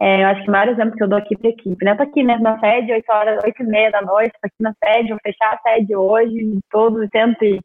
é, 0.00 0.22
eu 0.22 0.28
acho 0.28 0.42
que 0.42 0.48
o 0.48 0.52
maior 0.52 0.68
exemplo 0.68 0.96
que 0.96 1.02
eu 1.02 1.08
dou 1.08 1.18
aqui 1.18 1.36
para 1.36 1.50
a 1.50 1.52
equipe, 1.52 1.84
né? 1.84 1.90
Eu 1.92 2.02
aqui 2.02 2.22
né, 2.22 2.38
na 2.38 2.58
sede, 2.58 2.92
8 2.92 3.04
horas, 3.12 3.44
8 3.44 3.62
e 3.62 3.66
meia 3.66 3.90
da 3.90 4.00
noite, 4.00 4.32
tô 4.40 4.46
aqui 4.46 4.56
na 4.60 4.74
sede, 4.82 5.10
vou 5.10 5.18
fechar 5.22 5.52
a 5.52 5.58
sede 5.58 5.94
hoje, 5.94 6.58
todos 6.70 7.02
os 7.02 7.08
cento 7.10 7.44
e 7.44 7.60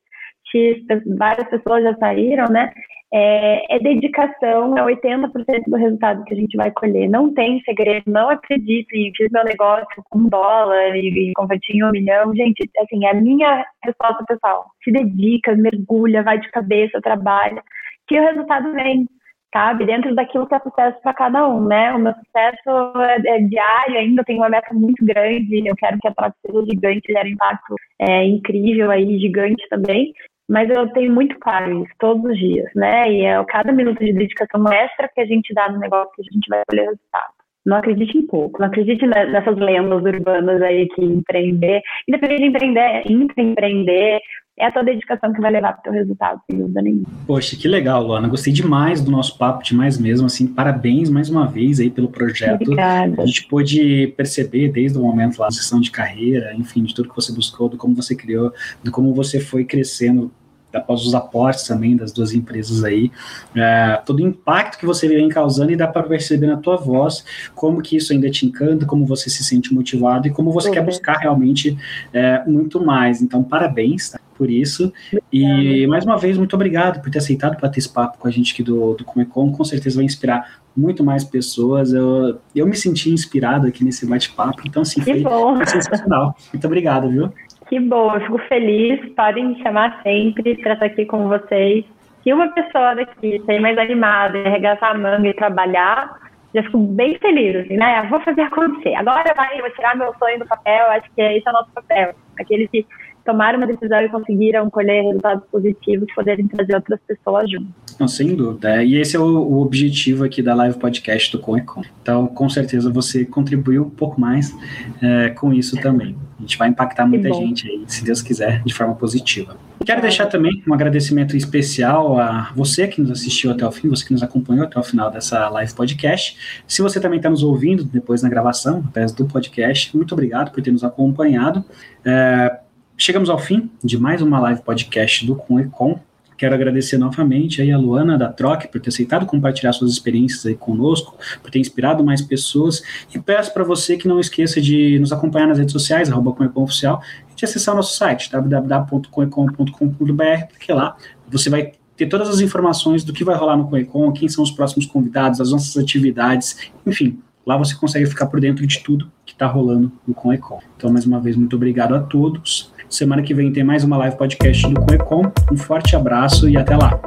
X, 0.52 0.84
várias 1.18 1.48
pessoas 1.50 1.84
já 1.84 1.96
saíram, 1.96 2.46
né? 2.50 2.72
É, 3.14 3.76
é 3.78 3.80
dedicação, 3.80 4.78
é 4.78 4.84
80% 4.84 5.32
do 5.68 5.78
resultado 5.78 6.26
que 6.26 6.34
a 6.34 6.38
gente 6.38 6.58
vai 6.58 6.70
colher. 6.72 7.10
Não 7.10 7.34
tem 7.34 7.62
segredo, 7.62 8.04
não 8.08 8.30
acreditem, 8.30 9.14
fiz 9.16 9.32
meu 9.32 9.46
negócio 9.46 10.04
com 10.10 10.20
um 10.20 10.28
dólar 10.28 10.94
e, 10.96 11.30
e 11.30 11.34
converti 11.34 11.78
em 11.78 11.86
um 11.86 11.92
milhão. 11.92 12.36
Gente, 12.36 12.70
assim, 12.80 13.06
é 13.06 13.12
a 13.12 13.14
minha 13.14 13.66
resposta 13.84 14.26
pessoal. 14.28 14.66
Se 14.84 14.92
dedica, 14.92 15.56
mergulha, 15.56 16.24
vai 16.24 16.38
de 16.40 16.50
cabeça, 16.52 17.00
trabalha, 17.02 17.64
que 18.08 18.20
o 18.20 18.24
resultado 18.24 18.74
vem 18.74 19.08
sabe? 19.56 19.86
Dentro 19.86 20.14
daquilo 20.14 20.46
que 20.46 20.54
é 20.54 20.60
sucesso 20.60 21.02
para 21.02 21.14
cada 21.14 21.48
um, 21.48 21.66
né? 21.66 21.94
O 21.94 22.00
meu 22.00 22.14
sucesso 22.14 23.00
é, 23.00 23.38
é, 23.38 23.40
diário 23.40 23.98
ainda, 23.98 24.24
tenho 24.26 24.40
uma 24.40 24.50
meta 24.50 24.74
muito 24.74 25.06
grande, 25.06 25.66
eu 25.66 25.76
quero 25.78 25.98
que 25.98 26.10
a 26.10 26.14
troca 26.14 26.36
seja 26.46 26.66
gigante, 26.66 27.14
gere 27.14 27.32
impacto 27.32 27.76
é, 28.00 28.26
incrível 28.26 28.92
aí, 28.92 29.18
gigante 29.18 29.66
também, 29.70 30.12
mas 30.50 30.70
eu 30.70 30.90
tenho 30.90 31.14
muito 31.14 31.40
claro 31.40 31.84
isso 31.84 31.94
todos 32.00 32.32
os 32.32 32.38
dias, 32.38 32.70
né? 32.76 33.10
E 33.10 33.24
é 33.24 33.42
cada 33.46 33.72
minuto 33.72 34.04
de 34.04 34.12
dedicação 34.12 34.68
extra 34.74 35.08
que 35.08 35.22
a 35.22 35.26
gente 35.26 35.54
dá 35.54 35.72
no 35.72 35.80
negócio 35.80 36.12
que 36.16 36.22
a 36.22 36.34
gente 36.34 36.50
vai 36.50 36.62
colher 36.70 36.84
resultado. 36.84 37.34
Não 37.66 37.78
acredite 37.78 38.18
em 38.18 38.28
pouco, 38.28 38.60
não 38.60 38.68
acredite 38.68 39.08
nessas 39.08 39.56
lendas 39.58 40.04
urbanas 40.04 40.62
aí 40.62 40.88
que 40.90 41.02
empreender, 41.02 41.82
independente 42.08 42.42
de 42.42 42.48
empreender, 42.50 43.04
empreender, 43.10 44.20
é 44.58 44.68
a 44.68 44.72
tua 44.72 44.84
dedicação 44.84 45.34
que 45.34 45.42
vai 45.42 45.52
levar 45.52 45.74
para 45.74 45.80
o 45.82 45.84
teu 45.84 45.94
resultado, 45.94 46.40
sem 46.50 46.58
dúvida 46.58 46.82
nenhuma. 46.82 47.06
Poxa, 47.28 47.58
que 47.58 47.68
legal, 47.68 48.02
Luana. 48.02 48.28
Gostei 48.28 48.54
demais 48.54 49.02
do 49.02 49.12
nosso 49.12 49.38
papo, 49.38 49.64
demais 49.64 49.98
mesmo. 49.98 50.26
Assim, 50.26 50.48
parabéns 50.48 51.10
mais 51.10 51.30
uma 51.30 51.46
vez 51.46 51.80
aí 51.80 51.90
pelo 51.90 52.08
projeto. 52.08 52.62
Obrigada. 52.62 53.22
A 53.22 53.26
gente 53.26 53.48
pôde 53.48 54.14
perceber 54.16 54.70
desde 54.72 54.98
o 54.98 55.02
momento 55.02 55.40
lá, 55.40 55.48
da 55.48 55.52
sessão 55.52 55.82
de 55.82 55.92
carreira, 55.92 56.54
enfim, 56.56 56.84
de 56.84 56.96
tudo 56.96 57.10
que 57.10 57.16
você 57.16 57.34
buscou, 57.34 57.68
do 57.68 57.76
como 57.76 57.94
você 57.94 58.16
criou, 58.16 58.54
de 58.82 58.90
como 58.92 59.14
você 59.14 59.42
foi 59.42 59.66
crescendo 59.66 60.32
após 60.74 61.06
os 61.06 61.16
aportes 61.16 61.64
também 61.64 61.96
das 61.96 62.12
duas 62.12 62.34
empresas 62.34 62.84
aí, 62.84 63.12
é, 63.56 64.02
todo 64.06 64.20
o 64.20 64.28
impacto 64.28 64.78
que 64.78 64.86
você 64.86 65.08
vem 65.08 65.30
causando 65.30 65.72
e 65.72 65.76
dá 65.76 65.88
para 65.88 66.04
perceber 66.04 66.48
na 66.48 66.58
tua 66.58 66.76
voz 66.76 67.24
como 67.56 67.82
que 67.82 67.96
isso 67.96 68.12
ainda 68.12 68.30
te 68.30 68.46
encanta, 68.46 68.86
como 68.86 69.06
você 69.06 69.30
se 69.30 69.44
sente 69.44 69.74
motivado 69.74 70.28
e 70.28 70.32
como 70.32 70.52
você 70.52 70.68
uhum. 70.68 70.74
quer 70.74 70.84
buscar 70.84 71.18
realmente 71.18 71.78
é, 72.14 72.44
muito 72.46 72.84
mais. 72.84 73.22
Então, 73.22 73.42
parabéns 73.44 74.10
tá, 74.10 74.20
por 74.38 74.50
isso. 74.50 74.92
E 75.32 75.88
mais 75.88 76.06
uma 76.06 76.18
vez, 76.18 76.38
muito 76.38 76.56
obrigado 76.56 77.02
por 77.02 77.10
ter 77.10 77.20
aceitado 77.20 77.60
bater 77.60 77.80
esse 77.80 77.94
papo 77.94 78.18
com 78.18 78.28
a 78.28 78.32
gente 78.32 78.54
aqui 78.54 78.64
do, 78.64 78.94
do 78.94 79.04
Comecom. 79.04 79.52
Com 79.52 79.64
certeza 79.64 79.96
vai 79.98 80.06
inspirar 80.06 80.60
muito 80.76 81.04
mais 81.04 81.24
pessoas. 81.24 81.94
Eu, 81.94 82.40
eu 82.56 82.68
me 82.68 82.76
senti 82.76 83.10
inspirado 83.10 83.68
aqui 83.68 83.84
nesse 83.84 84.08
bate-papo. 84.08 84.62
Então, 84.66 84.82
assim, 84.82 85.02
foi, 85.02 85.22
foi 85.22 85.66
sensacional. 85.66 86.36
Muito 86.54 86.66
obrigado, 86.66 87.10
viu? 87.10 87.34
Que 87.68 87.80
bom, 87.80 88.14
eu 88.14 88.22
fico 88.22 88.38
feliz. 88.48 89.00
Podem 89.16 89.50
me 89.50 89.64
chamar 89.64 90.02
sempre 90.04 90.56
para 90.58 90.74
estar 90.74 90.86
aqui 90.86 91.06
com 91.06 91.28
vocês. 91.28 91.86
se 92.24 92.34
uma 92.34 92.50
pessoa 92.50 92.96
daqui 92.96 93.42
ser 93.46 93.60
mais 93.60 93.78
animada, 93.78 94.38
arregaçar 94.40 94.92
a 94.92 94.98
manga 94.98 95.28
e 95.28 95.34
trabalhar, 95.34 96.20
já 96.54 96.64
fico 96.64 96.78
bem 96.78 97.18
feliz, 97.20 97.56
assim, 97.58 97.76
né? 97.76 98.08
Vou 98.10 98.20
fazer 98.22 98.44
acontecer. 98.44 98.96
Agora 98.96 99.34
vai, 99.36 99.60
vou 99.60 99.70
tirar 99.72 99.96
meu 99.98 100.14
sonho 100.18 100.40
do 100.40 100.46
papel, 100.46 100.88
acho 100.92 101.10
que 101.14 101.22
esse 101.22 101.46
é 101.46 101.50
o 101.50 101.54
nosso 101.54 101.70
papel. 101.72 102.14
Aqueles 102.40 102.70
que 102.70 102.86
tomaram 103.26 103.58
uma 103.58 103.68
decisão 103.68 104.00
e 104.02 104.10
conseguiram 104.10 104.70
colher 104.70 105.04
resultados 105.04 105.44
positivos, 105.52 106.08
poderem 106.14 106.48
trazer 106.48 106.76
outras 106.76 107.00
pessoas 107.06 107.50
junto. 107.50 107.68
Não, 108.00 108.08
sem 108.08 108.36
dúvida. 108.36 108.84
E 108.84 108.96
esse 108.96 109.16
é 109.16 109.20
o, 109.20 109.24
o 109.24 109.62
objetivo 109.62 110.24
aqui 110.24 110.42
da 110.42 110.54
live 110.54 110.78
podcast 110.78 111.32
do 111.32 111.40
Conecom. 111.40 111.82
Então, 112.02 112.28
com 112.28 112.48
certeza 112.48 112.92
você 112.92 113.26
contribuiu 113.26 113.84
um 113.84 113.90
pouco 113.90 114.22
mais 114.22 114.56
é, 115.02 115.30
com 115.30 115.52
isso 115.52 115.76
também. 115.82 116.16
A 116.38 116.42
gente 116.42 116.58
vai 116.58 116.70
impactar 116.70 117.08
muita 117.08 117.34
gente 117.34 117.68
aí, 117.68 117.84
se 117.88 118.04
Deus 118.04 118.22
quiser, 118.22 118.62
de 118.64 118.74
forma 118.74 118.94
positiva. 118.94 119.58
Quero 119.86 120.02
deixar 120.02 120.26
também 120.26 120.62
um 120.68 120.74
agradecimento 120.74 121.36
especial 121.38 122.20
a 122.20 122.52
você 122.56 122.88
que 122.88 123.00
nos 123.00 123.12
assistiu 123.12 123.52
até 123.52 123.66
o 123.66 123.72
fim, 123.72 123.88
você 123.88 124.06
que 124.06 124.12
nos 124.12 124.22
acompanhou 124.22 124.66
até 124.66 124.80
o 124.80 124.84
final 124.84 125.10
dessa 125.10 125.48
live 125.50 125.74
podcast. 125.74 126.38
Se 126.68 126.82
você 126.82 127.00
também 127.00 127.18
está 127.18 127.30
nos 127.30 127.44
ouvindo 127.44 127.84
depois 127.84 128.22
na 128.22 128.30
gravação, 128.30 128.84
através 128.90 129.12
do 129.12 129.26
podcast, 129.26 129.96
muito 129.96 130.14
obrigado 130.14 130.52
por 130.52 130.62
ter 130.62 130.72
nos 130.72 130.84
acompanhado. 130.84 131.64
É, 132.04 132.60
chegamos 132.98 133.30
ao 133.30 133.38
fim 133.38 133.70
de 133.84 133.98
mais 133.98 134.22
uma 134.22 134.40
live 134.40 134.62
podcast 134.62 135.26
do 135.26 135.36
Com 135.36 135.60
e 135.60 135.66
Com. 135.66 136.00
Quero 136.38 136.54
agradecer 136.54 136.98
novamente 136.98 137.62
aí 137.62 137.72
a 137.72 137.78
Luana 137.78 138.18
da 138.18 138.28
Troc 138.28 138.66
por 138.66 138.82
ter 138.82 138.90
aceitado 138.90 139.26
compartilhar 139.26 139.72
suas 139.72 139.92
experiências 139.92 140.46
aí 140.46 140.56
conosco, 140.56 141.18
por 141.42 141.50
ter 141.50 141.60
inspirado 141.60 142.04
mais 142.04 142.22
pessoas. 142.22 142.84
E 143.14 143.20
peço 143.20 143.54
para 143.54 143.64
você 143.64 143.96
que 143.96 144.06
não 144.08 144.20
esqueça 144.20 144.60
de 144.60 145.00
nos 145.00 145.14
acompanhar 145.14 145.48
nas 145.48 145.58
redes 145.58 145.72
sociais, 145.72 146.12
arroba 146.12 146.36
Oficial, 146.56 147.02
e 147.32 147.36
de 147.36 147.46
acessar 147.46 147.74
o 147.74 147.78
nosso 147.78 147.96
site, 147.96 148.30
www.coecom.com.br, 148.30 150.48
porque 150.50 150.74
lá 150.74 150.98
você 151.30 151.50
vai 151.50 151.72
ter 151.96 152.08
todas 152.08 152.28
as 152.28 152.42
informações 152.42 153.06
do 153.06 153.14
que 153.14 153.24
vai 153.24 153.38
rolar 153.38 153.56
no 153.56 153.70
Coecom, 153.70 154.12
quem 154.12 154.28
são 154.28 154.44
os 154.44 154.52
próximos 154.52 154.86
convidados, 154.86 155.40
as 155.40 155.52
nossas 155.52 155.78
atividades, 155.78 156.70
enfim. 156.86 157.20
Lá 157.46 157.58
você 157.58 157.76
consegue 157.76 158.08
ficar 158.08 158.26
por 158.26 158.42
dentro 158.42 158.66
de 158.66 158.84
tudo 158.84 159.10
que 159.26 159.34
está 159.34 159.48
rolando 159.48 159.92
no 160.06 160.14
Coecom. 160.14 160.60
Então, 160.76 160.92
mais 160.92 161.06
uma 161.06 161.22
vez, 161.22 161.36
muito 161.36 161.56
obrigado 161.56 161.94
a 161.94 162.00
todos. 162.00 162.74
Semana 162.90 163.22
que 163.22 163.34
vem 163.34 163.52
tem 163.52 163.64
mais 163.64 163.84
uma 163.84 163.98
live 163.98 164.18
podcast 164.18 164.68
do 164.68 164.80
Coecom. 164.82 165.32
Um 165.52 165.58
forte 165.58 165.96
abraço 165.96 166.48
e 166.48 166.56
até 166.56 166.78
lá. 166.78 167.00